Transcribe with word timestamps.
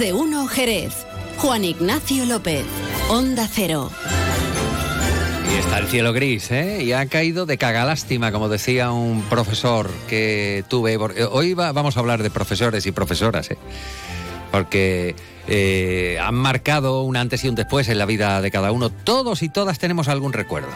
de 0.00 0.14
uno 0.14 0.46
Jerez. 0.46 1.04
Juan 1.36 1.62
Ignacio 1.62 2.24
López, 2.24 2.64
Onda 3.10 3.46
Cero. 3.46 3.90
Y 5.52 5.58
está 5.58 5.78
el 5.78 5.88
cielo 5.88 6.14
gris, 6.14 6.50
¿eh? 6.50 6.82
Y 6.82 6.92
ha 6.92 7.04
caído 7.04 7.44
de 7.44 7.58
cagalástima, 7.58 8.32
como 8.32 8.48
decía 8.48 8.92
un 8.92 9.20
profesor 9.24 9.90
que 10.08 10.64
tuve. 10.68 10.96
Hoy 10.96 11.52
vamos 11.52 11.98
a 11.98 12.00
hablar 12.00 12.22
de 12.22 12.30
profesores 12.30 12.86
y 12.86 12.92
profesoras, 12.92 13.50
¿eh? 13.50 13.58
Porque 14.50 15.14
eh, 15.46 16.18
han 16.18 16.34
marcado 16.34 17.02
un 17.02 17.18
antes 17.18 17.44
y 17.44 17.50
un 17.50 17.54
después 17.54 17.90
en 17.90 17.98
la 17.98 18.06
vida 18.06 18.40
de 18.40 18.50
cada 18.50 18.72
uno. 18.72 18.88
Todos 18.88 19.42
y 19.42 19.50
todas 19.50 19.78
tenemos 19.78 20.08
algún 20.08 20.32
recuerdo. 20.32 20.72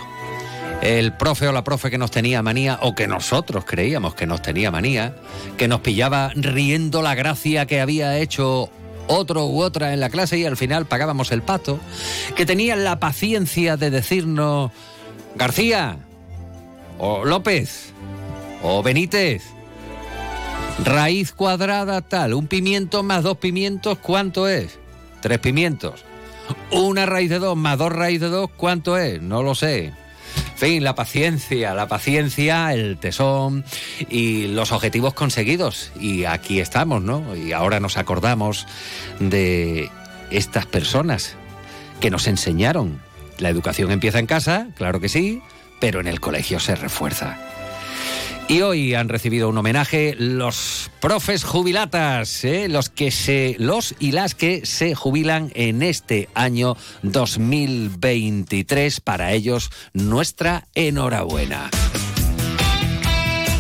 El 0.83 1.15
profe 1.15 1.49
o 1.49 1.53
la 1.53 1.65
profe 1.65 1.91
que 1.91 1.97
nos 1.97 2.11
tenía 2.11 2.43
manía, 2.43 2.79
o 2.83 2.95
que 2.95 3.07
nosotros 3.07 3.65
creíamos 3.65 4.15
que 4.15 4.27
nos 4.27 4.43
tenía 4.43 4.71
manía, 4.71 5.17
que 5.57 5.67
nos 5.67 5.81
pillaba 5.81 6.31
riendo 6.35 7.01
la 7.01 7.15
gracia 7.15 7.65
que 7.65 7.81
había 7.81 8.19
hecho 8.19 8.71
otro 9.07 9.47
u 9.47 9.61
otra 9.61 9.93
en 9.93 10.01
la 10.01 10.11
clase 10.11 10.39
y 10.39 10.45
al 10.45 10.57
final 10.57 10.87
pagábamos 10.87 11.33
el 11.33 11.43
pato, 11.43 11.79
que 12.37 12.47
tenían 12.47 12.85
la 12.85 13.01
paciencia 13.01 13.77
de 13.77 13.91
decirnos, 13.91 14.71
García, 15.35 15.99
o 16.99 17.25
López, 17.25 17.93
o 18.63 18.83
Benítez, 18.83 19.43
raíz 20.85 21.33
cuadrada 21.33 22.03
tal, 22.03 22.35
un 22.35 22.47
pimiento 22.47 23.03
más 23.03 23.23
dos 23.23 23.39
pimientos, 23.39 23.99
¿cuánto 23.99 24.49
es? 24.49 24.79
Tres 25.21 25.39
pimientos. 25.39 26.05
Una 26.71 27.07
raíz 27.07 27.31
de 27.31 27.39
dos 27.39 27.57
más 27.57 27.79
dos 27.79 27.93
raíz 27.93 28.21
de 28.21 28.29
dos, 28.29 28.51
¿cuánto 28.57 28.99
es? 28.99 29.23
No 29.23 29.43
lo 29.43 29.55
sé 29.55 29.93
la 30.65 30.95
paciencia, 30.95 31.75
la 31.75 31.89
paciencia, 31.89 32.73
el 32.73 32.97
tesón 32.97 33.65
y 34.09 34.47
los 34.47 34.73
objetivos 34.73 35.13
conseguidos. 35.13 35.93
Y 36.01 36.25
aquí 36.25 36.59
estamos, 36.59 37.03
¿no? 37.03 37.37
Y 37.37 37.53
ahora 37.53 37.81
nos 37.81 37.99
acordamos 37.99 38.67
de 39.21 39.91
estas 40.31 40.65
personas 40.65 41.37
que 42.01 42.11
nos 42.11 42.27
enseñaron. 42.27 43.01
La 43.39 43.51
educación 43.51 43.91
empieza 43.91 44.19
en 44.19 44.27
casa, 44.27 44.69
claro 44.75 45.01
que 45.01 45.11
sí, 45.11 45.43
pero 45.81 46.01
en 46.01 46.07
el 46.07 46.21
colegio 46.21 46.59
se 46.59 46.75
refuerza. 46.77 47.39
Y 48.47 48.61
hoy 48.61 48.95
han 48.95 49.09
recibido 49.09 49.49
un 49.49 49.57
homenaje 49.57 50.15
los 50.19 50.91
profes 51.01 51.45
jubilatas, 51.45 52.45
¿eh? 52.45 52.69
los 52.69 52.91
que 52.91 53.11
se, 53.11 53.57
los 53.59 53.95
y 53.99 54.13
las 54.13 54.35
que 54.35 54.67
se 54.67 54.95
jubilan 54.95 55.51
en 55.55 55.83
este 55.83 56.29
año 56.35 56.77
2023. 57.03 59.01
Para 59.01 59.33
ellos, 59.33 59.71
nuestra 59.95 60.69
enhorabuena. 60.75 61.71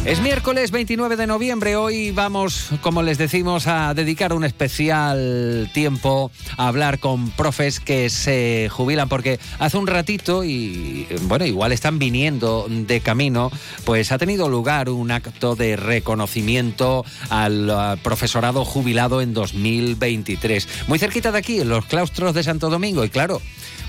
Es 0.05 0.21
miércoles 0.21 0.71
29 0.71 1.17
de 1.17 1.27
noviembre. 1.27 1.77
Hoy 1.77 2.11
vamos, 2.11 2.69
como 2.83 3.03
les 3.03 3.17
decimos, 3.17 3.67
a 3.67 3.95
dedicar 3.95 4.35
un 4.35 4.45
especial 4.45 5.71
tiempo 5.73 6.31
a 6.59 6.69
hablar 6.69 6.99
con 6.99 7.31
profes 7.31 7.81
que 7.81 8.11
se 8.11 8.69
jubilan, 8.71 9.09
porque 9.09 9.41
hace 9.59 9.79
un 9.79 9.87
ratito, 9.87 10.45
y 10.45 11.07
bueno, 11.23 11.47
igual 11.47 11.73
están 11.73 11.99
viniendo 11.99 12.67
de 12.69 13.01
camino, 13.01 13.51
pues 13.87 14.13
ha 14.13 14.19
tenido 14.19 14.51
lugar 14.51 14.91
un 14.91 15.11
acto 15.11 15.57
de 15.57 15.75
reconocimiento 15.77 17.07
al 17.31 17.99
profesorado 18.03 18.67
jubilado 18.67 19.23
en 19.23 19.33
2023. 19.33 20.69
Muy 20.87 20.99
cerquita 20.99 21.33
de 21.33 21.39
aquí, 21.39 21.61
en 21.61 21.71
los 21.71 21.87
claustros 21.87 22.35
de 22.35 22.43
Santo 22.43 22.69
Domingo. 22.69 23.07
Y 23.07 23.09
claro, 23.09 23.41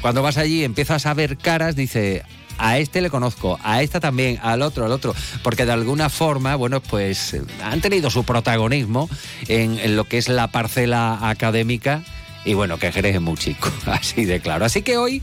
cuando 0.01 0.23
vas 0.23 0.37
allí 0.37 0.63
empiezas 0.63 1.07
a 1.07 1.13
ver 1.13 1.37
caras, 1.37 1.75
dice, 1.75 2.23
a 2.57 2.77
este 2.77 3.01
le 3.01 3.09
conozco, 3.09 3.59
a 3.63 3.81
esta 3.81 3.99
también, 3.99 4.39
al 4.41 4.61
otro, 4.61 4.85
al 4.85 4.91
otro, 4.91 5.13
porque 5.43 5.65
de 5.65 5.71
alguna 5.71 6.09
forma, 6.09 6.55
bueno, 6.55 6.81
pues 6.81 7.33
eh, 7.33 7.41
han 7.63 7.81
tenido 7.81 8.09
su 8.09 8.23
protagonismo 8.23 9.09
en, 9.47 9.95
lo 9.95 10.05
que 10.05 10.17
es 10.17 10.29
la 10.29 10.47
parcela 10.47 11.29
académica 11.29 12.03
y 12.45 12.53
bueno, 12.53 12.77
que 12.77 12.91
Jerez 12.91 13.15
es 13.15 13.21
muy 13.21 13.35
chico, 13.35 13.69
así 13.87 14.23
de 14.25 14.39
claro. 14.39 14.65
Así 14.65 14.83
que 14.83 14.97
hoy, 14.97 15.21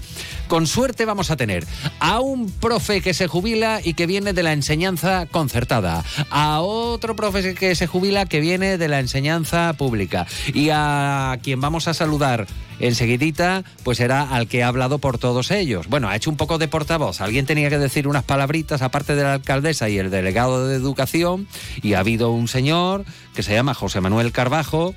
con 0.49 0.67
suerte, 0.67 1.05
vamos 1.05 1.31
a 1.31 1.37
tener 1.37 1.65
a 2.01 2.21
un 2.21 2.51
profe 2.51 3.01
que 3.01 3.15
se 3.15 3.29
jubila 3.29 3.81
y 3.83 3.95
que 3.95 4.07
viene 4.07 4.33
de 4.33 4.43
la 4.43 4.53
enseñanza 4.53 5.27
concertada, 5.27 6.05
a 6.31 6.61
otro 6.61 7.17
profe 7.17 7.55
que 7.55 7.75
se 7.75 7.87
jubila 7.87 8.27
que 8.27 8.41
viene 8.41 8.77
de 8.77 8.89
la 8.89 9.01
enseñanza 9.01 9.73
pública 9.75 10.27
y 10.53 10.71
a 10.71 11.39
quien 11.43 11.61
vamos 11.61 11.89
a 11.89 11.95
saludar 11.95 12.47
enseguidita, 12.81 13.63
pues 13.85 13.99
será 13.99 14.23
al 14.23 14.49
que 14.49 14.63
ha 14.63 14.69
hablado 14.69 14.99
por 14.99 15.19
todos 15.19 15.51
ellos. 15.51 15.87
Bueno, 15.89 16.09
ha 16.09 16.17
hecho 16.17 16.31
un 16.31 16.37
poco 16.37 16.59
de 16.59 16.67
portavoz. 16.69 17.21
Alguien 17.21 17.47
tenía 17.47 17.71
que 17.71 17.79
decir 17.79 18.09
unas 18.09 18.25
palabritas 18.25 18.83
aparte 18.83 19.15
de 19.15 19.23
la 19.23 19.35
alcaldesa 19.35 19.89
y 19.89 19.99
el 19.99 20.11
delegado 20.11 20.67
de 20.67 20.75
educación 20.75 21.47
y 21.81 21.95
ha 21.95 22.01
habido 22.01 22.31
un 22.33 22.49
señor 22.49 23.05
que 23.35 23.43
se 23.45 23.55
llama 23.55 23.75
José 23.75 24.01
Manuel 24.01 24.33
Carbajo, 24.33 24.95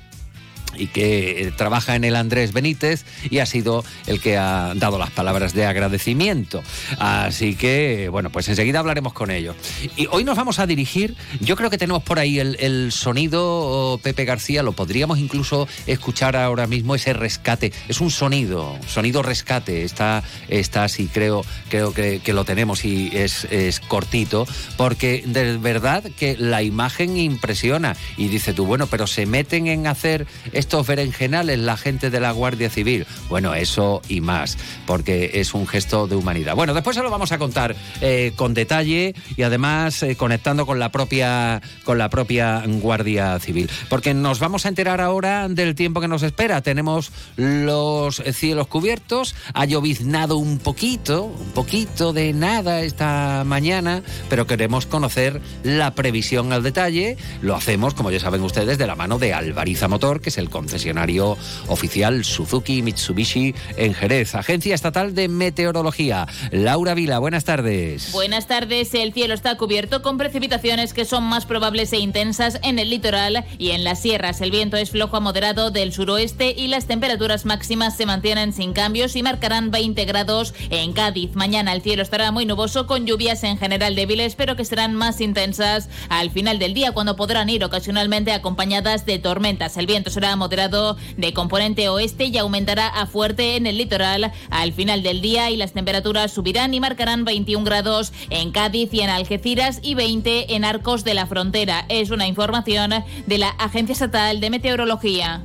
y 0.78 0.88
que 0.88 1.42
eh, 1.42 1.52
trabaja 1.52 1.96
en 1.96 2.04
el 2.04 2.16
Andrés 2.16 2.52
Benítez 2.52 3.04
y 3.30 3.38
ha 3.38 3.46
sido 3.46 3.84
el 4.06 4.20
que 4.20 4.36
ha 4.36 4.72
dado 4.74 4.98
las 4.98 5.10
palabras 5.10 5.54
de 5.54 5.66
agradecimiento. 5.66 6.62
Así 6.98 7.54
que, 7.54 8.08
bueno, 8.10 8.30
pues 8.30 8.48
enseguida 8.48 8.80
hablaremos 8.80 9.12
con 9.12 9.30
ellos. 9.30 9.56
Y 9.96 10.06
hoy 10.10 10.24
nos 10.24 10.36
vamos 10.36 10.58
a 10.58 10.66
dirigir, 10.66 11.14
yo 11.40 11.56
creo 11.56 11.70
que 11.70 11.78
tenemos 11.78 12.02
por 12.02 12.18
ahí 12.18 12.38
el, 12.38 12.92
sonido, 12.92 13.98
Pepe 14.02 14.24
García, 14.24 14.62
lo 14.62 14.72
podríamos 14.72 15.18
incluso 15.18 15.68
escuchar 15.86 16.36
ahora 16.36 16.66
mismo, 16.66 16.94
ese 16.94 17.12
rescate. 17.12 17.72
Es 17.88 18.00
un 18.00 18.10
sonido, 18.10 18.78
sonido 18.86 19.22
rescate, 19.22 19.84
está, 19.84 20.22
está 20.48 20.84
así, 20.84 21.08
creo, 21.12 21.44
creo 21.68 21.92
que, 21.92 22.20
lo 22.36 22.44
tenemos 22.44 22.84
y 22.84 23.10
es, 23.14 23.46
es 23.50 23.80
cortito, 23.80 24.46
porque 24.76 25.22
de 25.24 25.56
verdad 25.56 26.04
que 26.18 26.36
la 26.36 26.62
imagen 26.62 27.16
impresiona 27.16 27.96
y 28.18 28.28
dice 28.28 28.52
tú, 28.52 28.66
bueno, 28.66 28.86
pero 28.86 29.06
se 29.06 29.24
meten 29.24 29.66
en 29.68 29.86
hacer 29.86 30.26
estos 30.66 30.84
berenjenales 30.84 31.60
la 31.60 31.76
gente 31.76 32.10
de 32.10 32.18
la 32.18 32.32
Guardia 32.32 32.68
Civil. 32.68 33.06
Bueno, 33.28 33.54
eso 33.54 34.02
y 34.08 34.20
más, 34.20 34.58
porque 34.84 35.30
es 35.34 35.54
un 35.54 35.68
gesto 35.68 36.08
de 36.08 36.16
humanidad. 36.16 36.56
Bueno, 36.56 36.74
después 36.74 36.96
se 36.96 37.04
lo 37.04 37.10
vamos 37.10 37.30
a 37.30 37.38
contar 37.38 37.76
eh, 38.00 38.32
con 38.34 38.52
detalle 38.52 39.14
y 39.36 39.42
además 39.42 40.02
eh, 40.02 40.16
conectando 40.16 40.66
con 40.66 40.80
la 40.80 40.90
propia 40.90 41.62
con 41.84 41.98
la 41.98 42.10
propia 42.10 42.64
Guardia 42.66 43.38
Civil, 43.38 43.70
porque 43.88 44.12
nos 44.12 44.40
vamos 44.40 44.66
a 44.66 44.68
enterar 44.68 45.00
ahora 45.00 45.48
del 45.48 45.76
tiempo 45.76 46.00
que 46.00 46.08
nos 46.08 46.24
espera. 46.24 46.60
Tenemos 46.62 47.12
los 47.36 48.20
cielos 48.32 48.66
cubiertos, 48.66 49.36
ha 49.54 49.66
lloviznado 49.66 50.36
un 50.36 50.58
poquito, 50.58 51.26
un 51.26 51.52
poquito 51.52 52.12
de 52.12 52.32
nada 52.32 52.80
esta 52.80 53.44
mañana, 53.46 54.02
pero 54.28 54.48
queremos 54.48 54.86
conocer 54.86 55.40
la 55.62 55.94
previsión 55.94 56.52
al 56.52 56.64
detalle. 56.64 57.16
Lo 57.40 57.54
hacemos, 57.54 57.94
como 57.94 58.10
ya 58.10 58.18
saben 58.18 58.42
ustedes, 58.42 58.78
de 58.78 58.88
la 58.88 58.96
mano 58.96 59.20
de 59.20 59.32
Alvariza 59.32 59.86
Motor, 59.86 60.20
que 60.20 60.30
es 60.30 60.38
el 60.38 60.50
concesionario 60.56 61.36
oficial 61.66 62.24
Suzuki 62.24 62.80
Mitsubishi 62.80 63.54
en 63.76 63.92
Jerez. 63.92 64.34
Agencia 64.34 64.74
Estatal 64.74 65.14
de 65.14 65.28
Meteorología. 65.28 66.26
Laura 66.50 66.94
Vila, 66.94 67.18
buenas 67.18 67.44
tardes. 67.44 68.10
Buenas 68.12 68.46
tardes. 68.46 68.94
El 68.94 69.12
cielo 69.12 69.34
está 69.34 69.58
cubierto 69.58 70.00
con 70.00 70.16
precipitaciones 70.16 70.94
que 70.94 71.04
son 71.04 71.24
más 71.24 71.44
probables 71.44 71.92
e 71.92 71.98
intensas 71.98 72.58
en 72.62 72.78
el 72.78 72.88
litoral 72.88 73.44
y 73.58 73.72
en 73.72 73.84
las 73.84 74.00
sierras. 74.00 74.40
El 74.40 74.50
viento 74.50 74.78
es 74.78 74.92
flojo 74.92 75.18
a 75.18 75.20
moderado 75.20 75.70
del 75.70 75.92
suroeste 75.92 76.54
y 76.56 76.68
las 76.68 76.86
temperaturas 76.86 77.44
máximas 77.44 77.94
se 77.94 78.06
mantienen 78.06 78.54
sin 78.54 78.72
cambios 78.72 79.14
y 79.14 79.22
marcarán 79.22 79.70
20 79.70 80.06
grados 80.06 80.54
en 80.70 80.94
Cádiz. 80.94 81.34
Mañana 81.34 81.74
el 81.74 81.82
cielo 81.82 82.02
estará 82.02 82.32
muy 82.32 82.46
nuboso 82.46 82.86
con 82.86 83.04
lluvias 83.04 83.44
en 83.44 83.58
general 83.58 83.94
débiles, 83.94 84.36
pero 84.36 84.56
que 84.56 84.64
serán 84.64 84.94
más 84.94 85.20
intensas 85.20 85.90
al 86.08 86.30
final 86.30 86.58
del 86.58 86.72
día 86.72 86.92
cuando 86.92 87.14
podrán 87.14 87.50
ir 87.50 87.62
ocasionalmente 87.62 88.32
acompañadas 88.32 89.04
de 89.04 89.18
tormentas. 89.18 89.76
El 89.76 89.86
viento 89.86 90.08
será 90.08 90.34
moderado 90.34 90.45
de 90.48 91.32
componente 91.32 91.88
oeste 91.88 92.26
y 92.26 92.38
aumentará 92.38 92.88
a 92.88 93.06
fuerte 93.06 93.56
en 93.56 93.66
el 93.66 93.78
litoral 93.78 94.32
al 94.50 94.72
final 94.72 95.02
del 95.02 95.20
día 95.20 95.50
y 95.50 95.56
las 95.56 95.72
temperaturas 95.72 96.32
subirán 96.32 96.74
y 96.74 96.80
marcarán 96.80 97.24
21 97.24 97.64
grados 97.64 98.12
en 98.30 98.52
Cádiz 98.52 98.92
y 98.92 99.00
en 99.00 99.10
Algeciras 99.10 99.80
y 99.82 99.94
20 99.94 100.54
en 100.54 100.64
Arcos 100.64 101.04
de 101.04 101.14
la 101.14 101.26
Frontera. 101.26 101.84
Es 101.88 102.10
una 102.10 102.26
información 102.26 102.92
de 103.26 103.38
la 103.38 103.48
Agencia 103.50 103.92
Estatal 103.92 104.40
de 104.40 104.50
Meteorología. 104.50 105.44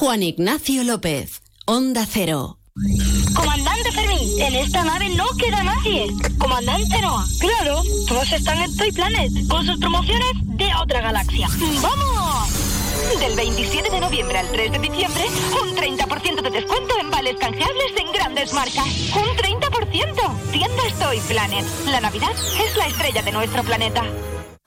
Juan 0.00 0.22
Ignacio 0.22 0.82
López, 0.82 1.42
Onda 1.66 2.06
Cero. 2.10 2.56
Comandante 3.34 3.92
Fermín, 3.92 4.40
en 4.40 4.54
esta 4.54 4.82
nave 4.82 5.10
no 5.10 5.26
queda 5.36 5.62
nadie. 5.62 6.06
Comandante 6.38 7.02
Noah, 7.02 7.26
claro, 7.38 7.82
todos 8.08 8.32
están 8.32 8.62
en 8.62 8.74
Toy 8.78 8.92
Planet, 8.92 9.30
con 9.46 9.66
sus 9.66 9.78
promociones 9.78 10.30
de 10.56 10.70
otra 10.82 11.02
galaxia. 11.02 11.48
¡Vamos! 11.82 12.48
Del 13.20 13.36
27 13.36 13.90
de 13.90 14.00
noviembre 14.00 14.38
al 14.38 14.50
3 14.50 14.72
de 14.72 14.78
diciembre, 14.78 15.22
un 15.62 15.76
30% 15.76 16.40
de 16.44 16.50
descuento 16.50 16.98
en 16.98 17.10
vales 17.10 17.36
canjeables 17.38 17.92
en 17.98 18.10
grandes 18.10 18.54
marcas. 18.54 18.86
¡Un 19.14 19.36
30%! 19.36 20.50
Tiendas 20.50 20.98
Toy 20.98 21.20
Planet. 21.28 21.66
La 21.90 22.00
Navidad 22.00 22.32
es 22.32 22.74
la 22.78 22.86
estrella 22.86 23.20
de 23.20 23.32
nuestro 23.32 23.62
planeta. 23.64 24.02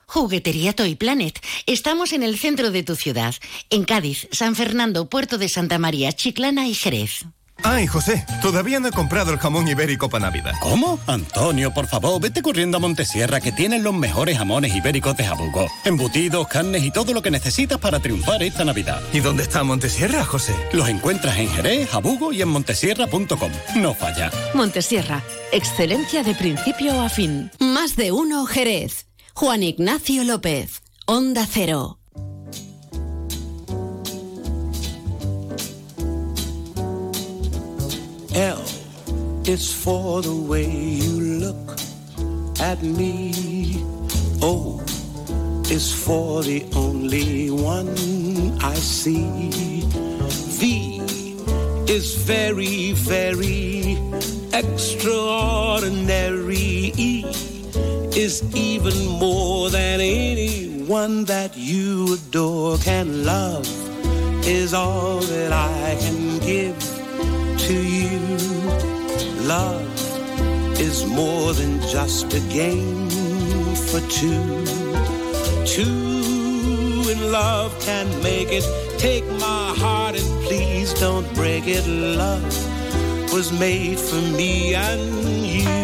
Juguetería 0.06 0.72
Toy 0.72 0.94
Planet. 0.94 1.38
Estamos 1.66 2.12
en 2.12 2.22
el 2.22 2.38
centro 2.38 2.70
de 2.70 2.82
tu 2.82 2.96
ciudad, 2.96 3.34
en 3.70 3.84
Cádiz, 3.84 4.28
San 4.32 4.54
Fernando, 4.54 5.08
Puerto 5.08 5.38
de 5.38 5.48
Santa 5.48 5.78
María, 5.78 6.12
Chiclana 6.12 6.66
y 6.66 6.74
Jerez. 6.74 7.24
Ay, 7.62 7.86
José, 7.86 8.26
todavía 8.42 8.80
no 8.80 8.88
he 8.88 8.90
comprado 8.90 9.32
el 9.32 9.38
jamón 9.38 9.68
ibérico 9.68 10.10
para 10.10 10.26
Navidad. 10.26 10.52
¿Cómo? 10.60 10.98
Antonio, 11.06 11.72
por 11.72 11.86
favor, 11.86 12.20
vete 12.20 12.42
corriendo 12.42 12.76
a 12.76 12.80
Montesierra 12.80 13.40
que 13.40 13.52
tienen 13.52 13.82
los 13.82 13.94
mejores 13.94 14.36
jamones 14.36 14.74
ibéricos 14.74 15.16
de 15.16 15.24
Jabugo. 15.24 15.66
Embutidos, 15.84 16.46
carnes 16.48 16.82
y 16.82 16.90
todo 16.90 17.14
lo 17.14 17.22
que 17.22 17.30
necesitas 17.30 17.78
para 17.78 18.00
triunfar 18.00 18.42
esta 18.42 18.64
Navidad. 18.64 19.00
¿Y 19.12 19.20
dónde 19.20 19.44
está 19.44 19.62
Montesierra, 19.62 20.24
José? 20.24 20.54
Los 20.72 20.88
encuentras 20.88 21.38
en 21.38 21.48
Jerez, 21.48 21.88
Jabugo 21.88 22.32
y 22.32 22.42
en 22.42 22.48
montesierra.com. 22.48 23.52
No 23.76 23.94
falla. 23.94 24.30
Montesierra, 24.52 25.22
excelencia 25.52 26.22
de 26.22 26.34
principio 26.34 27.00
a 27.00 27.08
fin. 27.08 27.50
Más 27.60 27.96
de 27.96 28.12
uno 28.12 28.44
Jerez. 28.46 29.06
Juan 29.36 29.64
Ignacio 29.64 30.22
López, 30.22 30.80
Onda 31.06 31.44
Cero. 31.44 31.98
L 38.32 38.62
is 39.44 39.72
for 39.72 40.22
the 40.22 40.32
way 40.32 40.70
you 40.70 41.40
look 41.40 41.76
at 42.60 42.80
me. 42.84 43.82
O 44.40 44.80
is 45.68 45.92
for 45.92 46.44
the 46.44 46.64
only 46.76 47.50
one 47.50 47.88
I 48.62 48.74
see. 48.74 49.80
V 50.60 51.02
is 51.88 52.14
very, 52.14 52.92
very 52.92 53.98
extraordinary. 54.52 56.92
E 56.96 57.53
is 58.16 58.42
even 58.54 59.06
more 59.18 59.70
than 59.70 60.00
anyone 60.00 61.24
that 61.24 61.56
you 61.56 62.14
adore 62.14 62.78
can 62.78 63.24
love 63.24 63.66
is 64.46 64.72
all 64.72 65.18
that 65.18 65.52
I 65.52 65.96
can 66.00 66.38
give 66.38 66.78
to 67.58 67.74
you. 67.74 68.20
Love 69.48 69.82
is 70.80 71.04
more 71.06 71.52
than 71.54 71.80
just 71.88 72.32
a 72.34 72.40
game 72.52 73.08
for 73.88 74.00
two. 74.08 74.64
Two 75.66 77.10
in 77.10 77.32
love 77.32 77.76
can 77.80 78.06
make 78.22 78.48
it. 78.52 78.64
Take 78.96 79.24
my 79.40 79.74
heart 79.76 80.14
and 80.14 80.44
please 80.44 80.94
don't 80.94 81.26
break 81.34 81.64
it. 81.66 81.84
Love 81.86 83.32
was 83.32 83.52
made 83.58 83.98
for 83.98 84.22
me 84.36 84.76
and 84.76 85.24
you. 85.44 85.83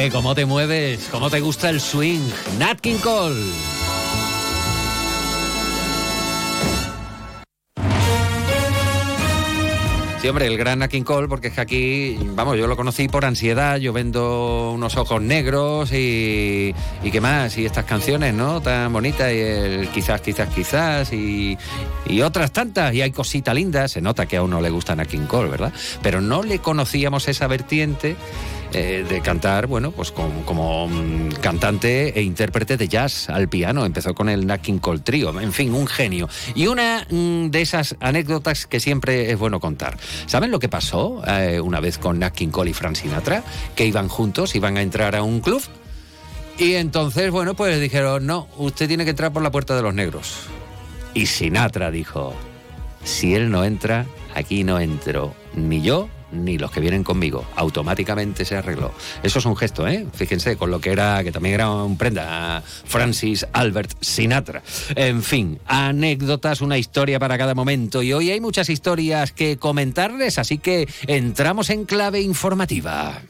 Pepe, 0.00 0.12
¿cómo 0.12 0.34
te 0.34 0.46
mueves? 0.46 1.08
¿Cómo 1.10 1.28
te 1.28 1.40
gusta 1.40 1.68
el 1.68 1.78
swing? 1.78 2.22
Nat 2.58 2.80
King 2.80 2.96
Cole. 3.02 3.36
Sí, 10.22 10.28
hombre, 10.28 10.46
el 10.46 10.56
gran 10.56 10.78
Nat 10.78 10.90
King 10.90 11.02
Cole, 11.02 11.28
porque 11.28 11.48
es 11.48 11.54
que 11.54 11.60
aquí, 11.60 12.18
vamos, 12.34 12.56
yo 12.56 12.66
lo 12.66 12.76
conocí 12.76 13.08
por 13.08 13.26
ansiedad, 13.26 13.76
yo 13.76 13.92
vendo 13.92 14.72
unos 14.72 14.96
ojos 14.96 15.20
negros 15.20 15.92
y, 15.92 16.74
y 17.02 17.10
qué 17.10 17.20
más, 17.20 17.58
y 17.58 17.66
estas 17.66 17.84
canciones, 17.84 18.32
¿no? 18.32 18.62
Tan 18.62 18.90
bonitas, 18.94 19.30
y 19.30 19.38
el 19.38 19.88
quizás, 19.88 20.22
quizás, 20.22 20.48
quizás, 20.48 21.12
y, 21.12 21.58
y 22.06 22.22
otras 22.22 22.52
tantas, 22.52 22.94
y 22.94 23.02
hay 23.02 23.10
cosita 23.10 23.52
linda, 23.52 23.86
se 23.86 24.00
nota 24.00 24.24
que 24.24 24.38
a 24.38 24.42
uno 24.42 24.62
le 24.62 24.70
gusta 24.70 24.96
Nat 24.96 25.08
King 25.08 25.26
Cole, 25.26 25.50
¿verdad? 25.50 25.74
Pero 26.02 26.22
no 26.22 26.42
le 26.42 26.58
conocíamos 26.60 27.28
esa 27.28 27.46
vertiente 27.46 28.16
eh, 28.72 29.04
de 29.08 29.20
cantar, 29.20 29.66
bueno, 29.66 29.90
pues 29.90 30.12
como, 30.12 30.44
como, 30.44 30.86
mm, 30.86 31.32
cantante 31.40 32.16
e 32.16 32.22
intérprete 32.22 32.76
de 32.76 32.86
jazz 32.86 33.28
al 33.28 33.48
piano. 33.48 33.84
Empezó 33.84 34.14
con 34.14 34.28
el 34.28 34.46
Nat 34.46 34.60
King 34.60 34.78
Cole 34.78 35.00
Trio, 35.00 35.38
en 35.40 35.52
fin, 35.52 35.74
un 35.74 35.88
genio. 35.88 36.28
Y 36.54 36.68
una 36.68 37.04
mm, 37.10 37.46
de 37.46 37.62
esas 37.62 37.96
anécdotas 37.98 38.66
que 38.66 38.78
siempre 38.78 39.32
es 39.32 39.38
bueno 39.38 39.58
contar. 39.58 39.96
¿Saben 40.26 40.52
lo 40.52 40.60
que 40.60 40.68
pasó 40.68 41.20
eh, 41.26 41.60
una 41.60 41.80
vez 41.80 41.98
con 41.98 42.20
Nat 42.20 42.32
King 42.32 42.50
Cole 42.50 42.70
y 42.70 42.74
Frank 42.74 42.94
Sinatra? 42.94 43.42
Que 43.74 43.86
iban 43.86 44.08
juntos, 44.08 44.54
iban 44.54 44.76
a 44.76 44.82
entrar 44.82 45.16
a 45.16 45.24
un 45.24 45.40
club. 45.40 45.62
Y 46.56 46.74
entonces, 46.74 47.30
bueno, 47.32 47.54
pues 47.54 47.80
dijeron, 47.80 48.24
no, 48.24 48.46
usted 48.56 48.86
tiene 48.86 49.04
que 49.04 49.10
entrar 49.10 49.32
por 49.32 49.42
la 49.42 49.50
puerta 49.50 49.74
de 49.74 49.82
los 49.82 49.94
negros. 49.94 50.46
Y 51.12 51.26
Sinatra 51.26 51.90
dijo, 51.90 52.34
si 53.02 53.34
él 53.34 53.50
no 53.50 53.64
entra, 53.64 54.06
aquí 54.34 54.62
no 54.62 54.78
entro 54.78 55.34
ni 55.54 55.82
yo 55.82 56.08
ni 56.32 56.58
los 56.58 56.70
que 56.70 56.80
vienen 56.80 57.04
conmigo. 57.04 57.44
Automáticamente 57.56 58.44
se 58.44 58.56
arregló. 58.56 58.92
Eso 59.22 59.38
es 59.38 59.44
un 59.44 59.56
gesto, 59.56 59.86
¿eh? 59.86 60.06
Fíjense, 60.14 60.56
con 60.56 60.70
lo 60.70 60.80
que 60.80 60.90
era, 60.90 61.22
que 61.24 61.32
también 61.32 61.54
era 61.54 61.70
un 61.70 61.96
prenda, 61.96 62.62
Francis 62.84 63.46
Albert 63.52 63.92
Sinatra. 64.00 64.62
En 64.94 65.22
fin, 65.22 65.58
anécdotas, 65.66 66.60
una 66.60 66.78
historia 66.78 67.18
para 67.18 67.38
cada 67.38 67.54
momento. 67.54 68.02
Y 68.02 68.12
hoy 68.12 68.30
hay 68.30 68.40
muchas 68.40 68.68
historias 68.68 69.32
que 69.32 69.56
comentarles, 69.56 70.38
así 70.38 70.58
que 70.58 70.88
entramos 71.06 71.70
en 71.70 71.84
clave 71.84 72.20
informativa. 72.20 73.20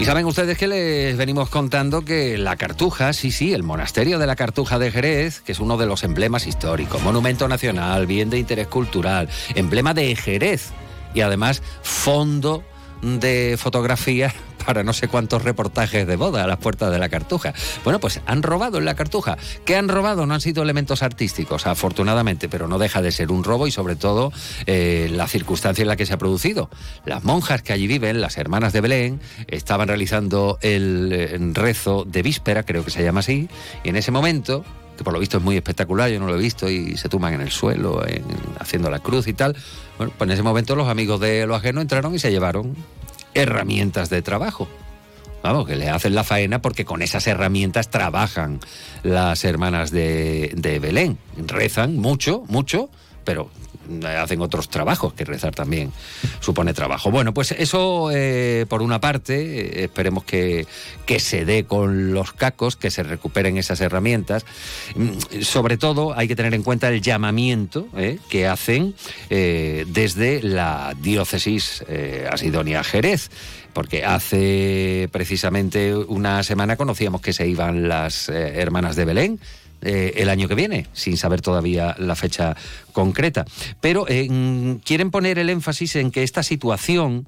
Y 0.00 0.06
saben 0.06 0.24
ustedes 0.24 0.56
que 0.56 0.66
les 0.66 1.14
venimos 1.18 1.50
contando 1.50 2.00
que 2.06 2.38
la 2.38 2.56
Cartuja, 2.56 3.12
sí, 3.12 3.30
sí, 3.30 3.52
el 3.52 3.62
monasterio 3.62 4.18
de 4.18 4.26
la 4.26 4.34
Cartuja 4.34 4.78
de 4.78 4.90
Jerez, 4.90 5.42
que 5.42 5.52
es 5.52 5.60
uno 5.60 5.76
de 5.76 5.84
los 5.84 6.04
emblemas 6.04 6.46
históricos, 6.46 7.02
monumento 7.02 7.46
nacional, 7.48 8.06
bien 8.06 8.30
de 8.30 8.38
interés 8.38 8.66
cultural, 8.66 9.28
emblema 9.54 9.92
de 9.92 10.16
Jerez 10.16 10.70
y 11.12 11.20
además 11.20 11.62
fondo 11.82 12.64
de 13.02 13.56
fotografía 13.58 14.32
para 14.70 14.84
no 14.84 14.92
sé 14.92 15.08
cuántos 15.08 15.42
reportajes 15.42 16.06
de 16.06 16.14
boda 16.14 16.44
a 16.44 16.46
las 16.46 16.58
puertas 16.58 16.92
de 16.92 16.98
la 17.00 17.08
Cartuja. 17.08 17.52
Bueno, 17.82 17.98
pues 17.98 18.20
han 18.26 18.40
robado 18.44 18.78
en 18.78 18.84
la 18.84 18.94
Cartuja. 18.94 19.36
¿Qué 19.64 19.74
han 19.74 19.88
robado? 19.88 20.26
No 20.26 20.34
han 20.34 20.40
sido 20.40 20.62
elementos 20.62 21.02
artísticos, 21.02 21.66
afortunadamente, 21.66 22.48
pero 22.48 22.68
no 22.68 22.78
deja 22.78 23.02
de 23.02 23.10
ser 23.10 23.32
un 23.32 23.42
robo 23.42 23.66
y 23.66 23.72
sobre 23.72 23.96
todo 23.96 24.32
eh, 24.66 25.10
la 25.12 25.26
circunstancia 25.26 25.82
en 25.82 25.88
la 25.88 25.96
que 25.96 26.06
se 26.06 26.12
ha 26.12 26.18
producido. 26.18 26.70
Las 27.04 27.24
monjas 27.24 27.62
que 27.62 27.72
allí 27.72 27.88
viven, 27.88 28.20
las 28.20 28.38
hermanas 28.38 28.72
de 28.72 28.80
Belén, 28.80 29.20
estaban 29.48 29.88
realizando 29.88 30.56
el, 30.62 31.10
eh, 31.12 31.36
rezo 31.52 32.04
de 32.06 32.22
víspera, 32.22 32.62
creo 32.62 32.84
que 32.84 32.92
se 32.92 33.02
llama 33.02 33.20
así, 33.20 33.48
y 33.82 33.88
en 33.88 33.96
ese 33.96 34.12
momento 34.12 34.64
que 34.96 35.02
por 35.04 35.14
lo 35.14 35.18
visto 35.18 35.38
es 35.38 35.42
muy 35.42 35.56
espectacular, 35.56 36.10
yo 36.10 36.20
no 36.20 36.26
lo 36.26 36.34
he 36.36 36.38
visto, 36.38 36.68
y 36.68 36.96
se 36.98 37.08
tumban 37.08 37.32
en 37.32 37.40
el 37.40 37.50
suelo, 37.50 38.06
en- 38.06 38.22
haciendo 38.58 38.90
la 38.90 38.98
cruz 38.98 39.26
y 39.28 39.32
tal. 39.32 39.56
Bueno, 39.96 40.12
pues 40.16 40.28
en 40.28 40.34
ese 40.34 40.42
momento 40.42 40.76
los 40.76 40.88
amigos 40.88 41.18
de 41.20 41.46
lo 41.46 41.54
ajeno 41.54 41.80
entraron 41.80 42.14
y 42.14 42.18
se 42.18 42.30
llevaron 42.30 42.76
herramientas 43.34 44.10
de 44.10 44.22
trabajo. 44.22 44.68
Vamos, 45.42 45.66
que 45.66 45.76
le 45.76 45.88
hacen 45.88 46.14
la 46.14 46.24
faena 46.24 46.60
porque 46.60 46.84
con 46.84 47.00
esas 47.00 47.26
herramientas 47.26 47.88
trabajan 47.88 48.60
las 49.02 49.44
hermanas 49.44 49.90
de, 49.90 50.52
de 50.54 50.78
Belén. 50.78 51.18
Rezan 51.46 51.96
mucho, 51.96 52.44
mucho, 52.48 52.90
pero 53.24 53.50
hacen 54.06 54.40
otros 54.40 54.68
trabajos, 54.68 55.12
que 55.14 55.24
rezar 55.24 55.54
también 55.54 55.92
supone 56.40 56.74
trabajo. 56.74 57.10
Bueno, 57.10 57.34
pues 57.34 57.52
eso 57.52 58.10
eh, 58.12 58.66
por 58.68 58.82
una 58.82 59.00
parte, 59.00 59.60
eh, 59.60 59.84
esperemos 59.84 60.24
que, 60.24 60.66
que 61.06 61.20
se 61.20 61.44
dé 61.44 61.64
con 61.64 62.12
los 62.12 62.32
cacos, 62.32 62.76
que 62.76 62.90
se 62.90 63.02
recuperen 63.02 63.56
esas 63.56 63.80
herramientas. 63.80 64.44
Mm, 64.94 65.42
Sobre 65.42 65.76
todo 65.76 66.16
hay 66.16 66.28
que 66.28 66.36
tener 66.36 66.54
en 66.54 66.62
cuenta 66.62 66.88
el 66.88 67.00
llamamiento 67.00 67.88
eh, 67.96 68.18
que 68.28 68.46
hacen 68.46 68.94
desde 69.28 70.42
la 70.42 70.94
diócesis 71.00 71.84
asidonia 72.30 72.82
Jerez 72.84 73.30
porque 73.72 74.04
hace 74.04 75.08
precisamente 75.12 75.94
una 75.94 76.42
semana 76.42 76.76
conocíamos 76.76 77.20
que 77.20 77.32
se 77.32 77.46
iban 77.46 77.88
las 77.88 78.28
hermanas 78.28 78.96
de 78.96 79.04
Belén. 79.04 79.40
Eh, 79.82 80.12
el 80.16 80.28
año 80.28 80.48
que 80.48 80.54
viene, 80.54 80.86
sin 80.92 81.16
saber 81.16 81.40
todavía 81.40 81.96
la 81.98 82.14
fecha 82.14 82.56
concreta. 82.92 83.44
Pero 83.80 84.06
eh, 84.08 84.28
mm, 84.28 84.76
quieren 84.84 85.10
poner 85.10 85.38
el 85.38 85.48
énfasis 85.48 85.96
en 85.96 86.10
que 86.10 86.22
esta 86.22 86.42
situación 86.42 87.26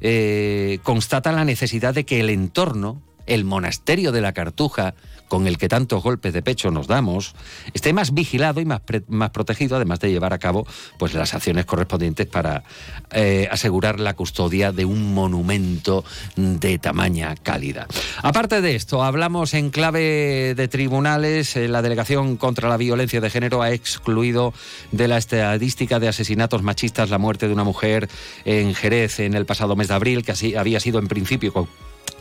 eh, 0.00 0.80
constata 0.82 1.32
la 1.32 1.44
necesidad 1.44 1.94
de 1.94 2.04
que 2.04 2.20
el 2.20 2.30
entorno, 2.30 3.00
el 3.26 3.44
monasterio 3.44 4.12
de 4.12 4.20
la 4.20 4.32
Cartuja, 4.32 4.94
con 5.34 5.48
el 5.48 5.58
que 5.58 5.68
tantos 5.68 6.00
golpes 6.00 6.32
de 6.32 6.42
pecho 6.42 6.70
nos 6.70 6.86
damos, 6.86 7.34
esté 7.72 7.92
más 7.92 8.14
vigilado 8.14 8.60
y 8.60 8.64
más, 8.64 8.82
más 9.08 9.30
protegido, 9.30 9.74
además 9.74 9.98
de 9.98 10.12
llevar 10.12 10.32
a 10.32 10.38
cabo 10.38 10.64
pues, 10.96 11.12
las 11.12 11.34
acciones 11.34 11.64
correspondientes 11.64 12.28
para 12.28 12.62
eh, 13.10 13.48
asegurar 13.50 13.98
la 13.98 14.14
custodia 14.14 14.70
de 14.70 14.84
un 14.84 15.12
monumento 15.12 16.04
de 16.36 16.78
tamaña 16.78 17.34
cálida. 17.34 17.88
Aparte 18.22 18.60
de 18.60 18.76
esto, 18.76 19.02
hablamos 19.02 19.54
en 19.54 19.70
clave 19.70 20.54
de 20.54 20.68
tribunales. 20.68 21.56
Eh, 21.56 21.66
La 21.66 21.82
Delegación 21.82 22.36
contra 22.36 22.68
la 22.68 22.76
Violencia 22.76 23.20
de 23.20 23.28
Género 23.28 23.60
ha 23.60 23.72
excluido 23.72 24.54
de 24.92 25.08
la 25.08 25.18
estadística 25.18 25.98
de 25.98 26.06
asesinatos 26.06 26.62
machistas 26.62 27.10
la 27.10 27.18
muerte 27.18 27.48
de 27.48 27.54
una 27.54 27.64
mujer 27.64 28.08
en 28.44 28.72
Jerez 28.72 29.18
en 29.18 29.34
el 29.34 29.46
pasado 29.46 29.74
mes 29.74 29.88
de 29.88 29.94
abril, 29.94 30.24
que 30.24 30.30
así 30.30 30.54
había 30.54 30.78
sido 30.78 31.00
en 31.00 31.08
principio 31.08 31.52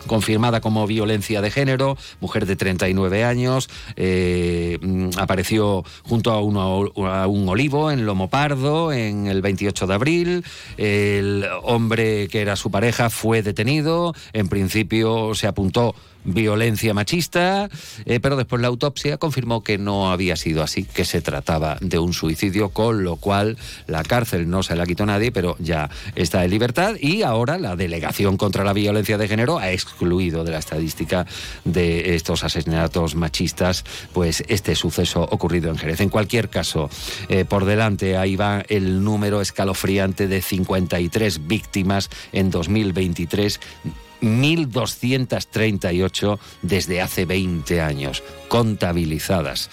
confirmada 0.08 0.62
como 0.62 0.86
violencia 0.88 1.42
de 1.42 1.52
género, 1.52 1.98
mujer 2.20 2.46
de 2.46 2.56
39 2.56 3.24
años, 3.24 3.70
eh, 3.96 4.78
mm, 4.82 5.10
apareció 5.18 5.84
junto 6.04 6.32
a, 6.32 6.42
uno- 6.42 6.92
a 7.08 7.28
un 7.28 7.48
olivo 7.50 7.92
en 7.92 8.06
Lomo 8.06 8.30
Pardo 8.30 8.92
en 8.92 9.28
el 9.28 9.42
28 9.42 9.88
de 9.88 9.94
abril, 9.94 10.46
el 10.78 11.46
hombre 11.64 12.28
que 12.28 12.42
era 12.42 12.56
su 12.56 12.72
pareja 12.72 13.10
fue 13.10 13.42
detenido, 13.42 14.14
en 14.34 14.48
principio 14.50 15.36
se 15.36 15.48
apuntó 15.48 15.96
violencia 16.24 16.94
machista, 16.94 17.70
eh, 18.06 18.20
pero 18.20 18.36
después 18.36 18.62
la 18.62 18.68
autopsia 18.68 19.18
confirmó 19.18 19.64
que 19.64 19.78
no 19.78 20.12
había 20.12 20.36
sido 20.36 20.64
así, 20.64 20.84
que 20.84 21.06
se 21.06 21.22
trataba 21.22 21.78
de 21.82 22.00
un 22.00 22.14
suicidio, 22.14 22.70
con 22.70 23.04
lo 23.04 23.18
cual 23.18 23.58
la 23.88 24.04
cárcel 24.04 24.50
no 24.50 24.64
se 24.64 24.76
la 24.76 24.86
quitó 24.86 25.06
nadie, 25.06 25.32
pero 25.32 25.56
ya 25.60 25.90
está 26.16 26.44
en 26.44 26.52
libertad 26.52 26.96
y 27.00 27.24
ahora 27.24 27.58
la 27.58 27.76
Delegación 27.76 28.38
contra 28.38 28.64
la 28.64 28.74
Violencia 28.74 29.18
de 29.18 29.28
Género 29.28 29.58
ha 29.58 29.72
excluido 29.72 30.44
de 30.44 30.52
la 30.52 30.60
estadística 30.60 31.26
de 31.66 32.16
estos 32.16 32.44
asesinatos 32.44 33.16
machistas 33.16 33.84
pues 34.14 34.44
este 34.48 34.76
suceso 34.76 35.28
ocurrido 35.32 35.70
en 35.70 35.78
Jerez. 35.78 36.02
En 36.02 36.10
cualquier 36.10 36.50
caso, 36.50 36.90
eh, 37.30 37.46
por 37.46 37.66
delante 37.66 38.18
ahí 38.18 38.36
va 38.36 38.64
el 38.70 39.04
número 39.04 39.42
escalofriante 39.42 40.28
de 40.28 40.42
53 40.42 41.48
víctimas 41.48 42.10
en 42.32 42.50
2023 42.50 43.60
1.238 44.24 46.40
desde 46.62 47.02
hace 47.02 47.26
20 47.26 47.82
años, 47.82 48.24
contabilizadas. 48.48 49.70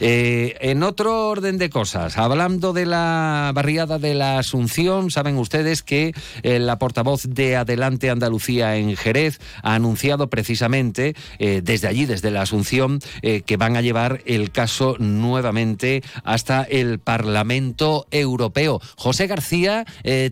Eh, 0.00 0.56
en 0.60 0.82
otro 0.82 1.28
orden 1.28 1.56
de 1.56 1.70
cosas, 1.70 2.18
hablando 2.18 2.74
de 2.74 2.84
la 2.84 3.50
barriada 3.54 3.98
de 3.98 4.12
la 4.14 4.38
Asunción, 4.38 5.10
saben 5.10 5.38
ustedes 5.38 5.82
que 5.82 6.12
eh, 6.42 6.58
la 6.58 6.78
portavoz 6.78 7.22
de 7.24 7.56
Adelante 7.56 8.10
Andalucía 8.10 8.76
en 8.76 8.94
Jerez 8.96 9.40
ha 9.62 9.74
anunciado 9.74 10.28
precisamente 10.28 11.16
eh, 11.38 11.62
desde 11.64 11.88
allí, 11.88 12.04
desde 12.04 12.30
la 12.30 12.42
Asunción, 12.42 13.00
que 13.22 13.56
van 13.56 13.76
a 13.76 13.80
llevar 13.80 14.20
el 14.26 14.50
caso 14.50 14.96
nuevamente 14.98 16.02
hasta 16.24 16.64
el 16.64 16.98
Parlamento 16.98 18.06
Europeo. 18.10 18.82
José 18.96 19.26
García 19.26 19.86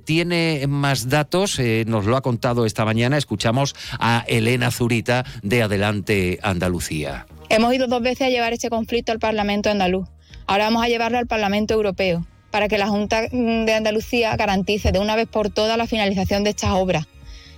tiene 0.04 0.66
más 0.68 1.08
datos, 1.08 1.58
nos 1.86 2.04
lo 2.04 2.16
ha 2.16 2.20
contado 2.20 2.66
esta 2.66 2.84
mañana. 2.84 3.16
Escuchamos 3.16 3.62
a 3.99 4.25
Elena 4.26 4.71
Zurita 4.71 5.25
de 5.42 5.62
Adelante 5.62 6.38
Andalucía. 6.42 7.26
Hemos 7.49 7.75
ido 7.75 7.87
dos 7.87 8.02
veces 8.02 8.28
a 8.28 8.31
llevar 8.31 8.52
este 8.52 8.71
conflicto 8.71 9.12
al 9.12 9.19
Parlamento 9.19 9.71
andaluz. 9.71 10.09
Ahora 10.47 10.64
vamos 10.64 10.85
a 10.85 10.88
llevarlo 10.88 11.19
al 11.19 11.26
Parlamento 11.26 11.75
Europeo 11.75 12.26
para 12.50 12.69
que 12.69 12.78
la 12.78 12.87
Junta 12.87 13.23
de 13.23 13.75
Andalucía 13.75 14.37
garantice 14.37 14.92
de 14.92 14.99
una 14.99 15.16
vez 15.16 15.26
por 15.26 15.50
todas 15.50 15.76
la 15.78 15.87
finalización 15.87 16.45
de 16.45 16.50
estas 16.50 16.71
obras 16.71 17.07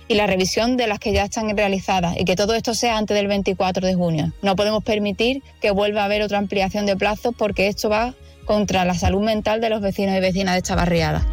y 0.07 0.15
la 0.15 0.27
revisión 0.27 0.77
de 0.77 0.87
las 0.87 0.99
que 0.99 1.13
ya 1.13 1.25
están 1.25 1.55
realizadas 1.55 2.15
y 2.17 2.25
que 2.25 2.35
todo 2.35 2.53
esto 2.53 2.73
sea 2.73 2.97
antes 2.97 3.15
del 3.15 3.27
24 3.27 3.85
de 3.85 3.95
junio. 3.95 4.31
No 4.41 4.55
podemos 4.55 4.83
permitir 4.83 5.41
que 5.61 5.71
vuelva 5.71 6.01
a 6.01 6.05
haber 6.05 6.21
otra 6.21 6.37
ampliación 6.37 6.85
de 6.85 6.95
plazos 6.95 7.33
porque 7.37 7.67
esto 7.67 7.89
va 7.89 8.13
contra 8.45 8.85
la 8.85 8.93
salud 8.93 9.21
mental 9.21 9.61
de 9.61 9.69
los 9.69 9.81
vecinos 9.81 10.15
y 10.15 10.19
vecinas 10.19 10.53
de 10.53 10.59
esta 10.59 10.75
barriada. 10.75 11.25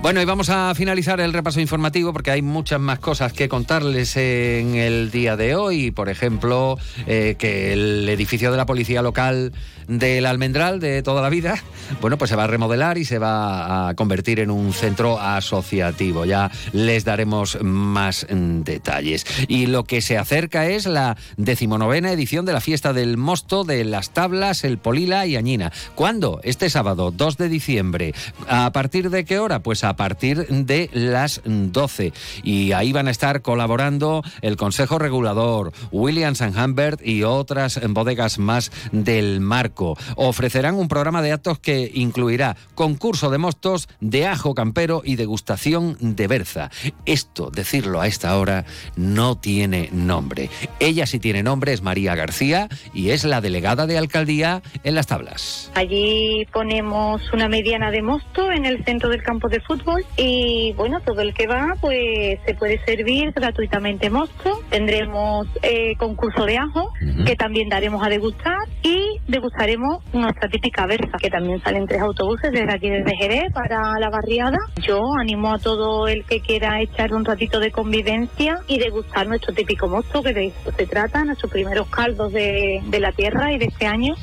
Bueno, 0.00 0.22
y 0.22 0.24
vamos 0.24 0.48
a 0.48 0.72
finalizar 0.76 1.20
el 1.20 1.32
repaso 1.32 1.60
informativo 1.60 2.12
porque 2.12 2.30
hay 2.30 2.40
muchas 2.40 2.78
más 2.78 3.00
cosas 3.00 3.32
que 3.32 3.48
contarles 3.48 4.16
en 4.16 4.76
el 4.76 5.10
día 5.10 5.36
de 5.36 5.56
hoy. 5.56 5.90
Por 5.90 6.08
ejemplo, 6.08 6.78
eh, 7.08 7.34
que 7.36 7.72
el 7.72 8.08
edificio 8.08 8.52
de 8.52 8.56
la 8.56 8.64
policía 8.64 9.02
local 9.02 9.52
del 9.88 10.26
Almendral 10.26 10.80
de 10.80 11.02
toda 11.02 11.20
la 11.20 11.30
vida, 11.30 11.56
bueno, 12.00 12.16
pues 12.16 12.28
se 12.28 12.36
va 12.36 12.44
a 12.44 12.46
remodelar 12.46 12.96
y 12.96 13.04
se 13.04 13.18
va 13.18 13.88
a 13.88 13.94
convertir 13.94 14.38
en 14.38 14.50
un 14.50 14.72
centro 14.72 15.18
asociativo. 15.20 16.24
Ya 16.24 16.50
les 16.72 17.04
daremos 17.04 17.58
más 17.62 18.26
detalles. 18.30 19.26
Y 19.48 19.66
lo 19.66 19.82
que 19.84 20.00
se 20.00 20.16
acerca 20.16 20.68
es 20.68 20.86
la 20.86 21.16
decimonovena 21.36 22.12
edición 22.12 22.44
de 22.44 22.52
la 22.52 22.60
fiesta 22.60 22.92
del 22.92 23.16
mosto 23.16 23.64
de 23.64 23.84
las 23.84 24.10
tablas, 24.10 24.62
el 24.62 24.78
polila 24.78 25.26
y 25.26 25.34
añina. 25.34 25.72
¿Cuándo? 25.96 26.40
Este 26.44 26.70
sábado, 26.70 27.10
2 27.10 27.36
de 27.36 27.48
diciembre. 27.48 28.14
¿A 28.46 28.70
partir 28.72 29.10
de 29.10 29.24
qué 29.24 29.38
hora? 29.40 29.60
Pues 29.60 29.82
a 29.84 29.87
partir 29.96 30.46
de 30.48 30.90
las 30.92 31.40
12. 31.44 32.12
Y 32.42 32.72
ahí 32.72 32.92
van 32.92 33.08
a 33.08 33.10
estar 33.10 33.42
colaborando 33.42 34.22
el 34.42 34.56
Consejo 34.56 34.98
Regulador, 34.98 35.72
Williams 35.90 36.40
Humbert 36.40 37.00
y 37.04 37.22
otras 37.22 37.80
bodegas 37.88 38.38
más 38.38 38.70
del 38.92 39.40
marco. 39.40 39.96
Ofrecerán 40.16 40.74
un 40.74 40.88
programa 40.88 41.22
de 41.22 41.32
actos 41.32 41.58
que 41.58 41.90
incluirá 41.94 42.56
concurso 42.74 43.30
de 43.30 43.38
mostos, 43.38 43.88
de 44.00 44.26
ajo 44.26 44.54
campero 44.54 45.02
y 45.04 45.16
degustación 45.16 45.96
de 46.00 46.26
berza. 46.26 46.70
Esto, 47.06 47.50
decirlo 47.50 48.00
a 48.00 48.06
esta 48.06 48.36
hora, 48.36 48.64
no 48.96 49.36
tiene 49.36 49.88
nombre. 49.92 50.50
Ella 50.80 51.06
sí 51.06 51.18
tiene 51.18 51.42
nombre, 51.42 51.72
es 51.72 51.82
María 51.82 52.14
García 52.14 52.68
y 52.94 53.10
es 53.10 53.24
la 53.24 53.40
delegada 53.40 53.86
de 53.86 53.98
alcaldía 53.98 54.62
en 54.84 54.94
las 54.94 55.06
tablas. 55.06 55.70
Allí 55.74 56.46
ponemos 56.52 57.22
una 57.32 57.48
mediana 57.48 57.90
de 57.90 58.02
mosto 58.02 58.50
en 58.50 58.64
el 58.64 58.84
centro 58.84 59.08
del 59.08 59.22
campo 59.22 59.48
de 59.48 59.60
fútbol 59.60 59.77
y 60.16 60.72
bueno, 60.76 61.00
todo 61.00 61.20
el 61.20 61.34
que 61.34 61.46
va 61.46 61.74
pues 61.80 62.38
se 62.44 62.54
puede 62.54 62.78
servir 62.84 63.32
gratuitamente 63.32 64.10
mosto. 64.10 64.60
Tendremos 64.70 65.46
eh, 65.62 65.94
concurso 65.96 66.44
de 66.44 66.58
ajo 66.58 66.92
que 67.24 67.36
también 67.36 67.68
daremos 67.68 68.04
a 68.04 68.08
degustar 68.08 68.58
y 68.82 69.18
degustaremos 69.26 70.02
nuestra 70.12 70.48
típica 70.48 70.86
berza 70.86 71.18
que 71.20 71.30
también 71.30 71.60
salen 71.62 71.86
tres 71.86 72.02
autobuses 72.02 72.52
desde 72.52 72.72
aquí 72.72 72.88
desde 72.88 73.16
Jerez 73.16 73.52
para 73.52 73.98
la 73.98 74.10
barriada. 74.10 74.58
Yo 74.80 75.00
animo 75.18 75.52
a 75.52 75.58
todo 75.58 76.08
el 76.08 76.24
que 76.24 76.40
quiera 76.40 76.80
echar 76.80 77.14
un 77.14 77.24
ratito 77.24 77.60
de 77.60 77.70
convivencia 77.70 78.60
y 78.66 78.78
degustar 78.78 79.26
nuestro 79.28 79.54
típico 79.54 79.88
mosto 79.88 80.22
que 80.22 80.32
de 80.32 80.46
eso 80.46 80.72
se 80.76 80.86
trata, 80.86 81.24
nuestros 81.24 81.50
primeros 81.50 81.88
caldos 81.88 82.32
de, 82.32 82.82
de 82.86 83.00
la 83.00 83.12
tierra 83.12 83.52
y 83.52 83.58
de 83.58 83.66
este 83.66 83.86
año 83.86 84.14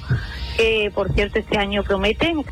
que 0.58 0.92
por 0.94 1.12
cierto 1.14 1.40
este 1.40 1.58
año 1.58 1.84
prometen. 1.84 2.44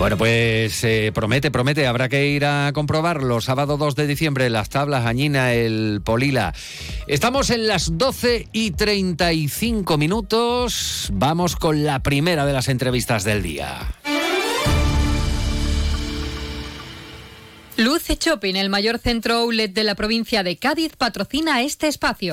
Bueno, 0.00 0.16
pues 0.16 0.82
eh, 0.82 1.12
promete, 1.14 1.50
promete, 1.50 1.86
habrá 1.86 2.08
que 2.08 2.26
ir 2.28 2.46
a 2.46 2.72
comprobarlo. 2.72 3.42
Sábado 3.42 3.76
2 3.76 3.96
de 3.96 4.06
diciembre, 4.06 4.48
las 4.48 4.70
tablas, 4.70 5.04
Añina, 5.04 5.52
el 5.52 6.00
Polila. 6.02 6.54
Estamos 7.06 7.50
en 7.50 7.66
las 7.66 7.98
12 7.98 8.48
y 8.50 8.70
35 8.70 9.98
minutos. 9.98 11.10
Vamos 11.12 11.54
con 11.54 11.84
la 11.84 12.02
primera 12.02 12.46
de 12.46 12.54
las 12.54 12.70
entrevistas 12.70 13.24
del 13.24 13.42
día. 13.42 13.88
Luce 17.76 18.16
Shopping, 18.18 18.54
el 18.54 18.70
mayor 18.70 19.00
centro 19.00 19.34
outlet 19.34 19.74
de 19.74 19.84
la 19.84 19.96
provincia 19.96 20.42
de 20.42 20.56
Cádiz, 20.56 20.96
patrocina 20.96 21.60
este 21.60 21.88
espacio. 21.88 22.32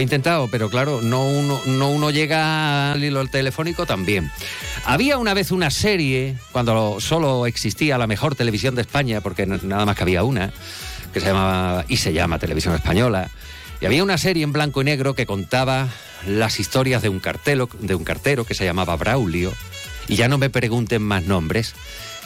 He 0.00 0.02
intentado, 0.02 0.48
pero 0.48 0.70
claro, 0.70 1.00
no 1.02 1.24
uno, 1.26 1.60
no 1.66 1.90
uno 1.90 2.10
llega 2.10 2.92
al 2.92 3.02
hilo 3.02 3.26
telefónico 3.26 3.86
también. 3.86 4.30
Había 4.84 5.18
una 5.18 5.34
vez 5.34 5.50
una 5.50 5.70
serie, 5.70 6.36
cuando 6.52 7.00
solo 7.00 7.46
existía 7.46 7.98
la 7.98 8.06
mejor 8.06 8.34
televisión 8.34 8.74
de 8.74 8.82
España, 8.82 9.20
porque 9.20 9.46
nada 9.46 9.84
más 9.84 9.96
que 9.96 10.02
había 10.02 10.24
una, 10.24 10.52
que 11.12 11.20
se 11.20 11.26
llamaba 11.26 11.84
y 11.88 11.96
se 11.96 12.12
llama 12.12 12.38
Televisión 12.38 12.74
Española. 12.74 13.30
Y 13.80 13.86
había 13.86 14.02
una 14.02 14.18
serie 14.18 14.44
en 14.44 14.52
blanco 14.52 14.82
y 14.82 14.84
negro 14.84 15.14
que 15.14 15.26
contaba 15.26 15.88
las 16.26 16.60
historias 16.60 17.02
de 17.02 17.08
un 17.08 17.20
cartelo, 17.20 17.68
de 17.80 17.94
un 17.94 18.04
cartero 18.04 18.44
que 18.44 18.54
se 18.54 18.64
llamaba 18.64 18.96
Braulio. 18.96 19.52
Y 20.08 20.16
ya 20.16 20.28
no 20.28 20.38
me 20.38 20.50
pregunten 20.50 21.02
más 21.02 21.24
nombres, 21.24 21.74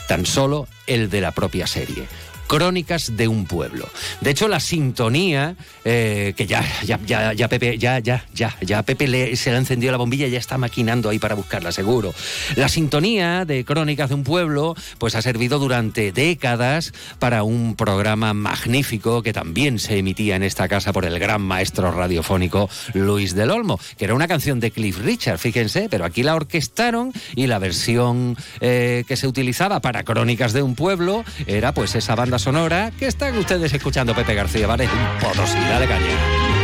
tan 0.08 0.26
solo 0.26 0.68
el 0.86 1.10
de 1.10 1.20
la 1.20 1.32
propia 1.32 1.66
serie. 1.66 2.06
Crónicas 2.46 3.16
de 3.16 3.28
un 3.28 3.46
pueblo. 3.46 3.88
De 4.20 4.30
hecho, 4.30 4.48
la 4.48 4.60
sintonía, 4.60 5.56
eh, 5.84 6.34
que 6.36 6.46
ya, 6.46 6.64
ya, 6.84 6.98
ya, 7.06 7.32
ya 7.32 7.48
Pepe, 7.48 7.78
ya, 7.78 7.98
ya, 7.98 8.24
ya, 8.34 8.56
ya 8.60 8.82
Pepe 8.82 9.36
se 9.36 9.50
le 9.50 9.56
ha 9.56 9.58
encendido 9.58 9.92
la 9.92 9.98
bombilla 9.98 10.26
y 10.26 10.30
ya 10.30 10.38
está 10.38 10.58
maquinando 10.58 11.08
ahí 11.08 11.18
para 11.18 11.34
buscarla, 11.34 11.72
seguro. 11.72 12.14
La 12.56 12.68
sintonía 12.68 13.44
de 13.44 13.64
Crónicas 13.64 14.08
de 14.08 14.14
un 14.14 14.24
pueblo, 14.24 14.74
pues 14.98 15.14
ha 15.14 15.22
servido 15.22 15.58
durante 15.58 16.12
décadas 16.12 16.92
para 17.18 17.42
un 17.42 17.76
programa 17.76 18.34
magnífico 18.34 19.22
que 19.22 19.32
también 19.32 19.78
se 19.78 19.98
emitía 19.98 20.36
en 20.36 20.42
esta 20.42 20.68
casa 20.68 20.92
por 20.92 21.04
el 21.04 21.18
gran 21.18 21.42
maestro 21.42 21.90
radiofónico 21.90 22.68
Luis 22.94 23.34
del 23.34 23.50
Olmo, 23.50 23.78
que 23.98 24.04
era 24.04 24.14
una 24.14 24.28
canción 24.28 24.60
de 24.60 24.70
Cliff 24.70 24.98
Richard, 24.98 25.38
fíjense, 25.38 25.88
pero 25.90 26.04
aquí 26.04 26.22
la 26.22 26.34
orquestaron 26.34 27.12
y 27.34 27.46
la 27.46 27.58
versión 27.58 28.36
eh, 28.60 29.04
que 29.06 29.16
se 29.16 29.26
utilizaba 29.26 29.80
para 29.80 30.04
Crónicas 30.04 30.52
de 30.52 30.62
un 30.62 30.74
pueblo 30.74 31.24
era 31.46 31.72
pues 31.72 31.94
esa 31.94 32.14
banda 32.14 32.33
sonora 32.38 32.92
que 32.98 33.06
están 33.06 33.36
ustedes 33.36 33.72
escuchando 33.72 34.14
Pepe 34.14 34.34
García, 34.34 34.66
¿vale? 34.66 34.84
Un 34.84 35.20
Potosí, 35.20 35.58
caña. 35.58 36.54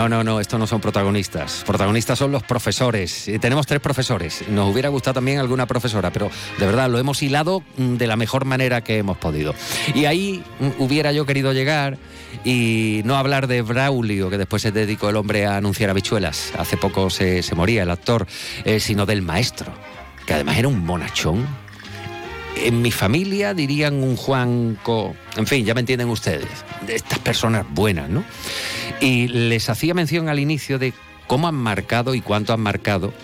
No, 0.00 0.08
no, 0.08 0.24
no, 0.24 0.40
estos 0.40 0.58
no 0.58 0.66
son 0.66 0.80
protagonistas. 0.80 1.62
Protagonistas 1.66 2.18
son 2.18 2.32
los 2.32 2.42
profesores. 2.42 3.28
Eh, 3.28 3.38
tenemos 3.38 3.66
tres 3.66 3.80
profesores. 3.80 4.48
Nos 4.48 4.72
hubiera 4.72 4.88
gustado 4.88 5.14
también 5.14 5.38
alguna 5.38 5.66
profesora, 5.66 6.10
pero 6.10 6.30
de 6.58 6.64
verdad 6.64 6.88
lo 6.88 6.98
hemos 6.98 7.22
hilado 7.22 7.62
mm, 7.76 7.96
de 7.96 8.06
la 8.06 8.16
mejor 8.16 8.46
manera 8.46 8.82
que 8.82 8.96
hemos 8.96 9.18
podido. 9.18 9.54
Y 9.94 10.06
ahí 10.06 10.42
mm, 10.58 10.82
hubiera 10.82 11.12
yo 11.12 11.26
querido 11.26 11.52
llegar 11.52 11.98
y 12.44 13.02
no 13.04 13.16
hablar 13.16 13.46
de 13.46 13.62
Braulio, 13.62 14.30
que 14.30 14.38
después 14.38 14.62
se 14.62 14.72
dedicó 14.72 15.10
el 15.10 15.16
hombre 15.16 15.46
a 15.46 15.56
anunciar 15.56 15.90
habichuelas. 15.90 16.52
Hace 16.58 16.76
poco 16.76 17.10
se, 17.10 17.42
se 17.42 17.54
moría 17.54 17.82
el 17.82 17.90
actor, 17.90 18.26
eh, 18.64 18.80
sino 18.80 19.06
del 19.06 19.22
maestro, 19.22 19.72
que 20.26 20.34
además 20.34 20.58
era 20.58 20.68
un 20.68 20.84
monachón. 20.84 21.46
En 22.56 22.82
mi 22.82 22.90
familia 22.90 23.54
dirían 23.54 24.02
un 24.02 24.16
Juanco, 24.16 25.14
en 25.36 25.46
fin, 25.46 25.64
ya 25.64 25.74
me 25.74 25.80
entienden 25.80 26.08
ustedes, 26.08 26.48
de 26.86 26.96
estas 26.96 27.18
personas 27.20 27.64
buenas, 27.70 28.08
¿no? 28.08 28.24
Y 29.00 29.28
les 29.28 29.70
hacía 29.70 29.94
mención 29.94 30.28
al 30.28 30.40
inicio 30.40 30.78
de 30.78 30.92
cómo 31.26 31.48
han 31.48 31.54
marcado 31.54 32.14
y 32.14 32.20
cuánto 32.20 32.52
han 32.52 32.60
marcado 32.60 33.14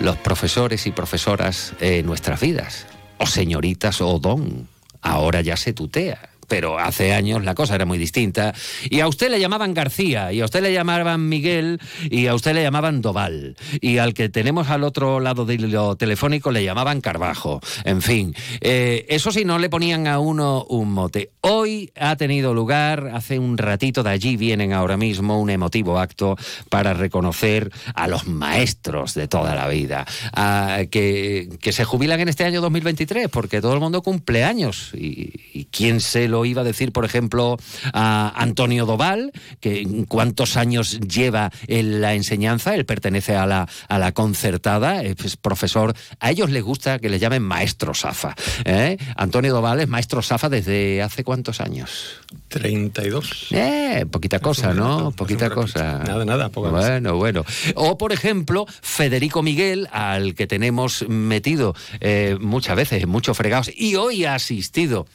los 0.00 0.16
profesores 0.16 0.86
y 0.86 0.92
profesoras 0.92 1.74
eh, 1.80 2.02
nuestras 2.02 2.40
vidas. 2.40 2.86
O 3.18 3.26
señoritas 3.26 4.00
o 4.00 4.18
don. 4.18 4.68
Ahora 5.00 5.40
ya 5.40 5.56
se 5.56 5.72
tutea. 5.72 6.30
Pero 6.48 6.78
hace 6.78 7.12
años 7.14 7.44
la 7.44 7.54
cosa 7.54 7.74
era 7.74 7.84
muy 7.84 7.98
distinta. 7.98 8.54
Y 8.88 9.00
a 9.00 9.08
usted 9.08 9.30
le 9.30 9.40
llamaban 9.40 9.74
García, 9.74 10.32
y 10.32 10.40
a 10.40 10.44
usted 10.44 10.62
le 10.62 10.72
llamaban 10.72 11.28
Miguel, 11.28 11.80
y 12.10 12.26
a 12.26 12.34
usted 12.34 12.54
le 12.54 12.62
llamaban 12.62 13.00
Doval. 13.02 13.56
Y 13.80 13.98
al 13.98 14.14
que 14.14 14.28
tenemos 14.28 14.68
al 14.70 14.84
otro 14.84 15.20
lado 15.20 15.44
del 15.44 15.64
hilo 15.64 15.96
telefónico 15.96 16.50
le 16.50 16.64
llamaban 16.64 17.00
Carbajo. 17.00 17.60
En 17.84 18.02
fin, 18.02 18.34
eh, 18.60 19.06
eso 19.08 19.30
sí, 19.32 19.44
no 19.44 19.58
le 19.58 19.68
ponían 19.68 20.06
a 20.06 20.18
uno 20.18 20.64
un 20.68 20.92
mote. 20.92 21.30
Hoy 21.40 21.90
ha 21.98 22.16
tenido 22.16 22.54
lugar, 22.54 23.10
hace 23.14 23.38
un 23.38 23.58
ratito 23.58 24.02
de 24.02 24.10
allí 24.10 24.36
vienen 24.36 24.72
ahora 24.72 24.96
mismo, 24.96 25.40
un 25.40 25.50
emotivo 25.50 25.98
acto 25.98 26.36
para 26.68 26.94
reconocer 26.94 27.70
a 27.94 28.08
los 28.08 28.26
maestros 28.26 29.14
de 29.14 29.28
toda 29.28 29.54
la 29.54 29.68
vida, 29.68 30.06
a- 30.32 30.80
que, 30.90 31.48
que 31.60 31.72
se 31.72 31.84
jubilan 31.84 32.20
en 32.20 32.28
este 32.28 32.44
año 32.44 32.60
2023, 32.60 33.28
porque 33.28 33.60
todo 33.60 33.74
el 33.74 33.80
mundo 33.80 34.02
cumple 34.02 34.44
años. 34.44 34.90
Y, 34.94 35.32
y 35.52 35.64
quién 35.66 36.00
se 36.00 36.28
lo 36.28 36.35
iba 36.44 36.62
a 36.62 36.64
decir, 36.64 36.92
por 36.92 37.04
ejemplo, 37.04 37.56
a 37.92 38.32
Antonio 38.36 38.86
Doval, 38.86 39.32
que 39.60 40.04
cuántos 40.08 40.56
años 40.56 41.00
lleva 41.00 41.50
en 41.66 42.00
la 42.00 42.14
enseñanza, 42.14 42.74
él 42.74 42.84
pertenece 42.84 43.36
a 43.36 43.46
la, 43.46 43.68
a 43.88 43.98
la 43.98 44.12
concertada, 44.12 45.02
es 45.02 45.36
profesor, 45.36 45.94
a 46.20 46.30
ellos 46.30 46.50
les 46.50 46.62
gusta 46.62 46.98
que 46.98 47.08
le 47.08 47.18
llamen 47.18 47.42
maestro 47.42 47.94
Safa. 47.94 48.34
¿eh? 48.64 48.96
Antonio 49.16 49.52
Doval 49.52 49.80
es 49.80 49.88
maestro 49.88 50.22
Safa 50.22 50.48
desde 50.48 51.02
hace 51.02 51.24
cuántos 51.24 51.60
años? 51.60 52.20
32. 52.48 53.48
Eh, 53.50 54.06
poquita 54.10 54.38
cosa, 54.40 54.74
¿no? 54.74 55.12
Poquita 55.12 55.50
cosa. 55.50 55.98
Nada, 55.98 56.24
nada, 56.24 56.50
más. 56.54 56.70
Bueno, 56.70 57.16
bueno. 57.16 57.44
O, 57.74 57.98
por 57.98 58.12
ejemplo, 58.12 58.66
Federico 58.80 59.42
Miguel, 59.42 59.88
al 59.92 60.34
que 60.34 60.46
tenemos 60.46 61.08
metido 61.08 61.74
eh, 62.00 62.36
muchas 62.40 62.76
veces 62.76 63.02
en 63.02 63.08
muchos 63.08 63.36
fregados 63.36 63.70
y 63.74 63.96
hoy 63.96 64.24
ha 64.24 64.34
asistido 64.34 65.06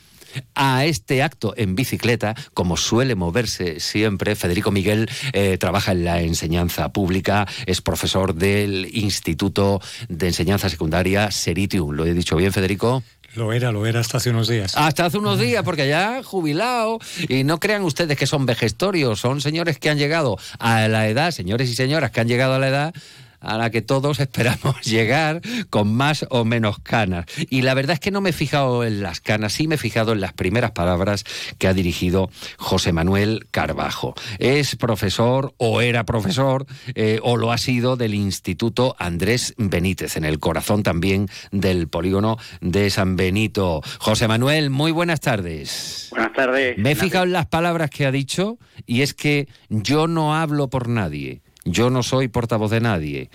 a 0.56 0.86
este 0.86 1.24
acto 1.24 1.54
en 1.58 1.76
bicicleta, 1.76 2.36
como 2.54 2.78
suele 2.78 3.16
moverse 3.16 3.80
siempre. 3.80 4.36
Federico 4.36 4.72
Miguel 4.72 5.10
eh, 5.34 5.58
trabaja 5.58 5.92
en 5.92 6.06
la 6.06 6.22
enseñanza 6.22 6.92
pública, 6.92 7.48
es 7.66 7.82
profesor 7.82 8.36
del 8.36 8.90
Instituto 8.94 9.82
de 10.10 10.28
Enseñanza 10.28 10.70
Secundaria 10.70 11.32
Seritium. 11.32 11.92
¿Lo 11.92 12.06
he 12.06 12.14
dicho 12.14 12.36
bien, 12.36 12.52
Federico? 12.52 13.04
Lo 13.36 13.54
era, 13.54 13.72
lo 13.72 13.86
era 13.86 14.02
hasta 14.02 14.18
hace 14.18 14.30
unos 14.30 14.50
días. 14.50 14.76
Hasta 14.76 15.06
hace 15.06 15.18
unos 15.18 15.40
días, 15.40 15.64
porque 15.64 15.88
ya 15.88 16.22
jubilado. 16.22 17.00
Y 17.30 17.46
no 17.46 17.60
crean 17.60 17.84
ustedes 17.84 18.18
que 18.18 18.28
son 18.28 18.46
vejestorios, 18.46 19.22
son 19.22 19.40
señores 19.40 19.80
que 19.80 19.90
han 19.90 19.98
llegado 19.98 20.38
a 20.60 20.88
la 20.90 21.08
edad, 21.08 21.32
señores 21.32 21.70
y 21.70 21.76
señoras 21.76 22.12
que 22.12 22.20
han 22.20 22.28
llegado 22.28 22.56
a 22.56 22.60
la 22.60 22.68
edad 22.68 22.94
a 23.42 23.58
la 23.58 23.70
que 23.70 23.82
todos 23.82 24.20
esperamos 24.22 24.82
llegar 24.82 25.42
con 25.70 25.94
más 25.94 26.26
o 26.30 26.46
menos 26.46 26.80
canas. 26.80 27.26
Y 27.50 27.64
la 27.64 27.74
verdad 27.74 27.96
es 27.96 28.00
que 28.00 28.12
no 28.12 28.22
me 28.22 28.30
he 28.30 28.34
fijado 28.34 28.84
en 28.84 29.02
las 29.02 29.20
canas, 29.20 29.54
sí 29.54 29.68
me 29.68 29.76
he 29.76 29.78
fijado 29.78 30.14
en 30.14 30.22
las 30.22 30.34
primeras 30.34 30.72
palabras 30.72 31.26
que 31.58 31.68
ha 31.68 31.74
dirigido 31.74 32.30
José 32.58 32.94
Manuel 32.94 33.48
Carbajo. 33.52 34.14
Es 34.40 34.76
profesor 34.76 35.54
o 35.58 35.82
era 35.82 36.06
profesor 36.06 36.66
eh, 36.96 37.20
o 37.24 37.38
lo 37.38 37.52
ha 37.52 37.58
sido 37.58 37.98
del 37.98 38.14
Instituto 38.14 38.96
Andrés 39.00 39.54
Benítez, 39.58 40.18
en 40.18 40.26
el 40.26 40.40
corazón 40.40 40.84
también 40.84 41.28
del 41.52 41.88
polígono 41.88 42.38
de 42.62 42.90
San 42.90 43.16
Benito. 43.16 43.82
José 44.00 44.28
Manuel, 44.28 44.70
muy 44.70 44.92
buenas 44.92 45.20
tardes. 45.20 46.08
Buenas 46.12 46.34
tardes. 46.34 46.78
Me 46.78 46.92
he 46.92 46.96
fijado 46.96 47.26
en 47.26 47.34
las 47.34 47.48
palabras 47.48 47.90
que 47.90 48.06
ha 48.06 48.12
dicho 48.12 48.58
y 48.86 49.02
es 49.02 49.14
que 49.14 49.48
yo 49.70 50.08
no 50.08 50.36
hablo 50.36 50.70
por 50.70 50.88
nadie. 50.88 51.42
Yo 51.64 51.90
no 51.90 52.02
soy 52.04 52.28
portavoz 52.28 52.72
de 52.72 52.80
nadie. 52.82 53.30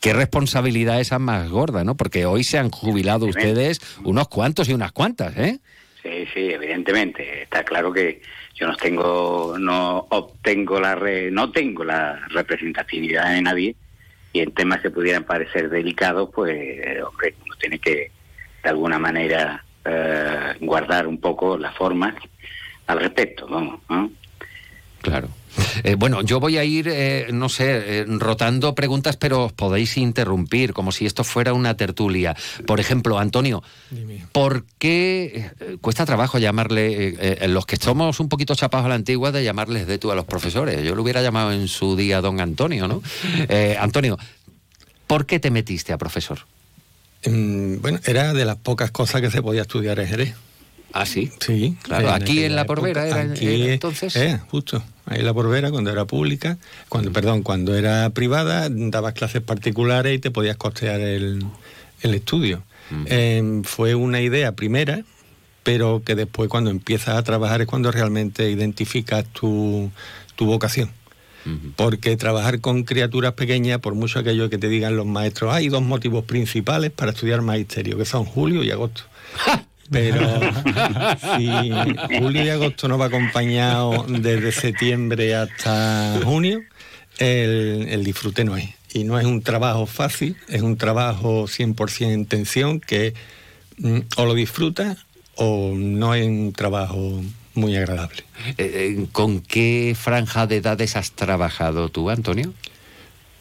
Qué 0.00 0.12
responsabilidad 0.12 1.00
esa 1.00 1.18
más 1.18 1.48
gorda, 1.48 1.82
¿no? 1.84 1.96
Porque 1.96 2.26
hoy 2.26 2.44
se 2.44 2.58
han 2.58 2.70
jubilado 2.70 3.26
ustedes 3.26 3.80
unos 4.04 4.28
cuantos 4.28 4.68
y 4.68 4.74
unas 4.74 4.92
cuantas, 4.92 5.36
¿eh? 5.36 5.58
Sí, 6.02 6.26
sí, 6.34 6.40
evidentemente. 6.50 7.42
Está 7.42 7.64
claro 7.64 7.92
que 7.92 8.20
yo 8.54 8.66
no 8.66 8.76
tengo, 8.76 9.56
no 9.58 10.06
obtengo 10.10 10.78
la, 10.80 10.94
re- 10.94 11.30
no 11.30 11.50
tengo 11.50 11.84
la 11.84 12.20
representatividad 12.28 13.32
de 13.34 13.42
nadie 13.42 13.76
y 14.32 14.40
en 14.40 14.52
temas 14.52 14.80
que 14.80 14.90
pudieran 14.90 15.24
parecer 15.24 15.70
delicados, 15.70 16.28
pues, 16.34 16.54
eh, 16.54 17.00
hombre, 17.02 17.34
uno 17.46 17.54
tiene 17.58 17.78
que 17.78 18.10
de 18.62 18.68
alguna 18.68 18.98
manera 18.98 19.64
eh, 19.86 20.54
guardar 20.60 21.06
un 21.06 21.18
poco 21.18 21.56
las 21.56 21.74
formas 21.76 22.14
al 22.86 23.00
respecto, 23.00 23.46
vamos. 23.48 23.80
¿no? 23.88 24.10
Claro. 25.00 25.28
Eh, 25.84 25.94
bueno, 25.96 26.22
yo 26.22 26.40
voy 26.40 26.58
a 26.58 26.64
ir, 26.64 26.88
eh, 26.88 27.28
no 27.32 27.48
sé, 27.48 28.00
eh, 28.00 28.04
rotando 28.06 28.74
preguntas, 28.74 29.16
pero 29.16 29.46
os 29.46 29.52
podéis 29.52 29.96
interrumpir, 29.96 30.72
como 30.72 30.92
si 30.92 31.06
esto 31.06 31.24
fuera 31.24 31.52
una 31.52 31.76
tertulia. 31.76 32.36
Por 32.66 32.80
ejemplo, 32.80 33.18
Antonio, 33.18 33.62
¿por 34.32 34.64
qué 34.78 35.50
eh, 35.60 35.76
cuesta 35.80 36.06
trabajo 36.06 36.38
llamarle, 36.38 37.08
eh, 37.08 37.38
eh, 37.40 37.48
los 37.48 37.66
que 37.66 37.76
somos 37.76 38.20
un 38.20 38.28
poquito 38.28 38.54
chapados 38.54 38.86
a 38.86 38.88
la 38.88 38.94
antigua, 38.94 39.32
de 39.32 39.44
llamarles 39.44 39.86
de 39.86 39.98
tú 39.98 40.10
a 40.10 40.14
los 40.14 40.24
profesores? 40.24 40.84
Yo 40.84 40.94
lo 40.94 41.02
hubiera 41.02 41.22
llamado 41.22 41.52
en 41.52 41.68
su 41.68 41.96
día 41.96 42.20
don 42.20 42.40
Antonio, 42.40 42.88
¿no? 42.88 43.02
Eh, 43.48 43.76
Antonio, 43.78 44.18
¿por 45.06 45.26
qué 45.26 45.40
te 45.40 45.50
metiste 45.50 45.92
a 45.92 45.98
profesor? 45.98 46.40
Mm, 47.24 47.80
bueno, 47.80 48.00
era 48.04 48.32
de 48.32 48.44
las 48.44 48.56
pocas 48.56 48.90
cosas 48.90 49.20
que 49.20 49.30
se 49.30 49.42
podía 49.42 49.62
estudiar 49.62 49.98
en 49.98 50.08
Jerez. 50.08 50.34
¿Ah, 50.92 51.04
sí? 51.06 51.30
Sí. 51.40 51.76
Claro, 51.82 52.10
aquí 52.10 52.44
en 52.44 52.56
La 52.56 52.64
Porbera 52.64 53.06
era- 53.06 53.32
aquí, 53.32 53.46
era 53.62 53.72
entonces. 53.74 54.16
eh, 54.16 54.40
justo. 54.50 54.82
Ahí 55.06 55.20
en 55.20 55.26
La 55.26 55.34
Porbera, 55.34 55.70
cuando 55.70 55.90
era 55.90 56.04
pública, 56.06 56.58
cuando, 56.88 57.12
perdón, 57.12 57.42
cuando 57.42 57.74
era 57.76 58.10
privada, 58.10 58.68
dabas 58.70 59.12
clases 59.14 59.42
particulares 59.42 60.14
y 60.16 60.18
te 60.18 60.30
podías 60.30 60.56
costear 60.56 61.00
el, 61.00 61.44
el 62.02 62.14
estudio. 62.14 62.62
Eh, 63.06 63.60
fue 63.64 63.94
una 63.94 64.20
idea 64.22 64.52
primera, 64.52 65.02
pero 65.62 66.02
que 66.04 66.14
después 66.14 66.48
cuando 66.48 66.70
empiezas 66.70 67.16
a 67.18 67.22
trabajar 67.22 67.60
es 67.60 67.66
cuando 67.66 67.92
realmente 67.92 68.50
identificas 68.50 69.24
tu, 69.26 69.90
tu 70.36 70.46
vocación. 70.46 70.90
Porque 71.76 72.14
trabajar 72.18 72.60
con 72.60 72.82
criaturas 72.84 73.32
pequeñas, 73.32 73.78
por 73.78 73.94
mucho 73.94 74.18
aquello 74.18 74.50
que 74.50 74.58
te 74.58 74.68
digan 74.68 74.96
los 74.96 75.06
maestros, 75.06 75.54
hay 75.54 75.68
dos 75.70 75.80
motivos 75.82 76.24
principales 76.26 76.90
para 76.90 77.12
estudiar 77.12 77.40
magisterio, 77.40 77.96
que 77.96 78.04
son 78.04 78.26
julio 78.26 78.62
y 78.64 78.70
agosto. 78.70 79.02
Pero 79.90 80.20
si 81.36 81.70
julio 82.18 82.44
y 82.44 82.48
agosto 82.48 82.88
nos 82.88 83.00
va 83.00 83.06
acompañado 83.06 84.04
desde 84.08 84.52
septiembre 84.52 85.34
hasta 85.34 86.20
junio, 86.24 86.60
el, 87.18 87.86
el 87.88 88.04
disfrute 88.04 88.44
no 88.44 88.56
es. 88.56 88.68
Y 88.92 89.04
no 89.04 89.18
es 89.18 89.26
un 89.26 89.42
trabajo 89.42 89.86
fácil, 89.86 90.36
es 90.48 90.62
un 90.62 90.76
trabajo 90.76 91.44
100% 91.44 92.12
en 92.12 92.26
tensión 92.26 92.80
que 92.80 93.14
mm, 93.78 93.98
o 94.16 94.24
lo 94.24 94.34
disfrutas 94.34 94.98
o 95.34 95.72
no 95.74 96.14
es 96.14 96.26
un 96.26 96.52
trabajo 96.52 97.22
muy 97.54 97.76
agradable. 97.76 98.24
Eh, 98.56 98.96
eh, 98.98 99.06
¿Con 99.12 99.40
qué 99.40 99.96
franja 99.98 100.46
de 100.46 100.56
edades 100.56 100.96
has 100.96 101.12
trabajado 101.12 101.88
tú, 101.88 102.10
Antonio? 102.10 102.54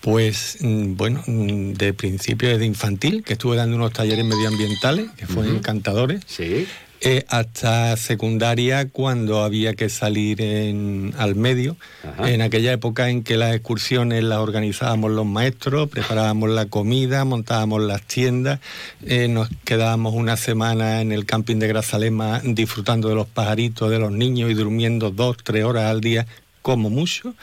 Pues 0.01 0.57
mm, 0.61 0.95
bueno, 0.95 1.23
mm, 1.27 1.73
de 1.73 1.93
principio 1.93 2.49
desde 2.49 2.65
infantil, 2.65 3.23
que 3.23 3.33
estuve 3.33 3.57
dando 3.57 3.75
unos 3.75 3.93
talleres 3.93 4.23
medioambientales, 4.25 5.09
que 5.17 5.25
fueron 5.27 5.57
encantadores. 5.57 6.21
Sí. 6.27 6.67
Eh, 7.01 7.25
hasta 7.27 7.95
secundaria 7.95 8.89
cuando 8.89 9.43
había 9.43 9.75
que 9.75 9.87
salir 9.87 10.41
en- 10.41 11.13
al 11.19 11.35
medio, 11.35 11.77
Ajá. 12.03 12.31
en 12.31 12.41
aquella 12.41 12.71
época 12.73 13.09
en 13.11 13.21
que 13.23 13.37
las 13.37 13.53
excursiones 13.53 14.23
las 14.23 14.39
organizábamos 14.39 15.11
los 15.11 15.25
maestros, 15.27 15.89
preparábamos 15.89 16.49
la 16.49 16.65
comida, 16.65 17.23
montábamos 17.23 17.83
las 17.83 18.01
tiendas, 18.01 18.61
eh, 19.05 19.27
nos 19.27 19.47
quedábamos 19.63 20.15
una 20.15 20.37
semana 20.37 21.01
en 21.01 21.11
el 21.11 21.25
camping 21.27 21.57
de 21.57 21.67
Grazalema 21.67 22.41
disfrutando 22.43 23.09
de 23.09 23.15
los 23.15 23.27
pajaritos, 23.27 23.91
de 23.91 23.99
los 23.99 24.11
niños 24.11 24.49
y 24.49 24.55
durmiendo 24.55 25.11
dos, 25.11 25.37
tres 25.43 25.65
horas 25.65 25.83
al 25.91 26.01
día 26.01 26.25
como 26.63 26.89
mucho. 26.89 27.35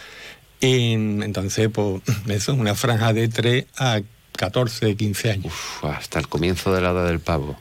Y, 0.61 0.93
entonces, 0.93 1.69
pues 1.73 2.01
eso 2.29 2.53
es 2.53 2.59
una 2.59 2.75
franja 2.75 3.13
de 3.13 3.29
3 3.29 3.67
a 3.79 4.01
14, 4.37 4.97
15 4.97 5.31
años. 5.31 5.53
hasta 5.83 6.19
el 6.19 6.29
comienzo 6.29 6.73
de 6.75 6.81
la 6.81 6.91
edad 6.91 7.07
del 7.07 7.21
pavo. 7.21 7.57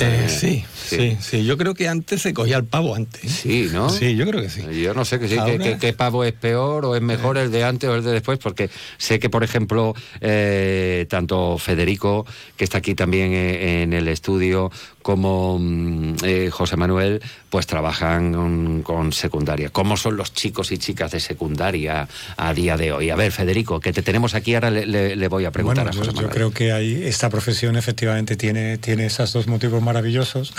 Eh, 0.00 0.28
sí, 0.30 0.64
sí, 0.74 1.18
sí. 1.20 1.44
Yo 1.44 1.58
creo 1.58 1.74
que 1.74 1.88
antes 1.88 2.22
se 2.22 2.32
cogía 2.32 2.56
el 2.56 2.64
pavo 2.64 2.94
antes. 2.94 3.22
¿eh? 3.22 3.28
Sí, 3.28 3.68
¿no? 3.70 3.90
Sí, 3.90 4.16
yo 4.16 4.26
creo 4.26 4.40
que 4.40 4.48
sí. 4.48 4.62
Yo 4.80 4.94
no 4.94 5.04
sé 5.04 5.18
que 5.18 5.28
sí, 5.28 5.34
que, 5.34 5.40
Ahora- 5.40 5.58
que- 5.58 5.76
que 5.78 5.92
pavo 5.92 6.24
es 6.24 6.32
peor 6.32 6.86
o 6.86 6.96
es 6.96 7.02
mejor 7.02 7.36
el 7.36 7.50
de 7.50 7.64
antes 7.64 7.90
o 7.90 7.94
el 7.94 8.02
de 8.02 8.12
después, 8.12 8.38
porque 8.38 8.70
sé 8.96 9.18
que, 9.18 9.28
por 9.28 9.44
ejemplo, 9.44 9.94
eh, 10.22 11.04
tanto 11.10 11.58
Federico, 11.58 12.24
que 12.56 12.64
está 12.64 12.78
aquí 12.78 12.94
también 12.94 13.32
eh, 13.34 13.82
en 13.82 13.92
el 13.92 14.08
estudio, 14.08 14.70
como 15.04 15.58
mm, 15.60 16.14
eh, 16.24 16.48
José 16.50 16.76
Manuel, 16.78 17.20
pues 17.50 17.66
trabajan 17.66 18.32
con, 18.32 18.82
con 18.82 19.12
secundaria. 19.12 19.68
¿Cómo 19.68 19.98
son 19.98 20.16
los 20.16 20.32
chicos 20.32 20.72
y 20.72 20.78
chicas 20.78 21.10
de 21.10 21.20
secundaria 21.20 22.08
a 22.38 22.54
día 22.54 22.78
de 22.78 22.90
hoy? 22.92 23.10
A 23.10 23.16
ver, 23.16 23.30
Federico, 23.30 23.80
que 23.80 23.92
te 23.92 24.00
tenemos 24.02 24.34
aquí, 24.34 24.54
ahora 24.54 24.70
le, 24.70 24.86
le- 24.86 25.14
le 25.14 25.28
voy 25.28 25.44
a 25.44 25.50
preguntar 25.50 25.84
Bueno, 25.84 25.90
a 25.90 25.92
yo, 25.92 25.98
José 26.00 26.10
yo 26.12 26.16
Manuel. 26.16 26.34
creo 26.34 26.50
que 26.52 26.72
ahí 26.72 27.02
esta 27.04 27.28
profesión 27.28 27.76
efectivamente 27.76 28.36
tiene, 28.36 28.78
tiene 28.78 29.04
esos 29.04 29.30
dos 29.34 29.46
motivos 29.46 29.82
maravillosos, 29.82 30.54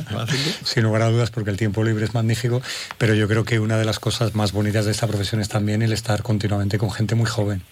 sin 0.64 0.84
lugar 0.84 1.02
a 1.02 1.10
dudas, 1.10 1.30
porque 1.32 1.50
el 1.50 1.56
tiempo 1.56 1.82
libre 1.82 2.04
es 2.04 2.14
magnífico, 2.14 2.62
pero 2.96 3.14
yo 3.14 3.26
creo 3.26 3.44
que 3.44 3.58
una 3.58 3.76
de 3.76 3.84
las 3.84 3.98
cosas 3.98 4.36
más 4.36 4.52
bonitas 4.52 4.84
de 4.84 4.92
esta 4.92 5.08
profesión 5.08 5.40
es 5.40 5.48
también 5.48 5.82
el 5.82 5.92
estar 5.92 6.22
continuamente 6.22 6.78
con 6.78 6.92
gente 6.92 7.16
muy 7.16 7.26
joven, 7.26 7.62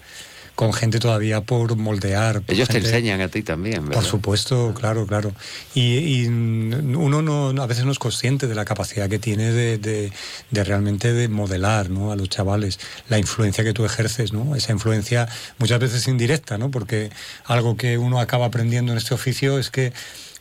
con 0.58 0.72
gente 0.72 0.98
todavía 0.98 1.40
por 1.42 1.76
moldear. 1.76 2.40
por 2.42 2.52
Ellos 2.52 2.68
te 2.68 2.78
enseñan 2.78 3.20
a 3.20 3.28
ti 3.28 3.44
también, 3.44 3.84
¿verdad? 3.84 3.92
por 3.94 4.04
supuesto, 4.04 4.74
claro, 4.74 5.06
claro. 5.06 5.32
Y, 5.72 5.98
y 5.98 6.26
uno 6.26 7.22
no, 7.22 7.62
a 7.62 7.66
veces 7.68 7.84
no 7.84 7.92
es 7.92 8.00
consciente 8.00 8.48
de 8.48 8.56
la 8.56 8.64
capacidad 8.64 9.08
que 9.08 9.20
tiene 9.20 9.52
de, 9.52 9.78
de- 9.78 10.12
de 10.50 10.64
realmente 10.64 11.12
de 11.12 11.28
modelar 11.28 11.90
¿no? 11.90 12.10
a 12.10 12.16
los 12.16 12.28
chavales, 12.28 12.80
la 13.08 13.20
influencia 13.20 13.62
que 13.62 13.72
tú 13.72 13.84
ejerces, 13.84 14.32
¿no? 14.32 14.56
esa 14.56 14.72
influencia 14.72 15.28
muchas 15.58 15.78
veces 15.78 16.08
indirecta, 16.08 16.58
¿no? 16.58 16.72
porque 16.72 17.10
algo 17.44 17.76
que 17.76 17.96
uno 17.96 18.18
acaba 18.18 18.46
aprendiendo 18.46 18.90
en 18.90 18.98
este 18.98 19.14
oficio 19.14 19.60
es 19.60 19.70
que 19.70 19.92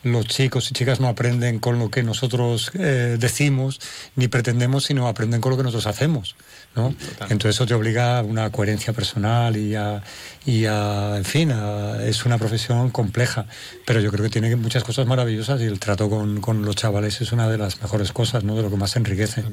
los 0.02 0.26
chicos 0.26 0.68
y 0.70 0.74
chicas 0.74 0.98
no 0.98 1.06
aprenden 1.06 1.60
con 1.60 1.78
lo 1.78 1.90
que 1.90 2.02
nosotros 2.02 2.72
eh, 2.74 3.16
decimos 3.20 3.80
ni 4.16 4.26
pretendemos, 4.26 4.84
sino 4.86 5.06
aprenden 5.06 5.40
con 5.40 5.50
lo 5.50 5.56
que 5.56 5.62
nosotros 5.62 5.86
hacemos. 5.86 6.34
¿No? 6.74 6.94
Entonces 7.22 7.56
eso 7.56 7.66
te 7.66 7.74
obliga 7.74 8.18
a 8.18 8.22
una 8.22 8.50
coherencia 8.50 8.92
personal 8.92 9.56
y 9.56 9.74
a, 9.74 10.02
y 10.48 10.64
a 10.64 11.16
en 11.18 11.24
fin, 11.26 11.52
a- 11.52 12.02
es 12.06 12.24
una 12.24 12.38
profesión 12.38 12.88
compleja, 12.90 13.44
pero 13.84 14.00
yo 14.00 14.10
creo 14.10 14.24
que 14.24 14.30
tiene 14.30 14.56
muchas 14.56 14.82
cosas 14.82 15.06
maravillosas 15.06 15.60
y 15.60 15.64
el 15.64 15.78
trato 15.78 16.08
con, 16.08 16.40
con 16.40 16.64
los 16.64 16.74
chavales 16.74 17.20
es 17.20 17.32
una 17.32 17.48
de 17.50 17.58
las 17.58 17.82
mejores 17.82 18.12
cosas, 18.12 18.44
¿no? 18.44 18.56
de 18.56 18.62
lo 18.62 18.70
que 18.70 18.76
más 18.76 18.96
enriquece. 18.96 19.44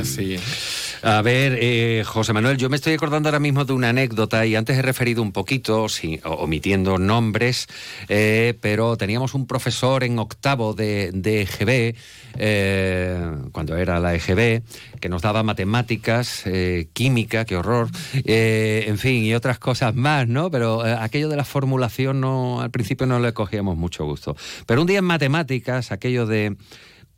Así 0.00 0.36
A 1.02 1.20
ver, 1.22 1.58
eh, 1.60 2.04
José 2.06 2.32
Manuel, 2.32 2.56
yo 2.58 2.68
me 2.68 2.76
estoy 2.76 2.92
acordando 2.94 3.28
ahora 3.28 3.40
mismo 3.40 3.64
de 3.64 3.72
una 3.72 3.88
anécdota 3.88 4.46
y 4.46 4.54
antes 4.54 4.78
he 4.78 4.82
referido 4.82 5.20
un 5.20 5.32
poquito, 5.32 5.88
sí, 5.88 6.20
omitiendo 6.24 6.96
nombres, 6.98 7.66
eh, 8.08 8.54
pero 8.60 8.96
teníamos 8.96 9.34
un 9.34 9.46
profesor 9.48 10.04
en 10.04 10.18
octavo 10.20 10.74
de, 10.74 11.10
de 11.12 11.42
EGB, 11.42 11.96
eh, 12.38 13.20
cuando 13.52 13.76
era 13.76 13.98
la 13.98 14.14
EGB, 14.14 14.62
que 15.00 15.08
nos 15.08 15.22
daba 15.22 15.42
matemáticas, 15.42 16.42
eh, 16.46 16.86
química, 16.92 17.44
qué 17.44 17.56
horror, 17.56 17.88
eh, 18.24 18.84
en 18.86 18.98
fin, 18.98 19.24
y 19.24 19.34
otras 19.34 19.58
cosas 19.58 19.94
más, 19.94 20.28
¿no? 20.28 20.35
Pero 20.50 20.86
eh, 20.86 20.96
aquello 20.98 21.28
de 21.28 21.36
la 21.36 21.44
formulación 21.44 22.20
no, 22.20 22.60
al 22.60 22.70
principio 22.70 23.06
no 23.06 23.18
le 23.20 23.32
cogíamos 23.32 23.76
mucho 23.76 24.04
gusto. 24.04 24.36
Pero 24.66 24.80
un 24.80 24.86
día 24.86 24.98
en 24.98 25.04
matemáticas, 25.04 25.92
aquello 25.92 26.26
de 26.26 26.56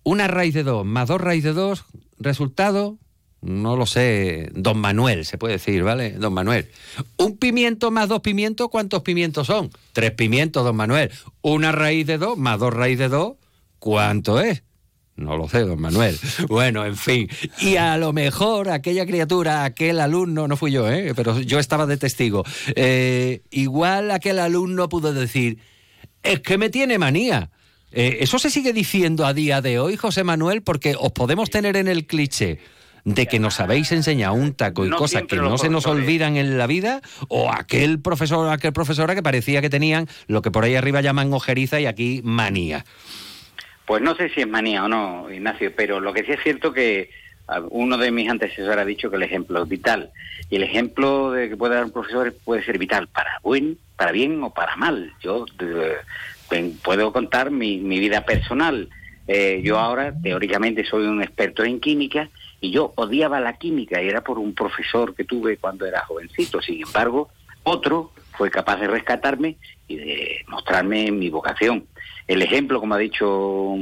una 0.02 0.28
raíz 0.28 0.54
de 0.54 0.62
dos 0.62 0.86
más 0.86 1.08
dos 1.08 1.20
raíz 1.20 1.44
de 1.44 1.52
dos, 1.52 1.84
resultado, 2.18 2.98
no 3.40 3.76
lo 3.76 3.86
sé, 3.86 4.50
don 4.54 4.78
Manuel, 4.78 5.24
se 5.24 5.38
puede 5.38 5.54
decir, 5.54 5.82
¿vale? 5.82 6.12
Don 6.12 6.32
Manuel. 6.32 6.70
Un 7.16 7.36
pimiento 7.36 7.90
más 7.90 8.08
dos 8.08 8.20
pimientos, 8.20 8.68
¿cuántos 8.70 9.02
pimientos 9.02 9.46
son? 9.46 9.70
Tres 9.92 10.12
pimientos, 10.12 10.64
don 10.64 10.76
Manuel. 10.76 11.10
Una 11.42 11.72
raíz 11.72 12.06
de 12.06 12.18
dos 12.18 12.36
más 12.36 12.58
dos 12.58 12.72
raíz 12.72 12.98
de 12.98 13.08
dos, 13.08 13.34
¿cuánto 13.78 14.40
es? 14.40 14.62
No 15.18 15.36
lo 15.36 15.48
sé, 15.48 15.60
don 15.60 15.80
Manuel. 15.80 16.16
Bueno, 16.48 16.86
en 16.86 16.96
fin. 16.96 17.28
Y 17.60 17.76
a 17.76 17.98
lo 17.98 18.12
mejor 18.12 18.70
aquella 18.70 19.04
criatura, 19.04 19.64
aquel 19.64 19.98
alumno, 19.98 20.46
no 20.46 20.56
fui 20.56 20.70
yo, 20.70 20.88
¿eh? 20.88 21.12
pero 21.16 21.40
yo 21.40 21.58
estaba 21.58 21.86
de 21.86 21.96
testigo, 21.96 22.44
eh, 22.76 23.42
igual 23.50 24.12
aquel 24.12 24.38
alumno 24.38 24.88
pudo 24.88 25.12
decir, 25.12 25.58
es 26.22 26.40
que 26.40 26.56
me 26.56 26.70
tiene 26.70 26.98
manía. 26.98 27.50
Eh, 27.90 28.18
¿Eso 28.20 28.38
se 28.38 28.48
sigue 28.50 28.72
diciendo 28.72 29.26
a 29.26 29.34
día 29.34 29.60
de 29.60 29.80
hoy, 29.80 29.96
José 29.96 30.22
Manuel? 30.22 30.62
Porque 30.62 30.94
os 30.98 31.10
podemos 31.10 31.50
tener 31.50 31.76
en 31.76 31.88
el 31.88 32.06
cliché 32.06 32.60
de 33.04 33.26
que 33.26 33.40
nos 33.40 33.58
habéis 33.58 33.90
enseñado 33.90 34.34
un 34.34 34.54
taco 34.54 34.84
y 34.84 34.88
No 34.88 34.98
cosas 34.98 35.24
que 35.24 35.36
no 35.36 35.58
se 35.58 35.68
nos 35.68 35.86
olvidan 35.86 36.36
en 36.36 36.58
la 36.58 36.66
vida, 36.66 37.00
o 37.28 37.50
aquel 37.50 38.00
profesor, 38.00 38.50
aquel 38.50 38.72
profesora 38.72 39.14
que 39.16 39.22
parecía 39.22 39.60
que 39.62 39.70
tenían 39.70 40.06
lo 40.28 40.42
que 40.42 40.50
por 40.50 40.64
ahí 40.64 40.76
arriba 40.76 41.00
llaman 41.00 41.32
ojeriza 41.32 41.80
y 41.80 41.86
aquí 41.86 42.20
manía. 42.22 42.84
Pues 43.88 44.02
no 44.02 44.14
sé 44.14 44.28
si 44.28 44.42
es 44.42 44.46
manía 44.46 44.84
o 44.84 44.88
no, 44.88 45.30
Ignacio, 45.30 45.72
pero 45.74 45.98
lo 45.98 46.12
que 46.12 46.22
sí 46.22 46.32
es 46.32 46.42
cierto 46.42 46.74
que 46.74 47.08
ah, 47.46 47.62
uno 47.70 47.96
de 47.96 48.10
mis 48.10 48.28
antecesores 48.28 48.76
ha 48.76 48.84
dicho 48.84 49.08
que 49.08 49.16
el 49.16 49.22
ejemplo 49.22 49.62
es 49.62 49.68
vital. 49.68 50.10
Y 50.50 50.56
el 50.56 50.62
ejemplo 50.62 51.32
de 51.32 51.48
que 51.48 51.56
puede 51.56 51.74
dar 51.74 51.86
un 51.86 51.90
profesor 51.90 52.34
puede 52.44 52.62
ser 52.62 52.76
vital 52.76 53.08
para 53.08 53.40
buen, 53.42 53.78
para 53.96 54.12
bien 54.12 54.42
o 54.42 54.50
para 54.50 54.76
mal. 54.76 55.14
Yo 55.22 55.46
eh, 55.60 56.74
puedo 56.84 57.14
contar 57.14 57.50
mi, 57.50 57.78
mi 57.78 57.98
vida 57.98 58.26
personal. 58.26 58.90
Eh, 59.26 59.62
yo 59.64 59.78
ahora, 59.78 60.12
teóricamente, 60.22 60.84
soy 60.84 61.06
un 61.06 61.22
experto 61.22 61.64
en 61.64 61.80
química 61.80 62.28
y 62.60 62.70
yo 62.70 62.92
odiaba 62.94 63.40
la 63.40 63.54
química 63.54 64.02
y 64.02 64.08
era 64.10 64.20
por 64.20 64.38
un 64.38 64.54
profesor 64.54 65.14
que 65.14 65.24
tuve 65.24 65.56
cuando 65.56 65.86
era 65.86 66.04
jovencito. 66.04 66.60
Sin 66.60 66.82
embargo, 66.82 67.30
otro 67.62 68.12
fue 68.38 68.50
capaz 68.50 68.76
de 68.76 68.86
rescatarme 68.86 69.56
y 69.88 69.96
de 69.96 70.44
mostrarme 70.46 71.10
mi 71.10 71.28
vocación. 71.28 71.84
El 72.28 72.40
ejemplo, 72.40 72.78
como 72.78 72.94
ha 72.94 72.98
dicho 72.98 73.74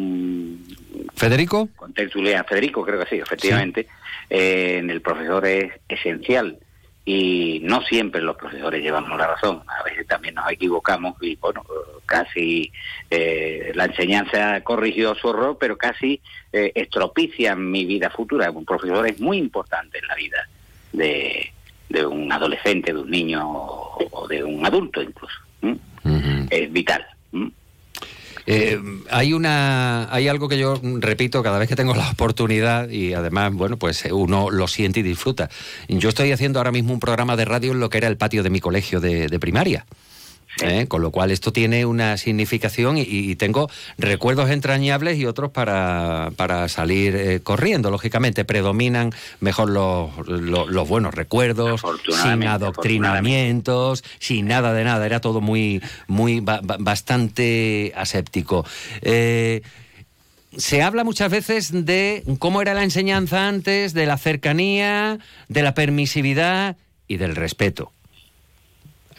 Federico. 1.14 1.68
contertulea 1.76 2.42
Federico, 2.44 2.82
creo 2.82 2.98
que 2.98 3.10
sí, 3.10 3.16
efectivamente, 3.16 3.86
eh, 4.30 4.78
en 4.78 4.88
el 4.90 5.02
profesor 5.02 5.46
es 5.46 5.72
esencial. 5.88 6.58
Y 7.04 7.60
no 7.62 7.82
siempre 7.82 8.20
los 8.20 8.36
profesores 8.36 8.82
llevamos 8.82 9.16
la 9.16 9.28
razón, 9.28 9.62
a 9.68 9.84
veces 9.84 10.08
también 10.08 10.34
nos 10.34 10.50
equivocamos 10.50 11.14
y, 11.20 11.36
bueno, 11.36 11.62
casi 12.04 12.72
eh, 13.10 13.70
la 13.74 13.84
enseñanza 13.84 14.60
corrigió 14.62 15.14
su 15.14 15.30
error, 15.30 15.56
pero 15.60 15.76
casi 15.76 16.20
eh, 16.52 16.72
estropician 16.74 17.70
mi 17.70 17.84
vida 17.84 18.10
futura. 18.10 18.50
Un 18.50 18.64
profesor 18.64 19.06
es 19.06 19.20
muy 19.20 19.38
importante 19.38 19.98
en 19.98 20.06
la 20.08 20.14
vida 20.16 20.48
de, 20.92 21.52
de 21.88 22.06
un 22.06 22.30
adolescente, 22.32 22.92
de 22.92 22.98
un 22.98 23.10
niño 23.10 23.42
o, 23.44 24.26
de 24.28 24.42
un 24.42 24.64
adulto 24.64 25.02
incluso. 25.02 25.36
Es 26.50 26.72
vital. 26.72 27.04
Eh, 28.48 28.80
hay 29.10 29.32
una 29.32 30.12
hay 30.14 30.28
algo 30.28 30.48
que 30.48 30.56
yo 30.56 30.80
repito 31.00 31.42
cada 31.42 31.58
vez 31.58 31.68
que 31.68 31.74
tengo 31.74 31.94
la 31.96 32.08
oportunidad 32.08 32.88
y 32.88 33.12
además 33.12 33.52
bueno 33.52 33.76
pues 33.76 34.04
uno 34.12 34.50
lo 34.50 34.68
siente 34.68 35.00
y 35.00 35.02
disfruta 35.02 35.50
yo 35.88 36.08
estoy 36.08 36.30
haciendo 36.30 36.60
ahora 36.60 36.70
mismo 36.70 36.92
un 36.92 37.00
programa 37.00 37.34
de 37.34 37.44
radio 37.44 37.72
en 37.72 37.80
lo 37.80 37.90
que 37.90 37.98
era 37.98 38.06
el 38.06 38.16
patio 38.16 38.44
de 38.44 38.50
mi 38.50 38.60
colegio 38.60 39.00
de, 39.00 39.26
de 39.26 39.40
primaria 39.40 39.84
¿eh? 40.62 40.86
con 40.88 41.02
lo 41.02 41.10
cual 41.10 41.30
esto 41.30 41.52
tiene 41.52 41.84
una 41.86 42.16
significación 42.16 42.96
y, 42.98 43.02
y 43.02 43.36
tengo 43.36 43.68
recuerdos 43.98 44.50
entrañables 44.50 45.18
y 45.18 45.26
otros 45.26 45.50
para, 45.50 46.30
para 46.36 46.68
salir 46.68 47.14
eh, 47.16 47.40
corriendo 47.42 47.90
lógicamente. 47.90 48.44
Predominan 48.44 49.12
mejor 49.40 49.70
los, 49.70 50.10
los, 50.26 50.68
los 50.68 50.88
buenos 50.88 51.14
recuerdos 51.14 51.80
sin 52.22 52.40
adoctrinamientos 52.48 54.04
sin 54.18 54.46
nada 54.48 54.72
de 54.72 54.84
nada. 54.84 55.04
Era 55.06 55.20
todo 55.20 55.40
muy 55.40 55.82
muy 56.06 56.40
ba- 56.40 56.60
ba- 56.62 56.76
bastante 56.78 57.92
aséptico. 57.96 58.64
Eh, 59.02 59.62
se 60.56 60.82
habla 60.82 61.04
muchas 61.04 61.30
veces 61.30 61.84
de 61.84 62.22
cómo 62.38 62.62
era 62.62 62.72
la 62.72 62.82
enseñanza 62.82 63.46
antes, 63.46 63.92
de 63.92 64.06
la 64.06 64.16
cercanía, 64.16 65.18
de 65.48 65.62
la 65.62 65.74
permisividad 65.74 66.76
y 67.08 67.18
del 67.18 67.36
respeto. 67.36 67.92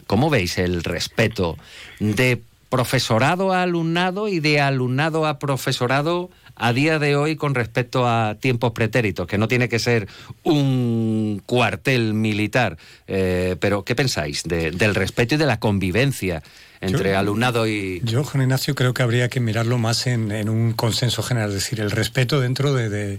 ¿Cómo 0.08 0.30
veis 0.30 0.58
el 0.58 0.82
respeto 0.82 1.56
de 2.00 2.42
profesorado 2.70 3.52
a 3.52 3.62
alumnado 3.62 4.26
y 4.26 4.40
de 4.40 4.60
alumnado 4.60 5.26
a 5.26 5.38
profesorado 5.38 6.30
a 6.56 6.72
día 6.72 6.98
de 6.98 7.14
hoy 7.14 7.36
con 7.36 7.54
respecto 7.54 8.08
a 8.08 8.36
tiempos 8.40 8.72
pretéritos, 8.72 9.26
que 9.26 9.38
no 9.38 9.48
tiene 9.48 9.68
que 9.68 9.78
ser 9.78 10.08
un 10.42 11.40
cuartel 11.46 12.14
militar. 12.14 12.78
Eh, 13.06 13.56
pero, 13.60 13.84
¿qué 13.84 13.94
pensáis 13.94 14.42
del 14.44 14.94
respeto 14.94 15.36
y 15.36 15.38
de 15.38 15.46
la 15.46 15.60
convivencia 15.60 16.42
entre 16.80 17.14
alumnado 17.14 17.66
y... 17.66 18.00
Yo, 18.04 18.24
Juan 18.24 18.42
Ignacio, 18.42 18.74
creo 18.74 18.94
que 18.94 19.02
habría 19.02 19.28
que 19.28 19.40
mirarlo 19.40 19.78
más 19.78 20.06
en, 20.06 20.48
un 20.48 20.72
consenso 20.72 21.22
general, 21.22 21.50
es 21.50 21.56
decir, 21.56 21.80
el 21.80 21.90
respeto 21.90 22.40
dentro 22.40 22.72
de, 22.72 23.18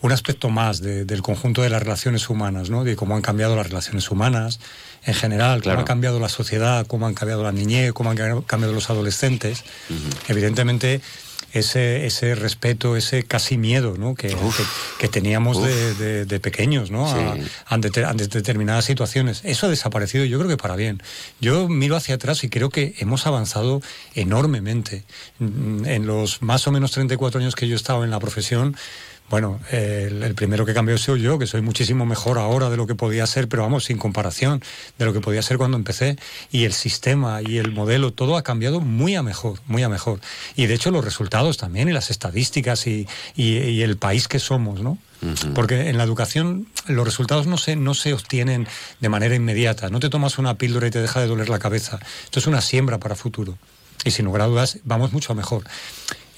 un 0.00 0.12
aspecto 0.12 0.48
más 0.50 0.80
del 0.80 1.22
conjunto 1.22 1.62
de 1.62 1.70
las 1.70 1.82
relaciones 1.82 2.28
humanas, 2.28 2.70
¿no? 2.70 2.84
de 2.84 2.96
cómo 2.96 3.16
han 3.16 3.22
cambiado 3.22 3.56
las 3.56 3.68
relaciones 3.68 4.10
humanas 4.10 4.60
en 5.06 5.14
general, 5.14 5.62
cómo 5.62 5.80
ha 5.80 5.84
cambiado 5.84 6.20
la 6.20 6.28
sociedad, 6.28 6.86
cómo 6.86 7.06
han 7.06 7.14
cambiado 7.14 7.42
la 7.42 7.52
niñez, 7.52 7.92
cómo 7.92 8.10
han 8.10 8.42
cambiado 8.42 8.72
los 8.72 8.90
adolescentes. 8.90 9.64
Evidentemente, 10.28 11.00
ese, 11.54 12.04
ese 12.04 12.34
respeto, 12.34 12.96
ese 12.96 13.22
casi 13.22 13.56
miedo 13.56 13.94
¿no? 13.96 14.14
que, 14.14 14.36
que, 14.98 15.08
teníamos 15.08 15.62
de, 15.62 16.24
de, 16.26 16.40
pequeños 16.40 16.90
¿no? 16.90 17.06
ante, 17.66 17.90
determinadas 18.28 18.84
situaciones. 18.84 19.40
Eso 19.44 19.66
ha 19.66 19.70
desaparecido, 19.70 20.24
yo 20.24 20.38
creo 20.38 20.50
que 20.50 20.56
para 20.56 20.74
bien. 20.74 21.00
Yo 21.40 21.68
miro 21.68 21.94
hacia 21.94 22.16
atrás 22.16 22.42
y 22.42 22.48
creo 22.48 22.70
que 22.70 22.94
hemos 22.98 23.26
avanzado 23.26 23.82
enormemente. 24.14 25.04
En 25.38 26.06
los 26.06 26.42
más 26.42 26.66
o 26.66 26.72
menos 26.72 26.90
34 26.90 27.40
años 27.40 27.54
que 27.54 27.68
yo 27.68 27.74
he 27.74 27.76
estado 27.76 28.02
en 28.02 28.10
la 28.10 28.18
profesión, 28.18 28.76
bueno, 29.30 29.58
el, 29.70 30.34
primero 30.34 30.66
que 30.66 30.74
cambió 30.74 30.98
soy 30.98 31.22
yo, 31.22 31.38
que 31.38 31.46
soy 31.46 31.62
muchísimo 31.62 32.04
mejor 32.04 32.38
ahora 32.38 32.68
de 32.68 32.76
lo 32.76 32.86
que 32.86 32.94
podía 32.94 33.26
ser, 33.26 33.48
pero 33.48 33.62
vamos, 33.62 33.84
sin 33.84 33.96
comparación 33.96 34.62
de 34.98 35.04
lo 35.06 35.12
que 35.12 35.20
podía 35.20 35.40
ser 35.42 35.56
cuando 35.56 35.76
empecé. 35.76 36.18
Y 36.52 36.64
el 36.64 36.72
sistema 36.72 37.40
y 37.42 37.58
el 37.58 37.72
modelo, 37.72 38.12
todo 38.12 38.36
ha 38.36 38.42
cambiado 38.42 38.80
muy 38.80 39.14
a 39.14 39.22
mejor, 39.22 39.58
muy 39.66 39.82
a 39.82 39.88
mejor. 39.88 40.20
Y 40.56 40.66
de 40.66 40.74
hecho 40.74 40.90
los 40.90 41.04
resultados 41.04 41.56
también, 41.56 41.88
y 41.88 41.92
las 41.92 42.10
estadísticas 42.10 42.86
y, 42.86 43.06
el 43.36 43.96
país 43.96 44.28
que 44.28 44.38
somos, 44.38 44.80
¿no? 44.80 44.98
Porque 45.54 45.88
en 45.88 45.96
la 45.96 46.04
educación 46.04 46.66
los 46.86 47.04
resultados 47.06 47.46
no 47.46 47.56
se, 47.56 47.76
no 47.76 47.94
se 47.94 48.12
obtienen 48.12 48.68
de 49.00 49.08
manera 49.08 49.34
inmediata. 49.34 49.88
No 49.88 49.98
te 49.98 50.10
tomas 50.10 50.38
una 50.38 50.56
píldora 50.56 50.86
y 50.86 50.90
te 50.90 51.00
deja 51.00 51.20
de 51.20 51.26
doler 51.26 51.48
la 51.48 51.58
cabeza. 51.58 51.98
Esto 52.24 52.40
es 52.40 52.46
una 52.46 52.60
siembra 52.60 52.98
para 52.98 53.14
futuro. 53.14 53.56
Y 54.04 54.10
sin 54.10 54.26
lugar 54.26 54.42
a 54.42 54.46
dudas, 54.46 54.78
vamos 54.84 55.12
mucho 55.12 55.34
mejor. 55.34 55.64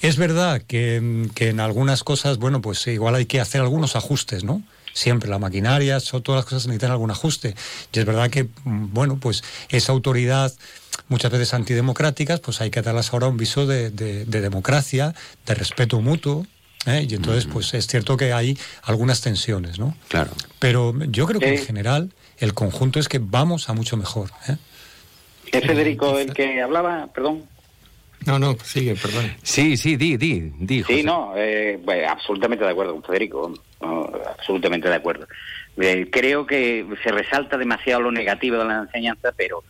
Es 0.01 0.17
verdad 0.17 0.61
que, 0.61 0.95
en 0.95 1.59
algunas 1.59 2.03
cosas, 2.03 2.37
bueno, 2.37 2.61
pues 2.61 2.85
igual 2.87 3.15
hay 3.15 3.25
que 3.25 3.39
hacer 3.39 3.61
algunos 3.61 3.95
ajustes, 3.95 4.43
¿no? 4.43 4.61
Siempre 4.93 5.29
la 5.29 5.39
maquinaria, 5.39 5.99
todas 5.99 6.39
las 6.39 6.45
cosas 6.45 6.67
necesitan 6.67 6.91
algún 6.91 7.11
ajuste. 7.11 7.55
Y 7.93 7.99
es 7.99 8.05
verdad 8.05 8.29
que, 8.29 8.47
bueno, 8.65 9.17
pues 9.19 9.43
esa 9.69 9.91
autoridad 9.91 10.53
muchas 11.07 11.31
veces 11.31 11.53
antidemocráticas, 11.53 12.39
pues 12.39 12.61
hay 12.61 12.69
que 12.69 12.81
darles 12.81 13.13
ahora 13.13 13.27
un 13.27 13.37
viso 13.37 13.65
de, 13.65 13.91
democracia, 13.91 15.13
de 15.45 15.55
respeto 15.55 16.01
mutuo, 16.01 16.45
¿eh? 16.85 17.05
y 17.07 17.13
entonces 17.15 17.45
pues 17.51 17.73
es 17.73 17.87
cierto 17.87 18.17
que 18.17 18.33
hay 18.33 18.57
algunas 18.83 19.21
tensiones, 19.21 19.79
¿no? 19.79 19.95
Claro. 20.07 20.31
Pero 20.59 20.93
yo 21.05 21.25
creo 21.27 21.39
que 21.39 21.55
en 21.55 21.65
general 21.65 22.11
el 22.39 22.53
conjunto 22.53 22.99
es 22.99 23.07
que 23.07 23.19
vamos 23.19 23.69
a 23.69 23.73
mucho 23.73 23.97
mejor. 23.97 24.31
¿eh? 24.47 24.57
¿Es 25.51 25.65
Federico 25.65 26.17
el 26.19 26.33
que 26.33 26.61
hablaba? 26.61 27.07
Perdón. 27.13 27.43
No, 28.25 28.39
no, 28.39 28.57
sigue, 28.63 28.95
perdón. 28.95 29.31
Sí, 29.43 29.77
sí, 29.77 29.95
di, 29.95 30.17
di, 30.17 30.51
di. 30.57 30.83
Sí, 30.83 31.03
no, 31.03 31.33
eh, 31.35 31.79
absolutamente 32.09 32.65
de 32.65 32.71
acuerdo 32.71 32.93
con 32.93 33.03
Federico, 33.03 33.53
absolutamente 33.79 34.89
de 34.89 34.95
acuerdo. 34.95 35.27
Eh, 35.77 36.09
creo 36.11 36.45
que 36.45 36.85
se 37.03 37.11
resalta 37.11 37.57
demasiado 37.57 38.01
lo 38.01 38.11
negativo 38.11 38.57
de 38.57 38.65
la 38.65 38.79
enseñanza, 38.79 39.31
pero 39.37 39.63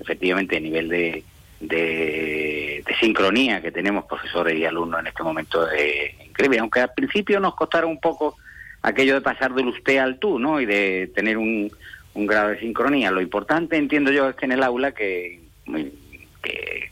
efectivamente 0.00 0.56
a 0.56 0.60
nivel 0.60 0.88
de, 0.88 1.24
de, 1.60 2.84
sincronía 3.00 3.62
que 3.62 3.72
tenemos 3.72 4.04
profesores 4.04 4.58
y 4.58 4.64
alumnos 4.64 5.00
en 5.00 5.06
este 5.08 5.22
momento 5.22 5.68
es 5.70 6.12
increíble, 6.26 6.58
aunque 6.58 6.80
al 6.80 6.92
principio 6.94 7.40
nos 7.40 7.54
costara 7.54 7.86
un 7.86 8.00
poco 8.00 8.36
aquello 8.82 9.14
de 9.14 9.20
pasar 9.20 9.54
del 9.54 9.68
usted 9.68 9.98
al 9.98 10.18
tú, 10.18 10.38
¿no? 10.38 10.60
Y 10.60 10.66
de 10.66 11.10
tener 11.14 11.36
un, 11.38 11.70
un 12.14 12.26
grado 12.26 12.50
de 12.50 12.60
sincronía. 12.60 13.10
Lo 13.10 13.20
importante, 13.20 13.76
entiendo 13.76 14.10
yo, 14.10 14.28
es 14.28 14.36
que 14.36 14.46
en 14.46 14.52
el 14.52 14.62
aula, 14.62 14.92
que 14.92 15.40
que, 16.42 16.90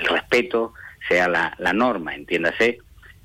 el 0.00 0.06
respeto 0.06 0.74
sea 1.08 1.28
la, 1.28 1.72
norma, 1.72 2.14
entiéndase 2.14 2.78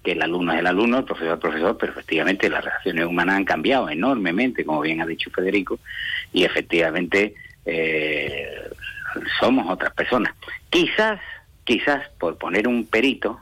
que 0.03 0.13
el 0.13 0.21
alumno 0.21 0.53
es 0.53 0.59
el 0.59 0.67
alumno, 0.67 0.99
el 0.99 1.05
profesor 1.05 1.29
es 1.29 1.33
el 1.33 1.39
profesor, 1.39 1.77
pero 1.77 1.91
efectivamente 1.93 2.49
las 2.49 2.63
relaciones 2.63 3.05
humanas 3.05 3.38
han 3.38 3.45
cambiado 3.45 3.89
enormemente, 3.89 4.65
como 4.65 4.81
bien 4.81 5.01
ha 5.01 5.05
dicho 5.05 5.31
Federico, 5.31 5.79
y 6.33 6.43
efectivamente 6.43 7.33
eh, 7.65 8.69
somos 9.39 9.69
otras 9.69 9.93
personas. 9.93 10.33
Quizás, 10.69 11.19
quizás 11.63 12.09
por 12.19 12.38
poner 12.38 12.67
un 12.67 12.86
perito, 12.86 13.39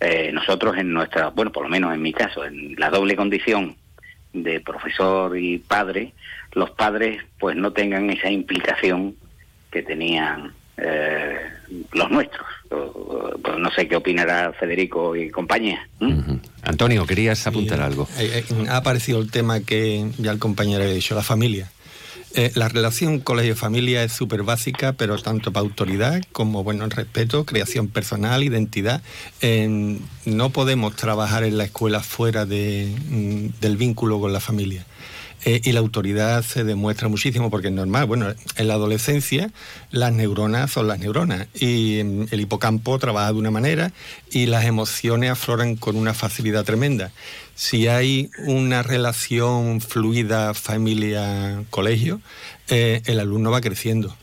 eh, 0.00 0.30
nosotros 0.32 0.78
en 0.78 0.92
nuestra, 0.92 1.28
bueno, 1.28 1.52
por 1.52 1.64
lo 1.64 1.68
menos 1.68 1.92
en 1.92 2.02
mi 2.02 2.12
caso, 2.12 2.44
en 2.44 2.74
la 2.76 2.90
doble 2.90 3.16
condición 3.16 3.76
de 4.32 4.60
profesor 4.60 5.36
y 5.36 5.58
padre, 5.58 6.12
los 6.52 6.70
padres 6.70 7.22
pues 7.38 7.56
no 7.56 7.72
tengan 7.72 8.10
esa 8.10 8.30
implicación 8.30 9.16
que 9.70 9.82
tenían 9.82 10.52
eh, 10.80 11.36
los 11.92 12.10
nuestros. 12.10 12.46
Pues 12.68 13.58
no 13.58 13.70
sé 13.72 13.88
qué 13.88 13.96
opinará 13.96 14.52
Federico 14.52 15.16
y 15.16 15.30
compañía. 15.30 15.88
Antonio, 16.62 17.06
querías 17.06 17.44
apuntar 17.46 17.80
algo. 17.80 18.08
Eh, 18.18 18.44
eh, 18.48 18.66
ha 18.68 18.76
aparecido 18.76 19.20
el 19.20 19.30
tema 19.30 19.60
que 19.60 20.08
ya 20.18 20.30
el 20.30 20.38
compañero 20.38 20.84
ha 20.84 20.86
dicho, 20.86 21.14
la 21.14 21.22
familia. 21.22 21.70
la 22.54 22.68
relación 22.68 23.18
colegio-familia 23.18 24.04
es 24.04 24.12
súper 24.12 24.44
básica, 24.44 24.92
pero 24.92 25.18
tanto 25.18 25.52
para 25.52 25.66
autoridad 25.66 26.22
como 26.30 26.62
bueno 26.62 26.88
respeto, 26.88 27.44
creación 27.44 27.88
personal, 27.88 28.44
identidad. 28.44 29.02
no 30.24 30.50
podemos 30.50 30.94
trabajar 30.94 31.42
en 31.42 31.58
la 31.58 31.64
escuela 31.64 32.00
fuera 32.00 32.46
de, 32.46 32.94
mm, 33.08 33.60
del 33.60 33.76
vínculo 33.76 34.20
con 34.20 34.32
la 34.32 34.40
familia. 34.40 34.86
Eh, 35.44 35.60
y 35.64 35.72
la 35.72 35.80
autoridad 35.80 36.42
se 36.42 36.64
demuestra 36.64 37.08
muchísimo 37.08 37.50
porque 37.50 37.68
es 37.68 37.72
normal. 37.72 38.06
Bueno, 38.06 38.34
en 38.56 38.68
la 38.68 38.74
adolescencia 38.74 39.50
las 39.90 40.12
neuronas 40.12 40.70
son 40.70 40.86
las 40.86 40.98
neuronas 40.98 41.48
y 41.54 42.02
mm, 42.04 42.26
el 42.30 42.40
hipocampo 42.40 42.98
trabaja 42.98 43.32
de 43.32 43.38
una 43.38 43.50
manera 43.50 43.92
y 44.30 44.46
las 44.46 44.64
emociones 44.66 45.30
afloran 45.30 45.76
con 45.76 45.96
una 45.96 46.12
facilidad 46.12 46.64
tremenda. 46.64 47.10
Si 47.54 47.88
hay 47.88 48.30
una 48.46 48.82
relación 48.82 49.80
fluida 49.80 50.54
familia-colegio, 50.54 52.20
eh, 52.68 53.02
el 53.06 53.20
alumno 53.20 53.50
va 53.50 53.60
creciendo 53.60 54.14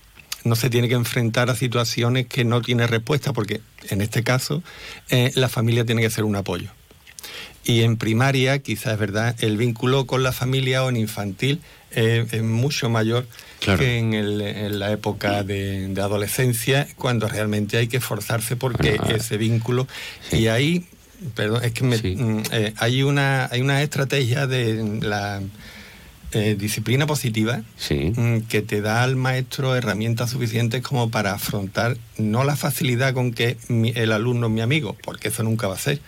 no 0.43 0.55
se 0.55 0.69
tiene 0.69 0.87
que 0.87 0.95
enfrentar 0.95 1.49
a 1.49 1.55
situaciones 1.55 2.27
que 2.27 2.45
no 2.45 2.61
tiene 2.61 2.87
respuesta, 2.87 3.33
porque 3.33 3.61
en 3.89 4.01
este 4.01 4.23
caso 4.23 4.63
eh, 5.09 5.31
la 5.35 5.49
familia 5.49 5.85
tiene 5.85 6.01
que 6.01 6.09
ser 6.09 6.23
un 6.23 6.35
apoyo. 6.35 6.71
Y 7.67 7.81
en 7.83 7.97
primaria, 7.97 8.59
quizás 8.59 8.93
es 8.93 8.99
verdad, 8.99 9.35
el 9.39 9.57
vínculo 9.57 10.07
con 10.07 10.23
la 10.23 10.31
familia 10.31 10.85
o 10.85 10.89
en 10.89 10.95
infantil 10.95 11.61
es 11.91 12.41
mucho 12.41 12.89
mayor 12.89 13.27
que 13.59 13.97
en, 13.97 14.79
la 14.79 14.91
época 14.91 15.43
de, 15.43 15.93
adolescencia, 16.01 16.87
cuando 16.95 17.27
realmente 17.27 17.77
hay 17.77 17.87
que 17.87 17.97
esforzarse 17.97 18.55
porque 18.55 18.97
ese 19.13 19.35
vínculo. 19.35 19.85
Y 20.31 20.47
ahí, 20.47 20.85
perdón, 21.35 21.63
es 21.65 21.73
que 21.73 21.83
mm, 21.83 22.43
eh, 22.51 22.73
hay, 22.77 23.03
una, 23.03 23.47
hay 23.51 23.59
una 23.59 23.81
estrategia 23.81 24.47
de 24.47 25.01
la 25.01 25.41
eh, 26.31 26.55
disciplina 26.57 27.05
positiva 27.05 27.63
mm, 27.89 28.39
que 28.49 28.61
te 28.61 28.79
da 28.79 29.03
al 29.03 29.17
maestro 29.17 29.75
herramientas 29.75 30.29
suficientes 30.29 30.81
como 30.83 31.09
para 31.09 31.33
afrontar 31.33 31.97
no 32.17 32.43
la 32.45 32.55
facilidad 32.55 33.13
con 33.13 33.33
que 33.33 33.57
el 33.69 34.11
alumno 34.13 34.47
es 34.47 34.53
mi 34.53 34.61
amigo, 34.61 34.95
porque 35.03 35.29
eso 35.29 35.43
nunca 35.43 35.67
va 35.67 35.75
a 35.75 35.79
ser 35.79 35.99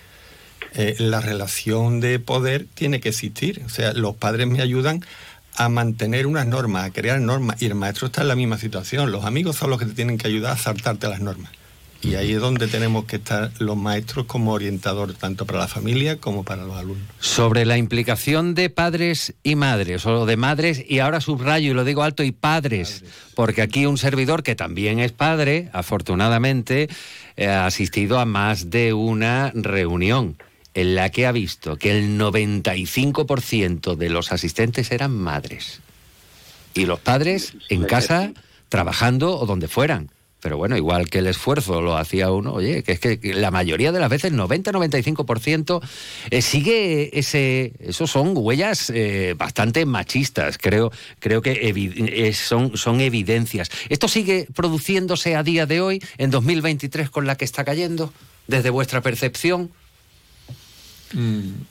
eh, 0.73 0.95
la 0.99 1.21
relación 1.21 1.99
de 1.99 2.19
poder 2.19 2.65
tiene 2.73 2.99
que 2.99 3.09
existir. 3.09 3.61
O 3.65 3.69
sea, 3.69 3.93
los 3.93 4.15
padres 4.15 4.47
me 4.47 4.61
ayudan 4.61 5.03
a 5.55 5.67
mantener 5.67 6.27
unas 6.27 6.47
normas, 6.47 6.85
a 6.85 6.91
crear 6.91 7.19
normas, 7.19 7.61
y 7.61 7.65
el 7.65 7.75
maestro 7.75 8.07
está 8.07 8.21
en 8.21 8.29
la 8.29 8.35
misma 8.35 8.57
situación. 8.57 9.11
Los 9.11 9.25
amigos 9.25 9.57
son 9.57 9.69
los 9.69 9.79
que 9.79 9.85
te 9.85 9.93
tienen 9.93 10.17
que 10.17 10.27
ayudar 10.27 10.53
a 10.53 10.57
saltarte 10.57 11.07
las 11.07 11.19
normas. 11.19 11.51
Y 12.01 12.15
ahí 12.15 12.31
es 12.31 12.39
donde 12.39 12.67
tenemos 12.67 13.03
que 13.03 13.17
estar 13.17 13.51
los 13.59 13.75
maestros 13.75 14.25
como 14.25 14.53
orientador, 14.53 15.13
tanto 15.15 15.45
para 15.45 15.59
la 15.59 15.67
familia 15.67 16.15
como 16.15 16.45
para 16.45 16.63
los 16.63 16.77
alumnos. 16.77 17.05
Sobre 17.19 17.65
la 17.65 17.77
implicación 17.77 18.55
de 18.55 18.69
padres 18.69 19.33
y 19.43 19.55
madres, 19.57 20.05
o 20.05 20.25
de 20.25 20.37
madres, 20.37 20.81
y 20.87 20.99
ahora 20.99 21.19
subrayo 21.19 21.71
y 21.71 21.73
lo 21.73 21.83
digo 21.83 22.03
alto, 22.03 22.23
y 22.23 22.31
padres, 22.31 23.03
porque 23.35 23.61
aquí 23.61 23.85
un 23.85 23.97
servidor 23.97 24.43
que 24.43 24.55
también 24.55 24.99
es 24.99 25.11
padre, 25.11 25.69
afortunadamente, 25.73 26.87
ha 27.37 27.65
asistido 27.65 28.19
a 28.19 28.23
más 28.23 28.69
de 28.69 28.93
una 28.93 29.51
reunión 29.53 30.37
en 30.79 30.95
la 30.95 31.09
que 31.09 31.25
ha 31.25 31.31
visto 31.31 31.77
que 31.77 31.91
el 31.91 32.17
95% 32.17 33.95
de 33.95 34.09
los 34.09 34.31
asistentes 34.31 34.91
eran 34.91 35.11
madres. 35.11 35.81
Y 36.73 36.85
los 36.85 36.99
padres 36.99 37.53
en 37.67 37.83
casa, 37.83 38.31
trabajando 38.69 39.37
o 39.37 39.45
donde 39.45 39.67
fueran. 39.67 40.09
pero 40.41 40.55
bueno, 40.55 40.77
igual 40.77 41.09
que 41.09 41.19
el 41.19 41.27
esfuerzo 41.27 41.81
lo 41.81 41.97
hacía 41.97 42.31
uno, 42.31 42.53
oye, 42.53 42.81
que 42.81 42.93
es 42.93 42.99
que 43.01 43.19
la 43.33 43.51
mayoría 43.51 43.91
de 43.91 43.99
las 43.99 44.09
veces, 44.09 44.31
90-95%, 44.31 45.81
eh, 46.29 46.41
sigue 46.41 47.19
ese, 47.19 47.73
esos 47.79 48.09
son 48.09 48.31
huellas 48.37 48.89
eh, 48.89 49.35
bastante 49.37 49.85
machistas, 49.85 50.57
creo, 50.57 50.93
creo 51.19 51.41
que 51.41 51.59
eh, 51.61 52.33
son, 52.33 52.77
son 52.77 53.01
evidencias. 53.01 53.69
¿Esto 53.89 54.07
sigue 54.07 54.47
produciéndose 54.55 55.35
a 55.35 55.43
día 55.43 55.65
de 55.65 55.81
hoy, 55.81 56.01
en 56.17 56.31
2023, 56.31 57.09
con 57.09 57.27
la 57.27 57.35
que 57.35 57.43
está 57.43 57.65
cayendo, 57.65 58.13
desde 58.47 58.69
vuestra 58.69 59.01
percepción? 59.01 59.71
嗯。 61.13 61.65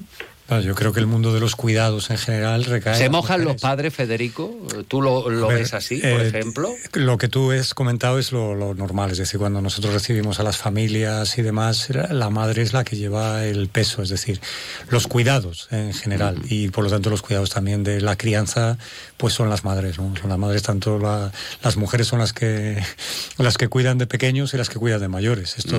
Mm, 0.49 0.61
yo 0.61 0.75
creo 0.75 0.93
que 0.93 1.01
el 1.01 1.07
mundo 1.07 1.33
de 1.33 1.41
los 1.41 1.57
cuidados 1.57 2.11
en 2.11 2.19
general 2.19 2.65
recae. 2.65 2.97
¿Se 2.97 3.11
mojan 3.11 3.45
los 3.45 3.61
padres, 3.61 3.95
Federico? 3.95 4.55
¿Tú 4.89 5.03
lo, 5.03 5.25
ves 5.49 5.75
así, 5.75 5.99
por 5.99 6.09
eh, 6.09 6.29
ejemplo? 6.29 6.71
Lo 6.95 7.19
que 7.19 7.29
tú 7.29 7.53
has 7.53 7.75
comentado 7.75 8.19
es 8.19 8.33
lo, 8.33 8.75
normal, 8.75 9.11
es 9.11 9.19
decir, 9.19 9.39
cuando 9.39 9.61
nosotros 9.61 9.93
recibimos 9.93 10.41
a 10.41 10.43
las 10.43 10.57
familias 10.57 11.37
y 11.39 11.43
demás, 11.43 11.89
la 11.91 12.31
madre 12.31 12.63
es 12.63 12.73
la 12.73 12.85
que 12.85 12.97
lleva 12.97 13.45
el 13.45 13.69
peso, 13.69 14.03
es 14.03 14.09
decir, 14.09 14.41
los 14.89 15.07
cuidados 15.07 15.69
en 15.71 15.93
general 15.93 16.41
y 16.49 16.69
por 16.69 16.85
lo 16.85 16.91
tanto 16.91 17.11
los 17.11 17.23
cuidados 17.23 17.51
también 17.51 17.85
de 17.85 18.01
la 18.01 18.17
crianza, 18.17 18.79
pues 19.17 19.35
son 19.35 19.51
las 19.51 19.65
madres, 19.65 19.99
¿no? 19.99 20.15
Son 20.17 20.31
las 20.31 20.39
madres, 20.39 20.63
tanto 20.63 20.99
las 20.99 21.77
mujeres 21.77 22.07
son 22.07 22.21
las 22.21 22.33
que 22.33 22.83
las 23.37 23.59
que 23.59 23.69
cuidan 23.69 23.99
de 23.99 24.07
pequeños 24.07 24.55
y 24.55 24.57
las 24.57 24.69
que 24.69 24.79
cuidan 24.79 25.01
de 25.01 25.09
mayores. 25.09 25.59
Esto, 25.59 25.79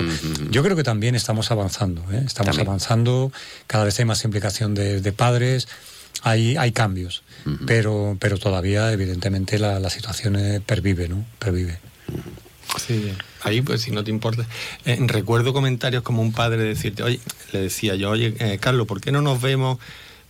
yo 0.50 0.62
creo 0.62 0.76
que 0.76 0.84
también 0.84 1.14
estamos 1.14 1.50
avanzando, 1.50 2.02
¿eh? 2.12 2.22
estamos 2.24 2.58
avanzando, 2.58 3.32
cada 3.66 3.84
vez 3.84 3.98
hay 3.98 4.04
más 4.04 4.24
implicación 4.24 4.59
de, 4.68 5.12
padres, 5.12 5.68
hay, 6.22 6.56
hay 6.56 6.72
cambios, 6.72 7.22
pero, 7.66 8.16
pero 8.20 8.38
todavía 8.38 8.92
evidentemente 8.92 9.58
la, 9.58 9.90
situación 9.90 10.36
eh, 10.36 10.60
pervive, 10.64 11.08
¿no? 11.08 11.24
Pervive. 11.38 11.78
Sí, 12.78 13.12
ahí 13.42 13.62
pues 13.62 13.82
si 13.82 13.90
no 13.90 14.04
te 14.04 14.10
importa. 14.10 14.46
Eh, 14.84 14.98
recuerdo 15.06 15.52
comentarios 15.52 16.02
como 16.02 16.22
un 16.22 16.32
padre 16.32 16.62
decirte, 16.62 17.02
oye, 17.02 17.20
le 17.52 17.62
decía 17.62 17.94
yo, 17.96 18.10
oye, 18.10 18.34
eh, 18.38 18.58
Carlos, 18.60 18.86
¿por 18.86 19.00
qué 19.00 19.10
no 19.12 19.22
nos 19.22 19.40
vemos? 19.40 19.78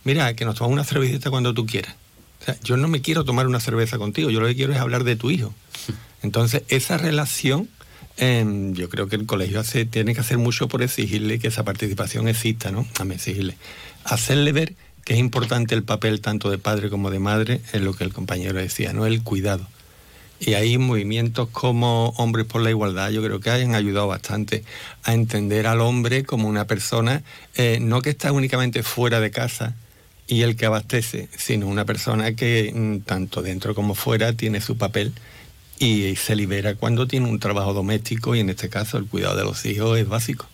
Mira, 0.03 0.33
que 0.33 0.45
nos 0.45 0.55
tomamos 0.55 0.73
una 0.73 0.83
cervecita 0.83 1.29
cuando 1.29 1.53
tú 1.53 1.65
quieras. 1.65 1.95
O 2.41 2.45
sea, 2.45 2.57
yo 2.63 2.77
no 2.77 2.87
me 2.87 3.01
quiero 3.01 3.23
tomar 3.23 3.45
una 3.45 3.59
cerveza 3.59 3.97
contigo, 3.97 4.29
yo 4.29 4.39
lo 4.39 4.47
que 4.47 4.55
quiero 4.55 4.73
es 4.73 4.79
hablar 4.79 5.03
de 5.03 5.15
tu 5.15 5.29
hijo. 5.29 5.53
Entonces, 6.23 6.63
esa 6.69 6.97
relación, 6.97 7.69
em, 8.17 8.73
yo 8.73 8.89
creo 8.89 9.07
que 9.07 9.15
el 9.15 9.25
colegio 9.25 9.59
hace, 9.59 9.85
tiene 9.85 10.15
que 10.15 10.21
hacer 10.21 10.37
mucho 10.37 10.67
por 10.67 10.81
exigirle 10.81 11.37
que 11.37 11.49
esa 11.49 11.63
participación 11.63 12.27
exista, 12.27 12.71
¿no? 12.71 12.87
A 12.99 13.05
mí 13.05 13.15
exigirle 13.15 13.57
hacerle 14.03 14.51
ver 14.51 14.75
que 15.03 15.13
es 15.13 15.19
importante 15.19 15.75
el 15.75 15.83
papel 15.83 16.21
tanto 16.21 16.49
de 16.49 16.57
padre 16.57 16.89
como 16.89 17.09
de 17.09 17.19
madre 17.19 17.61
en 17.73 17.85
lo 17.85 17.93
que 17.93 18.03
el 18.03 18.13
compañero 18.13 18.59
decía, 18.59 18.93
¿no? 18.93 19.05
El 19.05 19.23
cuidado. 19.23 19.67
Y 20.39 20.55
hay 20.55 20.77
movimientos 20.79 21.49
como 21.49 22.09
Hombres 22.17 22.47
por 22.47 22.61
la 22.61 22.71
Igualdad, 22.71 23.11
yo 23.11 23.21
creo 23.21 23.39
que 23.39 23.51
han 23.51 23.75
ayudado 23.75 24.07
bastante 24.07 24.63
a 25.03 25.13
entender 25.13 25.67
al 25.67 25.81
hombre 25.81 26.23
como 26.23 26.47
una 26.47 26.65
persona, 26.65 27.21
eh, 27.55 27.77
no 27.79 28.01
que 28.01 28.09
está 28.09 28.31
únicamente 28.31 28.81
fuera 28.81 29.19
de 29.19 29.29
casa 29.29 29.75
y 30.27 30.41
el 30.41 30.55
que 30.55 30.65
abastece, 30.65 31.29
sino 31.37 31.67
una 31.67 31.85
persona 31.85 32.35
que 32.35 32.71
mm, 32.73 33.01
tanto 33.01 33.43
dentro 33.43 33.75
como 33.75 33.93
fuera 33.93 34.33
tiene 34.33 34.61
su 34.61 34.77
papel 34.77 35.13
y 35.77 36.15
se 36.15 36.35
libera 36.35 36.75
cuando 36.75 37.07
tiene 37.07 37.27
un 37.27 37.39
trabajo 37.39 37.73
doméstico 37.73 38.35
y 38.35 38.39
en 38.39 38.49
este 38.49 38.69
caso 38.69 38.97
el 38.97 39.07
cuidado 39.07 39.35
de 39.35 39.43
los 39.43 39.65
hijos 39.65 39.99
es 39.99 40.07
básico. 40.07 40.47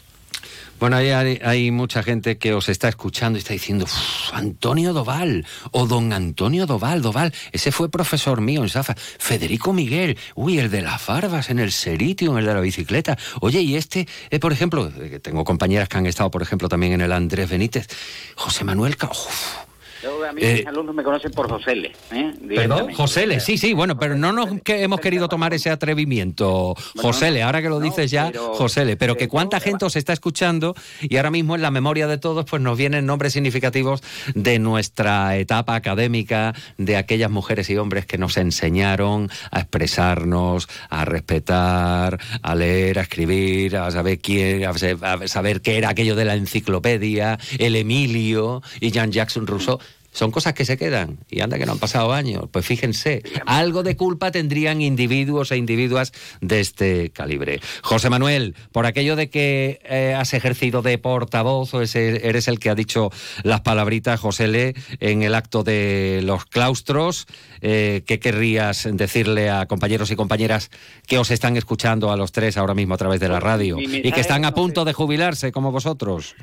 Bueno, 0.80 0.98
hay, 0.98 1.10
hay, 1.10 1.72
mucha 1.72 2.04
gente 2.04 2.38
que 2.38 2.54
os 2.54 2.70
está 2.70 2.88
escuchando 2.88 3.38
y 3.38 3.42
está 3.42 3.54
diciendo, 3.54 3.88
Antonio 4.32 4.94
Doval 4.94 5.44
o 5.72 5.88
don 5.88 6.14
Antonio 6.14 6.68
Doval, 6.68 7.02
Doval, 7.02 7.34
ese 7.52 7.72
fue 7.72 7.90
profesor 7.90 8.42
mío 8.42 8.62
en 8.62 8.70
Safa, 8.70 8.94
Federico 8.96 9.74
Miguel, 9.74 10.20
uy, 10.36 10.60
el 10.60 10.70
de 10.70 10.84
las 10.84 11.04
barbas, 11.08 11.50
en 11.50 11.58
el 11.58 11.72
Seritium, 11.72 12.38
el 12.38 12.46
de 12.46 12.54
la 12.54 12.60
bicicleta. 12.60 13.18
Oye, 13.42 13.62
y 13.62 13.76
este, 13.76 14.08
eh, 14.30 14.40
por 14.40 14.54
ejemplo, 14.54 14.92
eh, 15.00 15.20
tengo 15.20 15.44
compañeras 15.44 15.90
que 15.90 15.98
han 15.98 16.06
estado, 16.06 16.30
por 16.30 16.44
ejemplo, 16.44 16.70
también 16.70 16.94
en 16.94 17.02
el 17.02 17.12
Andrés 17.12 17.50
Benítez, 17.50 17.88
José 18.36 18.64
Manuel, 18.64 18.98
a 20.28 20.34
mí 20.34 20.42
mis 20.42 20.62
eh, 20.62 20.66
alumnos 20.68 20.96
me 20.96 21.04
conocen 21.04 21.32
por 21.32 21.50
Josele. 21.50 21.92
¿eh? 22.12 22.34
¿Perdón? 22.56 22.94
Josele, 22.94 23.40
sí, 23.40 23.58
sí, 23.58 23.74
bueno, 23.74 23.98
pero 23.98 24.16
no 24.16 24.32
nos 24.32 24.62
que 24.62 24.84
hemos 24.84 25.00
querido 25.00 25.28
tomar 25.28 25.54
ese 25.54 25.70
atrevimiento. 25.70 26.76
Josele, 26.96 27.44
ahora 27.44 27.62
que 27.62 27.70
lo 27.70 27.80
dices 27.80 28.12
ya, 28.12 28.32
Josele, 28.36 28.98
pero 28.98 29.16
que 29.16 29.28
cuánta 29.28 29.60
gente 29.60 29.86
os 29.86 29.96
está 29.96 30.14
escuchando 30.14 30.76
y 31.02 31.18
ahora 31.18 31.32
mismo 31.32 31.56
en 31.56 31.62
la 31.62 31.72
memoria 31.72 32.08
de 32.08 32.18
todos 32.18 32.46
pues 32.46 32.62
nos 32.62 32.78
vienen 32.78 33.06
nombres 33.06 33.34
significativos 33.34 34.02
de 34.34 34.60
nuestra 34.60 35.38
etapa 35.38 35.76
académica, 35.76 36.54
de 36.78 36.98
aquellas 36.98 37.32
mujeres 37.32 37.70
y 37.70 37.78
hombres 37.78 38.06
que 38.06 38.18
nos 38.18 38.38
enseñaron 38.38 39.30
a 39.52 39.60
expresarnos, 39.60 40.68
a 40.90 41.06
respetar, 41.06 42.20
a 42.42 42.56
leer, 42.56 43.00
a 43.00 43.04
escribir, 43.04 43.78
a 43.78 43.92
saber 43.92 44.20
quién, 44.20 44.66
a 44.66 45.28
saber 45.28 45.62
qué 45.62 45.78
era 45.78 45.90
aquello 45.90 46.16
de 46.16 46.26
la 46.26 46.36
enciclopedia, 46.36 47.38
el 47.58 47.76
Emilio 47.76 48.62
y 48.80 48.92
Jean 48.92 49.12
Jackson 49.12 49.48
Rousseau 49.48 49.80
son 50.18 50.32
cosas 50.32 50.56
que 50.56 50.66
se 50.66 50.78
quedan 50.78 51.20
y 51.30 51.42
anda 51.42 51.60
que 51.60 51.68
no 51.68 51.74
han 51.74 51.78
pasado 51.78 52.12
años. 52.12 52.46
Pues 52.52 52.66
fíjense, 52.66 53.22
algo 53.46 53.84
de 53.84 53.96
culpa 53.96 54.32
tendrían 54.32 54.82
individuos 54.82 55.52
e 55.52 55.58
individuas 55.58 56.12
de 56.42 56.60
este 56.60 57.12
calibre. 57.12 57.62
José 57.84 58.10
Manuel, 58.10 58.56
por 58.72 58.88
aquello 58.88 59.16
de 59.16 59.30
que 59.30 59.80
eh, 59.84 60.16
has 60.18 60.34
ejercido 60.34 60.82
de 60.82 60.98
portavoz 60.98 61.72
o 61.76 61.84
eres 61.84 62.48
el 62.48 62.58
que 62.58 62.72
ha 62.72 62.76
dicho 62.76 63.12
las 63.44 63.62
palabritas, 63.62 64.20
José 64.20 64.48
Le, 64.48 64.74
en 65.00 65.22
el 65.22 65.36
acto 65.36 65.64
de 65.64 66.22
los 66.24 66.46
claustros, 66.46 67.28
eh, 67.62 68.02
¿qué 68.08 68.20
querrías 68.20 68.90
decirle 68.92 69.52
a 69.52 69.68
compañeros 69.68 70.10
y 70.10 70.16
compañeras 70.16 70.72
que 71.06 71.20
os 71.20 71.30
están 71.30 71.58
escuchando 71.58 72.12
a 72.12 72.18
los 72.18 72.32
tres 72.32 72.58
ahora 72.58 72.74
mismo 72.74 72.96
a 72.96 72.98
través 72.98 73.20
de 73.20 73.30
la 73.30 73.40
radio 73.40 73.78
y 73.80 74.12
que 74.12 74.22
están 74.22 74.46
a 74.46 74.56
punto 74.56 74.84
de 74.84 74.94
jubilarse 74.94 75.52
como 75.52 75.72
vosotros? 75.72 76.34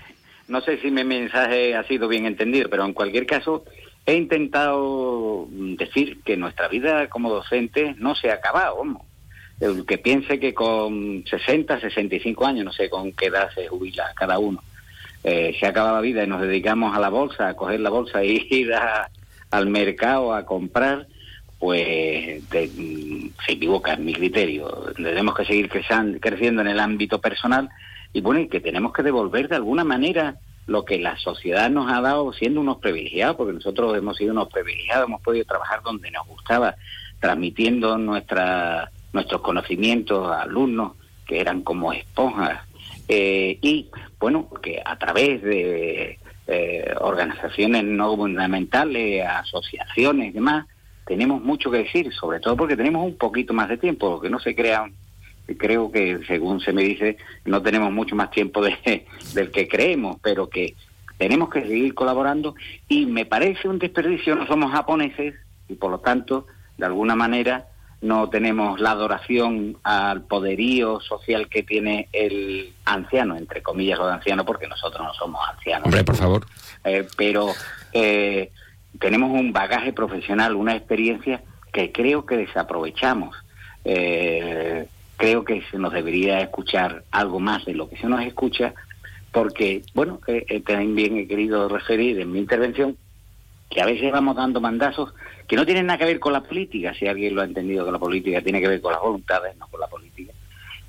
No 0.48 0.60
sé 0.60 0.78
si 0.78 0.90
mi 0.90 1.04
mensaje 1.04 1.74
ha 1.74 1.84
sido 1.84 2.08
bien 2.08 2.26
entendido, 2.26 2.68
pero 2.68 2.84
en 2.84 2.92
cualquier 2.92 3.26
caso 3.26 3.64
he 4.06 4.14
intentado 4.14 5.48
decir 5.50 6.20
que 6.22 6.36
nuestra 6.36 6.68
vida 6.68 7.08
como 7.08 7.30
docente 7.30 7.94
no 7.98 8.14
se 8.14 8.30
ha 8.30 8.34
acabado. 8.34 8.82
El 9.60 9.86
que 9.86 9.98
piense 9.98 10.38
que 10.38 10.52
con 10.52 11.24
60, 11.26 11.80
65 11.80 12.46
años, 12.46 12.64
no 12.64 12.72
sé 12.72 12.90
con 12.90 13.12
qué 13.12 13.26
edad 13.26 13.48
se 13.54 13.68
jubila 13.68 14.12
cada 14.14 14.38
uno, 14.38 14.62
eh, 15.22 15.56
se 15.58 15.66
acaba 15.66 15.92
la 15.92 16.00
vida 16.02 16.24
y 16.24 16.26
nos 16.26 16.42
dedicamos 16.42 16.94
a 16.94 17.00
la 17.00 17.08
bolsa, 17.08 17.48
a 17.48 17.54
coger 17.54 17.80
la 17.80 17.90
bolsa 17.90 18.22
e 18.22 18.26
ir 18.50 18.72
al 19.50 19.68
mercado 19.68 20.34
a 20.34 20.44
comprar, 20.44 21.06
pues 21.58 22.42
se 22.50 23.52
equivoca 23.52 23.94
en 23.94 24.04
mi 24.04 24.12
criterio. 24.12 24.92
Tenemos 24.94 25.34
que 25.34 25.46
seguir 25.46 25.70
creciendo 25.70 26.60
en 26.60 26.68
el 26.68 26.80
ámbito 26.80 27.20
personal 27.20 27.70
y 28.14 28.20
bueno, 28.20 28.40
y 28.40 28.48
que 28.48 28.60
tenemos 28.60 28.92
que 28.92 29.02
devolver 29.02 29.48
de 29.48 29.56
alguna 29.56 29.82
manera 29.84 30.36
lo 30.66 30.84
que 30.84 30.98
la 30.98 31.18
sociedad 31.18 31.68
nos 31.68 31.92
ha 31.92 32.00
dado 32.00 32.32
siendo 32.32 32.60
unos 32.60 32.78
privilegiados, 32.78 33.36
porque 33.36 33.52
nosotros 33.52 33.98
hemos 33.98 34.16
sido 34.16 34.32
unos 34.32 34.48
privilegiados, 34.48 35.08
hemos 35.08 35.20
podido 35.20 35.44
trabajar 35.44 35.82
donde 35.82 36.10
nos 36.12 36.26
gustaba, 36.26 36.76
transmitiendo 37.20 37.98
nuestra, 37.98 38.90
nuestros 39.12 39.42
conocimientos 39.42 40.28
a 40.28 40.42
alumnos 40.42 40.92
que 41.26 41.40
eran 41.40 41.62
como 41.62 41.92
esponjas. 41.92 42.62
Eh, 43.08 43.58
y 43.60 43.90
bueno, 44.20 44.48
que 44.62 44.80
a 44.82 44.96
través 44.96 45.42
de 45.42 46.18
eh, 46.46 46.94
organizaciones 47.00 47.82
no 47.82 48.14
gubernamentales, 48.14 49.26
asociaciones 49.26 50.28
y 50.28 50.32
demás, 50.32 50.66
tenemos 51.04 51.42
mucho 51.42 51.68
que 51.68 51.78
decir, 51.78 52.12
sobre 52.14 52.38
todo 52.38 52.56
porque 52.56 52.76
tenemos 52.76 53.04
un 53.04 53.18
poquito 53.18 53.52
más 53.52 53.68
de 53.68 53.76
tiempo, 53.76 54.20
que 54.20 54.30
no 54.30 54.38
se 54.38 54.54
crean 54.54 54.94
creo 55.58 55.92
que 55.92 56.20
según 56.26 56.60
se 56.60 56.72
me 56.72 56.82
dice 56.82 57.18
no 57.44 57.62
tenemos 57.62 57.92
mucho 57.92 58.16
más 58.16 58.30
tiempo 58.30 58.62
de, 58.62 58.76
del 59.34 59.50
que 59.50 59.68
creemos, 59.68 60.16
pero 60.22 60.48
que 60.48 60.74
tenemos 61.18 61.48
que 61.50 61.62
seguir 61.62 61.94
colaborando 61.94 62.54
y 62.88 63.06
me 63.06 63.26
parece 63.26 63.68
un 63.68 63.78
desperdicio, 63.78 64.34
no 64.34 64.46
somos 64.46 64.72
japoneses 64.72 65.34
y 65.68 65.74
por 65.74 65.90
lo 65.90 65.98
tanto 65.98 66.46
de 66.76 66.86
alguna 66.86 67.14
manera 67.14 67.68
no 68.04 68.28
tenemos 68.28 68.80
la 68.80 68.90
adoración 68.90 69.78
al 69.82 70.22
poderío 70.22 71.00
social 71.00 71.48
que 71.48 71.62
tiene 71.62 72.08
el 72.12 72.74
anciano, 72.84 73.34
entre 73.34 73.62
comillas 73.62 73.98
lo 73.98 74.06
de 74.06 74.12
anciano, 74.12 74.44
porque 74.44 74.68
nosotros 74.68 75.02
no 75.02 75.14
somos 75.14 75.40
ancianos. 75.48 75.86
Hombre, 75.86 76.04
por 76.04 76.16
favor. 76.16 76.46
Eh, 76.84 77.06
pero 77.16 77.48
eh, 77.94 78.50
tenemos 79.00 79.30
un 79.30 79.54
bagaje 79.54 79.94
profesional, 79.94 80.54
una 80.54 80.76
experiencia 80.76 81.42
que 81.72 81.92
creo 81.92 82.26
que 82.26 82.36
desaprovechamos. 82.36 83.34
Eh, 83.86 84.86
creo 85.16 85.44
que 85.44 85.62
se 85.70 85.78
nos 85.78 85.92
debería 85.92 86.40
escuchar 86.40 87.04
algo 87.10 87.40
más 87.40 87.64
de 87.64 87.74
lo 87.74 87.88
que 87.88 87.96
se 87.96 88.06
nos 88.06 88.22
escucha, 88.24 88.74
porque, 89.32 89.82
bueno, 89.94 90.20
eh, 90.26 90.44
eh, 90.48 90.60
también 90.60 91.16
he 91.16 91.26
querido 91.26 91.68
referir 91.68 92.20
en 92.20 92.32
mi 92.32 92.38
intervención 92.38 92.96
que 93.70 93.80
a 93.80 93.86
veces 93.86 94.12
vamos 94.12 94.36
dando 94.36 94.60
mandazos 94.60 95.12
que 95.48 95.56
no 95.56 95.66
tienen 95.66 95.86
nada 95.86 95.98
que 95.98 96.04
ver 96.04 96.20
con 96.20 96.32
la 96.32 96.42
política, 96.42 96.94
si 96.94 97.06
alguien 97.06 97.34
lo 97.34 97.42
ha 97.42 97.44
entendido 97.44 97.84
que 97.84 97.92
la 97.92 97.98
política 97.98 98.40
tiene 98.40 98.60
que 98.60 98.68
ver 98.68 98.80
con 98.80 98.92
las 98.92 99.02
voluntades, 99.02 99.56
no 99.56 99.66
con 99.68 99.80
la 99.80 99.88
política. 99.88 100.32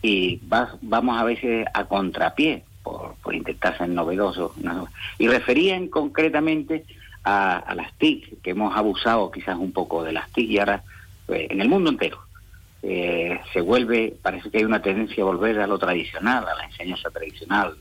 Y 0.02 0.40
vamos 0.82 1.20
a 1.20 1.24
veces 1.24 1.66
a 1.74 1.86
contrapié 1.86 2.64
por, 2.84 3.16
por 3.16 3.34
intentar 3.34 3.78
ser 3.78 3.90
novedosos. 3.90 4.52
Y 5.18 5.28
referían 5.28 5.88
concretamente 5.88 6.86
a, 7.26 7.74
las 7.76 7.94
TIC, 7.98 8.42
que 8.42 8.52
hemos 8.52 8.76
abusado 8.78 9.32
quizás 9.32 9.58
un 9.58 9.72
poco 9.72 10.04
de 10.04 10.14
las 10.14 10.30
TIC 10.32 10.50
y 10.52 10.60
ahora, 10.60 10.84
pues, 11.26 11.50
en 11.50 11.60
el 11.60 11.68
mundo 11.68 11.90
entero, 11.90 12.20
eh, 12.88 13.40
se 13.52 13.62
vuelve, 13.62 14.14
parece 14.22 14.52
que 14.52 14.60
hay 14.60 14.64
una 14.64 14.82
tendencia 14.82 15.24
a 15.24 15.26
volver 15.26 15.60
a 15.60 15.66
lo 15.66 15.80
tradicional, 15.80 16.48
a 16.48 16.56
la 16.56 16.66
enseñanza 16.66 17.10
tradicional, 17.10 17.74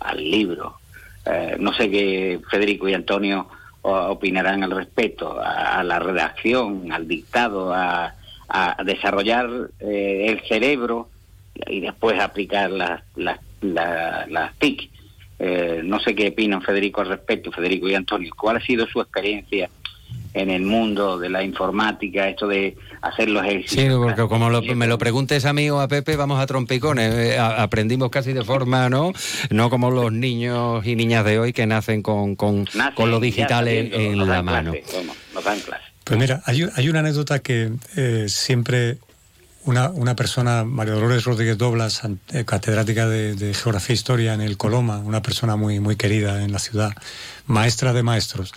al 0.00 0.16
libro. 0.16 0.78
Eh, 1.26 1.56
no 1.58 1.74
sé 1.74 1.90
qué 1.90 2.40
Federico 2.50 2.88
y 2.88 2.94
Antonio 2.94 3.48
opinarán 3.82 4.64
al 4.64 4.70
respecto, 4.70 5.38
a, 5.38 5.82
la 5.82 5.98
redacción, 5.98 6.90
al 6.92 7.06
dictado, 7.06 7.72
a, 7.74 8.14
desarrollar 8.84 9.50
eh, 9.80 10.26
el 10.28 10.40
cerebro 10.48 11.10
y 11.66 11.80
después 11.80 12.18
aplicar 12.18 12.70
las, 12.70 13.02
las, 13.16 13.38
las, 13.60 14.54
TIC. 14.58 14.90
Eh, 15.38 15.82
no 15.84 16.00
sé 16.00 16.14
qué 16.14 16.28
opinan 16.28 16.62
Federico 16.62 17.02
al 17.02 17.08
respecto, 17.08 17.52
Federico 17.52 17.88
y 17.88 17.94
Antonio. 17.94 18.32
¿Cuál 18.34 18.56
ha 18.56 18.60
sido 18.60 18.86
su 18.86 19.02
experiencia 19.02 19.68
en 20.34 20.50
el 20.50 20.62
mundo 20.62 21.18
de 21.18 21.28
la 21.28 21.42
informática, 21.42 22.28
esto 22.28 22.46
de 22.46 22.76
hacer 23.00 23.28
los 23.28 23.44
ejercicios. 23.44 23.92
Sí, 23.92 23.98
porque 23.98 24.22
como 24.28 24.50
me 24.50 24.86
lo 24.86 24.98
preguntes 24.98 25.44
a 25.44 25.52
mí 25.52 25.70
o 25.70 25.80
a 25.80 25.88
Pepe, 25.88 26.16
vamos 26.16 26.40
a 26.40 26.46
trompicones. 26.46 27.14
Eh, 27.14 27.38
aprendimamos 27.38 28.10
casi 28.10 28.32
de 28.32 28.44
forma, 28.44 28.88
¿no? 28.88 29.12
No 29.50 29.70
como 29.70 29.90
los 29.90 30.12
niños 30.12 30.86
y 30.86 30.96
niñas 30.96 31.24
de 31.24 31.38
hoy 31.38 31.52
que 31.52 31.66
nacen 31.66 32.02
con, 32.02 32.36
con, 32.36 32.66
lo 32.96 33.20
digital 33.20 33.68
en, 33.68 34.26
la 34.26 34.42
mano. 34.42 34.72
Pues 36.04 36.18
mira, 36.18 36.42
hay, 36.46 36.88
una 36.88 37.00
anécdota 37.00 37.40
que 37.40 37.70
eh, 37.96 38.26
siempre 38.28 38.98
una, 39.64 39.90
una, 39.90 40.16
persona, 40.16 40.64
María 40.64 40.94
Dolores 40.94 41.24
Rodríguez 41.24 41.58
Doblas, 41.58 42.00
eh, 42.32 42.44
catedrática 42.46 43.06
de, 43.06 43.34
de, 43.34 43.52
Geografía 43.52 43.92
e 43.92 43.96
Historia 43.96 44.34
en 44.34 44.40
el 44.40 44.56
Coloma, 44.56 44.98
una 44.98 45.20
persona 45.20 45.56
muy, 45.56 45.80
muy 45.80 45.96
querida 45.96 46.42
en 46.42 46.52
la 46.52 46.58
ciudad, 46.58 46.92
maestra 47.46 47.92
de 47.92 48.02
maestros. 48.02 48.54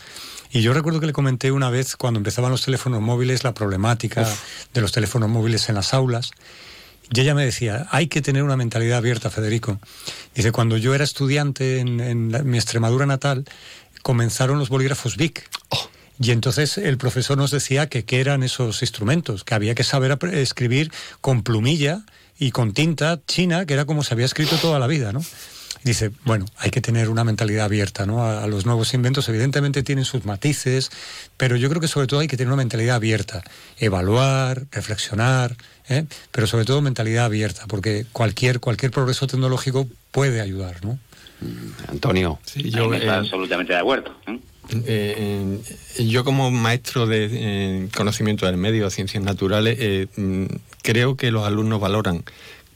Y 0.52 0.62
yo 0.62 0.74
recuerdo 0.74 1.00
que 1.00 1.06
le 1.06 1.14
comenté 1.14 1.52
una 1.52 1.70
vez 1.70 1.96
cuando 1.96 2.20
empezaban 2.20 2.52
los 2.52 2.64
teléfonos 2.64 3.02
móviles 3.02 3.44
la 3.44 3.54
problemática 3.54 4.28
de 4.74 4.82
los 4.82 4.92
teléfonos 4.92 5.30
móviles 5.30 5.70
en 5.70 5.76
las 5.76 5.94
aulas. 5.94 6.32
Y 7.14 7.22
ella 7.22 7.34
me 7.34 7.46
decía, 7.46 7.88
hay 7.92 8.08
que 8.08 8.22
tener 8.22 8.44
una 8.44 8.58
mentalidad 8.58 8.98
abierta, 8.98 9.30
Federico. 9.30 9.80
Dice, 10.36 10.52
cuando 10.52 10.78
yo 10.78 10.94
era 10.94 11.04
estudiante 11.04 11.80
en, 11.80 12.50
mi 12.50 12.58
Extremadura 12.58 13.06
natal, 13.06 13.46
comenzaron 14.02 14.60
los 14.60 14.70
bolígrafos 14.70 15.18
BIC. 15.18 15.48
Oh. 15.70 15.90
Y 16.22 16.32
entonces 16.32 16.78
el 16.78 16.98
profesor 16.98 17.38
nos 17.38 17.52
decía 17.52 17.88
que 17.88 18.06
qué 18.06 18.22
eran 18.22 18.44
esos 18.44 18.82
instrumentos, 18.82 19.44
que 19.44 19.56
había 19.56 19.74
que 19.74 19.84
saber 19.84 20.18
escribir 20.34 20.92
con 21.20 21.44
plumilla 21.44 22.04
y 22.38 22.52
con 22.52 22.74
tinta 22.74 23.20
china, 23.26 23.66
que 23.66 23.74
era 23.74 23.86
como 23.86 24.04
se 24.04 24.14
había 24.14 24.26
escrito 24.26 24.58
toda 24.58 24.80
la 24.80 24.88
vida, 24.88 25.12
¿no? 25.12 25.24
Dice, 25.84 26.12
bueno, 26.26 26.46
hay 26.58 26.72
que 26.72 26.82
tener 26.82 27.10
una 27.10 27.24
mentalidad 27.24 27.66
abierta 27.66 28.06
¿no? 28.06 28.26
a, 28.26 28.48
los 28.48 28.66
nuevos 28.66 28.94
inventos. 28.94 29.28
Evidentemente 29.30 29.84
tienen 29.84 30.06
sus 30.06 30.26
matices, 30.26 30.92
pero 31.38 31.56
yo 31.56 31.70
creo 31.70 31.82
que 31.82 31.88
sobre 31.88 32.08
todo 32.08 32.20
hay 32.20 32.28
que 32.28 32.38
tener 32.38 32.50
una 32.50 32.58
mentalidad 32.58 32.96
abierta. 32.96 33.44
Evaluar, 33.78 34.66
reflexionar, 34.72 35.56
¿eh? 35.90 36.06
pero 36.32 36.48
sobre 36.48 36.66
todo 36.66 36.82
mentalidad 36.82 37.26
abierta, 37.26 37.66
porque 37.68 38.06
cualquier, 38.12 38.60
cualquier 38.60 38.92
progreso 38.92 39.28
tecnológico 39.28 39.88
puede 40.12 40.42
ayudar. 40.42 40.84
¿no? 40.86 41.00
Antonio. 41.88 42.40
Sí, 42.46 42.70
yo 42.70 42.94
estoy 42.94 43.08
eh, 43.08 43.12
absolutamente 43.12 43.74
de 43.74 43.80
acuerdo. 43.80 44.16
Eh, 44.86 45.60
yo 46.00 46.24
como 46.24 46.50
maestro 46.50 47.06
de 47.06 47.90
conocimiento 47.96 48.46
del 48.46 48.58
medio, 48.58 48.90
ciencias 48.90 49.22
naturales, 49.24 50.08
mm, 50.16 50.46
creo 50.82 51.18
que 51.18 51.32
los 51.32 51.46
alumnos 51.46 51.82
valoran 51.82 52.24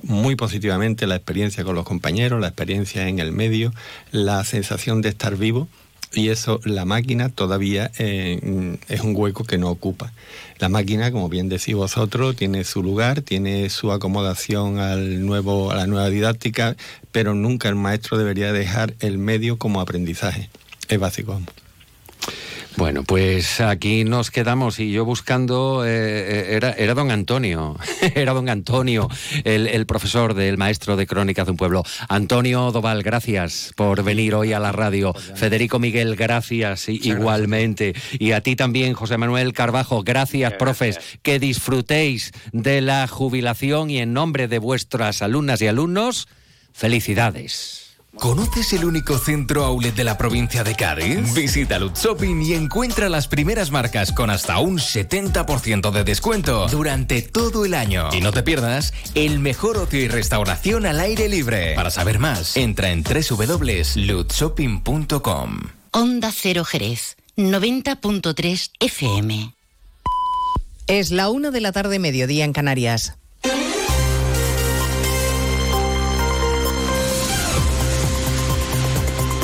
muy 0.06 0.36
positivamente 0.36 1.08
la 1.08 1.16
experiencia 1.16 1.64
con 1.64 1.76
los 1.76 1.86
compañeros, 1.86 2.40
la 2.40 2.48
experiencia 2.48 3.08
en 3.08 3.20
el 3.20 3.32
medio, 3.32 3.74
la 4.12 4.44
sensación 4.44 5.02
de 5.02 5.10
estar 5.10 5.36
vivo 5.36 5.68
y 6.14 6.30
eso 6.30 6.62
la 6.64 6.86
máquina 6.86 7.30
todavía 7.30 7.92
eh, 7.98 8.78
es 8.88 9.02
un 9.02 9.16
hueco 9.16 9.44
que 9.44 9.58
no 9.58 9.70
ocupa. 9.70 10.14
La 10.60 10.70
máquina, 10.70 11.12
como 11.12 11.28
bien 11.28 11.50
decís 11.50 11.76
vosotros, 11.76 12.36
tiene 12.36 12.64
su 12.64 12.82
lugar, 12.82 13.22
tiene 13.22 13.70
su 13.70 13.92
acomodación 13.92 14.80
al 14.80 15.26
nuevo, 15.26 15.72
a 15.72 15.76
la 15.76 15.88
nueva 15.88 16.10
didáctica, 16.10 16.78
pero 17.12 17.34
nunca 17.34 17.68
el 17.68 17.76
maestro 17.76 18.18
debería 18.18 18.54
dejar 18.54 18.94
el 19.02 19.18
medio 19.18 19.58
como 19.58 19.82
aprendizaje. 19.82 20.50
Es 20.88 21.00
básico. 21.00 21.42
Bueno, 22.78 23.04
pues 23.04 23.62
aquí 23.62 24.04
nos 24.04 24.32
quedamos 24.32 24.80
y 24.80 24.92
yo 24.92 25.06
buscando, 25.06 25.86
eh, 25.86 25.90
eh, 25.90 26.56
era, 26.56 26.74
era 26.74 26.94
don 26.94 27.10
Antonio, 27.10 27.78
era 28.16 28.34
don 28.34 28.50
Antonio, 28.50 29.10
el, 29.46 29.86
profesor 29.86 30.34
del 30.34 30.58
maestro 30.58 30.98
de 30.98 31.08
crónicas 31.08 31.46
de 31.46 31.52
un 31.52 31.58
pueblo. 31.58 31.84
Antonio 32.10 32.72
Doval, 32.72 33.02
gracias 33.02 33.72
por 33.78 34.04
venir 34.04 34.36
hoy 34.36 34.52
a 34.52 34.60
la 34.60 34.74
radio. 34.74 35.14
Federico 35.14 35.80
Miguel, 35.80 36.18
gracias 36.18 36.90
igualmente. 36.90 37.96
Y 38.20 38.34
a 38.34 38.42
ti 38.42 38.58
también, 38.58 38.94
José 38.94 39.18
Manuel 39.18 39.54
Carbajo, 39.54 40.04
gracias, 40.04 40.54
profes. 40.54 41.00
Que 41.22 41.40
disfrutéis 41.40 42.34
de 42.52 42.82
la 42.82 43.08
jubilación 43.08 43.90
y 43.90 44.00
en 44.00 44.12
nombre 44.12 44.50
de 44.50 44.60
vuestras 44.60 45.22
alumnas 45.22 45.62
y 45.62 45.68
alumnos, 45.68 46.28
felicidades. 46.74 47.85
¿Conoces 48.18 48.74
el 48.74 48.84
único 48.86 49.18
centro 49.18 49.66
outlet 49.66 49.94
de 49.94 50.04
la 50.04 50.18
provincia 50.18 50.64
de 50.64 50.74
Cádiz? 50.76 51.34
Visita 51.34 51.80
Lutz 51.80 52.02
Shopping 52.02 52.42
y 52.42 52.54
encuentra 52.54 53.10
las 53.10 53.28
primeras 53.28 53.72
marcas 53.72 54.12
con 54.12 54.30
hasta 54.30 54.60
un 54.60 54.78
70% 54.78 55.92
de 55.92 56.04
descuento 56.04 56.68
durante 56.68 57.22
todo 57.22 57.64
el 57.66 57.74
año. 57.74 58.10
Y 58.14 58.22
no 58.22 58.32
te 58.32 58.44
pierdas 58.44 58.94
el 59.16 59.40
mejor 59.40 59.78
ocio 59.78 60.00
y 60.00 60.08
restauración 60.08 60.86
al 60.86 61.02
aire 61.02 61.28
libre. 61.28 61.76
Para 61.76 61.92
saber 61.92 62.20
más, 62.20 62.56
entra 62.56 62.92
en 62.92 63.04
www.lutzshopping.com. 63.04 65.60
Onda 65.92 66.32
Cero 66.34 66.64
Jerez, 66.66 67.18
90.3 67.38 68.72
FM. 68.80 69.54
Es 70.88 71.12
la 71.12 71.30
una 71.30 71.52
de 71.52 71.62
la 71.62 71.72
tarde, 71.72 72.00
mediodía 72.00 72.44
en 72.46 72.54
Canarias. 72.54 73.18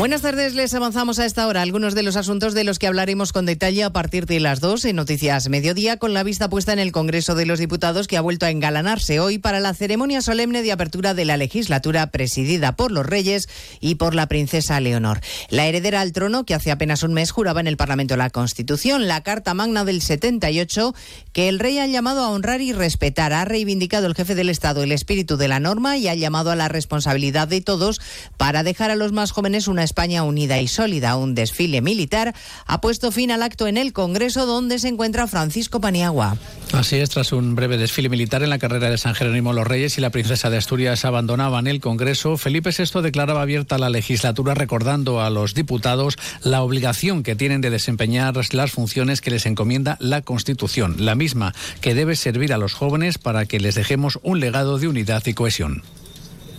Buenas 0.00 0.22
tardes, 0.22 0.54
les 0.54 0.72
avanzamos 0.72 1.18
a 1.18 1.26
esta 1.26 1.46
hora 1.46 1.60
algunos 1.60 1.94
de 1.94 2.02
los 2.02 2.16
asuntos 2.16 2.54
de 2.54 2.64
los 2.64 2.78
que 2.78 2.86
hablaremos 2.86 3.34
con 3.34 3.44
detalle 3.44 3.84
a 3.84 3.92
partir 3.92 4.24
de 4.24 4.40
las 4.40 4.58
dos 4.58 4.86
en 4.86 4.96
Noticias 4.96 5.50
Mediodía, 5.50 5.98
con 5.98 6.14
la 6.14 6.22
vista 6.22 6.48
puesta 6.48 6.72
en 6.72 6.78
el 6.78 6.90
Congreso 6.90 7.34
de 7.34 7.44
los 7.44 7.58
Diputados 7.58 8.08
que 8.08 8.16
ha 8.16 8.22
vuelto 8.22 8.46
a 8.46 8.50
engalanarse 8.50 9.20
hoy 9.20 9.36
para 9.36 9.60
la 9.60 9.74
ceremonia 9.74 10.22
solemne 10.22 10.62
de 10.62 10.72
apertura 10.72 11.12
de 11.12 11.26
la 11.26 11.36
legislatura 11.36 12.06
presidida 12.06 12.76
por 12.76 12.92
los 12.92 13.04
reyes 13.04 13.50
y 13.78 13.96
por 13.96 14.14
la 14.14 14.26
princesa 14.26 14.80
Leonor. 14.80 15.20
La 15.50 15.66
heredera 15.66 16.00
al 16.00 16.12
trono, 16.12 16.46
que 16.46 16.54
hace 16.54 16.70
apenas 16.70 17.02
un 17.02 17.12
mes 17.12 17.30
juraba 17.30 17.60
en 17.60 17.66
el 17.66 17.76
Parlamento 17.76 18.16
la 18.16 18.30
Constitución, 18.30 19.06
la 19.06 19.22
Carta 19.22 19.52
Magna 19.52 19.84
del 19.84 20.00
78, 20.00 20.94
que 21.34 21.50
el 21.50 21.58
rey 21.58 21.78
ha 21.78 21.86
llamado 21.86 22.24
a 22.24 22.30
honrar 22.30 22.62
y 22.62 22.72
respetar. 22.72 23.34
Ha 23.34 23.44
reivindicado 23.44 24.06
el 24.06 24.14
jefe 24.14 24.34
del 24.34 24.48
Estado 24.48 24.82
el 24.82 24.92
espíritu 24.92 25.36
de 25.36 25.48
la 25.48 25.60
norma 25.60 25.98
y 25.98 26.08
ha 26.08 26.14
llamado 26.14 26.50
a 26.50 26.56
la 26.56 26.68
responsabilidad 26.68 27.48
de 27.48 27.60
todos 27.60 28.00
para 28.38 28.62
dejar 28.62 28.90
a 28.90 28.96
los 28.96 29.12
más 29.12 29.32
jóvenes 29.32 29.68
una 29.68 29.89
España 29.90 30.22
unida 30.22 30.60
y 30.60 30.68
sólida. 30.68 31.16
Un 31.16 31.34
desfile 31.34 31.80
militar 31.82 32.32
ha 32.66 32.80
puesto 32.80 33.10
fin 33.10 33.32
al 33.32 33.42
acto 33.42 33.66
en 33.66 33.76
el 33.76 33.92
Congreso 33.92 34.46
donde 34.46 34.78
se 34.78 34.86
encuentra 34.86 35.26
Francisco 35.26 35.80
Paniagua. 35.80 36.36
Así 36.72 36.96
es, 36.96 37.10
tras 37.10 37.32
un 37.32 37.56
breve 37.56 37.76
desfile 37.76 38.08
militar 38.08 38.44
en 38.44 38.50
la 38.50 38.58
carrera 38.58 38.88
de 38.88 38.98
San 38.98 39.14
Jerónimo 39.14 39.52
los 39.52 39.66
Reyes 39.66 39.98
y 39.98 40.00
la 40.00 40.10
princesa 40.10 40.48
de 40.48 40.58
Asturias 40.58 41.04
abandonaban 41.04 41.66
el 41.66 41.80
Congreso, 41.80 42.36
Felipe 42.36 42.70
VI 42.70 43.02
declaraba 43.02 43.42
abierta 43.42 43.78
la 43.78 43.90
legislatura 43.90 44.54
recordando 44.54 45.20
a 45.20 45.30
los 45.30 45.54
diputados 45.54 46.16
la 46.44 46.62
obligación 46.62 47.24
que 47.24 47.34
tienen 47.34 47.60
de 47.60 47.70
desempeñar 47.70 48.20
las 48.52 48.70
funciones 48.70 49.20
que 49.20 49.30
les 49.30 49.46
encomienda 49.46 49.96
la 49.98 50.22
Constitución, 50.22 50.96
la 50.98 51.14
misma 51.14 51.54
que 51.80 51.94
debe 51.94 52.14
servir 52.14 52.52
a 52.52 52.58
los 52.58 52.74
jóvenes 52.74 53.18
para 53.18 53.46
que 53.46 53.58
les 53.58 53.74
dejemos 53.74 54.20
un 54.22 54.38
legado 54.38 54.78
de 54.78 54.86
unidad 54.86 55.26
y 55.26 55.34
cohesión. 55.34 55.82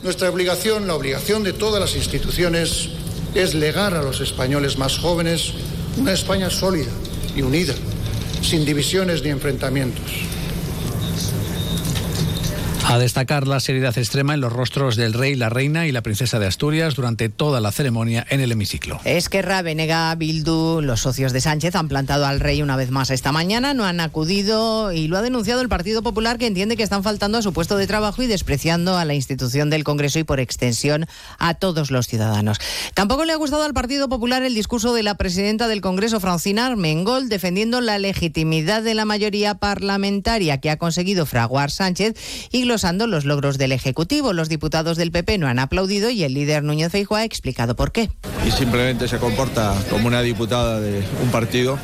Nuestra 0.04 0.30
obligación, 0.30 0.88
la 0.88 0.96
obligación 0.96 1.44
de 1.44 1.54
todas 1.54 1.80
las 1.80 1.96
instituciones, 1.96 2.90
es 3.34 3.54
legar 3.54 3.94
a 3.94 4.02
los 4.02 4.22
españoles 4.22 4.78
más 4.78 4.98
jóvenes 4.98 5.54
una 5.98 6.14
España 6.14 6.50
sólida 6.50 6.92
y 7.36 7.42
unida, 7.42 7.74
sin 8.42 8.66
divisiones 8.66 9.24
ni 9.24 9.30
enfrentamientos. 9.30 10.12
A 12.88 12.98
destacar 12.98 13.48
la 13.48 13.60
seriedad 13.60 13.98
extrema 13.98 14.34
en 14.34 14.42
los 14.42 14.52
rostros 14.52 14.96
del 14.98 15.14
rey, 15.14 15.36
la 15.36 15.50
reina 15.50 15.88
y 15.88 15.92
la 15.92 16.02
princesa 16.02 16.40
de 16.40 16.48
Asturias 16.48 16.96
durante 16.96 17.30
toda 17.30 17.62
la 17.62 17.72
ceremonia 17.72 18.26
en 18.30 18.42
el 18.42 18.52
hemiciclo. 18.52 19.00
Esquerra, 19.06 19.62
Venega, 19.62 20.14
Bildu, 20.16 20.82
los 20.82 21.00
socios 21.00 21.32
de 21.32 21.40
Sánchez 21.40 21.76
han 21.76 21.88
plantado 21.88 22.26
al 22.26 22.42
rey 22.42 22.62
una 22.62 22.76
vez 22.76 22.92
más 22.92 23.10
esta 23.10 23.32
mañana, 23.32 23.74
no 23.74 23.86
han 23.86 24.02
acudido 24.02 24.92
y 24.92 25.08
lo 25.08 25.18
ha 25.18 25.22
denunciado 25.22 25.62
el 25.62 25.70
Partido 25.70 26.02
Popular 26.02 26.38
que 26.38 26.48
entiende 26.48 26.76
que 26.76 26.84
están 26.84 27.04
faltando 27.04 27.38
a 27.38 27.42
su 27.42 27.54
puesto 27.54 27.78
de 27.78 27.88
trabajo 27.88 28.24
y 28.24 28.28
despreciando 28.28 28.98
a 28.98 29.06
la 29.06 29.14
institución 29.14 29.70
del 29.70 29.86
Congreso 29.86 30.20
y 30.20 30.26
por 30.26 30.42
extensión 30.42 31.06
a 31.38 31.54
todos 31.54 31.92
los 31.92 32.08
ciudadanos. 32.08 32.58
Tampoco 32.94 33.24
le 33.24 33.32
ha 33.32 33.38
gustado 33.38 33.64
al 33.64 33.74
Partido 33.74 34.10
Popular 34.10 34.44
el 34.44 34.56
discurso 34.56 34.94
de 34.94 35.04
la 35.04 35.16
presidenta 35.16 35.70
del 35.70 35.80
Congreso, 35.80 36.20
Francina 36.20 36.66
Armengol, 36.66 37.30
defendiendo 37.30 37.80
la 37.80 38.00
legitimidad 38.00 38.82
de 38.82 38.96
la 38.96 39.06
mayoría 39.06 39.56
parlamentaria 39.56 40.60
que 40.60 40.70
ha 40.70 40.78
conseguido 40.78 41.26
fraguar 41.26 41.72
Sánchez 41.72 42.16
y 42.52 42.66
glosando 42.72 43.06
los 43.06 43.26
logros 43.26 43.58
del 43.58 43.74
Ejecutivo. 43.74 44.32
Los 44.32 44.48
diputados 44.48 44.96
del 44.96 45.12
PP 45.12 45.38
no 45.38 45.48
han 45.48 45.60
aplaudido 45.60 46.10
y 46.10 46.24
el 46.24 46.34
líder 46.34 46.64
Núñez 46.64 46.90
Feijóo 46.90 47.18
ha 47.18 47.26
explicado 47.26 47.76
por 47.76 47.92
qué. 47.92 48.10
Y 48.48 48.52
simplemente 48.52 49.10
se 49.10 49.18
comporta 49.18 49.76
como 49.90 50.08
una 50.08 50.22
diputada 50.22 50.80
de 50.80 51.04
un 51.22 51.32
partido 51.32 51.78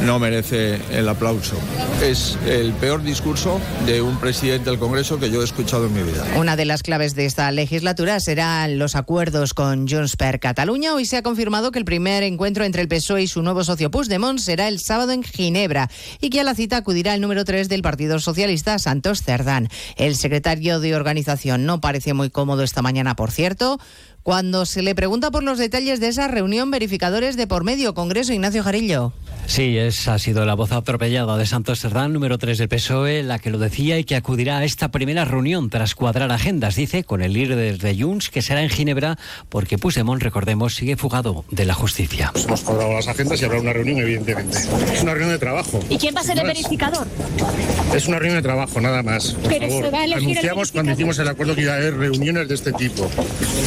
no 0.00 0.18
merece 0.18 0.80
el 0.90 1.08
aplauso. 1.08 1.56
Es 2.02 2.38
el 2.46 2.72
peor 2.72 3.02
discurso 3.02 3.60
de 3.86 4.02
un 4.02 4.18
presidente 4.18 4.70
del 4.70 4.78
Congreso 4.78 5.20
que 5.20 5.30
yo 5.30 5.42
he 5.42 5.44
escuchado 5.44 5.86
en 5.86 5.94
mi 5.94 6.02
vida. 6.02 6.24
Una 6.36 6.56
de 6.56 6.64
las 6.64 6.82
claves 6.82 7.14
de 7.14 7.26
esta 7.26 7.50
legislatura 7.52 8.18
serán 8.20 8.78
los 8.78 8.96
acuerdos 8.96 9.54
con 9.54 9.88
Junts 9.88 10.16
per 10.16 10.40
Cataluña. 10.40 10.94
Hoy 10.94 11.04
se 11.04 11.16
ha 11.16 11.22
confirmado 11.22 11.70
que 11.70 11.78
el 11.78 11.84
primer 11.84 12.22
encuentro 12.22 12.64
entre 12.64 12.82
el 12.82 12.88
PSOE 12.88 13.22
y 13.22 13.26
su 13.28 13.42
nuevo 13.42 13.64
socio 13.64 13.90
Puigdemont 13.90 14.38
será 14.38 14.68
el 14.68 14.80
sábado 14.80 15.12
en 15.12 15.22
Ginebra 15.22 15.90
y 16.20 16.30
que 16.30 16.40
a 16.40 16.44
la 16.44 16.54
cita 16.54 16.78
acudirá 16.78 17.14
el 17.14 17.20
número 17.20 17.44
3 17.44 17.68
del 17.68 17.82
Partido 17.82 18.18
Socialista, 18.18 18.78
Santos 18.78 19.22
Cerdán. 19.22 19.68
El 19.96 20.16
secretario 20.16 20.80
de 20.80 20.94
organización 20.96 21.66
no 21.66 21.80
parece 21.80 22.14
muy 22.14 22.30
cómodo 22.30 22.62
esta 22.62 22.82
mañana, 22.82 23.16
por 23.16 23.30
cierto. 23.30 23.78
Cuando 24.22 24.66
se 24.66 24.82
le 24.82 24.94
pregunta 24.94 25.32
por 25.32 25.42
los 25.42 25.58
detalles 25.58 25.98
de 25.98 26.06
esa 26.06 26.28
reunión, 26.28 26.70
verificadores 26.70 27.36
de 27.36 27.48
por 27.48 27.64
medio, 27.64 27.92
Congreso 27.92 28.32
Ignacio 28.32 28.62
Jarillo. 28.62 29.12
Sí, 29.46 29.76
esa 29.76 30.14
ha 30.14 30.18
sido 30.20 30.46
la 30.46 30.54
voz 30.54 30.70
atropellada 30.70 31.36
de 31.36 31.44
Santos 31.46 31.80
Cerdán, 31.80 32.12
número 32.12 32.38
3 32.38 32.56
del 32.58 32.68
PSOE, 32.68 33.24
la 33.24 33.40
que 33.40 33.50
lo 33.50 33.58
decía 33.58 33.98
y 33.98 34.04
que 34.04 34.14
acudirá 34.14 34.58
a 34.58 34.64
esta 34.64 34.92
primera 34.92 35.24
reunión 35.24 35.68
tras 35.68 35.96
cuadrar 35.96 36.30
agendas, 36.30 36.76
dice, 36.76 37.02
con 37.02 37.22
el 37.22 37.32
líder 37.32 37.78
de 37.78 37.96
Junts, 38.00 38.30
que 38.30 38.40
será 38.40 38.62
en 38.62 38.70
Ginebra, 38.70 39.18
porque 39.48 39.78
Puigdemont, 39.78 40.22
recordemos, 40.22 40.76
sigue 40.76 40.96
fugado 40.96 41.44
de 41.50 41.66
la 41.66 41.74
justicia. 41.74 42.32
Hemos 42.46 42.60
cuadrado 42.60 42.92
las 42.92 43.08
agendas 43.08 43.42
y 43.42 43.44
habrá 43.44 43.60
una 43.60 43.72
reunión, 43.72 43.98
evidentemente. 43.98 44.58
Es 44.92 45.02
una 45.02 45.14
reunión 45.14 45.32
de 45.32 45.38
trabajo. 45.38 45.80
¿Y 45.90 45.98
quién 45.98 46.14
va 46.14 46.20
a 46.20 46.24
ser 46.24 46.38
el 46.38 46.46
verificador? 46.46 47.08
Es 47.92 48.06
una 48.06 48.20
reunión 48.20 48.36
de 48.36 48.42
trabajo, 48.42 48.80
nada 48.80 49.02
más. 49.02 49.32
Por 49.32 49.50
Pero 49.50 49.66
favor. 49.66 49.84
se 49.84 49.90
va 49.90 49.98
a 49.98 50.04
elegir 50.04 50.30
el 50.30 50.38
Anunciamos 50.38 50.70
cuando 50.70 50.92
hicimos 50.92 51.18
el 51.18 51.28
acuerdo 51.28 51.56
que 51.56 51.62
iba 51.62 51.72
a 51.72 51.76
haber 51.76 51.96
reuniones 51.96 52.48
de 52.48 52.54
este 52.54 52.72
tipo. 52.72 53.10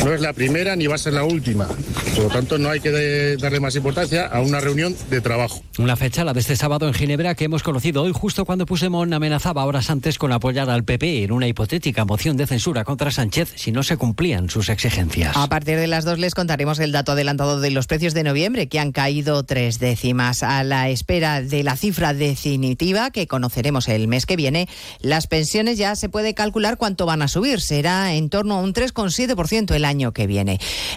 No 0.05 0.13
es 0.13 0.21
la 0.21 0.31
primera 0.31 0.44
ni 0.49 0.87
va 0.87 0.95
a 0.95 0.97
ser 0.97 1.13
la 1.13 1.23
última. 1.23 1.67
Por 2.15 2.23
lo 2.25 2.29
tanto, 2.29 2.57
no 2.57 2.69
hay 2.69 2.79
que 2.79 2.91
de- 2.91 3.37
darle 3.37 3.59
más 3.59 3.75
importancia 3.75 4.25
a 4.27 4.41
una 4.41 4.59
reunión 4.59 4.95
de 5.09 5.21
trabajo. 5.21 5.61
Una 5.79 5.95
fecha, 5.95 6.23
la 6.23 6.33
de 6.33 6.39
este 6.39 6.55
sábado 6.55 6.87
en 6.87 6.93
Ginebra, 6.93 7.35
que 7.35 7.45
hemos 7.45 7.63
conocido 7.63 8.03
hoy 8.03 8.11
justo 8.13 8.45
cuando 8.45 8.65
Puigdemont 8.65 9.11
amenazaba 9.13 9.65
horas 9.65 9.89
antes 9.89 10.17
con 10.17 10.31
apoyar 10.31 10.69
al 10.69 10.83
PP 10.83 11.23
en 11.23 11.31
una 11.31 11.47
hipotética 11.47 12.05
moción 12.05 12.37
de 12.37 12.47
censura 12.47 12.83
contra 12.83 13.11
Sánchez 13.11 13.53
si 13.55 13.71
no 13.71 13.83
se 13.83 13.97
cumplían 13.97 14.49
sus 14.49 14.69
exigencias. 14.69 15.35
A 15.35 15.47
partir 15.49 15.77
de 15.77 15.87
las 15.87 16.05
dos 16.05 16.19
les 16.19 16.35
contaremos 16.35 16.79
el 16.79 16.91
dato 16.91 17.13
adelantado 17.13 17.59
de 17.59 17.71
los 17.71 17.87
precios 17.87 18.13
de 18.13 18.23
noviembre, 18.23 18.67
que 18.67 18.79
han 18.79 18.91
caído 18.91 19.43
tres 19.43 19.79
décimas. 19.79 20.43
A 20.43 20.63
la 20.63 20.89
espera 20.89 21.41
de 21.41 21.63
la 21.63 21.75
cifra 21.75 22.13
definitiva, 22.13 23.11
que 23.11 23.27
conoceremos 23.27 23.87
el 23.87 24.07
mes 24.07 24.25
que 24.25 24.35
viene, 24.35 24.67
las 25.01 25.27
pensiones 25.27 25.77
ya 25.77 25.95
se 25.95 26.09
puede 26.09 26.33
calcular 26.33 26.77
cuánto 26.77 27.05
van 27.05 27.21
a 27.21 27.27
subir. 27.27 27.59
Será 27.61 28.13
en 28.13 28.29
torno 28.29 28.55
a 28.55 28.61
un 28.61 28.73
3,7% 28.73 29.73
el 29.75 29.85
año 29.85 30.13
que 30.13 30.27
viene. 30.27 30.34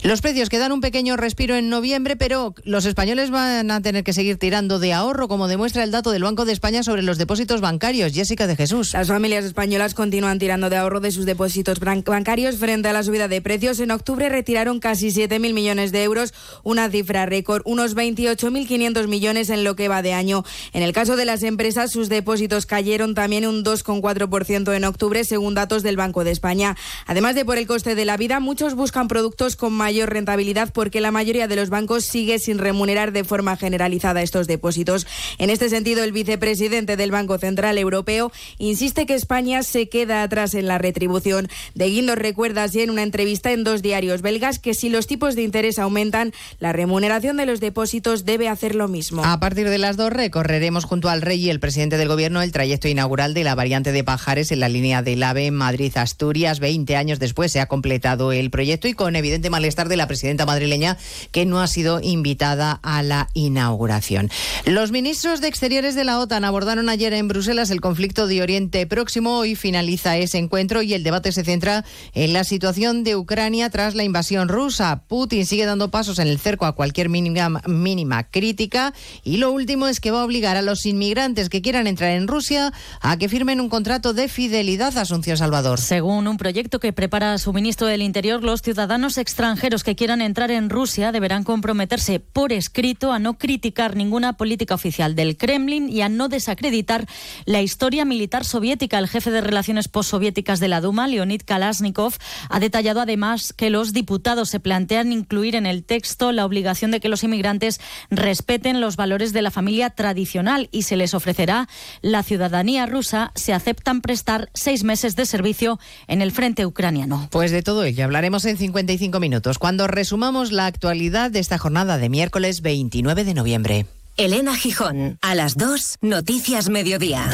Los 0.03 0.21
precios 0.21 0.49
que 0.49 0.59
dan 0.59 0.73
un 0.73 0.81
pequeño 0.81 1.17
respiro 1.17 1.55
en 1.55 1.69
noviembre, 1.69 2.17
pero 2.17 2.55
los 2.65 2.87
españoles 2.87 3.31
van 3.31 3.71
a 3.71 3.81
tener 3.81 4.05
que 4.05 4.13
seguir 4.13 4.37
tirando 4.39 4.79
de 4.79 4.93
ahorro, 4.93 5.29
como 5.29 5.49
demuestra 5.49 5.85
el 5.85 5.91
dato 5.91 6.11
del 6.11 6.25
Banco 6.25 6.45
de 6.45 6.53
España 6.53 6.83
sobre 6.83 7.03
los 7.03 7.19
depósitos 7.19 7.61
bancarios. 7.61 8.13
Jessica 8.13 8.47
de 8.47 8.57
Jesús. 8.57 8.95
Las 8.95 9.09
familias 9.09 9.45
españolas 9.45 9.95
continúan 9.95 10.39
tirando 10.39 10.71
de 10.71 10.77
ahorro 10.77 11.01
de 11.01 11.13
sus 11.13 11.25
depósitos 11.25 11.79
bancarios 11.79 12.57
frente 12.57 12.89
a 12.89 12.93
la 12.93 13.03
subida 13.03 13.29
de 13.29 13.41
precios. 13.41 13.81
En 13.81 13.91
octubre 13.91 14.29
retiraron 14.29 14.81
casi 14.81 15.09
7.000 15.09 15.53
millones 15.53 15.93
de 15.93 16.03
euros, 16.03 16.35
una 16.65 16.91
cifra 16.91 17.27
récord, 17.27 17.63
unos 17.65 17.95
28.500 17.95 19.07
millones 19.07 19.51
en 19.51 19.63
lo 19.63 19.77
que 19.77 19.89
va 19.89 20.03
de 20.03 20.15
año. 20.15 20.45
En 20.73 20.83
el 20.83 20.93
caso 20.93 21.17
de 21.17 21.25
las 21.25 21.43
empresas, 21.43 21.93
sus 21.93 22.09
depósitos 22.09 22.67
cayeron 22.67 23.15
también 23.15 23.47
un 23.47 23.65
2,4% 23.65 24.75
en 24.75 24.85
octubre, 24.85 25.25
según 25.25 25.55
datos 25.55 25.83
del 25.83 25.97
Banco 25.97 26.25
de 26.25 26.33
España. 26.33 26.77
Además 27.07 27.35
de 27.35 27.45
por 27.45 27.59
el 27.59 27.67
coste 27.67 27.95
de 27.95 28.05
la 28.05 28.17
vida, 28.17 28.41
muchos 28.41 28.75
buscan 28.75 29.09
productos 29.09 29.28
con 29.57 29.73
mayor 29.73 30.11
rentabilidad 30.11 30.73
porque 30.73 31.01
la 31.01 31.11
mayoría 31.11 31.49
de 31.49 31.57
los 31.57 31.71
bancos 31.71 32.05
sigue 32.05 32.39
sin 32.39 32.59
remunerar 32.59 33.13
de 33.13 33.25
forma 33.25 33.57
generalizada 33.57 34.23
estos 34.23 34.47
depósitos. 34.47 35.07
En 35.39 35.51
este 35.51 35.69
sentido, 35.69 36.05
el 36.05 36.13
vicepresidente 36.13 36.97
del 36.97 37.11
Banco 37.11 37.39
Central 37.39 37.79
Europeo 37.79 38.33
insiste 38.59 39.07
que 39.07 39.15
España 39.15 39.63
se 39.63 39.89
queda 39.89 40.23
atrás 40.23 40.55
en 40.55 40.67
la 40.67 40.79
retribución. 40.79 41.49
De 41.75 41.89
Guindos 41.89 42.19
recuerda 42.19 42.65
así 42.65 42.81
en 42.81 42.91
una 42.91 43.03
entrevista 43.03 43.53
en 43.53 43.65
dos 43.65 43.83
diarios 43.83 44.23
belgas 44.23 44.59
que 44.59 44.75
si 44.75 44.89
los 44.89 45.07
tipos 45.07 45.35
de 45.35 45.43
interés 45.43 45.79
aumentan, 45.79 46.33
la 46.59 46.73
remuneración 46.73 47.37
de 47.37 47.47
los 47.47 47.61
depósitos 47.61 48.25
debe 48.25 48.49
hacer 48.49 48.75
lo 48.75 48.89
mismo. 48.89 49.25
A 49.25 49.41
partir 49.41 49.69
de 49.69 49.79
las 49.79 49.97
dos 49.97 50.13
recorreremos 50.13 50.85
junto 50.85 51.09
al 51.09 51.23
rey 51.23 51.45
y 51.45 51.51
el 51.51 51.61
presidente 51.61 51.97
del 51.97 52.09
gobierno 52.09 52.43
el 52.43 52.53
trayecto 52.53 52.89
inaugural 52.89 53.35
de 53.35 53.45
la 53.45 53.55
variante 53.55 53.93
de 53.93 54.05
Pajares 54.05 54.53
en 54.53 54.61
la 54.61 54.69
línea 54.69 55.03
del 55.03 55.23
AVE 55.23 55.51
Madrid-Asturias. 55.51 56.61
Veinte 56.61 56.97
años 56.97 57.19
después 57.19 57.53
se 57.53 57.61
ha 57.61 57.67
completado 57.67 58.33
el 58.33 58.51
proyecto 58.51 58.89
y 58.89 58.95
con 58.95 59.17
evidente 59.19 59.51
malestar 59.51 59.89
de 59.89 59.97
la 59.97 60.07
presidenta 60.07 60.47
madrileña 60.47 60.97
que 61.33 61.47
no 61.47 61.61
ha 61.61 61.67
sido 61.67 62.01
invitada 62.03 62.81
a 62.83 63.03
la 63.03 63.29
inauguración. 63.35 64.31
Los 64.65 64.91
ministros 64.91 65.41
de 65.41 65.49
Exteriores 65.49 65.95
de 65.95 66.05
la 66.05 66.19
OTAN 66.19 66.45
abordaron 66.45 66.89
ayer 66.89 67.13
en 67.13 67.29
Bruselas 67.29 67.71
el 67.71 67.81
conflicto 67.81 68.27
de 68.27 68.43
Oriente 68.43 68.87
Próximo. 68.87 69.39
Hoy 69.39 69.55
finaliza 69.55 70.17
ese 70.17 70.39
encuentro 70.39 70.83
y 70.83 70.95
el 70.95 71.03
debate 71.03 71.33
se 71.33 71.45
centra 71.45 71.85
en 72.15 72.33
la 72.33 72.45
situación 72.45 73.05
de 73.05 73.17
Ucrania 73.17 73.71
tras 73.71 73.95
la 73.95 74.05
invasión 74.05 74.49
rusa. 74.49 75.03
Putin 75.09 75.47
sigue 75.47 75.67
dando 75.67 75.91
pasos 75.91 76.19
en 76.19 76.29
el 76.29 76.39
cerco 76.39 76.67
a 76.67 76.75
cualquier 76.75 77.09
mínima, 77.09 77.63
mínima 77.67 78.25
crítica 78.25 78.93
y 79.25 79.39
lo 79.39 79.51
último 79.51 79.87
es 79.87 80.01
que 80.01 80.11
va 80.11 80.23
a 80.23 80.25
obligar 80.25 80.57
a 80.57 80.63
los 80.63 80.87
inmigrantes 80.87 81.49
que 81.49 81.63
quieran 81.63 81.87
entrar 81.87 82.11
en 82.11 82.29
Rusia 82.29 82.73
a 83.01 83.17
que 83.17 83.29
firmen 83.29 83.61
un 83.61 83.69
contrato 83.69 84.13
de 84.13 84.29
fidelidad 84.29 84.97
a 84.99 85.03
Asunción 85.03 85.37
Salvador. 85.37 85.81
Según 85.81 86.29
un 86.29 86.37
proyecto 86.37 86.81
que 86.81 86.93
prepara 86.93 87.39
su 87.39 87.53
ministro 87.53 87.87
del 87.87 88.03
Interior, 88.03 88.43
los 88.43 88.63
ciudadanos 88.63 89.08
extranjeros 89.17 89.85
que 89.85 89.97
quieran 89.97 90.21
entrar 90.21 90.51
en 90.51 90.69
Rusia 90.69 91.13
deberán 91.13 91.45
comprometerse 91.45 92.21
por 92.21 92.53
escrito 92.53 93.13
a 93.13 93.19
no 93.19 93.39
criticar 93.39 93.97
ninguna 93.97 94.35
política 94.35 94.75
oficial 94.75 95.15
del 95.15 95.37
Kremlin 95.37 95.89
y 95.89 96.03
a 96.03 96.09
no 96.09 96.29
desacreditar 96.29 97.07
la 97.47 97.63
historia 97.63 98.05
militar 98.05 98.45
soviética. 98.45 98.99
El 98.99 99.09
jefe 99.09 99.31
de 99.31 99.41
relaciones 99.41 99.89
postsoviéticas 99.89 100.61
de 100.61 100.69
la 100.69 100.81
Duma, 100.81 101.07
Leonid 101.07 101.43
Kalashnikov, 101.45 102.15
ha 102.51 102.61
detallado 102.61 103.01
además 103.01 103.53
que 103.53 103.71
los 103.71 103.93
diputados 103.93 104.51
se 104.51 104.61
plantean 104.61 105.13
incluir 105.13 105.55
en 105.55 105.67
el 105.67 105.85
texto 105.85 106.33
la 106.33 106.45
obligación 106.45 106.91
de 106.91 107.01
que 107.01 107.09
los 107.09 107.25
inmigrantes 107.25 107.81
respeten 108.11 108.81
los 108.81 108.97
valores 108.97 109.33
de 109.33 109.43
la 109.43 109.51
familia 109.51 109.91
tradicional 109.91 110.69
y 110.73 110.83
se 110.83 110.97
les 110.97 111.15
ofrecerá 111.15 111.69
la 112.03 112.23
ciudadanía 112.23 112.87
rusa 112.87 113.33
si 113.35 113.53
aceptan 113.53 114.01
prestar 114.01 114.51
seis 114.55 114.83
meses 114.83 115.15
de 115.15 115.25
servicio 115.25 115.79
en 116.09 116.23
el 116.23 116.33
frente 116.33 116.67
ucraniano. 116.67 117.29
Pues 117.31 117.53
de 117.53 117.63
todo 117.63 117.85
ello 117.85 118.05
hablaremos 118.05 118.45
en 118.45 118.57
55 118.89 119.21
minutos, 119.21 119.59
cuando 119.59 119.87
resumamos 119.87 120.51
la 120.51 120.65
actualidad 120.65 121.31
de 121.31 121.41
esta 121.41 121.59
jornada 121.59 121.99
de 121.99 122.09
miércoles 122.09 122.63
29 122.63 123.25
de 123.25 123.35
noviembre. 123.35 123.87
Elena 124.17 124.57
Gijón, 124.57 125.19
a 125.21 125.35
las 125.35 125.57
2, 125.57 125.99
Noticias 126.01 126.71
Mediodía. 126.71 127.29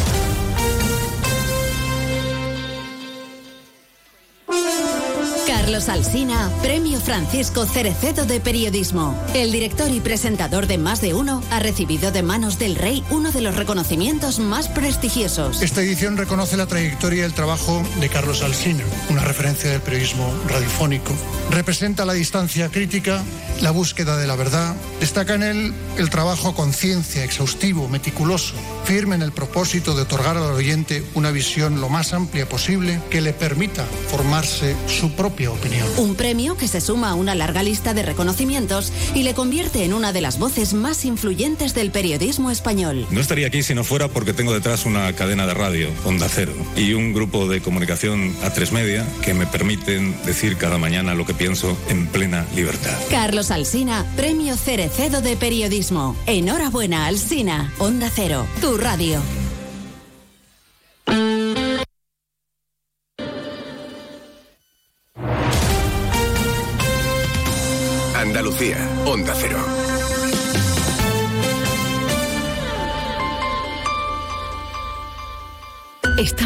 Carlos 5.65 5.89
Alsina, 5.89 6.51
Premio 6.61 7.01
Francisco 7.01 7.65
Cerecedo 7.65 8.27
de 8.27 8.39
Periodismo. 8.39 9.19
El 9.33 9.51
director 9.51 9.91
y 9.91 10.01
presentador 10.01 10.67
de 10.67 10.77
Más 10.77 11.01
de 11.01 11.15
Uno 11.15 11.43
ha 11.51 11.59
recibido 11.59 12.12
de 12.12 12.23
manos 12.23 12.59
del 12.59 12.77
rey 12.77 13.03
uno 13.09 13.33
de 13.33 13.41
los 13.41 13.57
reconocimientos 13.57 14.41
más 14.41 14.69
prestigiosos. 14.69 15.62
Esta 15.62 15.81
edición 15.81 16.19
reconoce 16.19 16.59
la 16.59 16.67
trayectoria 16.67 17.23
y 17.23 17.25
el 17.25 17.33
trabajo 17.33 17.83
de 17.99 18.11
Carlos 18.11 18.43
Alsina, 18.43 18.85
una 19.09 19.25
referencia 19.25 19.71
del 19.71 19.81
periodismo 19.81 20.31
radiofónico. 20.49 21.15
Representa 21.51 22.05
la 22.05 22.12
distancia 22.12 22.69
crítica, 22.69 23.23
la 23.62 23.71
búsqueda 23.71 24.19
de 24.19 24.27
la 24.27 24.37
verdad. 24.37 24.77
Destaca 25.01 25.35
en 25.35 25.43
él 25.45 25.75
el 25.97 26.11
trabajo 26.11 26.55
conciencia, 26.55 27.25
exhaustivo, 27.25 27.89
meticuloso, 27.89 28.55
firme 28.85 29.15
en 29.15 29.23
el 29.23 29.33
propósito 29.33 29.95
de 29.95 30.03
otorgar 30.03 30.37
al 30.37 30.53
oyente 30.53 31.03
una 31.15 31.31
visión 31.31 31.81
lo 31.81 31.89
más 31.89 32.12
amplia 32.12 32.47
posible 32.47 33.01
que 33.09 33.23
le 33.23 33.33
permita 33.33 33.87
formarse 34.11 34.77
su 34.87 35.12
propia 35.12 35.54
opinión. 35.55 35.87
Un 35.97 36.15
premio 36.15 36.57
que 36.57 36.69
se 36.69 36.81
suma 36.81 37.11
a 37.11 37.15
una 37.15 37.35
larga 37.35 37.63
lista 37.63 37.95
de 37.95 38.03
reconocimientos 38.03 38.93
y 39.15 39.23
le 39.23 39.35
convierte 39.35 39.85
en 39.85 39.95
una 39.95 40.13
de 40.13 40.21
las 40.21 40.39
voces 40.39 40.75
más 40.75 41.05
influyentes 41.05 41.75
del 41.75 41.91
periodismo 41.91 42.51
español. 42.51 43.07
No 43.11 43.21
estaría 43.21 43.47
aquí 43.47 43.63
si 43.63 43.75
no 43.75 43.85
fuera 43.85 44.09
porque 44.09 44.33
tengo 44.33 44.53
detrás 44.53 44.87
una 44.87 45.13
cadena 45.15 45.47
de 45.47 45.55
radio, 45.55 45.89
Onda 46.05 46.29
Cero, 46.29 46.53
y 46.77 46.95
un 46.95 47.13
grupo 47.13 47.49
de 47.49 47.61
comunicación 47.61 48.35
a 48.43 48.51
tres 48.51 48.73
media 48.73 49.07
que 49.23 49.35
me 49.35 49.47
permiten 49.47 50.17
decir 50.25 50.57
cada 50.57 50.79
mañana 50.79 51.15
lo 51.15 51.27
que 51.27 51.35
pienso 51.35 51.77
en 51.89 52.07
plena 52.07 52.47
libertad. 52.55 52.99
Carlos 53.11 53.51
Alsina, 53.51 54.05
Premio 54.17 54.57
Cerecedo 54.57 55.21
de 55.21 55.37
Periodismo. 55.37 56.17
Enhorabuena, 56.27 57.07
Alsina. 57.07 57.73
Onda 57.79 58.11
Cero, 58.15 58.47
tu 58.61 58.77
radio. 58.77 59.43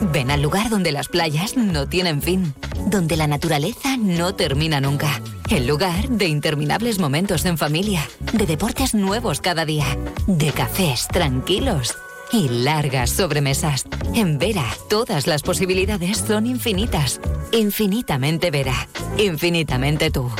Ven 0.00 0.30
al 0.30 0.42
lugar 0.42 0.68
donde 0.70 0.92
las 0.92 1.08
playas 1.08 1.56
no 1.56 1.88
tienen 1.88 2.22
fin, 2.22 2.54
donde 2.86 3.16
la 3.16 3.26
naturaleza 3.26 3.96
no 3.96 4.34
termina 4.34 4.80
nunca. 4.80 5.20
El 5.50 5.66
lugar 5.66 6.08
de 6.08 6.26
interminables 6.26 6.98
momentos 6.98 7.44
en 7.44 7.56
familia, 7.56 8.06
de 8.32 8.46
deportes 8.46 8.94
nuevos 8.94 9.40
cada 9.40 9.64
día, 9.64 9.86
de 10.26 10.52
cafés 10.52 11.08
tranquilos 11.08 11.96
y 12.32 12.48
largas 12.48 13.10
sobremesas. 13.10 13.84
En 14.14 14.38
Vera, 14.38 14.66
todas 14.88 15.26
las 15.26 15.42
posibilidades 15.42 16.18
son 16.18 16.46
infinitas. 16.46 17.20
Infinitamente 17.52 18.50
Vera. 18.50 18.88
Infinitamente 19.18 20.10
tú. 20.10 20.30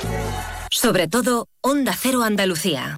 Sobre 0.71 1.09
todo, 1.09 1.49
Onda 1.61 1.95
Cero 1.99 2.23
Andalucía. 2.23 2.97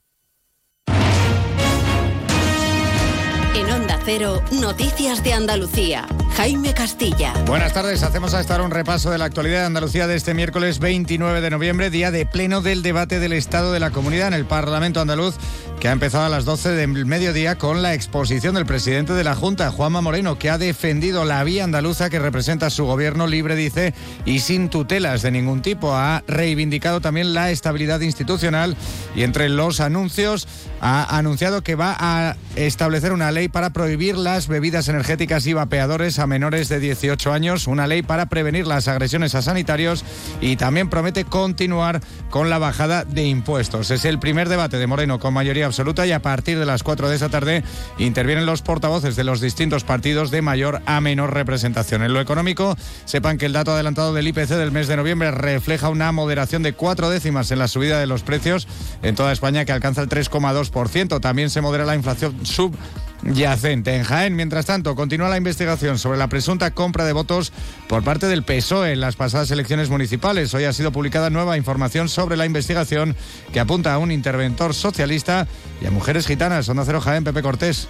En 3.55 3.71
Onda 3.71 4.01
Cero, 4.05 4.43
Noticias 4.53 5.23
de 5.23 5.35
Andalucía. 5.35 6.09
Jaime 6.37 6.73
Castilla. 6.75 7.33
Buenas 7.47 7.73
tardes, 7.73 8.03
hacemos 8.03 8.35
a 8.35 8.41
estar 8.41 8.61
un 8.61 8.71
repaso 8.71 9.11
de 9.11 9.19
la 9.19 9.25
actualidad 9.25 9.61
de 9.61 9.67
Andalucía 9.67 10.07
de 10.07 10.17
este 10.17 10.35
miércoles 10.35 10.79
29 10.79 11.41
de 11.41 11.51
noviembre, 11.51 11.91
día 11.91 12.11
de 12.11 12.27
pleno 12.27 12.61
del 12.61 12.83
debate 12.83 13.19
del 13.19 13.33
Estado 13.33 13.73
de 13.73 13.81
la 13.81 13.91
Comunidad 13.91 14.29
en 14.29 14.35
el 14.35 14.45
Parlamento 14.45 15.01
andaluz, 15.01 15.37
que 15.81 15.89
ha 15.89 15.93
empezado 15.93 16.25
a 16.25 16.29
las 16.29 16.45
12 16.45 16.71
del 16.71 17.07
mediodía 17.07 17.57
con 17.57 17.83
la 17.83 17.95
exposición 17.95 18.55
del 18.55 18.67
presidente 18.67 19.13
de 19.13 19.25
la 19.25 19.35
Junta, 19.35 19.71
Juanma 19.71 20.01
Moreno, 20.01 20.39
que 20.39 20.51
ha 20.51 20.59
defendido 20.59 21.25
la 21.25 21.43
vía 21.45 21.65
andaluza 21.65 22.11
que 22.11 22.19
representa 22.19 22.71
su 22.71 22.85
gobierno 22.85 23.27
libre, 23.27 23.55
dice, 23.55 23.95
y 24.25 24.41
sin 24.41 24.69
tutelas 24.69 25.23
de 25.23 25.31
ningún 25.31 25.63
tipo. 25.63 25.95
Ha 25.95 26.23
reivindicado 26.27 27.01
también 27.01 27.35
la 27.35 27.51
estabilidad 27.51 28.01
institucional 28.01 28.77
y 29.15 29.23
entre 29.23 29.49
los 29.49 29.81
anuncios 29.81 30.49
ha 30.81 31.17
anunciado 31.17 31.63
que 31.63 31.75
va 31.75 31.97
a 31.99 32.37
establecer 32.57 33.13
una 33.13 33.31
ley 33.31 33.49
para 33.49 33.71
prohibir 33.71 34.17
las 34.17 34.49
bebidas 34.49 34.89
energéticas 34.89 35.47
y 35.47 35.53
vapeadores 35.53 36.19
menores 36.29 36.69
de 36.69 36.79
18 36.79 37.33
años, 37.33 37.67
una 37.67 37.87
ley 37.87 38.03
para 38.03 38.27
prevenir 38.27 38.67
las 38.67 38.87
agresiones 38.87 39.35
a 39.35 39.43
sanitarios 39.43 40.05
y 40.41 40.57
también 40.57 40.89
promete 40.89 41.25
continuar 41.25 42.01
con 42.31 42.51
la 42.51 42.59
bajada 42.59 43.05
de 43.05 43.27
impuestos. 43.27 43.91
Es 43.91 44.05
el 44.05 44.19
primer 44.19 44.49
debate 44.49 44.79
de 44.79 44.87
Moreno 44.87 45.19
con 45.19 45.35
mayoría 45.35 45.67
absoluta 45.67 46.07
y 46.07 46.13
a 46.13 46.23
partir 46.23 46.59
de 46.59 46.67
las 46.67 46.83
4 46.83 47.09
de 47.09 47.17
esa 47.17 47.29
tarde 47.29 47.65
intervienen 47.99 48.47
los 48.47 48.63
portavoces 48.63 49.17
de 49.17 49.25
los 49.25 49.41
distintos 49.41 49.85
partidos 49.85 50.31
de 50.31 50.43
mayor 50.43 50.83
a 50.87 51.01
menor 51.01 51.35
representación. 51.35 52.03
En 52.03 52.13
lo 52.13 52.21
económico, 52.21 52.77
sepan 53.05 53.39
que 53.39 53.47
el 53.47 53.53
dato 53.53 53.73
adelantado 53.73 54.13
del 54.13 54.29
IPC 54.29 54.51
del 54.51 54.73
mes 54.73 54.89
de 54.89 54.97
noviembre 54.97 55.31
refleja 55.31 55.89
una 55.89 56.13
moderación 56.13 56.63
de 56.63 56.75
cuatro 56.75 57.11
décimas 57.11 57.51
en 57.51 57.59
la 57.59 57.69
subida 57.69 57.99
de 57.99 58.07
los 58.07 58.23
precios 58.23 58.69
en 59.03 59.15
toda 59.15 59.33
España 59.33 59.65
que 59.65 59.73
alcanza 59.73 60.03
el 60.03 60.09
3,2%. 60.09 61.21
También 61.21 61.51
se 61.51 61.61
modera 61.61 61.85
la 61.85 61.95
inflación 61.95 62.45
sub 62.45 62.77
yacente. 63.23 63.97
En 63.97 64.05
Jaén, 64.05 64.37
mientras 64.37 64.67
tanto, 64.67 64.95
continúa 64.95 65.29
la 65.29 65.37
investigación 65.37 65.99
sobre 65.99 66.19
la 66.19 66.29
presunta 66.29 66.71
compra 66.73 67.05
de 67.05 67.13
votos 67.13 67.53
por 67.89 68.03
parte 68.03 68.27
del 68.27 68.43
PSOE 68.43 68.93
en 68.93 69.01
las 69.01 69.17
pasadas 69.17 69.51
elecciones 69.51 69.91
municipales. 69.91 70.53
Hoy 70.55 70.65
ha 70.65 70.73
sido 70.73 70.93
publicada 70.93 71.31
nueva 71.31 71.57
información 71.57 72.09
sobre 72.09 72.37
la 72.37 72.47
investigación 72.47 73.17
que 73.53 73.61
apunta 73.61 73.95
a 73.95 73.99
un 73.99 74.13
interventor 74.13 74.75
socialista 74.75 75.47
y 75.81 75.87
a 75.87 75.91
mujeres 75.91 76.27
gitanas. 76.27 76.69
Onda 76.69 76.85
Cero 76.85 77.01
Jaén, 77.01 77.25
Pepe 77.25 77.43
Cortés. 77.43 77.89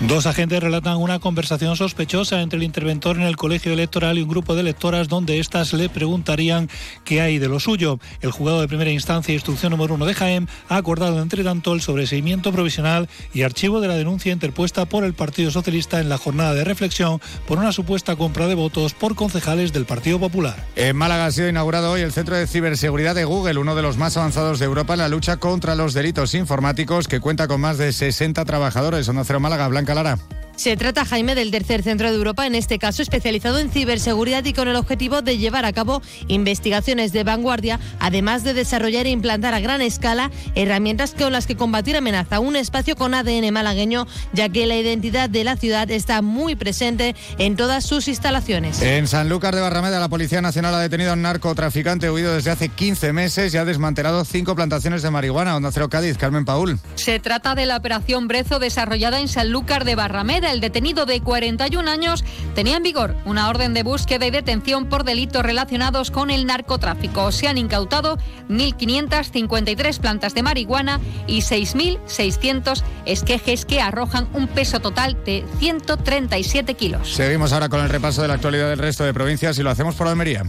Dos 0.00 0.24
agentes 0.24 0.62
relatan 0.62 0.96
una 0.96 1.18
conversación 1.18 1.76
sospechosa 1.76 2.40
entre 2.40 2.56
el 2.56 2.62
interventor 2.62 3.16
en 3.16 3.22
el 3.22 3.36
colegio 3.36 3.74
electoral 3.74 4.16
y 4.16 4.22
un 4.22 4.30
grupo 4.30 4.54
de 4.54 4.62
electoras 4.62 5.08
donde 5.08 5.38
éstas 5.38 5.74
le 5.74 5.90
preguntarían 5.90 6.70
qué 7.04 7.20
hay 7.20 7.38
de 7.38 7.48
lo 7.48 7.60
suyo. 7.60 7.98
El 8.22 8.30
juzgado 8.30 8.62
de 8.62 8.68
primera 8.68 8.90
instancia, 8.90 9.34
instrucción 9.34 9.72
número 9.72 9.94
uno 9.94 10.06
de 10.06 10.14
Jaén, 10.14 10.48
ha 10.70 10.76
acordado 10.76 11.20
entre 11.20 11.44
tanto 11.44 11.74
el 11.74 11.82
sobreseimiento 11.82 12.50
provisional 12.50 13.10
y 13.34 13.42
archivo 13.42 13.80
de 13.80 13.88
la 13.88 13.94
denuncia 13.94 14.32
interpuesta 14.32 14.86
por 14.86 15.04
el 15.04 15.14
Partido 15.14 15.50
Socialista 15.50 16.00
en 16.00 16.08
la 16.08 16.18
jornada 16.18 16.54
de 16.54 16.64
reflexión 16.64 17.20
por 17.46 17.58
una 17.58 17.72
supuesta 17.72 18.16
compra 18.16 18.46
de 18.46 18.54
votos 18.54 18.94
por 18.94 19.14
concejales 19.14 19.72
del 19.72 19.84
Partido 19.84 20.18
Popular. 20.18 20.56
En 20.76 20.96
Málaga 20.96 21.26
ha 21.26 21.30
sido 21.30 21.48
inaugurado 21.48 21.92
hoy 21.92 22.00
el 22.00 22.12
Centro 22.12 22.36
de 22.36 22.46
Ciberseguridad 22.46 23.14
de 23.14 23.24
Google, 23.24 23.58
uno 23.58 23.74
de 23.74 23.82
los 23.82 23.98
más 23.98 24.16
avanzados 24.16 24.58
de 24.58 24.64
Europa 24.64 24.94
en 24.94 25.00
la 25.00 25.08
lucha 25.08 25.36
contra 25.36 25.74
los 25.74 25.92
delitos 25.92 26.34
informáticos, 26.34 27.06
que 27.06 27.20
cuenta 27.20 27.48
con 27.48 27.60
más 27.60 27.76
de 27.76 27.92
60 27.92 28.44
trabajadores. 28.44 29.08
Onda 29.08 29.24
Cero 29.24 29.40
Málaga, 29.40 29.66
Blanca 29.70 29.94
Lara. 29.94 30.18
Se 30.60 30.76
trata, 30.76 31.06
Jaime, 31.06 31.34
del 31.34 31.50
tercer 31.50 31.82
centro 31.82 32.10
de 32.10 32.16
Europa, 32.18 32.46
en 32.46 32.54
este 32.54 32.78
caso 32.78 33.00
especializado 33.00 33.58
en 33.60 33.70
ciberseguridad 33.70 34.44
y 34.44 34.52
con 34.52 34.68
el 34.68 34.76
objetivo 34.76 35.22
de 35.22 35.38
llevar 35.38 35.64
a 35.64 35.72
cabo 35.72 36.02
investigaciones 36.28 37.14
de 37.14 37.24
vanguardia, 37.24 37.80
además 37.98 38.44
de 38.44 38.52
desarrollar 38.52 39.06
e 39.06 39.10
implantar 39.10 39.54
a 39.54 39.60
gran 39.60 39.80
escala 39.80 40.30
herramientas 40.54 41.14
con 41.18 41.32
las 41.32 41.46
que 41.46 41.56
combatir 41.56 41.96
amenaza. 41.96 42.40
Un 42.40 42.56
espacio 42.56 42.94
con 42.94 43.14
ADN 43.14 43.50
malagueño, 43.54 44.06
ya 44.34 44.50
que 44.50 44.66
la 44.66 44.76
identidad 44.76 45.30
de 45.30 45.44
la 45.44 45.56
ciudad 45.56 45.90
está 45.90 46.20
muy 46.20 46.56
presente 46.56 47.16
en 47.38 47.56
todas 47.56 47.86
sus 47.86 48.06
instalaciones. 48.06 48.82
En 48.82 49.06
Sanlúcar 49.06 49.54
de 49.54 49.62
Barrameda, 49.62 49.98
la 49.98 50.10
Policía 50.10 50.42
Nacional 50.42 50.74
ha 50.74 50.80
detenido 50.80 51.12
a 51.12 51.14
un 51.14 51.22
narcotraficante 51.22 52.10
huido 52.10 52.34
desde 52.34 52.50
hace 52.50 52.68
15 52.68 53.14
meses 53.14 53.54
y 53.54 53.56
ha 53.56 53.64
desmantelado 53.64 54.26
cinco 54.26 54.54
plantaciones 54.54 55.00
de 55.00 55.10
marihuana. 55.10 55.56
Onda 55.56 55.72
Cero 55.72 55.88
Cádiz, 55.88 56.18
Carmen 56.18 56.44
Paul. 56.44 56.78
Se 56.96 57.18
trata 57.18 57.54
de 57.54 57.64
la 57.64 57.78
operación 57.78 58.28
Brezo 58.28 58.58
desarrollada 58.58 59.20
en 59.20 59.28
Sanlúcar 59.28 59.86
de 59.86 59.94
Barrameda. 59.94 60.49
El 60.50 60.60
detenido 60.60 61.06
de 61.06 61.20
41 61.20 61.88
años 61.88 62.24
tenía 62.54 62.76
en 62.76 62.82
vigor 62.82 63.14
una 63.24 63.48
orden 63.48 63.72
de 63.72 63.82
búsqueda 63.82 64.26
y 64.26 64.30
detención 64.30 64.86
por 64.86 65.04
delitos 65.04 65.44
relacionados 65.44 66.10
con 66.10 66.30
el 66.30 66.46
narcotráfico. 66.46 67.30
Se 67.30 67.46
han 67.46 67.56
incautado 67.56 68.18
1.553 68.48 69.98
plantas 70.00 70.34
de 70.34 70.42
marihuana 70.42 71.00
y 71.26 71.40
6.600 71.40 72.82
esquejes 73.06 73.64
que 73.64 73.80
arrojan 73.80 74.28
un 74.32 74.48
peso 74.48 74.80
total 74.80 75.16
de 75.24 75.44
137 75.60 76.74
kilos. 76.74 77.14
Seguimos 77.14 77.52
ahora 77.52 77.68
con 77.68 77.80
el 77.80 77.88
repaso 77.88 78.22
de 78.22 78.28
la 78.28 78.34
actualidad 78.34 78.68
del 78.68 78.78
resto 78.78 79.04
de 79.04 79.14
provincias 79.14 79.58
y 79.58 79.62
lo 79.62 79.70
hacemos 79.70 79.94
por 79.94 80.08
Almería. 80.08 80.44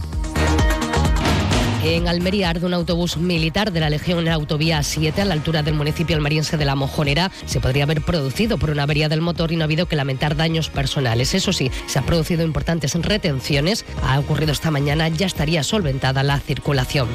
En 1.84 2.06
Almería 2.06 2.50
arde 2.50 2.64
un 2.64 2.74
autobús 2.74 3.16
militar 3.16 3.72
de 3.72 3.80
la 3.80 3.90
Legión 3.90 4.20
en 4.20 4.26
la 4.26 4.34
autovía 4.34 4.82
7 4.84 5.20
a 5.20 5.24
la 5.24 5.34
altura 5.34 5.64
del 5.64 5.74
municipio 5.74 6.14
almeriense 6.14 6.56
de 6.56 6.64
La 6.64 6.76
Mojonera. 6.76 7.32
Se 7.46 7.60
podría 7.60 7.82
haber 7.82 8.02
producido 8.02 8.56
por 8.56 8.70
una 8.70 8.84
avería 8.84 9.08
del 9.08 9.20
motor 9.20 9.50
y 9.50 9.56
no 9.56 9.62
ha 9.62 9.64
habido 9.64 9.86
que 9.86 9.96
lamentar 9.96 10.36
daños 10.36 10.70
personales. 10.70 11.34
Eso 11.34 11.52
sí, 11.52 11.72
se 11.86 11.98
han 11.98 12.06
producido 12.06 12.44
importantes 12.44 12.94
retenciones. 12.94 13.84
Ha 14.04 14.20
ocurrido 14.20 14.52
esta 14.52 14.70
mañana, 14.70 15.08
ya 15.08 15.26
estaría 15.26 15.64
solventada 15.64 16.22
la 16.22 16.38
circulación. 16.38 17.08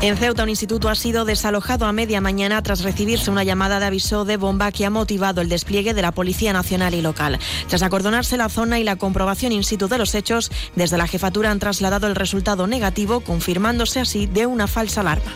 En 0.00 0.16
Ceuta, 0.16 0.44
un 0.44 0.48
instituto 0.48 0.88
ha 0.88 0.94
sido 0.94 1.24
desalojado 1.24 1.84
a 1.84 1.92
media 1.92 2.20
mañana 2.20 2.62
tras 2.62 2.84
recibirse 2.84 3.32
una 3.32 3.42
llamada 3.42 3.80
de 3.80 3.86
aviso 3.86 4.24
de 4.24 4.36
bomba 4.36 4.70
que 4.70 4.86
ha 4.86 4.90
motivado 4.90 5.40
el 5.40 5.48
despliegue 5.48 5.92
de 5.92 6.02
la 6.02 6.12
Policía 6.12 6.52
Nacional 6.52 6.94
y 6.94 7.02
local. 7.02 7.40
Tras 7.66 7.82
acordonarse 7.82 8.36
la 8.36 8.48
zona 8.48 8.78
y 8.78 8.84
la 8.84 8.94
comprobación 8.94 9.50
in 9.50 9.64
situ 9.64 9.88
de 9.88 9.98
los 9.98 10.14
hechos, 10.14 10.52
desde 10.76 10.98
la 10.98 11.08
jefatura 11.08 11.50
han 11.50 11.58
trasladado 11.58 12.06
el 12.06 12.14
resultado 12.14 12.68
negativo, 12.68 13.20
confirmándose 13.20 13.98
así 13.98 14.26
de 14.26 14.46
una 14.46 14.68
falsa 14.68 15.00
alarma. 15.00 15.32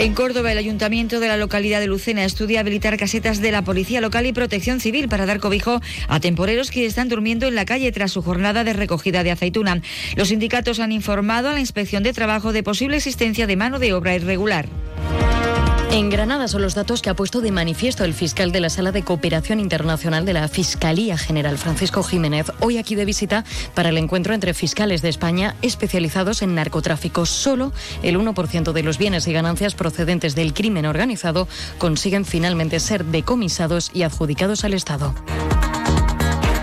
En 0.00 0.14
Córdoba, 0.14 0.50
el 0.50 0.56
ayuntamiento 0.56 1.20
de 1.20 1.28
la 1.28 1.36
localidad 1.36 1.78
de 1.78 1.86
Lucena 1.86 2.24
estudia 2.24 2.60
habilitar 2.60 2.96
casetas 2.96 3.42
de 3.42 3.52
la 3.52 3.60
Policía 3.60 4.00
Local 4.00 4.24
y 4.24 4.32
Protección 4.32 4.80
Civil 4.80 5.10
para 5.10 5.26
dar 5.26 5.40
cobijo 5.40 5.82
a 6.08 6.20
temporeros 6.20 6.70
que 6.70 6.86
están 6.86 7.10
durmiendo 7.10 7.46
en 7.46 7.54
la 7.54 7.66
calle 7.66 7.92
tras 7.92 8.10
su 8.10 8.22
jornada 8.22 8.64
de 8.64 8.72
recogida 8.72 9.22
de 9.24 9.32
aceituna. 9.32 9.82
Los 10.16 10.28
sindicatos 10.28 10.80
han 10.80 10.92
informado 10.92 11.50
a 11.50 11.52
la 11.52 11.60
Inspección 11.60 12.02
de 12.02 12.14
Trabajo 12.14 12.54
de 12.54 12.62
posible 12.62 12.96
existencia 12.96 13.46
de 13.46 13.56
mano 13.56 13.78
de 13.78 13.92
obra 13.92 14.14
irregular. 14.14 14.70
En 15.92 16.08
Granada 16.08 16.46
son 16.46 16.62
los 16.62 16.76
datos 16.76 17.02
que 17.02 17.10
ha 17.10 17.14
puesto 17.14 17.40
de 17.40 17.50
manifiesto 17.50 18.04
el 18.04 18.14
fiscal 18.14 18.52
de 18.52 18.60
la 18.60 18.70
Sala 18.70 18.92
de 18.92 19.02
Cooperación 19.02 19.58
Internacional 19.58 20.24
de 20.24 20.34
la 20.34 20.46
Fiscalía 20.46 21.18
General, 21.18 21.58
Francisco 21.58 22.04
Jiménez, 22.04 22.52
hoy 22.60 22.78
aquí 22.78 22.94
de 22.94 23.04
visita 23.04 23.44
para 23.74 23.88
el 23.88 23.98
encuentro 23.98 24.32
entre 24.32 24.54
fiscales 24.54 25.02
de 25.02 25.08
España 25.08 25.56
especializados 25.62 26.42
en 26.42 26.54
narcotráfico. 26.54 27.26
Solo 27.26 27.72
el 28.04 28.16
1% 28.20 28.70
de 28.70 28.82
los 28.84 28.98
bienes 28.98 29.26
y 29.26 29.32
ganancias 29.32 29.74
procedentes 29.74 30.36
del 30.36 30.54
crimen 30.54 30.86
organizado 30.86 31.48
consiguen 31.78 32.24
finalmente 32.24 32.78
ser 32.78 33.04
decomisados 33.06 33.90
y 33.92 34.04
adjudicados 34.04 34.64
al 34.64 34.74
Estado. 34.74 35.12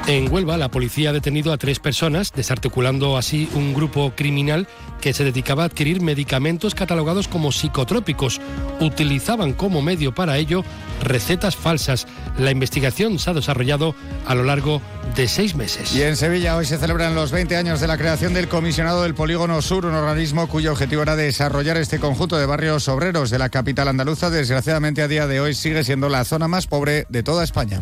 En 0.08 0.32
Huelva, 0.32 0.56
la 0.56 0.72
policía 0.72 1.10
ha 1.10 1.14
detenido 1.14 1.52
a 1.52 1.58
tres 1.58 1.80
personas, 1.80 2.32
desarticulando 2.32 3.18
así 3.18 3.50
un 3.54 3.74
grupo 3.74 4.14
criminal 4.16 4.66
que 5.02 5.14
se 5.14 5.26
dedicaba 5.26 5.64
a 5.64 5.66
adquirir 5.66 6.00
medicamentos 6.00 6.76
catalogados 6.76 7.28
como 7.28 7.52
psicotrópicos. 7.52 8.40
Utilizaban 8.80 9.52
como 9.52 9.82
medio 9.82 10.16
para 10.16 10.38
ello 10.38 10.64
recetas 11.04 11.58
falsas. 11.58 12.08
La 12.38 12.52
investigación 12.52 13.20
se 13.20 13.30
ha 13.30 13.34
desarrollado 13.34 13.96
a 14.26 14.34
lo 14.34 14.46
largo 14.46 14.82
de 15.14 15.28
seis 15.28 15.56
meses. 15.56 15.94
Y 15.94 16.04
en 16.04 16.16
Sevilla 16.16 16.56
hoy 16.56 16.66
se 16.66 16.78
celebran 16.78 17.14
los 17.14 17.32
20 17.32 17.58
años 17.58 17.82
de 17.82 17.88
la 17.88 17.98
creación 17.98 18.34
del 18.34 18.48
Comisionado 18.48 19.04
del 19.04 19.14
Polígono 19.14 19.62
Sur, 19.62 19.86
un 19.86 19.94
organismo 19.94 20.48
cuyo 20.48 20.72
objetivo 20.72 21.02
era 21.02 21.18
desarrollar 21.18 21.76
este 21.76 22.00
conjunto 22.00 22.38
de 22.38 22.46
barrios 22.46 22.88
obreros 22.88 23.30
de 23.30 23.40
la 23.40 23.50
capital 23.50 23.90
andaluza. 23.90 24.30
Desgraciadamente 24.30 25.02
a 25.02 25.10
día 25.10 25.28
de 25.28 25.42
hoy 25.42 25.54
sigue 25.54 25.84
siendo 25.84 26.08
la 26.08 26.24
zona 26.24 26.48
más 26.48 26.66
pobre 26.66 27.06
de 27.10 27.24
toda 27.24 27.44
España. 27.44 27.82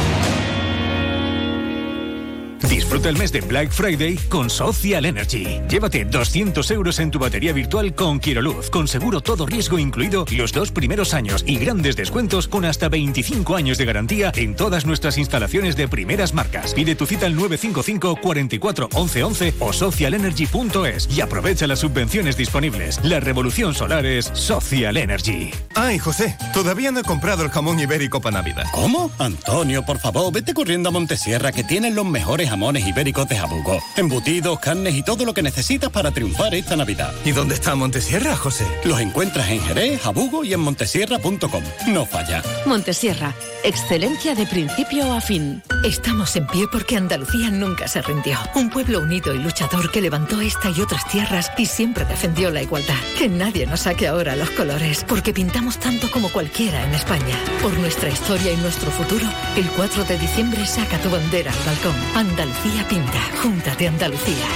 Disfruta 2.67 3.09
el 3.09 3.17
mes 3.17 3.31
de 3.31 3.41
Black 3.41 3.71
Friday 3.71 4.15
con 4.29 4.49
Social 4.49 5.05
Energy. 5.05 5.59
Llévate 5.69 6.05
200 6.05 6.69
euros 6.71 6.99
en 6.99 7.11
tu 7.11 7.19
batería 7.19 7.53
virtual 7.53 7.93
con 7.95 8.19
Quiroluz, 8.19 8.69
con 8.69 8.87
seguro 8.87 9.21
todo 9.21 9.45
riesgo 9.45 9.79
incluido 9.79 10.25
los 10.31 10.51
dos 10.51 10.71
primeros 10.71 11.13
años 11.13 11.43
y 11.47 11.57
grandes 11.57 11.95
descuentos 11.95 12.47
con 12.47 12.65
hasta 12.65 12.89
25 12.89 13.55
años 13.55 13.77
de 13.77 13.85
garantía 13.85 14.31
en 14.35 14.55
todas 14.55 14.85
nuestras 14.85 15.17
instalaciones 15.17 15.75
de 15.75 15.87
primeras 15.87 16.33
marcas. 16.33 16.73
Pide 16.73 16.95
tu 16.95 17.05
cita 17.05 17.25
al 17.25 17.35
955 17.35 18.17
44 18.21 18.89
11 18.93 19.23
11 19.23 19.53
o 19.59 19.73
socialenergy.es 19.73 21.09
y 21.09 21.21
aprovecha 21.21 21.67
las 21.67 21.79
subvenciones 21.79 22.37
disponibles. 22.37 22.99
La 23.03 23.19
revolución 23.19 23.73
solar 23.73 24.05
es 24.05 24.25
Social 24.33 24.97
Energy. 24.97 25.51
Ay, 25.75 25.99
José, 25.99 26.37
todavía 26.53 26.91
no 26.91 26.99
he 26.99 27.03
comprado 27.03 27.43
el 27.43 27.49
jamón 27.49 27.79
ibérico 27.79 28.21
para 28.21 28.37
Navidad. 28.37 28.65
¿Cómo? 28.71 29.11
Antonio, 29.17 29.83
por 29.83 29.99
favor, 29.99 30.31
vete 30.31 30.53
corriendo 30.53 30.89
a 30.89 30.91
Montesierra 30.91 31.51
que 31.51 31.63
tienen 31.63 31.95
los 31.95 32.05
mejores 32.05 32.50
jamones 32.51 32.85
ibéricos 32.85 33.29
de 33.29 33.37
Jabugo. 33.37 33.81
Embutidos, 33.95 34.59
carnes 34.59 34.93
y 34.95 35.03
todo 35.03 35.23
lo 35.23 35.33
que 35.33 35.41
necesitas 35.41 35.89
para 35.89 36.11
triunfar 36.11 36.53
esta 36.53 36.75
Navidad. 36.75 37.13
¿Y 37.23 37.31
dónde 37.31 37.55
está 37.55 37.75
Montesierra, 37.75 38.35
José? 38.35 38.67
Los 38.83 38.99
encuentras 38.99 39.49
en 39.49 39.61
Jerez, 39.61 40.01
Jabugo 40.01 40.43
y 40.43 40.51
en 40.51 40.59
montesierra.com. 40.59 41.63
No 41.87 42.05
falla. 42.05 42.43
Montesierra, 42.65 43.33
excelencia 43.63 44.35
de 44.35 44.45
principio 44.45 45.13
a 45.13 45.21
fin. 45.21 45.63
Estamos 45.85 46.35
en 46.35 46.45
pie 46.47 46.65
porque 46.69 46.97
Andalucía 46.97 47.49
nunca 47.51 47.87
se 47.87 48.01
rindió. 48.01 48.37
Un 48.53 48.69
pueblo 48.69 48.99
unido 48.99 49.33
y 49.33 49.37
luchador 49.37 49.89
que 49.89 50.01
levantó 50.01 50.41
esta 50.41 50.71
y 50.71 50.81
otras 50.81 51.07
tierras 51.07 51.53
y 51.57 51.67
siempre 51.67 52.03
defendió 52.03 52.51
la 52.51 52.63
igualdad. 52.63 52.99
Que 53.17 53.29
nadie 53.29 53.65
nos 53.65 53.81
saque 53.81 54.09
ahora 54.09 54.35
los 54.35 54.49
colores, 54.49 55.05
porque 55.07 55.33
pintamos 55.33 55.79
tanto 55.79 56.11
como 56.11 56.27
cualquiera 56.33 56.83
en 56.83 56.95
España. 56.95 57.37
Por 57.61 57.71
nuestra 57.79 58.09
historia 58.09 58.51
y 58.51 58.57
nuestro 58.57 58.91
futuro, 58.91 59.25
el 59.55 59.69
4 59.69 60.03
de 60.03 60.17
diciembre 60.17 60.65
saca 60.65 60.97
tu 60.97 61.09
bandera 61.09 61.53
al 61.53 61.65
balcón. 61.65 61.95
Andalucía 62.13 62.40
pinta. 62.89 63.19
Junta 63.41 63.75
de 63.75 63.87
Andalucía. 63.87 64.47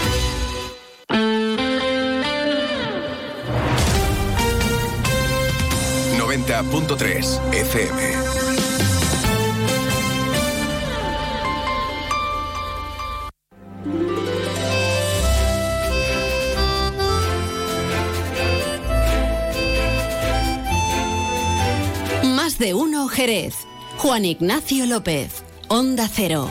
.3 6.45 7.53
FM. 7.53 8.01
Más 22.35 22.57
de 22.57 22.73
uno 22.73 23.07
Jerez. 23.07 23.55
Juan 23.97 24.25
Ignacio 24.25 24.85
López. 24.85 25.43
Onda 25.67 26.07
Cero. 26.11 26.49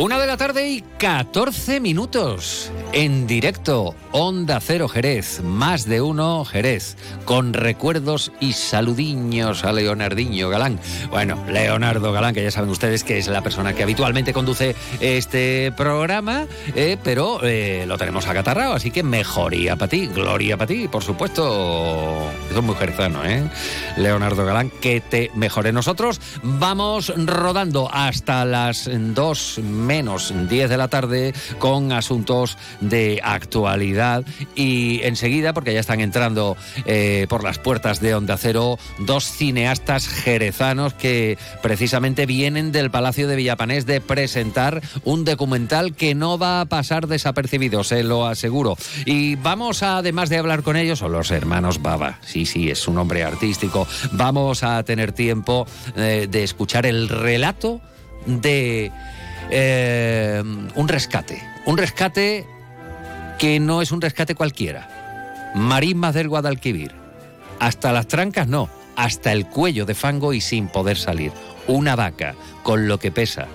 Una 0.00 0.18
de 0.18 0.26
la 0.26 0.38
tarde 0.38 0.66
y 0.66 0.80
14 0.80 1.78
minutos. 1.78 2.69
En 2.92 3.28
directo, 3.28 3.94
Onda 4.10 4.58
Cero 4.58 4.88
Jerez, 4.88 5.42
más 5.44 5.84
de 5.84 6.00
uno 6.00 6.44
Jerez, 6.44 6.96
con 7.24 7.52
recuerdos 7.52 8.32
y 8.40 8.54
saludiños 8.54 9.62
a 9.64 9.72
Leonardinho 9.72 10.48
Galán. 10.48 10.80
Bueno, 11.08 11.40
Leonardo 11.48 12.10
Galán, 12.10 12.34
que 12.34 12.42
ya 12.42 12.50
saben 12.50 12.70
ustedes 12.70 13.04
que 13.04 13.18
es 13.18 13.28
la 13.28 13.42
persona 13.42 13.74
que 13.74 13.84
habitualmente 13.84 14.32
conduce 14.32 14.74
este 14.98 15.72
programa, 15.76 16.46
eh, 16.74 16.96
pero 17.04 17.38
eh, 17.44 17.84
lo 17.86 17.96
tenemos 17.96 18.26
acatarrado, 18.26 18.72
así 18.72 18.90
que 18.90 19.04
mejoría 19.04 19.76
para 19.76 19.88
ti, 19.88 20.08
gloria 20.08 20.56
para 20.56 20.66
ti, 20.66 20.88
por 20.88 21.04
supuesto. 21.04 22.28
Eso 22.50 22.58
es 22.58 22.64
muy 22.64 22.74
jerezano, 22.74 23.24
¿eh? 23.24 23.48
Leonardo 23.96 24.44
Galán, 24.44 24.70
que 24.80 25.00
te 25.00 25.30
mejore. 25.36 25.72
Nosotros 25.72 26.20
vamos 26.42 27.12
rodando 27.16 27.88
hasta 27.92 28.44
las 28.44 28.90
2 28.92 29.60
menos 29.62 30.34
10 30.48 30.68
de 30.68 30.76
la 30.76 30.88
tarde 30.88 31.32
con 31.60 31.92
asuntos 31.92 32.58
de 32.80 33.20
actualidad. 33.22 34.24
Y 34.54 35.00
enseguida, 35.02 35.52
porque 35.52 35.72
ya 35.72 35.80
están 35.80 36.00
entrando 36.00 36.56
eh, 36.86 37.26
por 37.28 37.44
las 37.44 37.58
puertas 37.58 38.00
de 38.00 38.14
Onda 38.14 38.36
Cero 38.36 38.78
dos 38.98 39.24
cineastas 39.24 40.08
jerezanos 40.08 40.94
que 40.94 41.38
precisamente 41.62 42.26
vienen 42.26 42.72
del 42.72 42.90
Palacio 42.90 43.28
de 43.28 43.36
Villapanés 43.36 43.86
de 43.86 44.00
presentar 44.00 44.82
un 45.04 45.24
documental 45.24 45.94
que 45.94 46.14
no 46.14 46.38
va 46.38 46.60
a 46.60 46.64
pasar 46.66 47.06
desapercibido, 47.06 47.84
se 47.84 48.02
lo 48.02 48.26
aseguro. 48.26 48.76
Y 49.04 49.36
vamos 49.36 49.82
a, 49.82 49.98
además 49.98 50.28
de 50.28 50.38
hablar 50.38 50.62
con 50.62 50.76
ellos, 50.76 50.98
son 51.00 51.12
los 51.12 51.30
hermanos 51.30 51.82
Baba, 51.82 52.18
sí, 52.22 52.46
sí, 52.46 52.70
es 52.70 52.86
un 52.88 52.96
nombre 52.96 53.22
artístico, 53.22 53.86
vamos 54.12 54.62
a 54.62 54.82
tener 54.82 55.12
tiempo 55.12 55.66
eh, 55.96 56.26
de 56.30 56.44
escuchar 56.44 56.86
el 56.86 57.08
relato 57.08 57.80
de 58.26 58.92
eh, 59.50 60.42
un 60.74 60.88
rescate, 60.88 61.42
un 61.66 61.78
rescate 61.78 62.46
que 63.40 63.58
no 63.58 63.80
es 63.80 63.90
un 63.90 64.02
rescate 64.02 64.34
cualquiera. 64.34 65.52
Marismas 65.54 66.12
del 66.12 66.28
Guadalquivir. 66.28 66.92
Hasta 67.58 67.90
las 67.90 68.06
trancas 68.06 68.46
no, 68.46 68.68
hasta 68.96 69.32
el 69.32 69.46
cuello 69.46 69.86
de 69.86 69.94
fango 69.94 70.34
y 70.34 70.42
sin 70.42 70.68
poder 70.68 70.98
salir. 70.98 71.32
Una 71.66 71.96
vaca, 71.96 72.34
con 72.62 72.86
lo 72.86 72.98
que 72.98 73.10
pesa. 73.10 73.48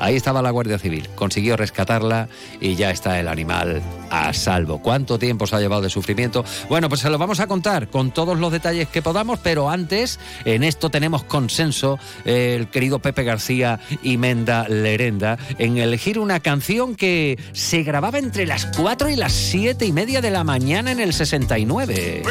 Ahí 0.00 0.16
estaba 0.16 0.42
la 0.42 0.50
Guardia 0.50 0.78
Civil, 0.78 1.08
consiguió 1.14 1.56
rescatarla 1.56 2.28
y 2.60 2.76
ya 2.76 2.90
está 2.90 3.18
el 3.18 3.28
animal 3.28 3.82
a 4.10 4.32
salvo. 4.32 4.80
¿Cuánto 4.80 5.18
tiempo 5.18 5.46
se 5.46 5.56
ha 5.56 5.60
llevado 5.60 5.82
de 5.82 5.90
sufrimiento? 5.90 6.44
Bueno, 6.68 6.88
pues 6.88 7.00
se 7.00 7.10
lo 7.10 7.18
vamos 7.18 7.40
a 7.40 7.46
contar 7.46 7.88
con 7.88 8.10
todos 8.10 8.38
los 8.38 8.52
detalles 8.52 8.88
que 8.88 9.02
podamos, 9.02 9.38
pero 9.40 9.70
antes, 9.70 10.18
en 10.44 10.64
esto 10.64 10.90
tenemos 10.90 11.24
consenso, 11.24 11.98
el 12.24 12.68
querido 12.68 13.00
Pepe 13.00 13.24
García 13.24 13.80
y 14.02 14.16
Menda 14.16 14.68
Lerenda, 14.68 15.38
en 15.58 15.78
elegir 15.78 16.18
una 16.18 16.40
canción 16.40 16.94
que 16.94 17.38
se 17.52 17.82
grababa 17.82 18.18
entre 18.18 18.46
las 18.46 18.66
4 18.76 19.08
y 19.10 19.16
las 19.16 19.32
7 19.32 19.84
y 19.84 19.92
media 19.92 20.20
de 20.20 20.30
la 20.30 20.44
mañana 20.44 20.92
en 20.92 21.00
el 21.00 21.12
69. 21.12 22.22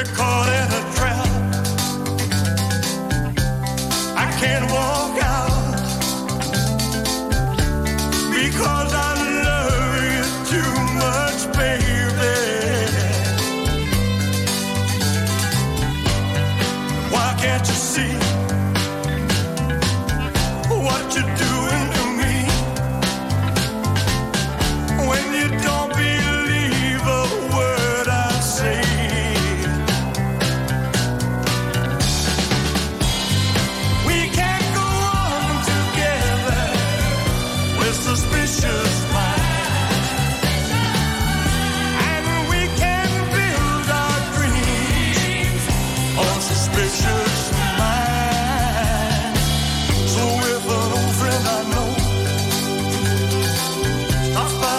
I 4.20 4.32
can't 4.40 5.27
can't 17.58 17.68
you 17.68 17.76
see 17.76 18.27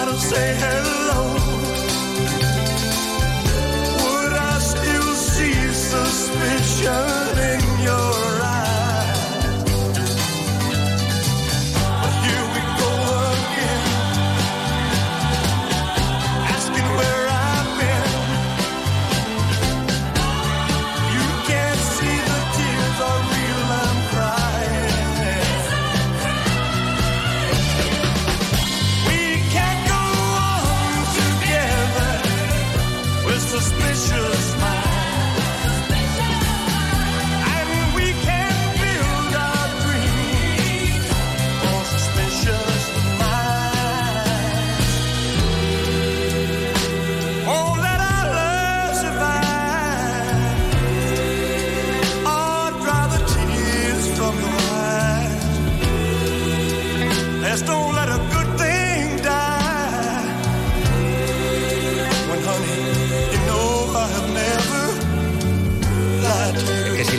wanna 0.08 0.20
say 0.20 0.54
hello. 0.54 1.57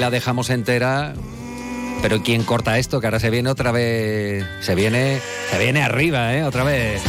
Dejamos 0.10 0.49
entera. 0.49 1.14
Pero 2.01 2.22
¿quién 2.24 2.43
corta 2.43 2.78
esto? 2.78 3.01
Que 3.01 3.07
ahora 3.07 3.20
se 3.20 3.30
viene 3.30 3.49
otra 3.49 3.72
vez. 3.72 4.45
Se 4.62 4.76
viene. 4.76 5.20
Se 5.51 5.57
viene 5.57 5.82
arriba, 5.82 6.34
¿eh? 6.36 6.43
Otra 6.43 6.64
vez. 6.64 7.01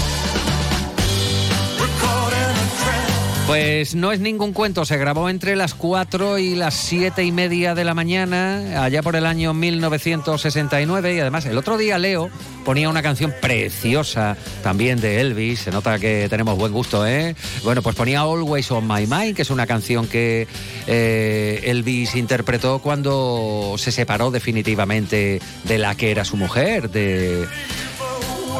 Pues 3.51 3.96
no 3.96 4.12
es 4.12 4.20
ningún 4.20 4.53
cuento, 4.53 4.84
se 4.84 4.96
grabó 4.96 5.28
entre 5.28 5.57
las 5.57 5.74
4 5.74 6.38
y 6.38 6.55
las 6.55 6.72
7 6.72 7.24
y 7.24 7.32
media 7.32 7.74
de 7.74 7.82
la 7.82 7.94
mañana, 7.94 8.84
allá 8.84 9.03
por 9.03 9.16
el 9.16 9.26
año 9.26 9.53
1969, 9.55 11.16
y 11.16 11.18
además 11.18 11.46
el 11.46 11.59
otro 11.59 11.76
día 11.76 11.98
Leo 11.98 12.30
ponía 12.64 12.88
una 12.88 13.03
canción 13.03 13.34
preciosa 13.42 14.36
también 14.62 15.01
de 15.01 15.20
Elvis, 15.20 15.62
se 15.62 15.72
nota 15.72 15.98
que 15.98 16.28
tenemos 16.30 16.57
buen 16.57 16.72
gusto, 16.72 17.05
¿eh? 17.05 17.34
Bueno, 17.64 17.82
pues 17.82 17.96
ponía 17.96 18.20
Always 18.20 18.70
on 18.70 18.86
My 18.86 19.09
Mind, 19.09 19.34
que 19.34 19.42
es 19.42 19.51
una 19.51 19.66
canción 19.66 20.07
que 20.07 20.46
eh, 20.86 21.61
Elvis 21.64 22.14
interpretó 22.14 22.78
cuando 22.78 23.74
se 23.78 23.90
separó 23.90 24.30
definitivamente 24.30 25.40
de 25.64 25.78
la 25.78 25.96
que 25.96 26.12
era 26.12 26.24
su 26.24 26.36
mujer, 26.36 26.88
de... 26.88 27.48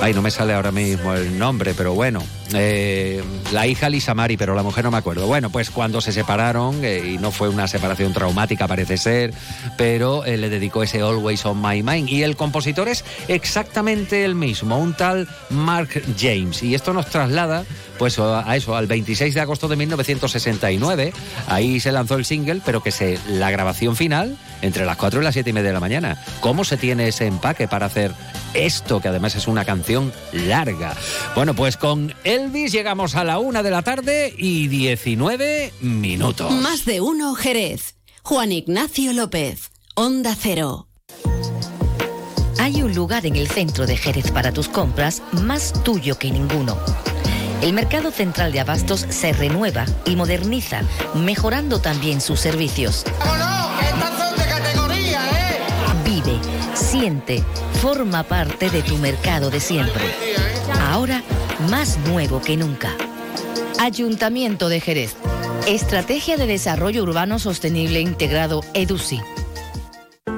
Ay, 0.03 0.15
no 0.15 0.23
me 0.23 0.31
sale 0.31 0.55
ahora 0.55 0.73
mismo 0.73 1.13
el 1.15 1.39
nombre, 1.39 1.75
pero 1.75 1.93
bueno. 1.93 2.23
eh, 2.55 3.23
la 3.53 3.67
hija 3.67 3.91
Lisa 3.91 4.15
Mari, 4.15 4.37
pero 4.39 4.55
la 4.55 4.63
mujer 4.63 4.85
no 4.85 4.91
me 4.91 4.97
acuerdo. 4.97 5.27
Bueno, 5.27 5.51
pues 5.51 5.71
cuando 5.71 6.01
se 6.01 6.11
separaron, 6.11 6.83
eh, 6.83 7.03
y 7.15 7.19
no 7.19 7.31
fue 7.31 7.51
una 7.51 7.69
separación 7.69 8.13
traumática, 8.15 8.67
parece 8.67 8.97
ser, 8.97 9.35
pero 9.77 10.25
eh, 10.25 10.39
le 10.39 10.49
dedicó 10.49 10.83
ese 10.83 11.01
Always 11.03 11.45
on 11.45 11.61
My 11.61 11.83
Mind. 11.83 12.09
Y 12.09 12.23
el 12.23 12.37
compositor 12.37 12.89
es 12.89 13.05
exactamente 13.29 14.25
el 14.25 14.35
mismo, 14.35 14.79
un 14.79 14.95
tal 14.95 15.29
Mark 15.51 16.03
James. 16.19 16.63
Y 16.63 16.75
esto 16.75 16.95
nos 16.95 17.07
traslada, 17.07 17.65
pues, 18.01 18.19
a 18.19 18.57
eso, 18.57 18.75
al 18.75 18.87
26 18.87 19.35
de 19.35 19.43
agosto 19.43 19.69
de 19.69 19.77
1969. 19.77 21.13
Ahí 21.49 21.81
se 21.81 21.93
lanzó 21.93 22.15
el 22.15 22.25
single, 22.25 22.63
pero 22.65 22.83
que 22.83 22.93
se, 22.93 23.19
la 23.29 23.51
grabación 23.51 23.95
final 23.95 24.39
entre 24.63 24.87
las 24.87 24.97
4 24.97 25.21
y 25.21 25.25
las 25.25 25.35
7 25.35 25.51
y 25.51 25.53
media 25.53 25.69
de 25.69 25.75
la 25.75 25.81
mañana. 25.81 26.25
¿Cómo 26.41 26.65
se 26.65 26.79
tiene 26.79 27.09
ese 27.09 27.27
empaque 27.27 27.69
para 27.69 27.85
hacer 27.85 28.15
esto, 28.55 29.03
que 29.03 29.09
además 29.09 29.37
es 29.37 29.47
una 29.49 29.67
canción 29.67 30.15
larga? 30.33 30.97
Bueno, 31.35 31.53
pues 31.53 31.77
con 31.77 32.15
Elvis 32.25 32.73
llegamos 32.73 33.17
a 33.17 33.23
la 33.23 33.39
una 33.39 33.63
de 33.63 33.71
la 33.71 33.83
tarde 33.83 34.35
y 34.35 34.69
19 34.69 35.75
minutos. 35.83 36.51
Más 36.53 36.87
de 36.87 37.03
uno 37.03 37.35
Jerez. 37.35 37.97
Juan 38.23 38.51
Ignacio 38.51 39.13
López. 39.13 39.73
Onda 39.95 40.35
Cero. 40.41 40.89
Hay 42.59 42.83
un 42.83 42.95
lugar 42.95 43.27
en 43.27 43.37
el 43.37 43.47
centro 43.47 43.87
de 43.87 43.99
Jerez 43.99 44.31
para 44.31 44.53
tus 44.53 44.71
compras 44.71 45.23
más 45.33 45.75
tuyo 45.85 46.19
que 46.19 46.31
ninguno. 46.31 46.79
El 47.63 47.75
Mercado 47.75 48.11
Central 48.11 48.53
de 48.53 48.61
Abastos 48.61 49.07
se 49.11 49.35
renueva 49.35 49.85
y 50.07 50.17
moderniza, 50.17 50.81
mejorando 51.15 51.79
también 51.81 52.23
sus 52.23 52.41
servicios. 52.41 53.05
Vive, 56.03 56.39
siente, 56.73 57.45
forma 57.83 58.23
parte 58.23 58.71
de 58.71 58.83
tu 58.83 58.97
mercado 58.97 59.51
de 59.51 59.61
siempre. 59.61 60.03
Ahora 60.89 61.23
más 61.69 61.99
nuevo 61.99 62.41
que 62.41 62.57
nunca. 62.57 62.93
Ayuntamiento 63.79 64.71
de 64.71 64.81
Jerez. 64.81 65.17
Estrategia 65.67 66.39
de 66.39 66.47
Desarrollo 66.47 67.03
Urbano 67.03 67.39
Sostenible 67.39 68.01
Integrado 68.01 68.63
EDUSI. 68.73 69.21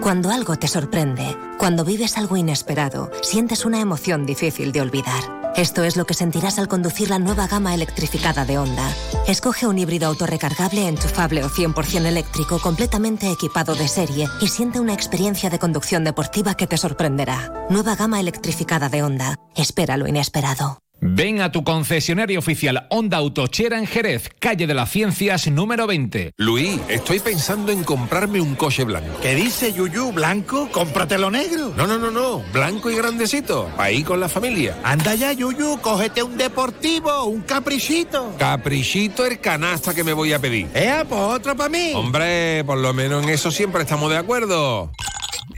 Cuando 0.01 0.31
algo 0.33 0.57
te 0.57 0.66
sorprende, 0.66 1.37
cuando 1.57 1.85
vives 1.85 2.18
algo 2.18 2.37
inesperado, 2.37 3.12
sientes 3.23 3.64
una 3.64 3.81
emoción 3.81 4.27
difícil 4.27 4.73
de 4.73 4.81
olvidar. 4.81 5.41
Esto 5.57 5.84
es 5.84 5.96
lo 5.96 6.07
que 6.07 6.14
sentirás 6.14 6.59
al 6.59 6.66
conducir 6.66 7.11
la 7.11 7.18
nueva 7.18 7.46
gama 7.46 7.74
electrificada 7.74 8.46
de 8.46 8.59
Honda. 8.59 8.88
Escoge 9.28 9.66
un 9.66 9.78
híbrido 9.78 10.07
autorrecargable, 10.07 10.88
enchufable 10.88 11.44
o 11.44 11.50
100% 11.50 12.07
eléctrico 12.07 12.59
completamente 12.59 13.30
equipado 13.30 13.74
de 13.74 13.86
serie 13.86 14.28
y 14.40 14.48
siente 14.48 14.80
una 14.80 14.94
experiencia 14.94 15.50
de 15.50 15.59
conducción 15.59 16.05
deportiva 16.05 16.55
que 16.55 16.66
te 16.66 16.78
sorprenderá. 16.78 17.66
Nueva 17.68 17.96
gama 17.96 18.18
electrificada 18.18 18.88
de 18.88 19.03
Honda. 19.03 19.36
Espera 19.55 19.96
lo 19.98 20.09
inesperado. 20.09 20.82
Ven 21.05 21.40
a 21.40 21.50
tu 21.50 21.64
concesionario 21.64 22.38
oficial 22.38 22.86
Honda 22.88 23.16
Autochera 23.16 23.76
en 23.76 23.88
Jerez, 23.88 24.30
calle 24.38 24.68
de 24.68 24.74
las 24.74 24.88
Ciencias 24.88 25.50
número 25.50 25.88
20. 25.88 26.34
Luis, 26.36 26.78
estoy 26.88 27.18
pensando 27.18 27.72
en 27.72 27.82
comprarme 27.82 28.40
un 28.40 28.55
coche 28.55 28.84
blanco. 28.84 29.18
¿Qué 29.20 29.34
dice 29.34 29.72
Yuyu? 29.72 30.12
¿Blanco? 30.12 30.68
Cómpratelo 30.70 31.28
negro. 31.28 31.72
No, 31.76 31.88
no, 31.88 31.98
no, 31.98 32.12
no. 32.12 32.44
Blanco 32.53 32.88
y 32.88 32.94
grandecito. 32.94 33.68
Ahí 33.78 34.05
con 34.05 34.20
la 34.20 34.28
familia. 34.28 34.78
Anda 34.84 35.16
ya, 35.16 35.32
Yuyu, 35.32 35.80
cógete 35.80 36.22
un 36.22 36.38
deportivo, 36.38 37.24
un 37.24 37.40
caprichito. 37.40 38.36
Caprichito 38.38 39.26
el 39.26 39.40
canasta 39.40 39.94
que 39.94 40.05
me 40.05 40.12
voy 40.12 40.32
a 40.32 40.38
pedir. 40.38 40.68
¡Eh, 40.72 41.03
pues 41.09 41.20
otro 41.20 41.57
para 41.57 41.68
mí! 41.68 41.94
Hombre, 41.96 42.62
por 42.62 42.78
lo 42.78 42.94
menos 42.94 43.24
en 43.24 43.30
eso 43.30 43.50
siempre 43.50 43.82
estamos 43.82 44.09
de 44.09 44.18
acuerdo. 44.18 44.92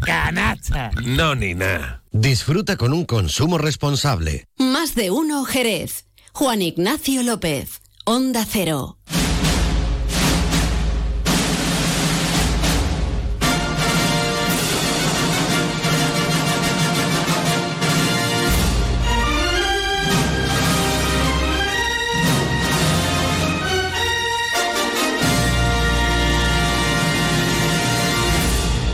¡Canasta! 0.05 0.91
No, 1.05 1.35
ni 1.35 1.55
nada. 1.55 2.03
Disfruta 2.13 2.77
con 2.77 2.93
un 2.93 3.05
consumo 3.05 3.59
responsable. 3.59 4.47
Más 4.59 4.95
de 4.95 5.11
uno 5.11 5.45
Jerez. 5.45 6.07
Juan 6.33 6.63
Ignacio 6.63 7.23
López. 7.23 7.81
Onda 8.05 8.45
Cero. 8.49 8.99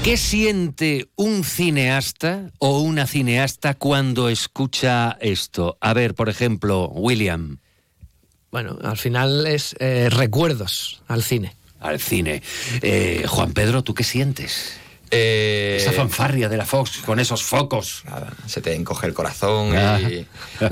¿Qué 0.05 0.17
siente 0.17 1.09
un 1.17 1.45
cineasta 1.45 2.51
o 2.59 2.81
una 2.81 3.07
cineasta 3.07 3.75
cuando 3.75 4.29
escucha 4.31 5.19
esto? 5.21 5.77
A 5.81 5.93
ver, 5.93 6.15
por 6.15 6.29
ejemplo, 6.31 6.89
William. 6.89 7.59
Bueno, 8.51 8.79
al 8.83 8.97
final 8.97 9.47
es 9.47 9.77
eh, 9.79 10.09
recuerdos 10.11 11.03
al 11.07 11.23
cine. 11.23 11.55
Al 11.81 12.01
cine. 12.01 12.43
Eh, 12.83 13.25
Juan 13.29 13.53
Pedro, 13.53 13.83
¿tú 13.85 13.93
qué 13.95 14.03
sientes? 14.05 14.73
Eh, 15.13 15.77
Esa 15.81 15.93
fanfarria 15.93 16.49
de 16.49 16.57
la 16.57 16.65
Fox 16.65 16.99
con 17.05 17.19
esos 17.21 17.43
focos. 17.43 18.03
Nada, 18.07 18.33
se 18.47 18.61
te 18.63 18.75
encoge 18.75 19.07
el 19.09 19.15
corazón 19.15 19.75
Ah. 19.77 19.99
y, 20.01 20.25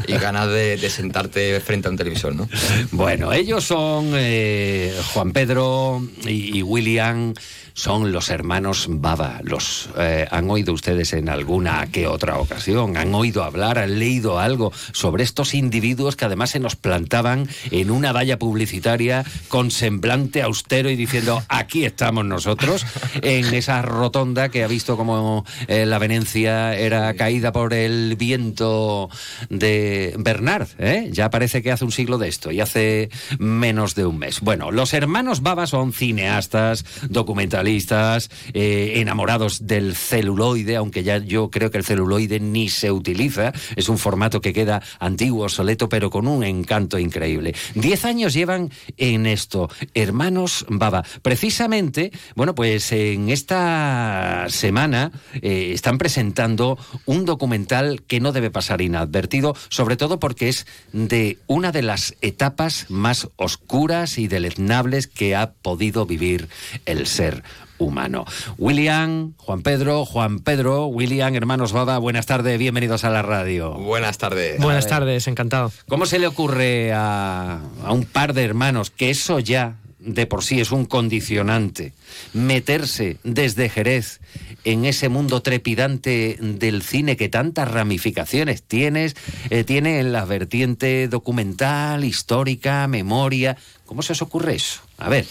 y 0.06 0.12
ganas 0.16 0.48
de, 0.48 0.76
de 0.76 0.90
sentarte 0.90 1.60
frente 1.60 1.88
a 1.88 1.90
un 1.90 1.96
televisor, 1.96 2.34
¿no? 2.34 2.48
Bueno, 2.92 3.32
ellos 3.32 3.64
son 3.64 4.12
eh, 4.14 4.96
Juan 5.12 5.32
Pedro 5.32 6.06
y, 6.24 6.58
y 6.58 6.62
William, 6.62 7.34
son 7.78 8.10
los 8.10 8.28
hermanos 8.30 8.86
Baba. 8.90 9.38
Los 9.44 9.88
eh, 9.96 10.26
han 10.32 10.50
oído 10.50 10.72
ustedes 10.72 11.12
en 11.12 11.28
alguna 11.28 11.86
que 11.86 12.08
otra 12.08 12.38
ocasión, 12.38 12.96
han 12.96 13.14
oído 13.14 13.44
hablar, 13.44 13.78
han 13.78 14.00
leído 14.00 14.40
algo 14.40 14.72
sobre 14.90 15.22
estos 15.22 15.54
individuos 15.54 16.16
que 16.16 16.24
además 16.24 16.50
se 16.50 16.58
nos 16.58 16.74
plantaban 16.74 17.48
en 17.70 17.92
una 17.92 18.10
valla 18.10 18.36
publicitaria 18.36 19.24
con 19.46 19.70
semblante 19.70 20.42
austero 20.42 20.90
y 20.90 20.96
diciendo 20.96 21.40
aquí 21.48 21.84
estamos 21.84 22.24
nosotros 22.24 22.84
en 23.22 23.54
esa 23.54 23.80
rotonda 23.82 24.48
que 24.48 24.64
ha 24.64 24.66
visto 24.66 24.96
como 24.96 25.46
eh, 25.68 25.86
la 25.86 26.00
Venecia 26.00 26.76
era 26.76 27.14
caída 27.14 27.52
por 27.52 27.74
el 27.74 28.16
viento 28.16 29.08
de 29.50 30.16
Bernard. 30.18 30.66
¿eh? 30.80 31.10
Ya 31.12 31.30
parece 31.30 31.62
que 31.62 31.70
hace 31.70 31.84
un 31.84 31.92
siglo 31.92 32.18
de 32.18 32.26
esto 32.26 32.50
y 32.50 32.60
hace 32.60 33.08
menos 33.38 33.94
de 33.94 34.04
un 34.04 34.18
mes. 34.18 34.40
Bueno, 34.40 34.72
los 34.72 34.94
hermanos 34.94 35.42
Baba 35.42 35.68
son 35.68 35.92
cineastas, 35.92 36.84
documentalistas, 37.08 37.67
eh, 37.68 38.92
enamorados 38.96 39.66
del 39.66 39.94
celuloide, 39.94 40.76
aunque 40.76 41.02
ya 41.02 41.18
yo 41.18 41.50
creo 41.50 41.70
que 41.70 41.78
el 41.78 41.84
celuloide 41.84 42.40
ni 42.40 42.68
se 42.68 42.90
utiliza. 42.90 43.52
Es 43.76 43.88
un 43.88 43.98
formato 43.98 44.40
que 44.40 44.52
queda 44.52 44.82
antiguo, 44.98 45.44
obsoleto, 45.44 45.88
pero 45.88 46.10
con 46.10 46.26
un 46.26 46.44
encanto 46.44 46.98
increíble. 46.98 47.54
Diez 47.74 48.04
años 48.04 48.32
llevan 48.32 48.70
en 48.96 49.26
esto, 49.26 49.68
hermanos 49.94 50.66
Baba. 50.68 51.04
Precisamente, 51.22 52.12
bueno, 52.34 52.54
pues 52.54 52.90
en 52.92 53.28
esta 53.28 54.46
semana 54.48 55.12
eh, 55.42 55.72
están 55.74 55.98
presentando 55.98 56.78
un 57.06 57.24
documental 57.24 58.02
que 58.06 58.20
no 58.20 58.32
debe 58.32 58.50
pasar 58.50 58.80
inadvertido, 58.80 59.54
sobre 59.68 59.96
todo 59.96 60.18
porque 60.18 60.48
es 60.48 60.66
de 60.92 61.38
una 61.46 61.72
de 61.72 61.82
las 61.82 62.14
etapas 62.20 62.86
más 62.88 63.28
oscuras 63.36 64.18
y 64.18 64.28
deleznables 64.28 65.06
que 65.06 65.36
ha 65.36 65.52
podido 65.52 66.06
vivir 66.06 66.48
el 66.86 67.06
ser 67.06 67.42
humano. 67.78 68.24
William, 68.58 69.32
Juan 69.36 69.62
Pedro, 69.62 70.04
Juan 70.04 70.40
Pedro, 70.40 70.86
William, 70.86 71.34
hermanos 71.34 71.72
Baba, 71.72 71.98
buenas 71.98 72.26
tardes, 72.26 72.58
bienvenidos 72.58 73.04
a 73.04 73.10
la 73.10 73.22
radio. 73.22 73.72
Buenas 73.74 74.18
tardes. 74.18 74.60
Buenas 74.60 74.86
tardes, 74.86 75.26
encantado. 75.28 75.72
¿Cómo 75.88 76.06
se 76.06 76.18
le 76.18 76.26
ocurre 76.26 76.92
a, 76.92 77.60
a 77.84 77.92
un 77.92 78.04
par 78.04 78.34
de 78.34 78.44
hermanos 78.44 78.90
que 78.90 79.10
eso 79.10 79.38
ya 79.38 79.76
de 79.98 80.26
por 80.26 80.44
sí 80.44 80.60
es 80.60 80.70
un 80.70 80.84
condicionante, 80.84 81.92
meterse 82.32 83.18
desde 83.24 83.68
Jerez 83.68 84.20
en 84.64 84.84
ese 84.84 85.08
mundo 85.08 85.42
trepidante 85.42 86.36
del 86.40 86.82
cine 86.82 87.16
que 87.16 87.28
tantas 87.28 87.70
ramificaciones 87.70 88.62
tienes, 88.62 89.16
eh, 89.50 89.64
tiene 89.64 90.00
en 90.00 90.12
la 90.12 90.24
vertiente 90.24 91.08
documental, 91.08 92.04
histórica, 92.04 92.86
memoria. 92.86 93.56
¿Cómo 93.86 94.02
se 94.02 94.12
os 94.12 94.22
ocurre 94.22 94.56
eso? 94.56 94.80
A 94.98 95.08
ver. 95.08 95.26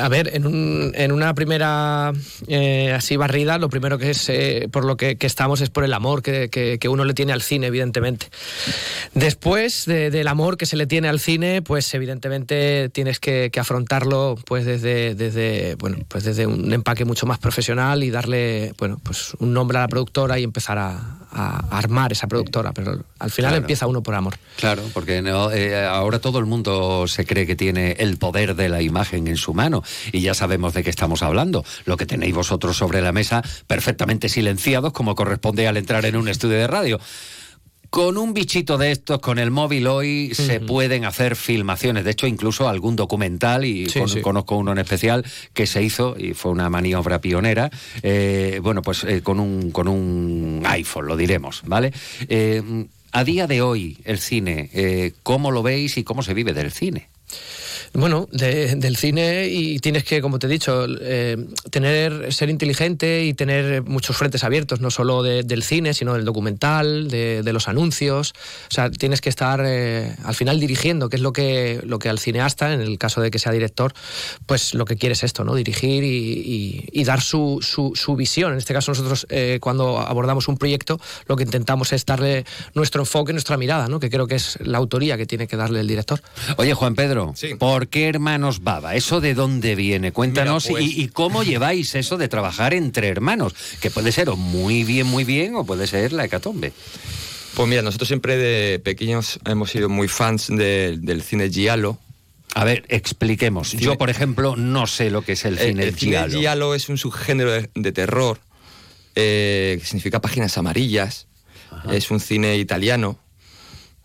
A 0.00 0.08
ver, 0.08 0.30
en, 0.34 0.46
un- 0.46 0.92
en 0.94 1.12
una 1.12 1.34
primera 1.34 2.12
eh, 2.46 2.92
así 2.92 3.16
barrida, 3.16 3.58
lo 3.58 3.68
primero 3.68 3.98
que 3.98 4.10
es 4.10 4.28
eh, 4.28 4.68
por 4.70 4.84
lo 4.84 4.96
que, 4.96 5.16
estamos 5.20 5.60
es 5.60 5.70
por 5.70 5.84
el 5.84 5.92
amor 5.94 6.22
que, 6.22 6.48
que- 6.50 6.78
uno 6.88 7.04
le 7.04 7.14
tiene 7.14 7.32
al 7.32 7.42
cine, 7.42 7.68
evidentemente. 7.68 8.26
Después 9.14 9.84
de- 9.86 10.10
del 10.10 10.28
amor 10.28 10.56
que 10.56 10.66
se 10.66 10.76
le 10.76 10.86
tiene 10.86 11.08
al 11.08 11.20
cine, 11.20 11.62
pues 11.62 11.92
evidentemente 11.94 12.88
tienes 12.90 13.18
que, 13.20 13.50
que 13.52 13.60
afrontarlo 13.60 14.36
pues 14.46 14.64
desde, 14.64 15.14
desde, 15.14 15.74
bueno, 15.76 15.98
pues 16.08 16.24
desde 16.24 16.46
un 16.46 16.72
empaque 16.72 17.04
mucho 17.04 17.26
más 17.26 17.38
profesional 17.38 18.04
y 18.04 18.10
darle 18.10 18.72
bueno, 18.78 19.00
pues 19.02 19.34
un 19.38 19.52
nombre 19.52 19.78
a 19.78 19.82
la 19.82 19.88
productora 19.88 20.38
y 20.38 20.44
empezar 20.44 20.78
a, 20.78 21.18
a 21.32 21.76
armar 21.78 22.12
esa 22.12 22.26
productora. 22.26 22.72
Pero 22.72 22.92
al 23.18 23.30
final 23.30 23.50
Claro. 23.50 23.56
empieza 23.56 23.86
uno 23.86 24.02
por 24.02 24.14
amor. 24.14 24.34
Claro, 24.58 24.82
porque 24.92 25.22
no, 25.22 25.50
eh, 25.50 25.84
ahora 25.84 26.18
todo 26.18 26.38
el 26.38 26.46
mundo 26.46 27.06
se 27.08 27.24
cree 27.24 27.46
que 27.46 27.56
tiene 27.56 27.92
el 27.98 28.18
poder 28.18 28.54
de 28.54 28.68
la 28.68 28.82
imagen 28.82 29.26
en 29.28 29.36
su 29.36 29.54
mano 29.54 29.82
y 30.12 30.20
ya 30.20 30.34
sabemos 30.34 30.74
de 30.74 30.84
qué 30.84 30.90
estamos 30.90 31.22
hablando. 31.22 31.64
Lo 31.84 31.96
que 31.96 32.06
tenéis 32.06 32.34
vosotros 32.34 32.76
sobre 32.76 33.00
la 33.02 33.12
mesa, 33.12 33.42
perfectamente 33.66 34.28
silenciados, 34.28 34.92
como 34.92 35.14
corresponde 35.14 35.66
al 35.68 35.76
entrar 35.76 36.04
en 36.04 36.16
un 36.16 36.28
estudio 36.28 36.56
de 36.58 36.66
radio. 36.66 37.00
Con 37.92 38.16
un 38.16 38.32
bichito 38.32 38.78
de 38.78 38.90
estos, 38.90 39.18
con 39.18 39.38
el 39.38 39.50
móvil 39.50 39.86
hoy, 39.86 40.32
se 40.34 40.60
pueden 40.60 41.04
hacer 41.04 41.36
filmaciones. 41.36 42.04
De 42.06 42.12
hecho, 42.12 42.26
incluso 42.26 42.66
algún 42.66 42.96
documental, 42.96 43.66
y 43.66 43.86
Sí, 43.90 43.98
con- 43.98 44.08
sí. 44.08 44.22
conozco 44.22 44.56
uno 44.56 44.72
en 44.72 44.78
especial, 44.78 45.26
que 45.52 45.66
se 45.66 45.82
hizo, 45.82 46.16
y 46.18 46.32
fue 46.32 46.52
una 46.52 46.70
maniobra 46.70 47.20
pionera, 47.20 47.70
eh, 48.02 48.60
bueno, 48.62 48.80
pues 48.80 49.04
eh, 49.04 49.20
con, 49.20 49.38
un, 49.38 49.70
con 49.72 49.88
un 49.88 50.62
iPhone, 50.64 51.06
lo 51.06 51.18
diremos, 51.18 51.60
¿vale? 51.66 51.92
Eh, 52.30 52.62
a 53.12 53.24
día 53.24 53.46
de 53.46 53.60
hoy, 53.60 53.98
el 54.04 54.18
cine, 54.20 54.70
eh, 54.72 55.12
¿cómo 55.22 55.50
lo 55.50 55.62
veis 55.62 55.98
y 55.98 56.02
cómo 56.02 56.22
se 56.22 56.32
vive 56.32 56.54
del 56.54 56.72
cine? 56.72 57.10
Bueno, 57.94 58.26
de- 58.32 58.74
del 58.76 58.96
cine 58.96 59.48
y 59.48 59.78
tienes 59.78 60.04
que, 60.04 60.22
como 60.22 60.38
te 60.38 60.46
he 60.46 60.50
dicho, 60.50 60.86
eh, 61.02 61.36
tener, 61.70 62.32
ser 62.32 62.48
inteligente 62.48 63.24
y 63.24 63.34
tener 63.34 63.82
muchos 63.82 64.16
frentes 64.16 64.44
abiertos, 64.44 64.80
no 64.80 64.90
solo 64.90 65.22
de- 65.22 65.42
del 65.42 65.62
cine, 65.62 65.92
sino 65.92 66.14
del 66.14 66.24
documental, 66.24 67.08
de, 67.08 67.42
de 67.42 67.52
los 67.52 67.68
anuncios. 67.68 68.32
O 68.70 68.72
sea, 68.74 68.90
tienes 68.90 69.20
que 69.20 69.28
estar 69.28 69.62
eh, 69.66 70.16
al 70.24 70.34
final 70.34 70.58
dirigiendo, 70.58 71.10
que 71.10 71.16
es 71.16 71.22
lo 71.22 71.34
que, 71.34 71.80
lo 71.84 71.98
que 71.98 72.08
al 72.08 72.18
cineasta, 72.18 72.72
en 72.72 72.80
el 72.80 72.96
caso 72.96 73.20
de 73.20 73.30
que 73.30 73.38
sea 73.38 73.52
director, 73.52 73.92
pues 74.46 74.72
lo 74.72 74.86
que 74.86 74.96
quiere 74.96 75.12
es 75.12 75.22
esto, 75.22 75.44
¿no? 75.44 75.54
Dirigir 75.54 76.02
y, 76.02 76.08
y- 76.08 76.88
y 76.92 77.04
dar 77.04 77.20
su, 77.20 77.58
su- 77.60 77.92
su 77.94 78.16
visión. 78.16 78.52
En 78.52 78.58
este 78.58 78.72
caso, 78.72 78.92
nosotros 78.92 79.26
eh, 79.28 79.58
cuando 79.60 79.98
abordamos 79.98 80.48
un 80.48 80.56
proyecto, 80.56 80.98
lo 81.26 81.36
que 81.36 81.44
intentamos 81.44 81.92
es 81.92 82.06
darle 82.06 82.46
nuestro 82.74 83.02
enfoque, 83.02 83.32
nuestra 83.32 83.58
mirada, 83.58 83.86
¿no? 83.88 84.00
Que 84.00 84.08
creo 84.08 84.26
que 84.26 84.36
es 84.36 84.58
la 84.62 84.78
autoría 84.78 85.18
que 85.18 85.26
tiene 85.26 85.46
que 85.46 85.58
darle 85.58 85.80
el 85.80 85.86
director. 85.88 86.22
Oye, 86.56 86.72
Juan 86.72 86.94
Pedro, 86.94 87.34
¿por 87.56 87.81
qué 87.88 88.08
hermanos 88.08 88.62
Baba? 88.62 88.94
¿Eso 88.94 89.20
de 89.20 89.34
dónde 89.34 89.74
viene? 89.74 90.12
Cuéntanos 90.12 90.66
Mira, 90.68 90.80
pues- 90.80 90.96
y, 90.96 91.02
y 91.02 91.08
cómo 91.08 91.42
lleváis 91.42 91.94
eso 91.94 92.16
de 92.16 92.28
trabajar 92.28 92.74
entre 92.74 93.08
hermanos, 93.08 93.54
que 93.80 93.90
puede 93.90 94.12
ser 94.12 94.28
o 94.30 94.36
muy 94.36 94.84
bien, 94.84 95.06
muy 95.06 95.24
bien, 95.24 95.54
o 95.56 95.64
puede 95.64 95.86
ser 95.86 96.12
la 96.12 96.24
hecatombe. 96.24 96.72
Pues 97.54 97.68
mira, 97.68 97.82
nosotros 97.82 98.08
siempre 98.08 98.36
de 98.38 98.78
pequeños 98.78 99.38
hemos 99.44 99.70
sido 99.70 99.88
muy 99.88 100.08
fans 100.08 100.48
de- 100.48 100.96
del 101.00 101.22
cine 101.22 101.50
giallo. 101.50 101.98
A 102.54 102.64
ver, 102.64 102.84
expliquemos. 102.88 103.72
Yo, 103.72 103.96
por 103.98 104.10
ejemplo, 104.10 104.56
no 104.56 104.86
sé 104.86 105.10
lo 105.10 105.22
que 105.22 105.32
es 105.32 105.44
el 105.44 105.58
cine 105.58 105.84
el 105.84 105.94
cine 105.94 106.12
giallo. 106.12 106.38
giallo 106.38 106.74
es 106.74 106.88
un 106.88 106.98
subgénero 106.98 107.50
de, 107.52 107.70
de 107.74 107.92
terror 107.92 108.40
eh, 109.14 109.76
que 109.80 109.86
significa 109.86 110.20
páginas 110.20 110.56
amarillas. 110.58 111.26
Es 111.90 112.10
un 112.10 112.20
cine 112.20 112.56
italiano 112.58 113.18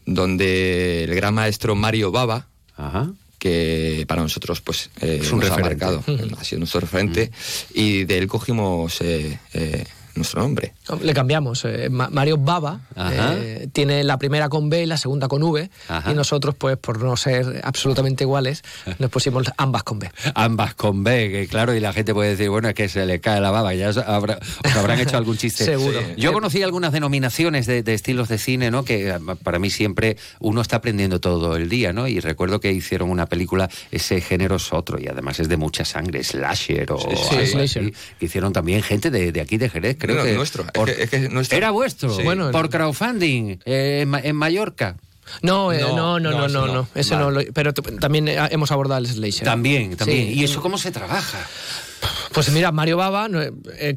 donde 0.05 1.03
el 1.03 1.13
gran 1.15 1.33
maestro 1.33 1.75
Mario 1.75 2.11
Bava, 2.11 2.47
que 3.37 4.05
para 4.07 4.21
nosotros 4.21 4.61
pues 4.61 4.89
eh, 5.01 5.19
Es 5.21 5.31
un 5.31 5.39
nos 5.39 5.51
ha 5.51 5.57
marcado, 5.57 6.03
ha 6.37 6.43
sido 6.43 6.59
nuestro 6.59 6.79
referente. 6.79 7.31
Y 7.73 8.05
de 8.05 8.17
él 8.17 8.27
cogimos 8.27 9.01
eh, 9.01 9.39
eh, 9.53 9.85
nuestro 10.17 10.41
nombre. 10.41 10.73
Le 11.01 11.13
cambiamos. 11.13 11.63
eh, 11.65 11.89
Ma- 11.89 12.09
Mario 12.09 12.37
Baba 12.37 12.81
eh, 12.95 13.67
tiene 13.73 14.03
la 14.03 14.17
primera 14.17 14.49
con 14.49 14.69
B 14.69 14.83
y 14.83 14.85
la 14.85 14.97
segunda 14.97 15.27
con 15.27 15.41
V. 15.43 15.69
Ajá. 15.87 16.11
Y 16.11 16.15
nosotros, 16.15 16.55
pues 16.57 16.77
por 16.77 16.99
no 17.01 17.15
ser 17.17 17.61
absolutamente 17.63 18.23
iguales, 18.23 18.63
nos 18.99 19.09
pusimos 19.09 19.45
ambas 19.57 19.83
con 19.83 19.99
B. 19.99 20.09
Ambas 20.35 20.75
con 20.75 21.03
B, 21.03 21.31
que 21.31 21.47
claro, 21.47 21.73
y 21.73 21.79
la 21.79 21.93
gente 21.93 22.13
puede 22.13 22.31
decir, 22.31 22.49
bueno, 22.49 22.67
es 22.69 22.75
que 22.75 22.89
se 22.89 23.05
le 23.05 23.19
cae 23.19 23.39
la 23.41 23.51
baba, 23.51 23.73
ya 23.73 23.89
os, 23.89 23.97
habrá- 23.97 24.39
os 24.65 24.75
habrán 24.75 24.99
hecho 24.99 25.17
algún 25.17 25.37
chiste. 25.37 25.63
Seguro. 25.65 25.99
Yo 26.17 26.33
conocí 26.33 26.61
algunas 26.63 26.91
denominaciones 26.91 27.65
de, 27.67 27.83
de 27.83 27.93
estilos 27.93 28.27
de 28.29 28.37
cine, 28.37 28.71
¿no? 28.71 28.83
Que 28.83 29.09
eh, 29.09 29.19
para 29.43 29.59
mí 29.59 29.69
siempre 29.69 30.17
uno 30.39 30.61
está 30.61 30.77
aprendiendo 30.77 31.19
todo 31.19 31.55
el 31.55 31.69
día, 31.69 31.93
¿no? 31.93 32.07
Y 32.07 32.19
recuerdo 32.19 32.59
que 32.59 32.71
hicieron 32.71 33.09
una 33.09 33.25
película, 33.27 33.69
ese 33.91 34.21
género 34.21 34.55
es 34.55 34.71
otro, 34.73 34.99
y 34.99 35.07
además 35.07 35.39
es 35.39 35.49
de 35.49 35.57
mucha 35.57 35.85
sangre, 35.85 36.23
slasher 36.23 36.91
o 36.91 36.97
Sí, 36.99 37.07
sí, 37.15 37.35
algo 37.35 37.45
slasher. 37.47 37.83
así, 37.83 37.93
que 38.19 38.25
hicieron 38.25 38.53
también 38.53 38.81
gente 38.81 39.11
de, 39.11 39.31
de 39.31 39.41
aquí 39.41 39.57
de 39.57 39.69
Jerez, 39.69 39.97
creo 40.13 40.23
No, 40.25 40.29
que. 40.31 40.35
nuestro, 40.35 40.63
es 40.63 40.71
por- 40.71 40.93
que- 40.93 41.03
es 41.03 41.09
que 41.09 41.29
nuestro. 41.29 41.57
Era 41.57 41.71
vuestro, 41.71 42.15
Sí. 42.15 42.23
Bueno, 42.23 42.51
por 42.51 42.69
crowdfunding, 42.69 43.57
eh, 43.65 43.99
en, 44.01 44.09
Ma- 44.09 44.19
en 44.21 44.35
Mallorca. 44.35 44.97
No, 45.41 45.73
eh, 45.73 45.79
no, 45.81 46.19
no, 46.19 46.31
no, 46.31 46.47
no, 46.47 46.67
no, 46.67 46.87
ese 46.95 47.15
Vale. 47.15 47.25
no 47.25 47.31
lo- 47.31 47.53
pero 47.53 47.73
también 47.73 48.27
eh, 48.29 48.37
hemos 48.51 48.71
abordado 48.71 48.99
el 49.01 49.07
slasher. 49.07 49.43
También, 49.43 49.97
también. 49.97 50.27
Sí. 50.27 50.33
¿Y 50.39 50.43
eso 50.45 50.61
cómo 50.61 50.77
se 50.77 50.91
trabaja? 50.91 51.39
Pues 52.31 52.49
mira, 52.51 52.71
Mario 52.71 52.95
Baba, 52.97 53.27
no, 53.27 53.39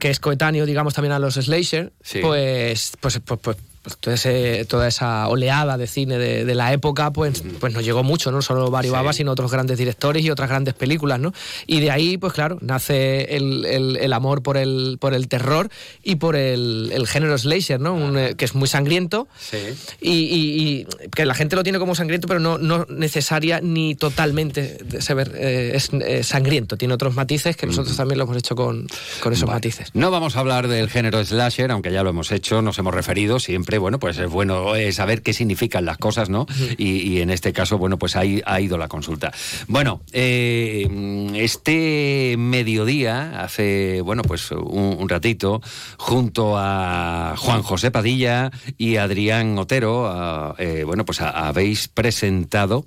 que 0.01 0.11
es 0.11 0.19
coetáneo, 0.19 0.67
digamos, 0.67 0.95
también 0.95 1.13
a 1.13 1.19
los 1.19 1.35
slasher, 1.35 1.93
Sí. 2.03 2.19
pues, 2.21 2.93
pues, 3.01 3.21
pues, 3.25 3.57
pues, 3.83 3.97
todo 3.99 4.15
ese- 4.15 4.65
toda 4.69 4.89
esa 4.89 5.27
oleada 5.29 5.77
de 5.79 5.87
cine 5.87 6.19
de, 6.19 6.45
de 6.45 6.55
la 6.55 6.73
época, 6.73 7.11
pues, 7.13 7.43
pues 7.61 7.73
nos 7.73 7.85
llegó 7.85 8.03
mucho, 8.03 8.31
no 8.31 8.43
solo 8.43 8.71
Mario 8.71 8.91
Sí. 8.91 8.97
Baba, 8.97 9.13
sino 9.13 9.33
otros 9.33 9.51
grandes 9.51 9.79
directores 9.79 10.25
y 10.25 10.31
otras 10.31 10.49
grandes 10.49 10.75
películas, 10.75 11.19
¿no? 11.21 11.33
Y 11.67 11.81
de 11.81 11.91
ahí, 11.91 12.17
pues 12.19 12.33
claro, 12.33 12.59
nace 12.61 13.37
el, 13.37 13.65
el- 13.65 13.97
el 13.97 14.13
amor 14.13 14.43
por 14.43 14.57
el, 14.57 14.99
por 15.01 15.15
el 15.15 15.29
terror 15.29 15.71
y 16.03 16.17
por 16.17 16.37
el, 16.37 16.91
el 16.93 17.07
género 17.07 17.37
slasher, 17.39 17.81
¿no? 17.81 17.95
Un, 17.95 18.19
eh, 18.19 18.35
que 18.37 18.45
es 18.45 18.55
muy 18.55 18.69
sangriento 18.69 19.29
Sí. 19.39 19.57
y, 20.01 20.11
y- 20.11 20.61
y 20.81 20.87
que 21.15 21.25
la 21.25 21.35
gente 21.35 21.57
lo 21.57 21.63
tiene 21.63 21.79
como 21.79 21.95
sangriento, 21.95 22.27
pero 22.29 22.41
no, 22.41 22.59
no 22.59 22.87
necesaria 22.89 23.61
ni 23.63 23.95
totalmente 23.95 24.79
eh, 24.81 25.73
es 25.75 25.91
eh, 25.93 26.23
sangriento. 26.25 26.77
Tiene 26.77 26.95
otros 26.95 27.15
matices 27.15 27.57
que 27.57 27.67
nosotros 27.67 27.97
también 27.97 28.19
lo 28.19 28.25
hemos 28.25 28.37
hecho 28.37 28.55
con, 28.57 28.87
con 29.23 29.33
esos 29.33 29.49
matices. 29.49 29.91
No 29.95 30.11
vamos 30.11 30.37
a 30.37 30.41
hablar 30.41 30.69
del 30.69 30.89
género 30.91 31.25
slasher, 31.25 31.71
aunque 31.71 31.93
ya 31.93 32.03
lo 32.03 32.11
hemos 32.11 32.33
hecho, 32.33 32.63
nos 32.63 32.79
hemos 32.79 32.95
referido 32.95 33.39
siempre, 33.41 33.70
bueno, 33.79 33.99
pues 33.99 34.19
es 34.19 34.29
bueno 34.31 34.75
eh, 34.77 34.93
saber 34.93 35.23
qué 35.23 35.33
significan 35.33 35.85
las 35.85 35.99
cosas, 35.99 36.29
¿no? 36.31 36.47
Y, 36.79 36.99
y 37.01 37.21
en 37.21 37.31
este 37.31 37.53
caso, 37.53 37.79
bueno, 37.79 37.99
pues 37.99 38.17
ahí 38.17 38.43
ha 38.47 38.61
ido 38.61 38.79
la 38.79 38.89
consulta. 38.89 39.33
Bueno, 39.69 40.03
eh, 40.13 40.87
este 41.35 42.35
mediodía, 42.39 43.43
hace, 43.43 44.01
bueno, 44.03 44.23
pues 44.23 44.51
un, 44.53 44.97
un 44.99 45.09
ratito, 45.09 45.61
junto 45.99 46.55
a 46.57 47.35
Juan 47.39 47.63
José 47.63 47.91
Padilla 47.91 48.51
y 48.79 48.97
Adrián 48.97 49.57
Otero, 49.59 50.07
a, 50.09 50.55
eh, 50.59 50.85
bueno, 50.85 51.05
pues 51.05 51.21
a- 51.21 51.49
habéis 51.49 51.89
presentado 51.89 52.85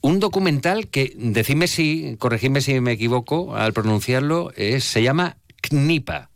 un 0.00 0.20
documental 0.20 0.88
que, 0.88 1.12
decidme 1.16 1.66
si, 1.66 2.16
corregidme 2.18 2.60
si 2.60 2.80
me 2.80 2.92
equivoco 2.92 3.56
al 3.56 3.72
pronunciarlo, 3.72 4.52
es- 4.56 4.84
se 4.84 5.02
llama 5.02 5.36
Knipa, 5.60 6.30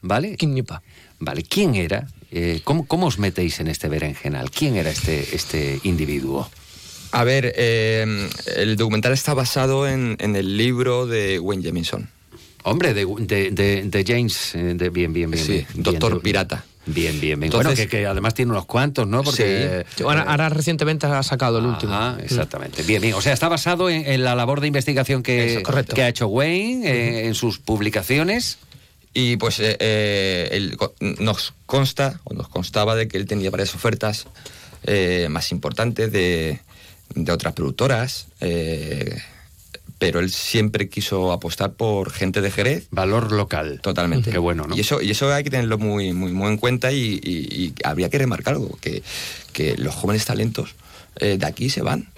¿vale? 0.00 0.36
Knipa. 0.36 0.82
Vale, 1.18 1.42
¿quién 1.42 1.74
era? 1.74 2.06
Eh, 2.34 2.60
¿cómo, 2.64 2.86
¿Cómo 2.86 3.06
os 3.06 3.18
metéis 3.18 3.60
en 3.60 3.68
este 3.68 3.88
berenjenal? 3.88 4.50
¿Quién 4.50 4.76
era 4.76 4.90
este, 4.90 5.34
este 5.36 5.80
individuo? 5.84 6.50
A 7.10 7.24
ver, 7.24 7.52
eh, 7.56 8.28
el 8.56 8.76
documental 8.76 9.12
está 9.12 9.34
basado 9.34 9.86
en, 9.86 10.16
en 10.18 10.34
el 10.34 10.56
libro 10.56 11.06
de 11.06 11.38
Wayne 11.38 11.62
Jamison. 11.62 12.08
Hombre, 12.64 12.94
de, 12.94 13.04
de- 13.18 13.50
de- 13.50 13.82
de 13.82 14.04
James, 14.06 14.54
eh, 14.54 14.72
de, 14.76 14.88
bien, 14.88 15.12
bien, 15.12 15.30
bien. 15.30 15.44
Sí, 15.44 15.52
bien, 15.52 15.66
Doctor 15.74 16.12
bien, 16.12 16.22
Pirata. 16.22 16.64
Bien, 16.86 17.20
bien, 17.20 17.38
bien. 17.38 17.44
Entonces- 17.52 17.74
bueno, 17.76 17.76
que, 17.76 17.88
que 17.98 18.06
además 18.06 18.32
tiene 18.34 18.52
unos 18.52 18.64
cuantos, 18.66 19.06
¿no? 19.06 19.22
Porque, 19.22 19.84
Sí. 19.94 20.02
Ahora, 20.04 20.22
ahora 20.22 20.48
recientemente 20.48 21.06
ha 21.06 21.22
sacado 21.22 21.58
el 21.58 21.66
último. 21.66 21.92
Ajá, 21.92 22.16
exactamente. 22.22 22.82
Bien, 22.84 23.02
bien. 23.02 23.14
O 23.14 23.20
sea, 23.20 23.32
está 23.34 23.48
basado 23.48 23.90
en, 23.90 24.06
en 24.10 24.24
la 24.24 24.34
labor 24.34 24.60
de 24.62 24.68
investigación 24.68 25.22
que, 25.22 25.52
Eso, 25.54 25.62
correcto. 25.64 25.94
que 25.94 26.02
ha 26.02 26.08
hecho 26.08 26.28
Wayne 26.28 26.88
eh, 26.88 27.26
en 27.26 27.34
sus 27.34 27.58
publicaciones. 27.58 28.56
Y 29.14 29.36
pues 29.36 29.60
eh, 29.60 29.76
eh, 29.78 30.48
él 30.52 30.78
nos 31.20 31.52
consta, 31.66 32.20
o 32.24 32.32
nos 32.34 32.48
constaba 32.48 32.94
de 32.96 33.08
que 33.08 33.18
él 33.18 33.26
tenía 33.26 33.50
varias 33.50 33.74
ofertas 33.74 34.26
eh, 34.84 35.26
más 35.30 35.52
importantes 35.52 36.10
de, 36.10 36.60
de 37.14 37.32
otras 37.32 37.52
productoras, 37.52 38.26
eh, 38.40 39.18
pero 39.98 40.18
él 40.20 40.30
siempre 40.32 40.88
quiso 40.88 41.30
apostar 41.30 41.74
por 41.74 42.10
gente 42.10 42.40
de 42.40 42.50
Jerez. 42.50 42.86
Valor 42.90 43.32
local. 43.32 43.80
Totalmente. 43.82 44.30
Qué 44.30 44.38
bueno, 44.38 44.64
¿no? 44.66 44.74
Y 44.76 44.80
eso, 44.80 45.00
y 45.02 45.10
eso 45.10 45.32
hay 45.32 45.44
que 45.44 45.50
tenerlo 45.50 45.78
muy, 45.78 46.12
muy, 46.12 46.32
muy 46.32 46.48
en 46.48 46.56
cuenta 46.56 46.90
y, 46.90 47.20
y- 47.22 47.64
y 47.64 47.74
habría 47.84 48.08
que 48.08 48.18
remarcar 48.18 48.54
algo, 48.54 48.76
que, 48.80 49.02
que 49.52 49.76
los 49.76 49.94
jóvenes 49.94 50.24
talentos 50.24 50.74
de 51.20 51.44
aquí 51.46 51.68
se 51.68 51.82
van. 51.82 52.08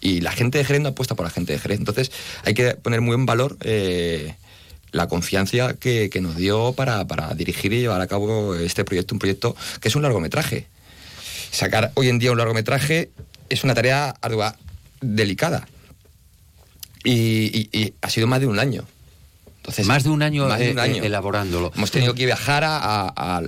Y 0.00 0.22
la 0.22 0.32
gente 0.32 0.58
de 0.58 0.64
Jerez 0.64 0.82
no 0.82 0.88
apuesta 0.88 1.14
por 1.14 1.24
la 1.26 1.30
gente 1.30 1.52
de 1.52 1.58
Jerez. 1.58 1.78
Entonces 1.78 2.10
hay 2.44 2.54
que 2.54 2.74
poner 2.74 3.00
muy 3.02 3.14
en 3.14 3.26
valor 3.26 3.56
eh, 3.60 4.34
la 4.94 5.08
confianza 5.08 5.74
que, 5.74 6.08
que 6.08 6.20
nos 6.20 6.36
dio 6.36 6.72
para, 6.72 7.04
para 7.06 7.34
dirigir 7.34 7.72
y 7.72 7.80
llevar 7.80 8.00
a 8.00 8.06
cabo 8.06 8.54
este 8.54 8.84
proyecto, 8.84 9.14
un 9.14 9.18
proyecto 9.18 9.56
que 9.80 9.88
es 9.88 9.96
un 9.96 10.02
largometraje. 10.02 10.68
Sacar 11.50 11.90
hoy 11.94 12.08
en 12.08 12.20
día 12.20 12.30
un 12.30 12.38
largometraje 12.38 13.10
es 13.48 13.64
una 13.64 13.74
tarea 13.74 14.14
ardua, 14.22 14.56
delicada. 15.00 15.66
Y, 17.02 17.12
y- 17.12 17.68
y 17.72 17.94
ha 18.00 18.08
sido 18.08 18.26
más 18.28 18.40
de 18.40 18.46
un 18.46 18.58
año. 18.58 18.84
Entonces, 19.56 19.86
Más 19.86 20.04
de 20.04 20.10
un 20.10 20.22
año, 20.22 20.46
más 20.46 20.58
de 20.58 20.68
eh, 20.68 20.72
un 20.72 20.78
año. 20.78 21.02
eh, 21.02 21.06
elaborándolo. 21.06 21.72
Hemos 21.74 21.90
tenido 21.90 22.14
que 22.14 22.26
viajar 22.26 22.62
a, 22.64 22.76
a- 22.76 23.08
a- 23.16 23.42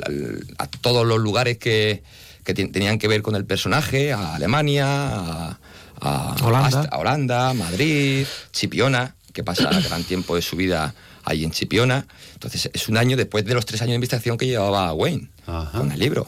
a 0.58 0.66
todos 0.66 1.06
los 1.06 1.18
lugares 1.20 1.58
que, 1.58 2.02
que 2.44 2.54
ten- 2.54 2.72
tenían 2.72 2.98
que 2.98 3.06
ver 3.06 3.22
con 3.22 3.36
el 3.36 3.44
personaje, 3.44 4.12
a 4.12 4.34
Alemania, 4.34 4.86
a, 4.88 5.58
a- 6.00 6.36
Holanda. 6.42 6.88
a 6.90 6.98
Holanda, 6.98 7.54
Madrid, 7.54 8.26
Chipiona, 8.52 9.14
que 9.36 9.44
pasa 9.44 9.70
gran 9.88 10.02
tiempo 10.02 10.34
de 10.34 10.42
su 10.42 10.56
vida 10.56 10.94
ahí 11.24 11.44
en 11.44 11.50
Chipiona. 11.52 12.06
Entonces 12.34 12.70
es 12.72 12.88
un 12.88 12.96
año 12.96 13.16
después 13.16 13.44
de 13.44 13.54
los 13.54 13.66
tres 13.66 13.82
años 13.82 13.90
de 13.90 13.96
investigación 13.96 14.36
que 14.38 14.46
llevaba 14.46 14.92
Wayne 14.94 15.28
con 15.72 15.92
el 15.92 15.98
libro. 16.00 16.26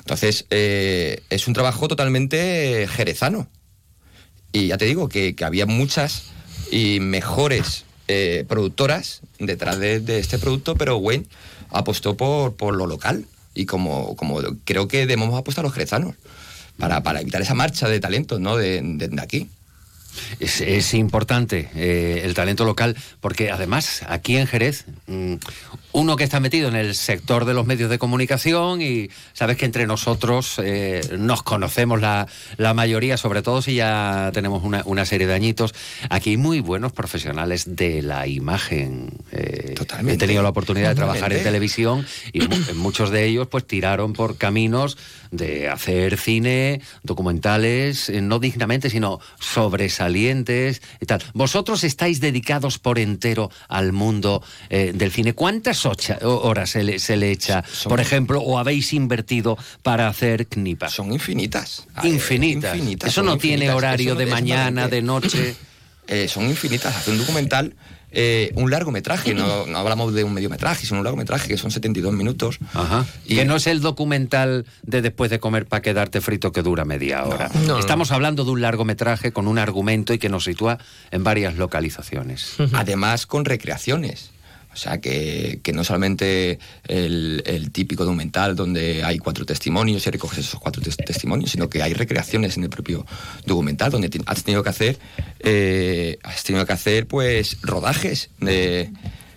Entonces 0.00 0.44
eh, 0.50 1.22
es 1.30 1.46
un 1.48 1.54
trabajo 1.54 1.88
totalmente 1.88 2.86
jerezano. 2.88 3.48
Y 4.52 4.66
ya 4.68 4.76
te 4.78 4.84
digo 4.86 5.08
que, 5.08 5.34
que 5.36 5.44
había 5.44 5.64
muchas 5.66 6.24
y 6.72 6.98
mejores 7.00 7.84
eh, 8.08 8.44
productoras 8.48 9.20
detrás 9.38 9.78
de, 9.78 10.00
de 10.00 10.18
este 10.18 10.38
producto, 10.38 10.74
pero 10.74 10.96
Wayne 10.96 11.26
apostó 11.70 12.16
por, 12.16 12.54
por 12.56 12.74
lo 12.74 12.86
local. 12.86 13.24
Y 13.54 13.66
como, 13.66 14.16
como 14.16 14.40
creo 14.64 14.88
que 14.88 14.98
debemos 15.06 15.38
apostar 15.38 15.64
los 15.64 15.72
jerezanos 15.72 16.14
para, 16.78 17.02
para 17.02 17.20
evitar 17.20 17.42
esa 17.42 17.54
marcha 17.54 17.88
de 17.88 18.00
talentos 18.00 18.40
¿no? 18.40 18.56
de, 18.56 18.80
de- 18.82 19.08
de 19.08 19.22
aquí. 19.22 19.48
Es, 20.38 20.60
es 20.60 20.94
importante 20.94 21.68
eh, 21.74 22.22
el 22.24 22.34
talento 22.34 22.64
local, 22.64 22.96
porque 23.20 23.50
además 23.50 24.02
aquí 24.08 24.36
en 24.36 24.46
Jerez, 24.46 24.84
mm, 25.06 25.34
uno 25.92 26.16
que 26.16 26.24
está 26.24 26.40
metido 26.40 26.68
en 26.68 26.76
el 26.76 26.94
sector 26.94 27.44
de 27.44 27.54
los 27.54 27.66
medios 27.66 27.90
de 27.90 27.98
comunicación 27.98 28.80
y 28.80 29.10
sabes 29.32 29.56
que 29.56 29.64
entre 29.64 29.86
nosotros 29.86 30.60
eh, 30.62 31.00
nos 31.18 31.42
conocemos 31.42 32.00
la, 32.00 32.26
la 32.58 32.74
mayoría, 32.74 33.16
sobre 33.16 33.42
todo 33.42 33.60
si 33.62 33.74
ya 33.74 34.30
tenemos 34.32 34.62
una, 34.64 34.82
una 34.84 35.04
serie 35.04 35.26
de 35.26 35.34
añitos, 35.34 35.74
aquí 36.08 36.30
hay 36.30 36.36
muy 36.36 36.60
buenos 36.60 36.92
profesionales 36.92 37.76
de 37.76 38.02
la 38.02 38.26
imagen. 38.26 39.10
Eh, 39.32 39.74
He 40.06 40.16
tenido 40.16 40.42
la 40.42 40.48
oportunidad 40.50 40.90
de 40.90 40.94
trabajar 40.94 41.32
en 41.32 41.38
Totalmente. 41.38 41.44
televisión 41.48 42.06
y 42.32 42.40
mu- 42.42 42.74
muchos 42.74 43.10
de 43.10 43.26
ellos 43.26 43.48
pues 43.48 43.66
tiraron 43.66 44.12
por 44.12 44.36
caminos 44.36 44.96
de 45.32 45.68
hacer 45.68 46.16
cine, 46.18 46.80
documentales, 47.02 48.10
no 48.10 48.38
dignamente, 48.40 48.90
sino 48.90 49.20
sobresalientes 49.38 49.99
y 50.08 51.06
tal. 51.06 51.22
Vosotros 51.34 51.84
estáis 51.84 52.20
dedicados 52.20 52.78
por 52.78 52.98
entero 52.98 53.50
al 53.68 53.92
mundo 53.92 54.42
eh, 54.68 54.92
del 54.94 55.10
cine. 55.12 55.34
¿Cuántas 55.34 55.84
ocha- 55.86 56.18
horas 56.22 56.70
se 56.70 56.82
le, 56.84 56.98
se 56.98 57.16
le 57.16 57.30
echa, 57.30 57.62
por 57.84 58.00
ejemplo, 58.00 58.40
o 58.40 58.58
habéis 58.58 58.92
invertido 58.92 59.58
para 59.82 60.08
hacer 60.08 60.46
Knipa? 60.46 60.88
Son 60.88 61.12
infinitas. 61.12 61.86
Infinitas. 62.02 62.74
infinitas, 62.76 63.10
Eso 63.10 63.22
no 63.22 63.36
tiene 63.38 63.70
horario 63.70 64.14
de 64.14 64.26
mañana, 64.26 64.88
de 64.88 65.02
noche. 65.02 65.54
Eh, 66.12 66.26
son 66.26 66.46
infinitas. 66.46 66.96
Hacer 66.96 67.12
un 67.14 67.20
documental, 67.20 67.72
eh, 68.12 68.52
un 68.54 68.70
largometraje, 68.70 69.34
no, 69.34 69.66
no 69.66 69.78
hablamos 69.78 70.14
de 70.14 70.24
un 70.24 70.34
mediometraje, 70.34 70.86
sino 70.86 70.98
un 70.98 71.04
largometraje 71.04 71.48
que 71.48 71.56
son 71.56 71.70
72 71.70 72.12
minutos. 72.12 72.58
Ajá. 72.74 73.06
Que 73.26 73.44
no 73.44 73.56
es 73.56 73.66
el 73.66 73.80
documental 73.80 74.66
de 74.82 75.02
después 75.02 75.30
de 75.30 75.38
comer 75.38 75.66
para 75.66 75.82
quedarte 75.82 76.20
frito 76.20 76.52
que 76.52 76.62
dura 76.62 76.84
media 76.84 77.24
hora. 77.24 77.50
no, 77.66 77.74
no. 77.74 77.78
Estamos 77.78 78.12
hablando 78.12 78.44
de 78.44 78.50
un 78.50 78.60
largometraje 78.60 79.32
con 79.32 79.48
un 79.48 79.58
argumento 79.58 80.12
y 80.12 80.18
que 80.18 80.28
nos 80.28 80.44
sitúa 80.44 80.78
en 81.10 81.24
varias 81.24 81.56
localizaciones. 81.56 82.56
Además, 82.72 83.26
con 83.26 83.44
recreaciones. 83.44 84.30
O 84.72 84.76
sea, 84.76 85.00
que, 85.00 85.58
que 85.62 85.72
no 85.72 85.82
solamente 85.82 86.58
el, 86.86 87.42
el 87.44 87.72
típico 87.72 88.04
documental 88.04 88.54
donde 88.54 89.02
hay 89.02 89.18
cuatro 89.18 89.44
testimonios 89.44 90.06
y 90.06 90.10
recoges 90.10 90.38
esos 90.38 90.60
cuatro 90.60 90.80
tes- 90.80 90.96
testimonios, 90.96 91.50
sino 91.50 91.68
que 91.68 91.82
hay 91.82 91.92
recreaciones 91.92 92.56
en 92.56 92.62
el 92.62 92.70
propio 92.70 93.04
documental 93.44 93.90
donde 93.90 94.08
has 94.26 94.44
tenido 94.44 94.62
que 94.62 94.68
hacer, 94.68 94.98
eh, 95.40 96.18
has 96.22 96.44
tenido 96.44 96.64
que 96.66 96.72
hacer 96.72 97.06
pues 97.06 97.56
rodajes 97.62 98.30
de, 98.38 98.90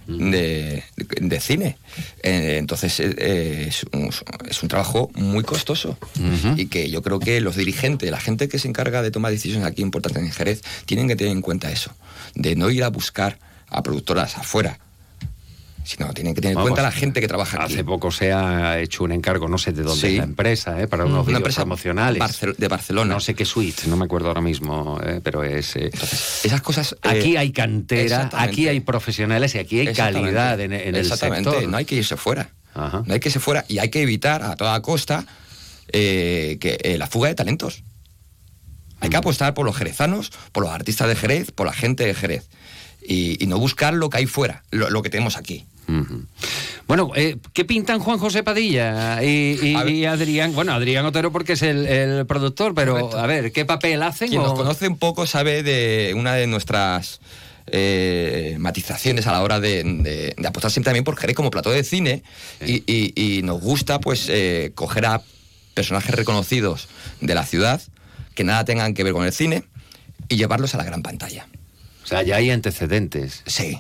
de, 0.08 0.84
de 0.98 1.40
cine. 1.40 1.78
Eh, 2.22 2.58
entonces 2.60 3.00
eh, 3.00 3.16
eh, 3.18 3.66
es, 3.70 3.86
un, 3.92 4.12
es 4.48 4.62
un 4.62 4.70
trabajo 4.70 5.10
muy 5.16 5.44
costoso. 5.44 5.98
Y 6.58 6.68
que 6.68 6.92
yo 6.92 7.02
creo 7.02 7.20
que 7.20 7.42
los 7.42 7.56
dirigentes, 7.56 8.12
la 8.12 8.20
gente 8.20 8.48
que 8.48 8.60
se 8.60 8.68
encarga 8.68 9.02
de 9.02 9.10
tomar 9.10 9.32
decisiones 9.32 9.68
aquí 9.68 9.82
importantes 9.82 10.22
en 10.22 10.32
Jerez, 10.32 10.62
tienen 10.86 11.08
que 11.08 11.16
tener 11.16 11.34
en 11.34 11.42
cuenta 11.42 11.72
eso, 11.72 11.92
de 12.36 12.56
no 12.56 12.70
ir 12.70 12.84
a 12.84 12.90
buscar 12.90 13.40
a 13.68 13.82
productoras 13.82 14.38
afuera, 14.38 14.78
sino 15.84 16.14
tienen 16.14 16.34
que 16.34 16.42
tener 16.42 16.56
en 16.58 16.62
cuenta 16.64 16.82
la 16.82 16.92
gente 16.92 17.20
que 17.22 17.28
trabaja 17.28 17.64
aquí. 17.64 17.74
Hace 17.74 17.84
poco 17.84 18.10
se 18.12 18.32
ha 18.34 18.80
hecho 18.80 19.04
un 19.04 19.12
encargo, 19.12 19.48
no 19.48 19.58
sé 19.58 19.72
de 19.74 19.84
dónde 19.84 20.00
Sí. 20.02 20.14
es 20.14 20.18
la 20.20 20.24
empresa, 20.24 20.82
¿eh? 20.82 20.88
para 20.88 21.06
unos 21.06 21.28
Una 21.28 21.38
empresa. 21.38 21.66
Barcel- 21.66 22.56
de 22.56 22.68
Barcelona. 22.68 23.14
No 23.14 23.20
sé 23.20 23.34
qué 23.36 23.46
suite, 23.46 23.84
no 23.88 23.98
me 23.98 24.06
acuerdo 24.06 24.28
ahora 24.30 24.42
mismo, 24.42 25.00
¿eh? 25.06 25.20
pero 25.24 25.44
es... 25.44 25.76
eh, 25.76 25.92
esas 26.44 26.62
cosas... 26.62 26.96
Aquí 27.02 27.36
eh, 27.36 27.40
hay 27.40 27.52
cantera, 27.52 28.02
exactamente. 28.04 28.52
aquí 28.52 28.68
hay 28.68 28.80
profesionales 28.80 29.56
y 29.56 29.60
aquí 29.60 29.80
hay 29.82 29.88
Exactamente. 29.88 30.34
calidad 30.34 30.60
en, 30.62 30.74
en 30.74 30.96
el 30.96 31.02
Exactamente, 31.02 31.50
sector. 31.50 31.70
no 31.70 31.78
hay 31.78 31.86
que 31.86 31.96
irse 31.96 32.18
fuera. 32.18 32.50
No 32.76 33.04
hay 33.14 33.20
que 33.20 33.30
irse 33.30 33.40
fuera 33.40 33.66
y 33.68 33.78
hay 33.80 33.90
que 33.90 34.02
evitar 34.02 34.42
a 34.44 34.56
toda 34.56 34.82
costa 34.82 35.26
que, 35.92 36.96
la 36.98 37.08
fuga 37.08 37.30
de 37.30 37.36
talentos. 37.36 37.84
Hay 39.00 39.10
Mm. 39.10 39.12
que 39.12 39.18
apostar 39.18 39.54
por 39.54 39.66
los 39.66 39.76
jerezanos, 39.76 40.32
por 40.52 40.64
los 40.64 40.72
artistas 40.72 41.08
de 41.08 41.16
Jerez, 41.16 41.52
por 41.52 41.68
la 41.68 41.74
gente 41.74 42.06
de 42.06 42.14
Jerez. 42.14 42.48
Y, 43.06 43.44
y 43.44 43.48
no 43.48 43.60
buscar 43.60 43.94
lo 43.94 44.10
que 44.10 44.18
hay 44.20 44.26
fuera, 44.28 44.64
lo, 44.72 44.90
lo 44.90 45.02
que 45.02 45.10
tenemos 45.10 45.36
aquí. 45.36 45.66
Bueno, 46.88 47.12
eh, 47.16 47.38
¿qué 47.54 47.66
pintan 47.66 48.00
Juan 48.00 48.18
José 48.20 48.44
Padilla 48.44 49.24
y, 49.24 49.58
y- 49.62 49.90
y 49.90 50.06
Adrián? 50.06 50.54
Bueno, 50.54 50.74
Adrián 50.74 51.06
Otero 51.06 51.32
porque 51.32 51.54
es 51.54 51.62
el, 51.62 51.86
el 51.88 52.26
productor, 52.26 52.74
pero 52.76 53.18
a 53.18 53.26
ver, 53.28 53.52
¿qué 53.52 53.66
papel 53.66 54.04
hacen? 54.04 54.30
Quien 54.30 54.42
o- 54.42 54.46
nos 54.48 54.54
conoce 54.54 54.88
un 54.88 54.98
poco 54.98 55.26
sabe 55.26 55.64
de 55.64 56.14
una 56.16 56.34
de 56.36 56.48
nuestras 56.48 57.20
eh, 57.68 58.58
matizaciones 58.60 59.26
a 59.28 59.32
la 59.32 59.42
hora 59.42 59.60
de, 59.60 59.84
de- 59.84 60.36
de 60.38 60.48
apostar 60.48 60.70
siempre 60.72 60.90
también 60.90 61.04
por 61.06 61.16
Jerez 61.18 61.36
como 61.36 61.50
plató 61.52 61.72
de 61.72 61.84
cine 61.84 62.24
y, 62.66 62.84
y- 62.86 63.14
y 63.16 63.42
nos 63.44 63.62
gusta 63.62 64.00
pues 64.00 64.28
eh, 64.30 64.72
coger 64.76 65.06
a 65.06 65.22
personajes 65.74 66.14
reconocidos 66.14 66.88
de 67.22 67.34
la 67.34 67.46
ciudad 67.46 67.82
que 68.36 68.44
nada 68.44 68.66
tengan 68.66 68.94
que 68.94 69.04
ver 69.04 69.14
con 69.14 69.26
el 69.26 69.32
cine 69.34 69.64
y 70.28 70.36
llevarlos 70.38 70.74
a 70.76 70.78
la 70.78 70.84
gran 70.84 71.02
pantalla. 71.02 71.48
O 72.04 72.08
sea, 72.08 72.22
ya 72.24 72.36
hay 72.36 72.50
antecedentes. 72.50 73.44
Sí. 73.46 73.80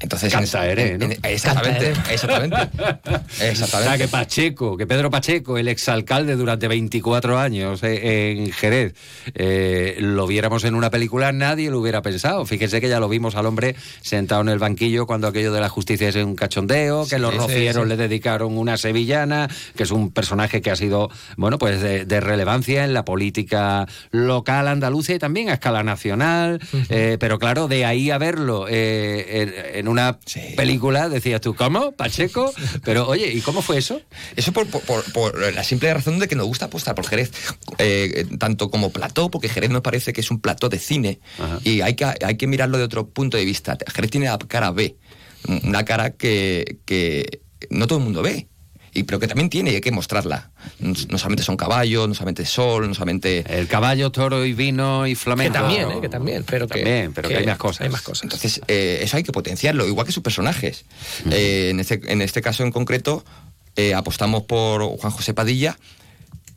Entonces, 0.00 0.32
en 0.32 0.40
Cantaere, 0.40 0.98
¿no? 0.98 1.04
en- 1.06 1.18
exactamente, 1.22 1.90
exactamente. 2.10 2.56
O 2.56 3.44
Exactamente. 3.44 3.88
sea, 3.90 3.98
que 3.98 4.08
Pacheco, 4.08 4.76
que 4.76 4.86
Pedro 4.86 5.10
Pacheco, 5.10 5.58
el 5.58 5.68
exalcalde 5.68 6.36
durante 6.36 6.68
24 6.68 7.38
años 7.38 7.82
eh, 7.82 8.32
en 8.38 8.50
Jerez, 8.52 8.94
eh, 9.34 9.96
lo 10.00 10.26
viéramos 10.26 10.64
en 10.64 10.74
una 10.74 10.90
película, 10.90 11.32
nadie 11.32 11.70
lo 11.70 11.80
hubiera 11.80 12.00
pensado. 12.02 12.46
Fíjense 12.46 12.80
que 12.80 12.88
ya 12.88 12.98
lo 13.00 13.08
vimos 13.08 13.34
al 13.34 13.46
hombre 13.46 13.76
sentado 14.00 14.40
en 14.40 14.48
el 14.48 14.58
banquillo 14.58 15.06
cuando 15.06 15.26
aquello 15.28 15.52
de 15.52 15.60
la 15.60 15.68
justicia 15.68 16.08
es 16.08 16.16
un 16.16 16.34
cachondeo, 16.36 17.04
que 17.04 17.16
Sí, 17.16 17.20
los 17.20 17.32
sí, 17.32 17.38
rocieros 17.38 17.82
sí. 17.82 17.88
le 17.88 17.96
dedicaron 17.96 18.56
una 18.56 18.76
sevillana, 18.76 19.48
que 19.76 19.82
es 19.82 19.90
un 19.90 20.10
personaje 20.12 20.62
que 20.62 20.70
ha 20.70 20.76
sido, 20.76 21.10
bueno, 21.36 21.58
pues 21.58 21.80
de, 21.82 22.04
de 22.06 22.20
relevancia 22.20 22.84
en 22.84 22.94
la 22.94 23.04
política 23.04 23.86
local 24.12 24.68
andaluza 24.68 25.12
y 25.14 25.18
también 25.18 25.50
a 25.50 25.54
escala 25.54 25.82
nacional. 25.82 26.60
Eh, 26.88 27.16
pero 27.20 27.38
claro, 27.38 27.68
de 27.68 27.84
ahí 27.84 28.10
a 28.10 28.18
verlo 28.18 28.66
eh, 28.68 29.73
en, 29.78 29.88
una 29.88 30.18
película 30.56 31.08
decías 31.08 31.40
tú, 31.40 31.54
¿cómo? 31.54 31.92
¿Pacheco? 31.92 32.52
Pero 32.84 33.06
oye, 33.08 33.32
¿y 33.32 33.40
cómo 33.40 33.62
fue 33.62 33.78
eso? 33.78 34.00
Eso 34.36 34.52
por, 34.52 34.66
por- 34.66 34.82
por- 34.82 35.12
por 35.12 35.52
la 35.54 35.64
simple 35.64 35.92
razón 35.92 36.18
de 36.18 36.28
que 36.28 36.36
nos 36.36 36.46
gusta 36.46 36.66
apostar 36.66 36.94
por 36.94 37.06
Jerez, 37.06 37.30
eh, 37.78 38.26
tanto 38.38 38.70
como 38.70 38.90
plató, 38.90 39.30
porque 39.30 39.48
Jerez 39.48 39.70
nos 39.70 39.82
parece 39.82 40.12
que 40.12 40.20
es 40.20 40.30
un 40.30 40.40
plató 40.40 40.68
de 40.68 40.78
cine 40.78 41.20
y 41.64 41.80
hay 41.80 41.94
que, 41.94 42.04
hay 42.04 42.36
que 42.36 42.46
mirarlo 42.46 42.78
de 42.78 42.84
otro 42.84 43.08
punto 43.08 43.36
de 43.36 43.44
vista. 43.44 43.76
Jerez 43.94 44.10
tiene 44.10 44.26
la 44.26 44.38
cara 44.38 44.70
B, 44.70 44.96
una 45.64 45.84
cara 45.84 46.10
que, 46.10 46.78
que 46.84 47.40
no 47.70 47.86
todo 47.86 47.98
el 47.98 48.04
mundo 48.04 48.22
ve. 48.22 48.48
Y, 48.96 49.02
pero 49.02 49.18
que 49.18 49.26
también 49.26 49.50
tiene 49.50 49.72
y 49.72 49.74
hay 49.74 49.80
que 49.80 49.90
mostrarla. 49.90 50.50
No, 50.78 50.94
no 51.08 51.18
solamente 51.18 51.42
son 51.42 51.56
caballos, 51.56 52.06
no 52.08 52.14
solamente 52.14 52.46
sol, 52.46 52.86
no 52.86 52.94
solamente... 52.94 53.44
El 53.48 53.66
caballo, 53.66 54.10
toro 54.12 54.44
y 54.44 54.52
vino 54.52 55.06
y 55.06 55.16
flamenco. 55.16 55.52
Que 55.52 55.58
también, 55.58 55.90
¿eh? 55.90 56.00
que 56.00 56.08
también, 56.08 56.44
pero 56.44 56.68
que, 56.68 56.74
También, 56.78 57.12
pero 57.12 57.28
que 57.28 57.36
hay 57.38 57.44
más 57.46 57.58
cosas. 57.58 57.80
Hay 57.80 57.88
más 57.88 58.02
cosas. 58.02 58.22
Entonces, 58.22 58.60
eh, 58.68 59.00
eso 59.02 59.16
hay 59.16 59.24
que 59.24 59.32
potenciarlo, 59.32 59.86
igual 59.88 60.06
que 60.06 60.12
sus 60.12 60.22
personajes. 60.22 60.84
Eh, 61.30 61.70
en, 61.70 61.80
este, 61.80 62.00
en 62.06 62.22
este 62.22 62.40
caso 62.40 62.62
en 62.62 62.70
concreto, 62.70 63.24
eh, 63.74 63.94
apostamos 63.94 64.44
por 64.44 64.82
Juan 64.98 65.12
José 65.12 65.34
Padilla 65.34 65.76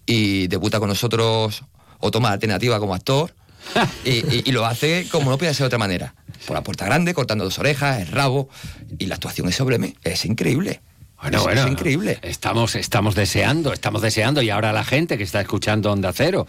y 0.05 0.47
debuta 0.47 0.79
con 0.79 0.89
nosotros 0.89 1.63
o 1.99 2.11
toma 2.11 2.29
la 2.29 2.33
alternativa 2.35 2.79
como 2.79 2.93
actor. 2.93 3.33
y, 4.05 4.11
y- 4.11 4.43
y 4.45 4.51
lo 4.51 4.65
hace 4.65 5.07
como 5.11 5.31
no 5.31 5.37
puede 5.39 5.53
ser 5.55 5.63
de 5.63 5.67
otra 5.67 5.79
manera. 5.79 6.13
Por 6.45 6.53
la 6.55 6.61
puerta 6.61 6.85
grande, 6.85 7.13
cortando 7.15 7.43
dos 7.43 7.57
orejas, 7.59 7.99
el 7.99 8.07
rabo. 8.09 8.47
Y 8.99 9.07
la 9.07 9.15
actuación 9.15 9.49
es 9.49 9.55
sublime, 9.55 9.95
es 10.03 10.23
increíble. 10.25 10.81
Bueno, 11.21 11.37
Es- 11.39 11.43
bueno, 11.43 11.61
es 11.65 11.71
increíble. 11.71 12.19
Estamos, 12.21 12.75
estamos 12.75 13.15
deseando, 13.15 13.73
estamos 13.73 14.01
deseando. 14.01 14.41
Y 14.41 14.49
ahora 14.49 14.71
la 14.71 14.83
gente 14.83 15.17
que 15.17 15.23
está 15.23 15.41
escuchando 15.41 15.91
Onda 15.91 16.11
Cero, 16.13 16.47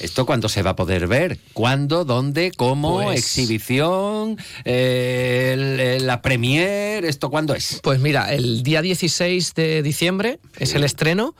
¿esto 0.00 0.26
cuándo 0.26 0.48
se 0.48 0.62
va 0.62 0.70
a 0.70 0.76
poder 0.76 1.06
ver? 1.06 1.38
¿Cuándo? 1.52 2.04
¿Dónde? 2.04 2.52
¿Cómo? 2.56 3.02
Pues- 3.02 3.20
¿Exhibición? 3.20 4.36
Eh, 4.64 5.50
el- 5.54 5.80
el- 5.80 6.06
¿La 6.06 6.20
premier? 6.22 7.04
¿Esto 7.04 7.30
cuándo 7.30 7.54
es? 7.54 7.80
Pues 7.82 8.00
mira, 8.00 8.32
el 8.34 8.62
día 8.62 8.82
16 8.82 9.54
de 9.54 9.82
diciembre 9.82 10.38
es 10.58 10.74
el 10.74 10.84
estreno. 10.84 11.34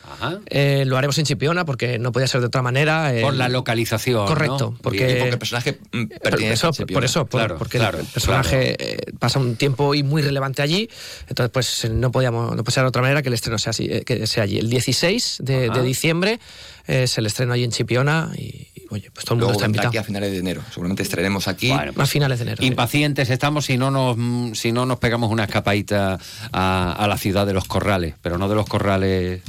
Eh, 0.47 0.85
lo 0.87 0.97
haremos 0.97 1.19
en 1.19 1.25
Chipiona 1.25 1.65
porque 1.65 1.99
no 1.99 2.13
podía 2.13 2.27
ser 2.29 2.41
de 2.41 2.47
otra 2.47 2.63
manera. 2.63 3.13
Por 3.21 3.35
la 3.35 3.49
localización. 3.49 4.27
Correcto, 4.27 4.73
¿no? 4.73 4.79
porque, 4.83 5.11
Y 5.11 5.15
porque 5.17 5.29
el 5.31 5.39
personaje 5.39 5.79
mm, 5.93 6.07
Por 6.07 6.19
pertenece 6.21 6.53
eso, 6.55 6.67
a 6.69 6.71
por, 6.71 6.77
Chipiona. 6.77 7.07
eso, 7.07 7.27
por- 7.27 7.41
Claro, 7.41 7.59
porque 7.59 7.79
claro, 7.79 7.99
el 8.01 8.07
personaje 8.07 8.77
eh, 8.79 8.97
pasa 9.19 9.39
un 9.39 9.57
tiempo 9.57 9.95
y 9.95 10.03
muy 10.03 10.23
relevante 10.23 10.63
allí, 10.63 10.89
entonces 11.29 11.51
pues 11.53 11.91
no 11.91 12.11
podíamos, 12.11 12.55
no 12.57 12.63
puede 12.65 12.75
ser 12.75 12.85
de 12.85 12.89
otra 12.89 13.03
manera 13.03 13.23
que 13.23 13.29
el 13.29 13.35
estreno 13.35 13.59
sea 13.59 13.71
así, 13.71 13.89
que 14.07 14.27
sea 14.27 14.45
allí. 14.45 14.59
El 14.59 14.71
16 14.71 15.39
de, 15.43 15.69
de 15.71 15.83
diciembre 15.83 16.39
es 16.87 17.19
el 17.19 17.27
estreno 17.27 17.53
allí 17.53 17.65
en 17.65 17.71
Chipiona 17.71 18.31
y, 18.37 18.69
y, 18.75 18.87
oye, 18.91 19.11
pues 19.11 19.25
todo 19.25 19.35
el 19.35 19.41
mundo 19.41 19.47
Luego 19.47 19.53
está 19.53 19.67
invitado. 19.67 19.89
aquí 19.89 19.99
a 19.99 20.05
finales 20.05 20.33
de 20.33 20.39
enero. 20.39 20.63
Seguramente 20.71 21.03
estrenemos 21.03 21.49
aquí. 21.49 21.71
a 21.71 22.07
finales 22.07 22.39
de 22.39 22.43
enero. 22.45 22.65
Impacientes 22.65 23.31
estamos 23.31 23.65
si 23.67 23.77
no 23.77 23.91
nos 23.91 24.59
si 24.59 24.73
no 24.73 24.87
nos 24.87 24.99
pegamos 24.99 25.31
una 25.31 25.45
escapadita 25.45 26.19
a, 26.53 26.93
a 26.93 27.09
la 27.09 27.17
ciudad 27.19 27.47
de 27.47 27.53
los 27.53 27.65
corrales, 27.67 28.15
pero 28.23 28.39
no 28.39 28.49
de 28.49 28.55
los 28.55 28.67
corrales 28.67 29.43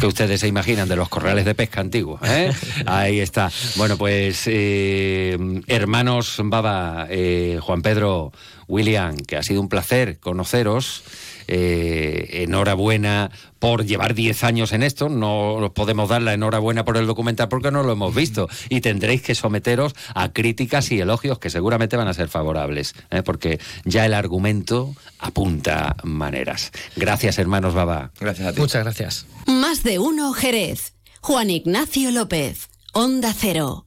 que 0.00 0.06
ustedes 0.06 0.40
se 0.40 0.48
imaginan, 0.48 0.88
de 0.88 0.96
los 0.96 1.08
corrales 1.08 1.44
de 1.44 1.54
pesca 1.54 1.80
antiguos. 1.80 2.20
¿eh? 2.24 2.52
Ahí 2.86 3.20
está. 3.20 3.50
Bueno, 3.76 3.96
pues 3.96 4.42
eh, 4.46 5.38
hermanos 5.66 6.36
Baba, 6.44 7.06
eh, 7.10 7.58
Juan 7.60 7.82
Pedro, 7.82 8.32
William, 8.68 9.16
que 9.16 9.36
ha 9.36 9.42
sido 9.42 9.60
un 9.60 9.68
placer 9.68 10.18
conoceros. 10.18 11.02
Eh, 11.48 12.42
enhorabuena 12.42 13.30
por 13.58 13.84
llevar 13.84 14.14
10 14.14 14.44
años 14.44 14.72
en 14.72 14.82
esto. 14.82 15.08
No 15.08 15.54
os 15.54 15.70
podemos 15.70 16.08
dar 16.08 16.22
la 16.22 16.34
enhorabuena 16.34 16.84
por 16.84 16.96
el 16.96 17.06
documental 17.06 17.48
porque 17.48 17.70
no 17.70 17.82
lo 17.82 17.92
hemos 17.92 18.14
visto. 18.14 18.48
Y 18.68 18.80
tendréis 18.80 19.22
que 19.22 19.34
someteros 19.34 19.94
a 20.14 20.32
críticas 20.32 20.90
y 20.90 21.00
elogios 21.00 21.38
que 21.38 21.50
seguramente 21.50 21.96
van 21.96 22.08
a 22.08 22.14
ser 22.14 22.28
favorables, 22.28 22.94
¿eh? 23.10 23.22
porque 23.22 23.60
ya 23.84 24.06
el 24.06 24.14
argumento 24.14 24.94
apunta 25.18 25.96
maneras. 26.02 26.72
Gracias, 26.96 27.38
hermanos 27.38 27.74
Baba. 27.74 28.10
Gracias 28.18 28.48
a 28.48 28.52
ti. 28.52 28.60
Muchas 28.60 28.82
gracias. 28.82 29.26
Más 29.46 29.82
de 29.82 29.98
uno 29.98 30.32
Jerez. 30.32 30.94
Juan 31.20 31.50
Ignacio 31.50 32.10
López. 32.10 32.68
Onda 32.92 33.32
Cero. 33.32 33.86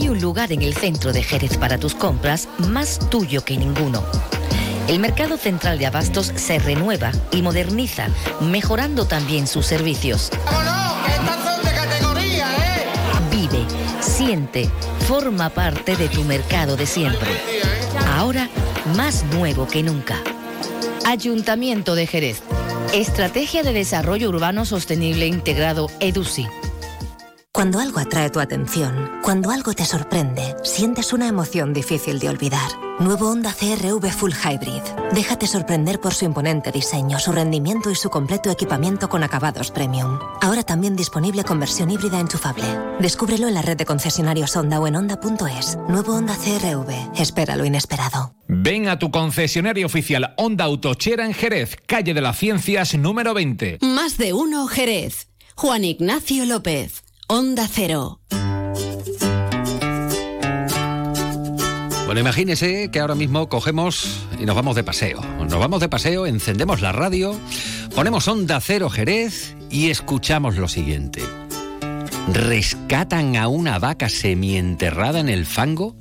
Hay 0.00 0.08
un 0.08 0.20
lugar 0.20 0.52
en 0.52 0.62
el 0.62 0.74
centro 0.74 1.12
de 1.12 1.24
Jerez 1.24 1.56
para 1.56 1.76
tus 1.76 1.96
compras 1.96 2.48
más 2.68 3.00
tuyo 3.10 3.44
que 3.44 3.56
ninguno. 3.56 4.04
El 4.86 5.00
Mercado 5.00 5.36
Central 5.36 5.76
de 5.76 5.86
Abastos 5.86 6.32
se 6.36 6.60
renueva 6.60 7.10
y 7.32 7.42
moderniza, 7.42 8.06
mejorando 8.40 9.06
también 9.06 9.48
sus 9.48 9.66
servicios. 9.66 10.30
Vive, 13.32 13.66
siente, 13.98 14.70
forma 15.08 15.50
parte 15.50 15.96
de 15.96 16.08
tu 16.08 16.22
mercado 16.22 16.76
de 16.76 16.86
siempre. 16.86 17.30
Ahora 18.14 18.48
más 18.96 19.24
nuevo 19.34 19.66
que 19.66 19.82
nunca. 19.82 20.22
Ayuntamiento 21.06 21.96
de 21.96 22.06
Jerez. 22.06 22.40
Estrategia 22.94 23.64
de 23.64 23.72
Desarrollo 23.72 24.28
Urbano 24.28 24.64
Sostenible 24.64 25.26
Integrado 25.26 25.90
EDUSI. 25.98 26.46
Cuando 27.52 27.80
algo 27.80 27.98
atrae 27.98 28.30
tu 28.30 28.38
atención, 28.38 29.10
cuando 29.22 29.50
algo 29.50 29.72
te 29.72 29.84
sorprende, 29.84 30.54
sientes 30.62 31.12
una 31.12 31.26
emoción 31.26 31.72
difícil 31.72 32.20
de 32.20 32.28
olvidar. 32.28 32.70
Nuevo 33.00 33.30
Honda 33.30 33.52
CRV 33.52 34.10
Full 34.12 34.32
Hybrid. 34.32 34.82
Déjate 35.12 35.46
sorprender 35.48 35.98
por 35.98 36.14
su 36.14 36.24
imponente 36.24 36.70
diseño, 36.70 37.18
su 37.18 37.32
rendimiento 37.32 37.90
y 37.90 37.96
su 37.96 38.10
completo 38.10 38.50
equipamiento 38.50 39.08
con 39.08 39.24
acabados 39.24 39.72
premium. 39.72 40.20
Ahora 40.40 40.62
también 40.62 40.94
disponible 40.94 41.42
con 41.42 41.58
versión 41.58 41.90
híbrida 41.90 42.20
enchufable. 42.20 42.64
Descúbrelo 43.00 43.48
en 43.48 43.54
la 43.54 43.62
red 43.62 43.76
de 43.76 43.86
concesionarios 43.86 44.54
Honda 44.54 44.78
o 44.78 44.86
en 44.86 44.94
Honda.es. 44.94 45.78
Nuevo 45.88 46.14
Honda 46.14 46.36
CRV. 46.36 47.20
Espera 47.20 47.56
lo 47.56 47.64
inesperado. 47.64 48.34
Ven 48.46 48.88
a 48.88 49.00
tu 49.00 49.10
concesionario 49.10 49.86
oficial 49.86 50.34
Honda 50.36 50.64
Autochera 50.64 51.24
en 51.24 51.34
Jerez, 51.34 51.76
calle 51.86 52.14
de 52.14 52.20
las 52.20 52.38
Ciencias 52.38 52.94
número 52.94 53.34
20. 53.34 53.78
Más 53.80 54.16
de 54.16 54.32
uno 54.32 54.68
Jerez. 54.68 55.28
Juan 55.56 55.82
Ignacio 55.84 56.44
López. 56.44 57.02
Onda 57.30 57.68
Cero. 57.70 58.20
Bueno, 62.06 62.20
imagínese 62.20 62.90
que 62.90 63.00
ahora 63.00 63.14
mismo 63.14 63.50
cogemos 63.50 64.26
y 64.40 64.46
nos 64.46 64.56
vamos 64.56 64.74
de 64.76 64.82
paseo. 64.82 65.20
Nos 65.20 65.58
vamos 65.58 65.80
de 65.80 65.90
paseo, 65.90 66.24
encendemos 66.24 66.80
la 66.80 66.92
radio, 66.92 67.38
ponemos 67.94 68.26
Onda 68.28 68.58
Cero 68.62 68.88
Jerez 68.88 69.54
y 69.68 69.90
escuchamos 69.90 70.56
lo 70.56 70.68
siguiente. 70.68 71.20
Rescatan 72.32 73.36
a 73.36 73.48
una 73.48 73.78
vaca 73.78 74.08
semienterrada 74.08 75.20
en 75.20 75.28
el 75.28 75.44
fango 75.44 75.96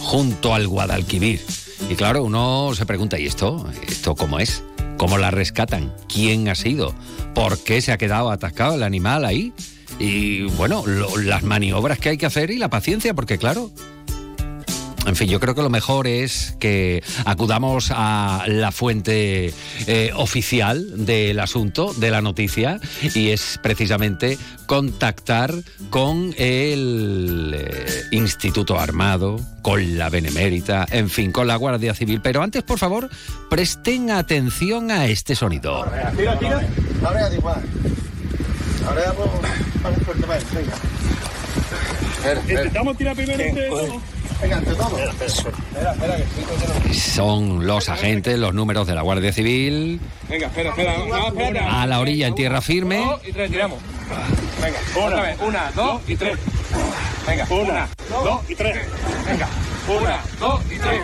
junto 0.00 0.52
al 0.52 0.66
Guadalquivir. 0.66 1.46
Y 1.88 1.94
claro, 1.94 2.24
uno 2.24 2.72
se 2.74 2.86
pregunta, 2.86 3.20
¿y 3.20 3.26
esto? 3.26 3.70
¿Esto 3.86 4.16
cómo 4.16 4.40
es? 4.40 4.64
¿Cómo 4.96 5.16
la 5.16 5.30
rescatan? 5.30 5.94
¿Quién 6.12 6.48
ha 6.48 6.56
sido? 6.56 6.92
¿Por 7.36 7.62
qué 7.62 7.80
se 7.80 7.92
ha 7.92 7.98
quedado 7.98 8.32
atascado 8.32 8.74
el 8.74 8.82
animal 8.82 9.24
ahí? 9.24 9.52
Y 9.98 10.42
bueno, 10.42 10.84
lo- 10.86 11.16
las 11.18 11.42
maniobras 11.42 11.98
que 11.98 12.10
hay 12.10 12.18
que 12.18 12.26
hacer 12.26 12.50
y 12.50 12.58
la 12.58 12.68
paciencia, 12.68 13.14
porque 13.14 13.38
claro, 13.38 13.70
en 15.06 15.14
fin, 15.14 15.28
yo 15.28 15.38
creo 15.38 15.54
que 15.54 15.62
lo 15.62 15.70
mejor 15.70 16.08
es 16.08 16.56
que 16.58 17.02
acudamos 17.24 17.92
a 17.94 18.44
la 18.48 18.72
fuente 18.72 19.54
eh, 19.86 20.10
oficial 20.16 21.06
del 21.06 21.38
asunto, 21.38 21.94
de 21.94 22.10
la 22.10 22.20
noticia, 22.22 22.80
y 23.14 23.28
es 23.30 23.60
precisamente 23.62 24.36
contactar 24.66 25.54
con 25.90 26.34
el 26.36 27.54
eh, 27.56 27.86
Instituto 28.10 28.80
Armado, 28.80 29.40
con 29.62 29.96
la 29.96 30.10
Benemérita, 30.10 30.86
en 30.90 31.08
fin, 31.08 31.30
con 31.30 31.46
la 31.46 31.54
Guardia 31.54 31.94
Civil. 31.94 32.20
Pero 32.20 32.42
antes, 32.42 32.64
por 32.64 32.80
favor, 32.80 33.08
presten 33.48 34.10
atención 34.10 34.90
a 34.90 35.06
este 35.06 35.36
sonido. 35.36 35.86
Tira, 36.16 36.36
tira. 36.38 36.68
Ahora 37.04 37.28
da 37.30 37.34
igual. 37.36 37.62
Ahora 38.88 39.14
vamos 39.16 39.40
para 39.86 39.98
el 39.98 40.04
fuerte, 40.04 40.26
vale, 40.26 40.44
venga. 40.52 40.74
Intentamos 42.48 42.96
tirar 42.96 43.16
primero 43.16 43.42
entre 43.42 43.68
todos. 43.68 44.02
Venga, 44.42 44.58
entre 44.58 44.74
todos. 44.74 45.00
Espera, 45.00 45.92
espera, 45.92 46.16
que 46.16 46.22
estoy 46.22 46.94
Son 46.94 47.66
los 47.66 47.88
agentes, 47.88 48.38
los 48.38 48.52
números 48.52 48.86
de 48.86 48.94
la 48.94 49.02
Guardia 49.02 49.32
Civil, 49.32 50.00
Venga, 50.28 50.46
espera, 50.48 50.70
espera. 50.70 50.98
No, 51.08 51.28
espera. 51.28 51.82
a 51.82 51.86
la 51.86 52.00
orilla 52.00 52.26
en 52.26 52.34
tierra 52.34 52.60
firme. 52.60 52.98
Dos 52.98 53.20
y 53.26 53.32
tres, 53.32 53.50
tiramos. 53.50 53.78
Venga, 54.60 54.78
otra 55.06 55.22
vez. 55.22 55.38
Una, 55.40 55.70
dos 55.74 56.02
y 56.08 56.16
tres. 56.16 56.38
Venga, 57.26 57.46
una, 57.50 57.88
dos 58.08 58.40
y 58.50 58.54
tres. 58.54 58.76
Venga, 59.26 59.48
una, 59.88 60.20
dos 60.40 60.60
y 60.64 60.78
tres. 60.78 61.00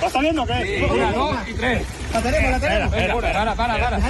¿Lo 0.00 0.06
está 0.06 0.20
viendo 0.20 0.42
o 0.42 0.46
qué? 0.46 0.88
Una, 0.90 1.12
dos 1.12 1.36
y 1.48 1.52
tres. 1.52 1.82
La 2.12 2.20
tenemos, 2.20 2.50
la 2.50 2.60
tenemos. 2.60 3.22
Para, 3.22 3.54
para, 3.54 3.78
para. 3.78 4.00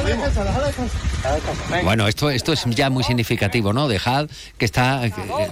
Bueno, 1.84 2.08
esto, 2.08 2.30
esto 2.30 2.52
es 2.52 2.64
ya 2.66 2.90
muy 2.90 3.04
significativo, 3.04 3.72
¿no? 3.72 3.88
Dejad 3.88 4.28
que 4.58 4.64
está, 4.64 5.02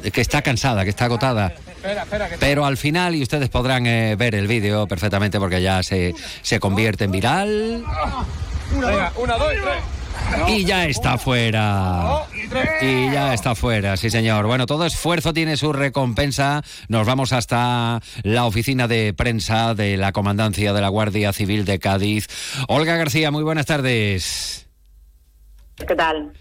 que, 0.03 0.11
que 0.11 0.21
está 0.21 0.43
cansada, 0.43 0.85
que 0.85 0.91
está 0.91 1.05
agotada. 1.05 1.53
Pero 2.39 2.67
al 2.67 2.77
final, 2.77 3.15
y 3.15 3.23
ustedes 3.23 3.49
podrán 3.49 3.87
eh, 3.87 4.17
ver 4.17 4.35
el 4.35 4.47
vídeo 4.47 4.87
perfectamente 4.87 5.39
porque 5.39 5.63
ya 5.63 5.83
se, 5.83 6.15
se 6.43 6.61
convierte 6.61 7.05
en 7.05 7.13
viral. 7.13 7.85
Venga, 8.73 9.13
una, 9.17 9.37
dos 9.37 9.53
y 9.55 9.61
tres. 9.61 10.00
Y 10.49 10.65
ya 10.65 10.87
está 10.87 11.19
fuera. 11.19 12.27
Y 12.81 13.11
ya 13.13 13.35
está 13.35 13.55
fuera, 13.55 13.97
sí 13.97 14.11
señor. 14.11 14.47
Bueno, 14.47 14.67
todo 14.67 14.87
esfuerzo 14.87 15.33
tiene 15.33 15.57
su 15.57 15.73
recompensa. 15.73 16.63
Nos 16.89 17.07
vamos 17.07 17.33
hasta 17.33 18.01
la 18.23 18.45
oficina 18.45 18.89
de 18.89 19.15
prensa 19.15 19.75
de 19.75 19.97
la 19.97 20.13
Comandancia 20.13 20.73
de 20.73 20.81
la 20.81 20.89
Guardia 20.89 21.33
Civil 21.33 21.65
de 21.65 21.79
Cádiz. 21.79 22.27
Olga 22.69 22.97
García, 22.97 23.31
muy 23.31 23.43
buenas 23.43 23.67
tardes. 23.67 24.69
¿Qué 25.77 25.95
tal? 25.95 26.33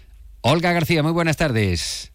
Olga 0.42 0.72
García, 0.72 1.02
muy 1.02 1.12
buenas 1.12 1.36
tardes. 1.36 2.09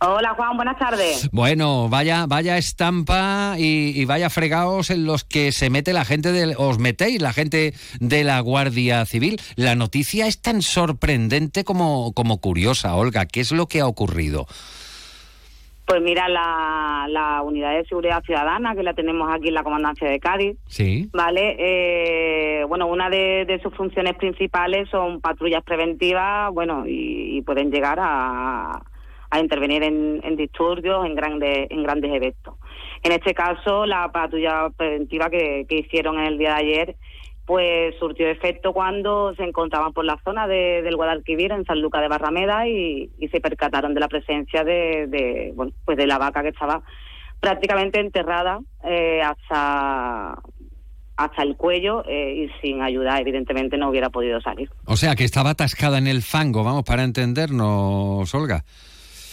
Hola 0.00 0.34
Juan, 0.36 0.56
buenas 0.56 0.78
tardes. 0.78 1.28
Bueno, 1.32 1.88
vaya, 1.88 2.26
vaya 2.28 2.56
estampa 2.56 3.54
y, 3.58 4.00
y 4.00 4.04
vaya 4.04 4.30
fregados 4.30 4.90
en 4.90 5.04
los 5.04 5.24
que 5.24 5.50
se 5.50 5.70
mete 5.70 5.92
la 5.92 6.04
gente 6.04 6.30
del, 6.30 6.54
os 6.56 6.78
metéis 6.78 7.20
la 7.20 7.32
gente 7.32 7.74
de 7.98 8.22
la 8.22 8.38
Guardia 8.38 9.04
Civil. 9.06 9.40
La 9.56 9.74
noticia 9.74 10.28
es 10.28 10.40
tan 10.40 10.62
sorprendente 10.62 11.64
como, 11.64 12.12
como 12.12 12.40
curiosa, 12.40 12.94
Olga. 12.94 13.26
¿Qué 13.26 13.40
es 13.40 13.50
lo 13.50 13.66
que 13.66 13.80
ha 13.80 13.88
ocurrido? 13.88 14.46
Pues 15.84 16.00
mira, 16.00 16.28
la, 16.28 17.06
la 17.08 17.42
unidad 17.42 17.72
de 17.74 17.84
seguridad 17.86 18.22
ciudadana 18.22 18.76
que 18.76 18.84
la 18.84 18.94
tenemos 18.94 19.28
aquí 19.34 19.48
en 19.48 19.54
la 19.54 19.64
comandancia 19.64 20.08
de 20.08 20.20
Cádiz, 20.20 20.56
Sí. 20.68 21.08
¿vale? 21.12 21.56
Eh, 21.58 22.64
bueno, 22.68 22.86
una 22.86 23.10
de, 23.10 23.46
de 23.48 23.58
sus 23.62 23.74
funciones 23.74 24.14
principales 24.14 24.88
son 24.90 25.20
patrullas 25.20 25.64
preventivas, 25.64 26.52
bueno, 26.52 26.86
y, 26.86 27.38
y 27.38 27.42
pueden 27.42 27.70
llegar 27.72 27.98
a, 28.00 28.82
a 29.30 29.40
intervenir 29.40 29.82
en, 29.82 30.36
disturbios, 30.36 31.04
en 31.04 31.14
grandes, 31.14 31.70
en 31.70 31.82
grandes 31.82 32.12
eventos. 32.12 32.54
En 33.02 33.12
este 33.12 33.34
caso, 33.34 33.84
la 33.86 34.10
patrulla 34.10 34.70
preventiva 34.76 35.28
que, 35.30 35.66
que 35.68 35.78
hicieron 35.80 36.18
el 36.18 36.38
día 36.38 36.54
de 36.54 36.60
ayer, 36.60 36.96
pues 37.44 37.94
surtió 37.98 38.28
efecto 38.28 38.72
cuando 38.72 39.34
se 39.34 39.42
encontraban 39.44 39.92
por 39.92 40.04
la 40.04 40.18
zona 40.24 40.46
de- 40.46 40.82
del 40.82 40.96
Guadalquivir, 40.96 41.52
en 41.52 41.64
San 41.64 41.80
Luca 41.80 42.00
de 42.00 42.08
Barrameda, 42.08 42.66
y, 42.68 43.10
y 43.18 43.28
se 43.28 43.40
percataron 43.40 43.94
de 43.94 44.00
la 44.00 44.08
presencia 44.08 44.64
de, 44.64 45.06
de, 45.08 45.52
bueno, 45.54 45.72
pues 45.84 45.96
de 45.96 46.06
la 46.06 46.18
vaca 46.18 46.42
que 46.42 46.48
estaba 46.50 46.82
prácticamente 47.40 48.00
enterrada 48.00 48.60
eh, 48.84 49.22
hasta 49.22 50.38
hasta 51.16 51.42
el 51.42 51.56
cuello 51.56 52.04
eh, 52.06 52.46
y 52.46 52.60
sin 52.60 52.80
ayuda 52.80 53.18
evidentemente 53.18 53.76
no 53.76 53.88
hubiera 53.90 54.08
podido 54.08 54.40
salir. 54.40 54.70
O 54.86 54.94
sea, 54.96 55.16
que 55.16 55.24
estaba 55.24 55.50
atascada 55.50 55.98
en 55.98 56.06
el 56.06 56.22
fango, 56.22 56.62
vamos, 56.62 56.84
para 56.84 57.02
entendernos, 57.02 58.32
Olga. 58.36 58.62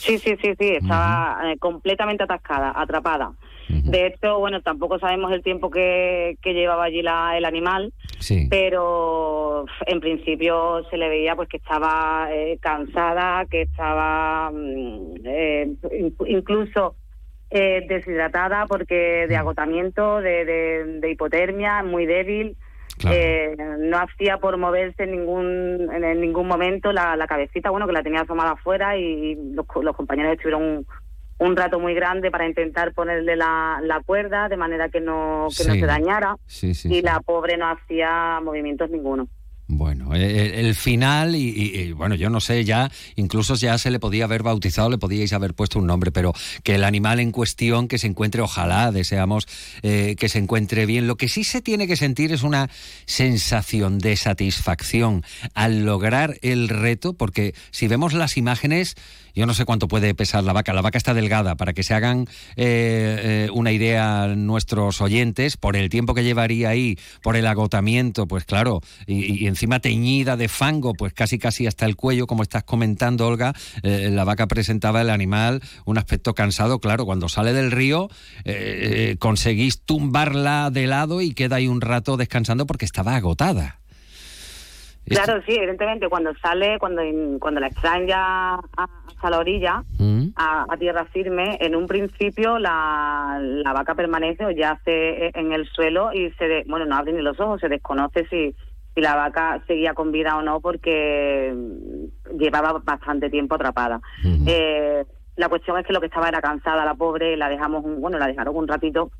Sí, 0.06 0.20
sí, 0.20 0.36
sí, 0.42 0.54
sí, 0.60 0.70
estaba 0.76 1.40
eh, 1.46 1.58
completamente 1.58 2.24
atascada, 2.24 2.72
atrapada. 2.76 3.34
De 3.68 4.08
hecho, 4.08 4.38
bueno, 4.40 4.62
tampoco 4.62 5.00
sabemos 5.00 5.32
el 5.32 5.42
tiempo 5.42 5.70
que, 5.72 6.38
que 6.42 6.54
llevaba 6.54 6.84
allí 6.86 7.02
la, 7.02 7.36
el 7.38 7.46
animal, 7.46 7.92
Sí. 8.20 8.48
pero 8.50 9.66
en 9.88 10.00
principio 10.00 10.84
se 10.90 10.98
le 10.98 11.10
veía 11.10 11.36
pues 11.36 11.50
que 11.50 11.58
estaba 11.58 12.28
eh, 12.32 12.58
cansada, 12.62 13.46
que 13.48 13.64
estaba 13.64 14.52
mm, 14.52 15.16
eh, 15.26 15.68
in- 15.98 16.16
incluso 16.28 16.96
eh, 17.50 17.86
deshidratada 17.88 18.66
porque 18.68 19.26
de 19.28 19.36
agotamiento, 19.38 20.22
de, 20.22 20.46
de- 20.46 20.84
de 21.00 21.12
hipotermia, 21.12 21.82
muy 21.84 22.06
débil. 22.06 22.58
Eh, 23.12 23.56
no 23.80 23.98
hacía 23.98 24.38
por 24.38 24.58
moverse 24.58 25.04
en 25.04 25.12
ningún 25.12 25.90
en, 25.92 26.22
ningún 26.22 26.48
momento 26.48 26.92
la, 26.92 27.16
la 27.16 27.28
cabecita, 27.28 27.70
bueno, 27.70 27.88
que 27.88 27.94
la 27.94 28.04
tenía 28.04 28.22
asomada 28.22 28.52
afuera 28.52 28.98
y 28.98 29.36
los, 29.54 29.66
los 29.82 29.96
compañeros 29.96 30.34
estuvieron 30.34 30.64
un, 30.64 30.88
un 31.38 31.56
rato 31.56 31.80
muy 31.80 31.94
grande 31.94 32.32
para 32.32 32.48
intentar 32.48 32.94
ponerle 32.94 33.36
la, 33.36 33.80
la 33.84 34.02
cuerda 34.02 34.48
de 34.48 34.58
manera 34.58 34.90
que 34.90 35.02
no, 35.02 35.48
que 35.56 35.66
no 35.66 35.74
se 35.74 35.86
dañara 35.86 36.38
Sí, 36.46 36.74
sí, 36.74 36.94
y 36.94 37.02
la 37.02 37.20
pobre 37.20 37.58
no 37.58 37.68
hacía 37.68 38.40
movimientos 38.42 38.90
ninguno. 38.90 39.28
Bueno, 39.68 40.14
el, 40.14 40.22
el 40.24 40.76
final, 40.76 41.36
y, 41.36 41.50
y- 41.50 41.80
y, 41.80 41.92
bueno, 41.92 42.14
yo 42.14 42.30
no 42.30 42.40
sé, 42.40 42.64
ya 42.66 42.92
incluso 43.16 43.56
ya 43.56 43.80
se 43.80 43.90
le 43.90 44.00
podía 44.00 44.26
haber 44.26 44.44
bautizado, 44.44 44.92
le 44.92 45.00
podíais 45.00 45.34
haber 45.34 45.56
puesto 45.56 45.80
un 45.80 45.88
nombre, 45.88 46.12
pero 46.12 46.34
que 46.64 46.76
el 46.76 46.84
animal 46.84 47.20
en 47.20 47.32
cuestión 47.32 47.88
que 47.88 47.98
se 47.98 48.06
encuentre, 48.06 48.42
ojalá 48.42 48.92
deseamos 48.92 49.48
eh, 49.82 50.16
que 50.20 50.30
se 50.30 50.38
encuentre 50.38 50.86
bien. 50.86 51.08
Lo 51.08 51.16
que 51.18 51.28
sí 51.30 51.44
se 51.44 51.62
tiene 51.62 51.88
que 51.88 51.96
sentir 51.96 52.32
es 52.32 52.44
una 52.44 52.70
sensación 53.08 53.98
de 53.98 54.16
satisfacción 54.18 55.24
al 55.56 55.84
lograr 55.84 56.38
el 56.44 56.70
reto, 56.70 57.14
porque 57.14 57.56
si 57.72 57.88
vemos 57.88 58.14
las 58.14 58.38
imágenes, 58.38 58.96
yo 59.34 59.46
no 59.48 59.54
sé 59.56 59.66
cuánto 59.66 59.88
puede 59.88 60.14
pesar 60.14 60.44
la 60.44 60.54
vaca. 60.54 60.74
La 60.74 60.82
vaca 60.82 60.98
está 61.00 61.14
delgada, 61.16 61.56
para 61.56 61.74
que 61.74 61.82
se 61.84 61.94
hagan 61.96 62.28
eh, 62.56 63.48
eh, 63.48 63.50
una 63.52 63.72
idea 63.72 64.28
nuestros 64.28 65.02
oyentes, 65.02 65.58
por 65.58 65.76
el 65.76 65.90
tiempo 65.90 66.14
que 66.14 66.24
llevaría 66.24 66.70
ahí, 66.70 66.98
por 67.24 67.36
el 67.36 67.48
agotamiento, 67.48 68.28
pues 68.28 68.46
claro, 68.46 68.82
y, 69.08 69.44
y 69.44 69.48
encima 69.56 69.80
teñida 69.80 70.36
de 70.36 70.50
fango, 70.50 70.94
pues 70.94 71.14
casi 71.14 71.40
casi 71.40 71.66
hasta 71.66 71.86
el 71.86 71.96
cuello, 71.96 72.28
como 72.28 72.44
estás 72.44 72.64
comentando, 72.66 73.26
Olga, 73.26 73.54
eh, 73.84 74.10
la 74.12 74.26
vaca 74.26 74.48
presentaba 74.48 75.00
el 75.02 75.10
animal 75.10 75.62
un 75.86 75.98
aspecto 75.98 76.34
cansado, 76.34 76.80
claro, 76.80 77.06
cuando 77.06 77.30
sale 77.30 77.54
del 77.54 77.72
río 77.72 78.10
eh, 78.44 79.12
eh, 79.14 79.18
conseguís 79.18 79.82
tumbarla 79.86 80.70
de 80.72 80.88
lado 80.88 81.22
y 81.22 81.34
queda 81.34 81.56
ahí 81.56 81.70
un 81.70 81.80
rato 81.80 82.18
descansando 82.18 82.66
porque 82.66 82.84
estaba 82.84 83.16
agotada. 83.16 83.80
Claro, 85.08 85.40
sí, 85.46 85.54
evidentemente 85.54 86.10
cuando 86.10 86.34
sale, 86.42 86.80
cuando 86.80 87.02
cuando 87.40 87.60
la 87.60 87.68
extraen 87.68 88.08
ya 88.08 88.56
a- 88.56 88.90
hasta 89.08 89.30
la 89.30 89.38
orilla, 89.38 89.84
Mm. 90.00 90.30
a, 90.36 90.66
a 90.68 90.78
tierra 90.78 91.06
firme, 91.06 91.58
en 91.62 91.76
un 91.76 91.86
principio 91.86 92.58
la, 92.58 93.38
la 93.40 93.72
vaca 93.72 93.94
permanece 93.94 94.44
o 94.46 94.50
yace 94.52 95.30
en 95.40 95.54
el 95.54 95.70
suelo 95.70 96.12
y 96.12 96.32
se, 96.40 96.46
de- 96.48 96.64
bueno, 96.68 96.86
no 96.88 96.96
abre 96.98 97.14
ni 97.14 97.22
los 97.22 97.40
ojos, 97.40 97.62
se 97.62 97.70
desconoce 97.70 98.26
si, 98.32 98.56
si 98.96 99.02
la 99.02 99.16
vaca 99.16 99.62
seguía 99.68 99.94
con 99.94 100.12
vida 100.12 100.38
o 100.38 100.42
no 100.42 100.62
porque 100.62 101.54
llevaba 102.40 102.82
bastante 102.84 103.30
tiempo 103.30 103.56
atrapada. 103.56 104.00
Eh, 104.48 105.06
la 105.36 105.50
cuestión 105.50 105.78
es 105.78 105.86
que 105.86 105.92
lo 105.94 106.00
que 106.00 106.06
estaba 106.08 106.30
era 106.30 106.40
cansada 106.42 106.86
la 106.86 106.96
pobre, 106.96 107.36
la 107.36 107.50
dejamos, 107.50 107.84
un, 107.84 108.00
bueno, 108.02 108.18
la 108.18 108.28
dejaron 108.28 108.56
un 108.56 108.68
ratito 108.68 109.12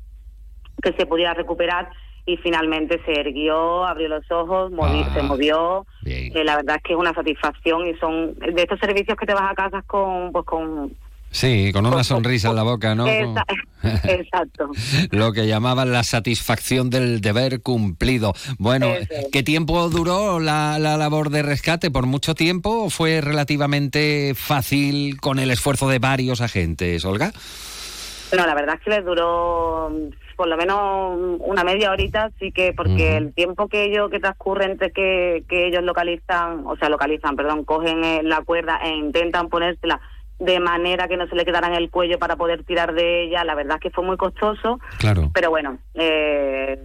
que 0.82 0.92
se 0.94 1.04
pudiera 1.06 1.34
recuperar 1.34 1.90
y 2.24 2.38
finalmente 2.38 3.00
se 3.04 3.20
erguió, 3.20 3.84
abrió 3.84 4.08
los 4.08 4.28
ojos, 4.32 4.72
movi- 4.72 5.04
se 5.14 5.22
movió. 5.22 5.86
Eh, 6.34 6.44
la 6.44 6.56
verdad 6.56 6.76
es 6.76 6.82
que 6.82 6.92
es 6.94 6.98
una 6.98 7.12
satisfacción 7.14 7.86
y 7.86 7.94
son 7.98 8.34
de 8.34 8.62
estos 8.62 8.80
servicios 8.80 9.16
que 9.16 9.26
te 9.26 9.34
vas 9.34 9.50
a 9.50 9.54
casas 9.54 9.84
con, 9.84 10.32
pues 10.32 10.44
con 10.46 10.92
Sí, 11.36 11.70
con 11.70 11.84
una 11.84 12.02
sonrisa 12.02 12.48
en 12.48 12.56
la 12.56 12.62
boca, 12.62 12.94
¿no? 12.94 13.06
Exacto. 13.82 14.70
Lo 15.10 15.34
que 15.34 15.46
llamaban 15.46 15.92
la 15.92 16.02
satisfacción 16.02 16.88
del 16.88 17.20
deber 17.20 17.60
cumplido. 17.60 18.32
Bueno, 18.58 18.88
¿qué 19.30 19.42
tiempo 19.42 19.90
duró 19.90 20.40
la, 20.40 20.78
la 20.78 20.96
labor 20.96 21.28
de 21.28 21.42
rescate? 21.42 21.90
¿Por 21.90 22.06
mucho 22.06 22.34
tiempo 22.34 22.84
o 22.84 22.88
fue 22.88 23.20
relativamente 23.20 24.32
fácil 24.34 25.20
con 25.20 25.38
el 25.38 25.50
esfuerzo 25.50 25.90
de 25.90 25.98
varios 25.98 26.40
agentes, 26.40 27.04
Olga? 27.04 27.32
No, 28.34 28.46
la 28.46 28.54
verdad 28.54 28.76
es 28.76 28.80
que 28.80 28.90
les 28.90 29.04
duró 29.04 29.90
mm, 29.90 30.36
por 30.36 30.48
lo 30.48 30.56
menos 30.56 31.38
una 31.40 31.64
media 31.64 31.90
horita, 31.90 32.30
sí 32.38 32.50
que 32.50 32.72
porque 32.72 33.18
el 33.18 33.34
tiempo 33.34 33.68
que 33.68 33.84
ellos 33.84 34.10
que 34.10 34.20
transcurre 34.20 34.64
entre 34.64 34.90
que, 34.90 35.44
que 35.50 35.66
ellos 35.66 35.82
localizan, 35.84 36.66
o 36.66 36.76
sea, 36.76 36.88
localizan, 36.88 37.36
perdón, 37.36 37.64
cogen 37.64 38.02
eh, 38.04 38.22
la 38.22 38.40
cuerda 38.40 38.80
e 38.82 38.88
intentan 38.88 39.50
ponérsela 39.50 40.00
de 40.38 40.60
manera 40.60 41.08
que 41.08 41.16
no 41.16 41.26
se 41.28 41.34
le 41.34 41.44
quedara 41.44 41.68
en 41.68 41.74
el 41.74 41.90
cuello 41.90 42.18
para 42.18 42.36
poder 42.36 42.62
tirar 42.64 42.92
de 42.94 43.24
ella, 43.24 43.42
la 43.44 43.54
verdad 43.54 43.76
es 43.76 43.80
que 43.82 43.90
fue 43.90 44.04
muy 44.04 44.16
costoso, 44.18 44.78
Claro. 44.98 45.30
pero 45.32 45.48
bueno, 45.50 45.78
eh, 45.94 46.78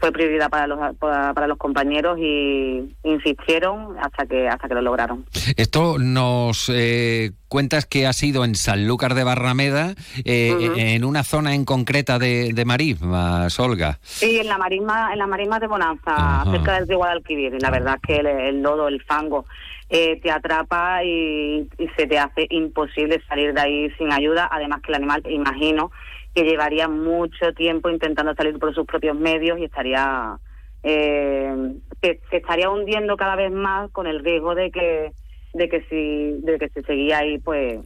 fue 0.00 0.12
prioridad 0.12 0.48
para 0.50 0.66
los 0.66 0.96
para, 0.96 1.46
los 1.48 1.58
compañeros 1.58 2.18
y 2.20 2.94
insistieron 3.02 3.96
hasta 4.00 4.26
que 4.26 4.48
hasta 4.48 4.68
que 4.68 4.74
lo 4.74 4.82
lograron. 4.82 5.24
Esto 5.56 5.98
nos 5.98 6.70
eh, 6.72 7.32
cuentas 7.48 7.86
que 7.86 8.06
ha 8.06 8.12
sido 8.12 8.44
en 8.44 8.54
Sanlúcar 8.54 9.14
de 9.14 9.24
Barrameda, 9.24 9.94
eh, 10.24 10.54
en 10.76 11.04
una 11.04 11.24
zona 11.24 11.54
en 11.54 11.64
concreta 11.64 12.18
de, 12.18 12.52
de 12.52 12.64
Marismas, 12.64 13.58
Olga. 13.58 13.98
Sí, 14.02 14.38
en 14.38 14.46
la 14.48 14.58
marisma, 14.58 15.12
en 15.12 15.18
las 15.18 15.28
marismas 15.28 15.60
de 15.60 15.66
Bonanza, 15.66 16.14
Ajá. 16.42 16.50
cerca 16.52 16.74
del 16.74 16.88
río 16.88 16.98
Guadalquivir. 16.98 17.54
Y 17.54 17.58
la 17.60 17.70
verdad 17.70 17.96
es 17.96 18.02
que 18.02 18.16
el, 18.16 18.26
el 18.26 18.62
lodo, 18.62 18.88
el 18.88 19.02
fango, 19.02 19.46
eh, 19.88 20.20
te 20.20 20.30
atrapa 20.30 21.04
y, 21.04 21.68
y 21.78 21.88
se 21.96 22.06
te 22.06 22.18
hace 22.18 22.46
imposible 22.50 23.20
salir 23.28 23.54
de 23.54 23.60
ahí 23.60 23.90
sin 23.98 24.12
ayuda. 24.12 24.48
Además 24.50 24.80
que 24.82 24.92
el 24.92 24.96
animal, 24.96 25.22
imagino, 25.28 25.90
que 26.34 26.44
llevaría 26.44 26.88
mucho 26.88 27.52
tiempo 27.54 27.88
intentando 27.88 28.34
salir 28.34 28.58
por 28.58 28.74
sus 28.74 28.86
propios 28.86 29.16
medios 29.16 29.58
y 29.58 29.64
estaría 29.64 30.38
eh, 30.82 31.74
se, 32.00 32.20
estaría 32.30 32.70
hundiendo 32.70 33.16
cada 33.16 33.36
vez 33.36 33.50
más 33.50 33.90
con 33.90 34.06
el 34.06 34.22
riesgo 34.22 34.54
de 34.54 34.70
que 34.70 35.12
de 35.54 35.68
que 35.68 35.80
si 35.88 36.44
de 36.44 36.58
que 36.58 36.68
si 36.68 36.82
seguía 36.82 37.18
ahí 37.18 37.38
pues 37.38 37.80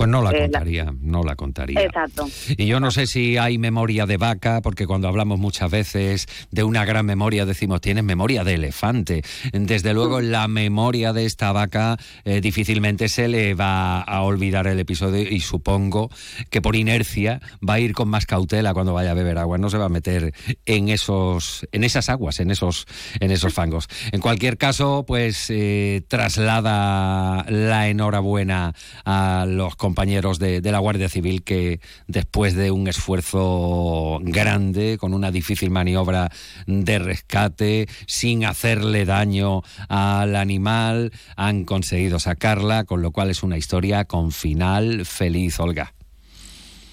Pues 0.00 0.08
no 0.08 0.22
la 0.22 0.30
Eh, 0.30 0.32
la- 0.38 0.40
contaría, 0.44 0.94
no 1.02 1.22
la 1.22 1.36
contaría. 1.36 1.82
Exacto. 1.82 2.26
Y 2.56 2.64
yo 2.64 2.80
no 2.80 2.90
sé 2.90 3.06
si 3.06 3.36
hay 3.36 3.58
memoria 3.58 4.06
de 4.06 4.16
vaca, 4.16 4.62
porque 4.62 4.86
cuando 4.86 5.08
hablamos 5.08 5.38
muchas 5.38 5.70
veces 5.70 6.26
de 6.50 6.64
una 6.64 6.86
gran 6.86 7.04
memoria 7.04 7.44
decimos, 7.44 7.82
tienes 7.82 8.02
memoria 8.02 8.42
de 8.42 8.54
elefante. 8.54 9.20
Desde 9.52 9.92
luego, 9.92 10.22
la 10.22 10.48
memoria 10.48 11.12
de 11.12 11.26
esta 11.26 11.52
vaca 11.52 11.98
eh, 12.24 12.40
difícilmente 12.40 13.10
se 13.10 13.28
le 13.28 13.52
va 13.52 14.00
a 14.00 14.22
olvidar 14.22 14.66
el 14.68 14.80
episodio 14.80 15.20
y 15.30 15.40
supongo 15.40 16.08
que 16.48 16.62
por 16.62 16.76
inercia 16.76 17.42
va 17.62 17.74
a 17.74 17.80
ir 17.80 17.92
con 17.92 18.08
más 18.08 18.24
cautela 18.24 18.72
cuando 18.72 18.94
vaya 18.94 19.10
a 19.10 19.14
beber 19.14 19.36
agua. 19.36 19.58
No 19.58 19.68
se 19.68 19.76
va 19.76 19.84
a 19.84 19.88
meter 19.90 20.32
en 20.64 20.88
esos, 20.88 21.66
en 21.72 21.84
esas 21.84 22.08
aguas, 22.08 22.40
en 22.40 22.50
esos, 22.50 22.86
en 23.20 23.30
esos 23.32 23.52
fangos. 23.52 23.86
En 24.12 24.22
cualquier 24.22 24.56
caso, 24.56 25.04
pues 25.06 25.48
eh, 25.50 26.00
traslada 26.08 27.44
la 27.50 27.88
enhorabuena 27.90 28.72
a 29.04 29.44
los 29.46 29.76
compañeros 29.76 29.89
de, 30.38 30.60
de 30.60 30.72
la 30.72 30.78
Guardia 30.78 31.08
Civil 31.08 31.42
que 31.42 31.80
después 32.06 32.54
de 32.54 32.70
un 32.70 32.88
esfuerzo 32.88 34.18
grande, 34.22 34.98
con 34.98 35.14
una 35.14 35.30
difícil 35.30 35.70
maniobra 35.70 36.30
de 36.66 36.98
rescate, 36.98 37.88
sin 38.06 38.44
hacerle 38.44 39.04
daño 39.04 39.62
al 39.88 40.36
animal, 40.36 41.12
han 41.36 41.64
conseguido 41.64 42.18
sacarla, 42.18 42.84
con 42.84 43.02
lo 43.02 43.12
cual 43.12 43.30
es 43.30 43.42
una 43.42 43.58
historia 43.58 44.04
con 44.04 44.32
final 44.32 45.04
feliz, 45.06 45.60
Olga. 45.60 45.94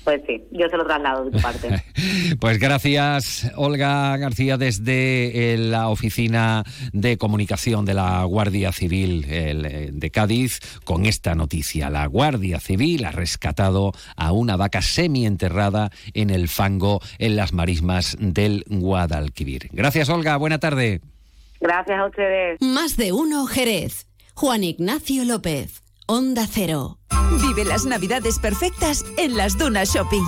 Pues 0.08 0.22
sí, 0.26 0.42
yo 0.52 0.70
se 0.70 0.78
lo 0.78 0.86
traslado 0.86 1.26
de 1.26 1.32
tu 1.32 1.42
parte. 1.42 1.68
Pues 2.40 2.60
gracias, 2.60 3.52
Olga 3.56 4.16
García, 4.16 4.58
desde 4.58 5.54
eh, 5.54 5.58
la 5.58 5.90
Oficina 5.90 6.64
de 6.94 7.18
Comunicación 7.18 7.84
de 7.84 7.94
la 7.94 8.24
Guardia 8.24 8.72
Civil 8.72 9.26
eh, 9.28 9.90
de 9.92 10.10
Cádiz, 10.10 10.60
con 10.86 11.06
esta 11.06 11.36
noticia. 11.36 11.90
La 11.90 12.06
Guardia 12.06 12.62
Civil 12.62 13.04
ha 13.04 13.12
rescatado 13.12 13.92
a 14.16 14.32
una 14.32 14.56
vaca 14.56 14.82
semienterrada 14.82 15.90
en 16.14 16.30
el 16.30 16.48
fango 16.48 17.02
en 17.18 17.36
las 17.36 17.52
marismas 17.52 18.16
del 18.18 18.64
Guadalquivir. 18.70 19.68
Gracias, 19.74 20.08
Olga. 20.08 20.38
Buena 20.38 20.60
tarde. 20.60 21.02
Gracias 21.60 22.00
a 22.00 22.06
ustedes. 22.06 22.62
Más 22.62 22.96
de 22.96 23.12
uno 23.12 23.46
Jerez. 23.46 24.08
Juan 24.36 24.64
Ignacio 24.64 25.26
López. 25.26 25.87
Onda 26.10 26.48
Cero. 26.50 27.00
Vive 27.42 27.66
las 27.66 27.84
navidades 27.84 28.40
perfectas 28.40 29.04
en 29.18 29.36
las 29.36 29.58
Dunas 29.58 29.94
Shopping. 29.94 30.24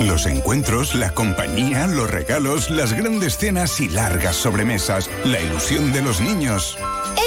Los 0.00 0.26
encuentros, 0.26 0.96
la 0.96 1.14
compañía, 1.14 1.86
los 1.86 2.10
regalos, 2.10 2.68
las 2.68 2.92
grandes 2.92 3.38
cenas 3.38 3.80
y 3.80 3.88
largas 3.88 4.34
sobremesas, 4.34 5.08
la 5.24 5.40
ilusión 5.40 5.92
de 5.92 6.02
los 6.02 6.20
niños. 6.20 6.76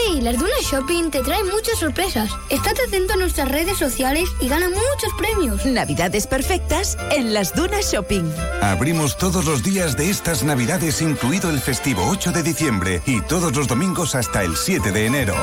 ¡Ey! 0.05 0.19
Las 0.19 0.37
Dunas 0.37 0.63
Shopping 0.69 1.11
te 1.11 1.21
traen 1.21 1.45
muchas 1.47 1.79
sorpresas. 1.79 2.29
Estate 2.49 2.81
atento 2.87 3.13
a 3.13 3.17
nuestras 3.17 3.49
redes 3.49 3.77
sociales 3.77 4.27
y 4.41 4.49
gana 4.49 4.67
muchos 4.67 5.13
premios. 5.17 5.65
Navidades 5.65 6.27
perfectas 6.27 6.97
en 7.11 7.33
las 7.33 7.55
Dunas 7.55 7.89
Shopping. 7.89 8.29
Abrimos 8.61 9.17
todos 9.17 9.45
los 9.45 9.63
días 9.63 9.95
de 9.95 10.09
estas 10.09 10.43
navidades, 10.43 11.01
incluido 11.01 11.49
el 11.49 11.61
festivo 11.61 12.05
8 12.09 12.33
de 12.33 12.43
diciembre 12.43 13.01
y 13.05 13.21
todos 13.21 13.55
los 13.55 13.69
domingos 13.69 14.13
hasta 14.13 14.43
el 14.43 14.57
7 14.57 14.91
de 14.91 15.05
enero. 15.05 15.35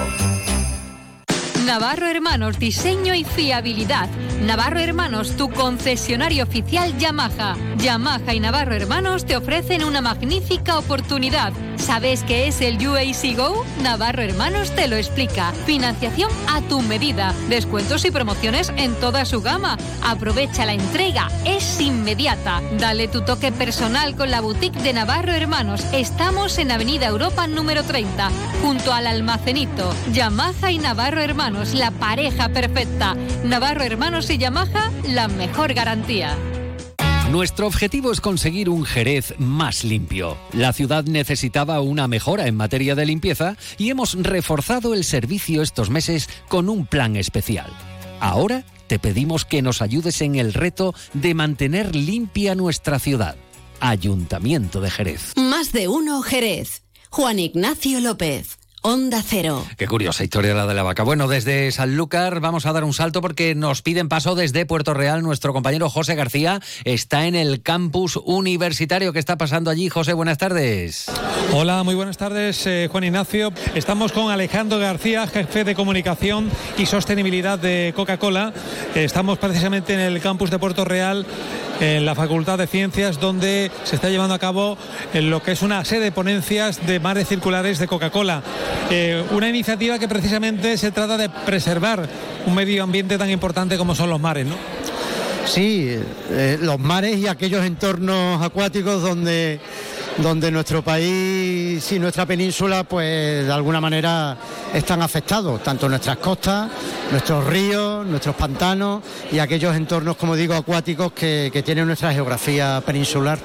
Navarro 1.65 2.07
Hermanos, 2.07 2.59
diseño 2.59 3.15
y 3.15 3.25
fiabilidad. 3.25 4.11
Navarro 4.43 4.81
Hermanos, 4.81 5.35
tu 5.37 5.51
concesionario 5.51 6.45
oficial 6.45 6.97
Yamaha. 6.99 7.57
Yamaha 7.79 8.35
y 8.35 8.41
Navarro 8.41 8.75
Hermanos 8.75 9.25
te 9.25 9.35
ofrecen 9.35 9.83
una 9.83 10.03
magnífica 10.03 10.79
oportunidad. 10.79 11.55
¿Sabes 11.77 12.23
qué 12.25 12.49
es 12.49 12.61
el 12.61 12.77
UAC 12.87 13.37
Go? 13.37 13.65
Navarro 13.83 14.23
Hermanos 14.23 14.75
te 14.75 14.89
lo 14.89 14.97
explica. 14.97 15.53
Financiación 15.65 16.31
a 16.49 16.61
tu 16.63 16.83
medida. 16.83 17.35
Descuentos 17.49 18.05
y 18.05 18.11
promociones 18.11 18.71
en 18.77 18.95
toda 18.97 19.25
su 19.25 19.41
gama. 19.41 19.79
Aprovecha 20.03 20.67
la 20.67 20.75
entrega. 20.75 21.29
Es 21.47 21.81
inmediata. 21.81 22.61
Dale 22.79 23.09
tu 23.09 23.25
toque 23.25 23.53
personal 23.53 24.17
con 24.17 24.31
la 24.31 24.43
boutique 24.43 24.81
de 24.83 24.93
Navarro 24.93 25.33
Hermanos. 25.33 25.85
Estamos 25.93 26.59
en 26.59 26.71
Avenida 26.71 27.07
Europa 27.07 27.47
número 27.47 27.85
30, 27.85 28.31
junto 28.63 28.93
al 28.93 29.07
almacenito. 29.07 29.95
Yamaha 30.13 30.71
y 30.71 30.79
Navarro 30.79 31.21
Hermanos, 31.21 31.54
la 31.75 31.91
pareja 31.93 32.49
perfecta. 32.49 33.15
Navarro 33.45 33.83
Hermanos 33.85 34.29
y 34.31 34.39
Yamaha, 34.39 34.91
la 35.09 35.29
mejor 35.29 35.73
garantía. 35.73 36.37
Nuestro 37.31 37.67
objetivo 37.67 38.13
es 38.13 38.21
conseguir 38.21 38.69
un 38.69 38.85
Jerez 38.85 39.35
más 39.39 39.85
limpio. 39.85 40.37
La 40.53 40.73
ciudad 40.73 41.05
necesitaba 41.05 41.81
una 41.81 42.07
mejora 42.07 42.47
en 42.47 42.57
materia 42.57 42.95
de 42.95 43.07
limpieza 43.07 43.57
y 43.79 43.91
hemos 43.91 44.15
reforzado 44.15 44.95
el 44.95 45.05
servicio 45.05 45.63
estos 45.63 45.91
meses 45.91 46.29
con 46.49 46.69
un 46.69 46.87
plan 46.87 47.17
especial. 47.17 47.71
Ahora 48.21 48.65
te 48.87 48.99
pedimos 48.99 49.45
que 49.45 49.63
nos 49.63 49.81
ayudes 49.81 50.21
en 50.21 50.35
el 50.35 50.53
reto 50.53 50.95
de 51.13 51.35
mantener 51.35 51.95
limpia 51.97 52.55
nuestra 52.55 52.99
ciudad. 52.99 53.37
Ayuntamiento 53.81 54.81
de 54.81 54.91
Jerez. 54.91 55.33
Más 55.37 55.73
de 55.73 55.89
uno 55.89 56.21
Jerez. 56.23 56.83
Juan 57.11 57.39
Ignacio 57.39 58.01
López. 58.01 58.59
Onda 58.87 59.23
Cero. 59.27 59.65
Qué 59.79 59.87
curiosa 59.87 60.25
historia 60.25 60.53
la 60.53 60.67
de 60.67 60.75
la 60.75 60.83
vaca. 60.83 61.05
Bueno, 61.05 61.27
desde 61.27 61.73
Sanlúcar 61.73 62.41
vamos 62.41 62.67
a 62.67 62.73
dar 62.75 62.85
un 62.85 62.93
salto 62.93 63.23
porque 63.23 63.55
nos 63.55 63.81
piden 63.81 64.11
paso 64.11 64.35
desde 64.35 64.67
Puerto 64.67 64.93
Real. 64.93 65.23
Nuestro 65.23 65.55
compañero 65.55 65.89
José 65.89 66.15
García 66.17 66.61
está 66.85 67.27
en 67.27 67.35
el 67.35 67.63
campus 67.63 68.21
universitario. 68.23 69.15
¿Qué 69.15 69.21
está 69.21 69.39
pasando 69.39 69.71
allí, 69.71 69.89
José? 69.89 70.13
Buenas 70.13 70.37
tardes. 70.37 71.07
Hola, 71.55 71.83
muy 71.83 71.95
buenas 71.95 72.19
tardes, 72.19 72.67
eh, 72.67 72.89
Juan 72.93 73.05
Ignacio. 73.05 73.55
Estamos 73.75 74.13
con 74.13 74.31
Alejandro 74.31 74.79
García, 74.79 75.27
jefe 75.29 75.65
de 75.65 75.75
comunicación 75.75 76.51
y 76.77 76.85
sostenibilidad 76.85 77.59
de 77.59 77.95
Coca-Cola. 77.97 78.53
Estamos 78.95 79.39
precisamente 79.39 79.95
en 79.95 80.01
el 80.01 80.21
campus 80.21 80.51
de 80.51 80.59
Puerto 80.59 80.85
Real, 80.85 81.25
en 81.81 82.07
la 82.07 82.15
Facultad 82.15 82.59
de 82.59 82.67
Ciencias, 82.67 83.21
donde 83.21 83.71
se 83.85 83.97
está 83.97 84.09
llevando 84.09 84.35
a 84.35 84.39
cabo 84.39 84.79
lo 85.13 85.43
que 85.43 85.53
es 85.53 85.63
una 85.63 85.85
serie 85.85 86.05
de 86.05 86.13
ponencias 86.13 86.87
de 86.87 87.01
mares 87.01 87.29
circulares 87.29 87.79
de 87.79 87.87
Coca-Cola. 87.87 88.43
Eh, 88.91 89.25
una 89.31 89.49
iniciativa 89.49 89.99
que 89.99 90.09
precisamente 90.09 90.77
se 90.79 90.91
trata 90.93 91.17
de 91.17 91.29
preservar 91.29 92.09
un 92.47 92.55
medio 92.55 92.83
ambiente 92.83 93.19
tan 93.19 93.31
importante 93.31 93.77
como 93.77 93.95
son 93.95 94.11
los 94.11 94.21
mares, 94.21 94.47
¿no? 94.47 94.57
Sí, 95.47 95.95
eh, 96.31 96.59
los 96.61 96.79
mares 96.79 97.19
y 97.19 97.27
aquellos 97.27 97.65
entornos 97.65 98.43
acuáticos 98.43 99.03
donde, 99.03 99.61
donde 100.19 100.51
nuestro 100.51 100.83
país 100.83 101.91
y 101.91 101.99
nuestra 101.99 102.25
península, 102.27 102.85
pues 102.85 103.45
de 103.47 103.53
alguna 103.53 103.81
manera 103.81 104.37
están 104.73 105.03
afectados, 105.03 105.63
tanto 105.63 105.89
nuestras 105.89 106.19
costas, 106.19 106.71
nuestros 107.11 107.45
ríos, 107.47 108.07
nuestros 108.07 108.35
pantanos 108.37 109.03
y 109.33 109.39
aquellos 109.41 109.75
entornos, 109.75 110.17
como 110.17 110.37
digo, 110.37 110.55
acuáticos 110.55 111.13
que, 111.13 111.51
que 111.53 111.63
tiene 111.63 111.85
nuestra 111.85 112.13
geografía 112.13 112.83
peninsular. 112.87 113.39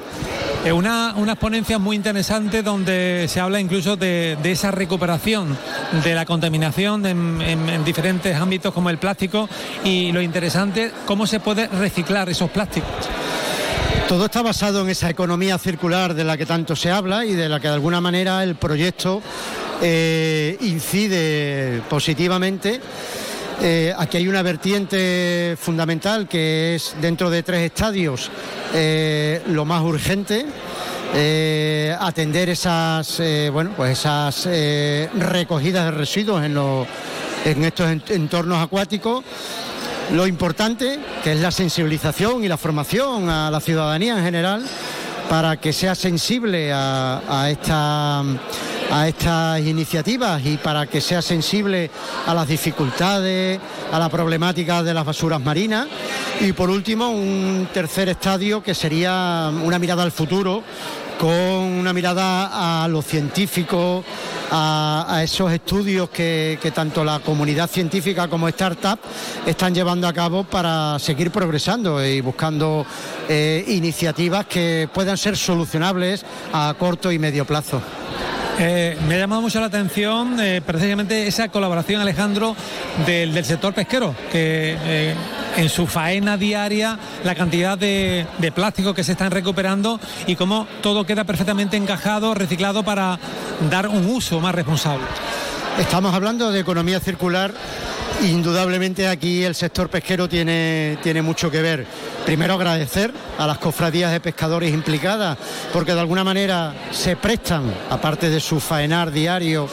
Eh, 0.65 0.71
una, 0.73 1.13
unas 1.15 1.37
ponencias 1.37 1.79
muy 1.79 1.95
interesantes 1.95 2.63
donde 2.63 3.25
se 3.29 3.39
habla 3.39 3.59
incluso 3.61 3.95
de, 3.95 4.37
esa 4.43 4.71
recuperación 4.71 5.57
de 6.03 6.13
la 6.13 6.25
contaminación 6.25 7.05
en- 7.05 7.41
en 7.41 7.85
diferentes 7.85 8.35
ámbitos 8.35 8.73
como 8.73 8.89
el 8.89 8.97
plástico 8.97 9.47
y 9.85 10.11
lo 10.11 10.21
interesante, 10.21 10.91
cómo 11.05 11.25
se 11.27 11.39
puede 11.39 11.67
reciclar 11.67 12.29
esos 12.29 12.49
plásticos. 12.49 12.89
Todo 14.09 14.25
está 14.25 14.41
basado 14.41 14.81
en 14.81 14.89
esa 14.89 15.07
economía 15.09 15.57
circular 15.59 16.15
de 16.15 16.23
la 16.23 16.35
que 16.35 16.45
tanto 16.47 16.75
se 16.75 16.89
habla 16.89 17.23
y 17.25 17.33
de 17.35 17.47
la 17.47 17.59
que 17.59 17.67
de 17.67 17.75
alguna 17.75 18.01
manera 18.01 18.43
el 18.43 18.55
proyecto 18.55 19.21
eh, 19.83 20.57
incide 20.61 21.81
positivamente. 21.87 22.81
Eh, 23.61 23.93
aquí 23.95 24.17
hay 24.17 24.27
una 24.27 24.41
vertiente 24.41 25.55
fundamental 25.61 26.27
que 26.27 26.73
es 26.75 26.95
dentro 26.99 27.29
de 27.29 27.43
tres 27.43 27.61
estadios 27.65 28.31
eh, 28.73 29.43
lo 29.47 29.63
más 29.65 29.81
urgente. 29.83 30.45
atender 31.99 32.49
esas 32.49 33.19
bueno 33.51 33.71
pues 33.75 33.91
esas 33.99 34.45
recogidas 35.17 35.85
de 35.85 35.91
residuos 35.91 36.43
en, 36.43 36.53
los- 36.53 36.87
en 37.45 37.63
estos 37.65 37.89
en- 37.89 38.03
entornos 38.09 38.59
acuáticos 38.63 39.23
lo 40.13 40.25
importante, 40.27 40.99
que 41.23 41.33
es 41.33 41.39
la 41.39 41.51
sensibilización 41.51 42.43
y 42.43 42.47
la 42.47 42.57
formación 42.57 43.29
a 43.29 43.51
la 43.51 43.59
ciudadanía 43.59 44.17
en 44.17 44.23
general, 44.23 44.63
para 45.29 45.57
que 45.57 45.71
sea 45.71 45.93
sensible 45.93 46.71
a, 46.73 47.47
esta- 47.51 48.21
a 48.91 49.07
estas 49.07 49.59
iniciativas 49.61 50.43
y 50.43 50.57
para 50.57 50.87
que 50.87 50.99
sea 51.01 51.21
sensible 51.21 51.91
a 52.25 52.33
las 52.33 52.47
dificultades, 52.47 53.59
a 53.91 53.99
la 53.99 54.09
problemática 54.09 54.81
de 54.81 54.93
las 54.95 55.05
basuras 55.05 55.39
marinas. 55.39 55.87
Y 56.41 56.53
por 56.53 56.69
último, 56.71 57.09
un 57.11 57.67
tercer 57.71 58.09
estadio 58.09 58.63
que 58.63 58.73
sería 58.73 59.51
una 59.63 59.77
mirada 59.77 60.01
al 60.01 60.11
futuro, 60.11 60.63
con 61.19 61.29
una 61.29 61.91
mirada 61.91 62.83
a 62.83 62.87
lo 62.87 63.01
científico, 63.01 64.05
a, 64.51 65.19
esos 65.21 65.51
estudios 65.51 66.09
que, 66.09 66.57
que 66.61 66.71
tanto 66.71 67.03
la 67.03 67.19
comunidad 67.19 67.69
científica 67.69 68.29
como 68.29 68.47
startup 68.47 68.97
están 69.45 69.75
llevando 69.75 70.07
a 70.07 70.13
cabo 70.13 70.45
para 70.45 70.97
seguir 70.97 71.29
progresando 71.29 72.03
y 72.03 72.21
buscando 72.21 72.85
eh, 73.27 73.65
iniciativas 73.67 74.45
que 74.45 74.87
puedan 74.93 75.17
ser 75.17 75.35
solucionables 75.35 76.25
a 76.53 76.73
corto 76.79 77.11
y 77.11 77.19
medio 77.19 77.43
plazo. 77.45 77.81
Eh, 78.61 78.97
me 79.07 79.15
ha 79.15 79.19
llamado 79.19 79.41
mucho 79.41 79.61
la 79.61 79.67
atención 79.67 80.37
eh, 80.37 80.61
precisamente 80.65 81.27
esa 81.27 81.47
colaboración, 81.47 82.01
Alejandro, 82.01 82.57
del, 83.05 83.45
sector 83.45 83.73
pesquero, 83.73 84.13
que 84.33 84.75
eh, 84.77 85.15
en 85.55 85.69
su 85.69 85.87
faena 85.87 86.35
diaria 86.35 86.99
la 87.23 87.35
cantidad 87.35 87.77
de, 87.77 88.27
de 88.37 88.51
plástico 88.51 88.93
que 88.93 89.05
se 89.05 89.13
están 89.13 89.31
recuperando 89.31 89.97
y 90.27 90.35
cómo 90.35 90.67
todo 90.81 91.05
queda 91.05 91.23
perfectamente 91.23 91.77
encajado, 91.77 92.33
reciclado 92.33 92.83
para 92.83 93.17
dar 93.69 93.87
un 93.87 94.05
uso 94.07 94.41
más 94.41 94.53
responsable. 94.53 95.05
Estamos 95.79 96.13
hablando 96.13 96.51
de 96.51 96.59
economía 96.59 96.99
circular. 96.99 97.53
Indudablemente 98.21 99.07
aquí 99.07 99.43
el 99.43 99.55
sector 99.55 99.89
pesquero 99.89 100.27
tiene, 100.27 100.97
tiene 101.01 101.21
mucho 101.21 101.49
que 101.49 101.61
ver. 101.61 101.85
Primero 102.25 102.55
agradecer 102.55 103.13
a 103.37 103.47
las 103.47 103.59
cofradías 103.59 104.11
de 104.11 104.19
pescadores 104.19 104.73
implicadas, 104.73 105.37
porque 105.71 105.93
de 105.93 106.01
alguna 106.01 106.25
manera 106.25 106.73
se 106.91 107.15
prestan, 107.15 107.73
aparte 107.89 108.29
de 108.29 108.41
su 108.41 108.59
faenar 108.59 109.11
diario, 109.11 109.69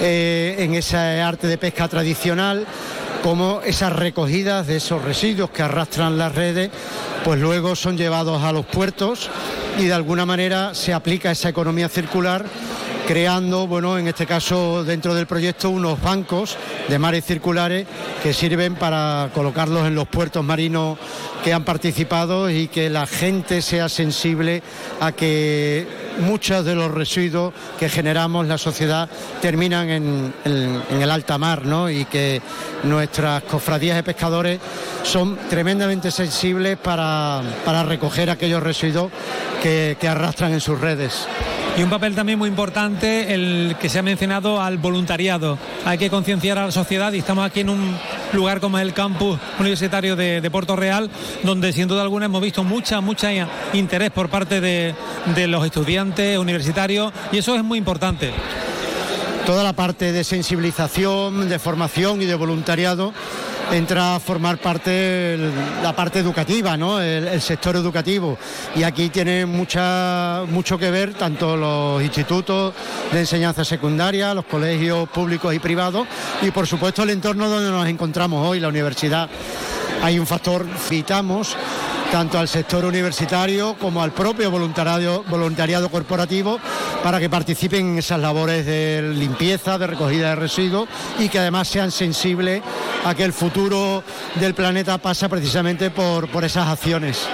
eh, 0.00 0.56
en 0.58 0.74
ese 0.74 0.96
arte 0.96 1.48
de 1.48 1.58
pesca 1.58 1.88
tradicional, 1.88 2.66
como 3.22 3.60
esas 3.62 3.92
recogidas 3.92 4.66
de 4.68 4.76
esos 4.76 5.02
residuos 5.02 5.50
que 5.50 5.62
arrastran 5.62 6.16
las 6.16 6.34
redes, 6.34 6.70
pues 7.24 7.40
luego 7.40 7.74
son 7.74 7.96
llevados 7.96 8.42
a 8.42 8.52
los 8.52 8.64
puertos 8.64 9.28
y 9.78 9.84
de 9.84 9.92
alguna 9.92 10.24
manera 10.24 10.74
se 10.74 10.92
aplica 10.92 11.30
esa 11.32 11.48
economía 11.48 11.88
circular 11.88 12.44
creando, 13.06 13.66
bueno, 13.66 13.98
en 13.98 14.06
este 14.08 14.26
caso 14.26 14.84
dentro 14.84 15.14
del 15.14 15.26
proyecto 15.26 15.70
unos 15.70 16.00
bancos 16.00 16.56
de 16.88 16.98
mares 16.98 17.24
circulares 17.24 17.86
que 18.22 18.32
sirven 18.32 18.76
para 18.76 19.30
colocarlos 19.34 19.86
en 19.86 19.94
los 19.94 20.06
puertos 20.08 20.44
marinos 20.44 20.98
que 21.42 21.52
han 21.52 21.64
participado 21.64 22.48
y 22.48 22.68
que 22.68 22.88
la 22.88 23.06
gente 23.06 23.60
sea 23.62 23.88
sensible 23.88 24.62
a 25.00 25.10
que 25.12 25.86
muchos 26.20 26.64
de 26.64 26.74
los 26.76 26.90
residuos 26.92 27.52
que 27.78 27.88
generamos 27.88 28.46
la 28.46 28.58
sociedad 28.58 29.08
terminan 29.40 29.90
en, 29.90 30.34
en- 30.44 30.82
el 31.02 31.10
alta 31.10 31.38
mar, 31.38 31.64
¿no? 31.64 31.90
Y 31.90 32.04
que 32.04 32.40
nuestras 32.84 33.42
cofradías 33.44 33.96
de 33.96 34.02
pescadores 34.04 34.60
son 35.02 35.36
tremendamente 35.50 36.10
sensibles 36.12 36.78
para, 36.78 37.42
para 37.64 37.82
recoger 37.82 38.30
aquellos 38.30 38.62
residuos 38.62 39.10
que, 39.62 39.96
que 40.00 40.06
arrastran 40.08 40.52
en 40.52 40.60
sus 40.60 40.80
redes. 40.80 41.26
Y 41.76 41.82
un 41.82 41.88
papel 41.88 42.14
también 42.14 42.38
muy 42.38 42.50
importante 42.50 43.32
el 43.32 43.76
que 43.80 43.88
se 43.88 43.98
ha 43.98 44.02
mencionado 44.02 44.60
al 44.60 44.76
voluntariado. 44.76 45.58
Hay 45.86 45.96
que 45.96 46.10
concienciar 46.10 46.58
a 46.58 46.66
la 46.66 46.70
sociedad 46.70 47.12
y 47.12 47.18
estamos 47.18 47.46
aquí 47.46 47.60
en 47.60 47.70
un 47.70 47.96
lugar 48.34 48.60
como 48.60 48.78
el 48.78 48.92
campus 48.92 49.38
universitario 49.58 50.14
de, 50.14 50.42
de 50.42 50.50
Puerto 50.50 50.76
Real, 50.76 51.10
donde 51.42 51.72
sin 51.72 51.88
duda 51.88 52.02
alguna 52.02 52.26
hemos 52.26 52.42
visto 52.42 52.62
mucha, 52.62 53.00
mucha 53.00 53.30
interés 53.72 54.10
por 54.10 54.28
parte 54.28 54.60
de 54.60 54.94
los 55.48 55.64
estudiantes 55.64 56.36
universitarios 56.36 57.10
y 57.32 57.38
eso 57.38 57.54
es 57.54 57.64
muy 57.64 57.78
importante. 57.78 58.32
toda 59.46 59.64
la 59.64 59.72
parte 59.72 60.12
de 60.12 60.24
sensibilización, 60.24 61.48
de 61.48 61.58
formación 61.58 62.22
y 62.22 62.26
de 62.26 62.34
voluntariado 62.34 63.12
entra 63.72 64.16
a 64.16 64.20
formar 64.20 64.58
parte 64.58 65.38
la 65.82 65.94
parte 65.94 66.18
educativa, 66.18 66.76
¿no? 66.76 67.00
el, 67.00 67.26
el 67.28 67.40
sector 67.40 67.76
educativo. 67.76 68.38
Y 68.76 68.82
aquí 68.82 69.08
tiene 69.08 69.46
mucha, 69.46 70.42
mucho 70.48 70.78
que 70.78 70.90
ver 70.90 71.14
tanto 71.14 71.56
los 71.56 72.02
institutos 72.02 72.74
de 73.12 73.20
enseñanza 73.20 73.64
secundaria, 73.64 74.34
los 74.34 74.44
colegios 74.44 75.08
públicos 75.08 75.54
y 75.54 75.58
privados 75.58 76.06
y 76.42 76.50
por 76.50 76.66
supuesto 76.66 77.02
el 77.02 77.10
entorno 77.10 77.48
donde 77.48 77.70
nos 77.70 77.86
encontramos 77.86 78.46
hoy, 78.46 78.60
la 78.60 78.68
universidad. 78.68 79.28
Hay 80.02 80.18
un 80.18 80.26
factor, 80.26 80.66
citamos, 80.88 81.56
tanto 82.10 82.38
al 82.38 82.48
sector 82.48 82.84
universitario 82.84 83.76
como 83.78 84.02
al 84.02 84.12
propio 84.12 84.50
voluntariado, 84.50 85.88
corporativo 85.90 86.58
para 87.02 87.20
que 87.20 87.30
participen 87.30 87.92
en 87.92 87.98
esas 87.98 88.20
labores 88.20 88.66
de 88.66 89.14
limpieza, 89.14 89.78
de 89.78 89.86
recogida 89.86 90.30
de 90.30 90.36
residuos 90.36 90.88
y 91.18 91.28
que 91.28 91.38
además 91.38 91.68
sean 91.68 91.90
sensibles 91.90 92.62
a 93.04 93.14
que 93.14 93.24
el 93.24 93.32
futuro 93.32 94.02
del 94.34 94.54
planeta 94.54 94.98
pasa 94.98 95.28
precisamente 95.28 95.90
por 95.90 96.44
esas 96.44 96.68
acciones. 96.68 97.28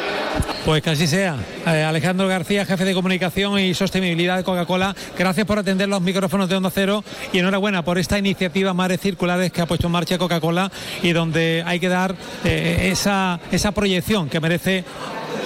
Pues 0.65 0.83
que 0.83 0.91
así 0.91 1.07
sea. 1.07 1.37
Eh, 1.67 1.83
Alejandro 1.83 2.29
García, 2.29 2.67
jefe 2.67 2.85
de 2.85 2.95
comunicación 2.95 3.59
y 3.59 3.73
sostenibilidad 3.75 4.37
de 4.37 4.45
Coca-Cola, 4.45 4.95
gracias 5.17 5.47
por 5.47 5.59
atender 5.59 5.89
los 5.89 6.03
micrófonos 6.03 6.49
de 6.49 6.57
Onda 6.57 6.71
Cero 6.71 7.03
y 7.33 7.39
enhorabuena 7.39 7.83
por 7.83 7.99
esta 7.99 8.19
iniciativa 8.19 8.75
Mares 8.75 9.01
Circulares 9.01 9.51
que 9.51 9.63
ha 9.63 9.67
puesto 9.67 9.87
en 9.87 9.93
marcha 9.93 10.19
Coca-Cola 10.19 10.71
y 11.03 11.13
donde 11.13 11.63
hay 11.67 11.81
que 11.81 11.89
dar 11.89 12.15
eh, 12.45 12.91
esa, 12.93 13.41
esa 13.51 13.73
proyección 13.73 14.29
que 14.29 14.41
merece 14.41 14.85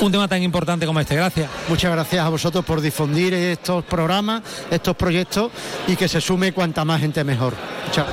un 0.00 0.10
tema 0.10 0.26
tan 0.26 0.42
importante 0.42 0.86
como 0.86 1.00
este. 1.00 1.14
Gracias. 1.14 1.48
Muchas 1.68 1.92
gracias 1.92 2.24
a 2.24 2.28
vosotros 2.28 2.64
por 2.64 2.80
difundir 2.80 3.34
estos 3.34 3.84
programas, 3.84 4.42
estos 4.70 4.96
proyectos 4.96 5.52
y 5.86 5.96
que 5.96 6.08
se 6.08 6.20
sume 6.20 6.52
cuanta 6.52 6.84
más 6.84 7.00
gente 7.00 7.22
mejor. 7.22 7.54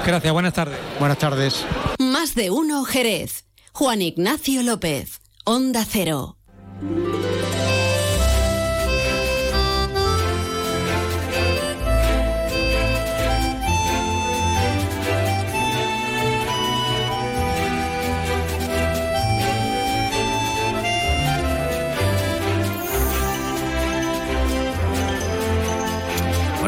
Gracias, 0.06 0.34
buenas 0.34 0.54
tardes. 0.54 0.78
Buenas 1.00 1.18
tardes. 1.18 1.66
Más 1.98 2.36
de 2.36 2.52
uno 2.52 2.84
Jerez. 2.84 3.46
Juan 3.72 4.02
Ignacio 4.02 4.62
López. 4.62 5.22
Onda 5.46 5.86
Cero. 5.90 6.39
Música 6.82 7.59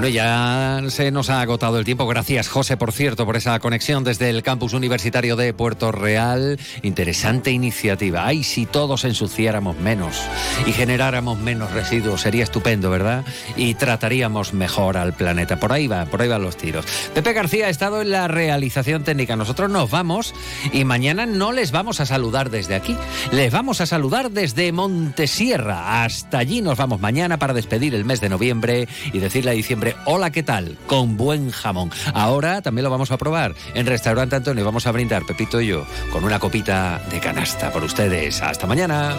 Bueno, 0.01 0.15
ya 0.15 0.81
se 0.89 1.11
nos 1.11 1.29
ha 1.29 1.41
agotado 1.41 1.77
el 1.77 1.85
tiempo. 1.85 2.07
Gracias, 2.07 2.47
José, 2.47 2.75
por 2.75 2.91
cierto, 2.91 3.27
por 3.27 3.37
esa 3.37 3.59
conexión 3.59 4.03
desde 4.03 4.31
el 4.31 4.41
campus 4.41 4.73
universitario 4.73 5.35
de 5.35 5.53
Puerto 5.53 5.91
Real. 5.91 6.59
Interesante 6.81 7.51
iniciativa. 7.51 8.25
Ay, 8.25 8.43
si 8.43 8.65
todos 8.65 9.05
ensuciáramos 9.05 9.77
menos 9.77 10.19
y 10.65 10.71
generáramos 10.71 11.37
menos 11.37 11.71
residuos, 11.71 12.21
sería 12.21 12.41
estupendo, 12.41 12.89
¿verdad? 12.89 13.23
Y 13.55 13.75
trataríamos 13.75 14.55
mejor 14.55 14.97
al 14.97 15.13
planeta. 15.13 15.59
Por 15.59 15.71
ahí 15.71 15.85
va, 15.85 16.07
por 16.07 16.23
ahí 16.23 16.29
van 16.29 16.41
los 16.41 16.57
tiros. 16.57 16.83
Pepe 17.13 17.33
García 17.33 17.67
ha 17.67 17.69
estado 17.69 18.01
en 18.01 18.09
la 18.09 18.27
realización 18.27 19.03
técnica. 19.03 19.35
Nosotros 19.35 19.69
nos 19.69 19.91
vamos 19.91 20.33
y 20.73 20.83
mañana 20.83 21.27
no 21.27 21.51
les 21.51 21.71
vamos 21.71 21.99
a 21.99 22.07
saludar 22.07 22.49
desde 22.49 22.73
aquí. 22.73 22.97
Les 23.31 23.53
vamos 23.53 23.81
a 23.81 23.85
saludar 23.85 24.31
desde 24.31 24.71
Montesierra. 24.71 26.03
Hasta 26.03 26.39
allí 26.39 26.63
nos 26.63 26.79
vamos 26.79 27.01
mañana 27.01 27.37
para 27.37 27.53
despedir 27.53 27.93
el 27.93 28.03
mes 28.03 28.19
de 28.19 28.29
noviembre 28.29 28.87
y 29.13 29.19
decirle 29.19 29.51
a 29.51 29.53
diciembre, 29.53 29.90
hola, 30.05 30.31
¿qué 30.31 30.43
tal? 30.43 30.77
Con 30.87 31.17
buen 31.17 31.51
jamón. 31.51 31.91
Ahora 32.13 32.61
también 32.61 32.83
lo 32.83 32.89
vamos 32.89 33.11
a 33.11 33.17
probar 33.17 33.55
en 33.73 33.85
Restaurante 33.85 34.35
Antonio. 34.35 34.65
Vamos 34.65 34.87
a 34.87 34.91
brindar, 34.91 35.25
Pepito 35.25 35.61
y 35.61 35.67
yo, 35.67 35.85
con 36.11 36.23
una 36.23 36.39
copita 36.39 37.01
de 37.09 37.19
canasta 37.19 37.71
por 37.71 37.83
ustedes. 37.83 38.41
Hasta 38.41 38.67
mañana. 38.67 39.15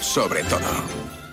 Sobre 0.00 0.42
todo. 0.44 0.99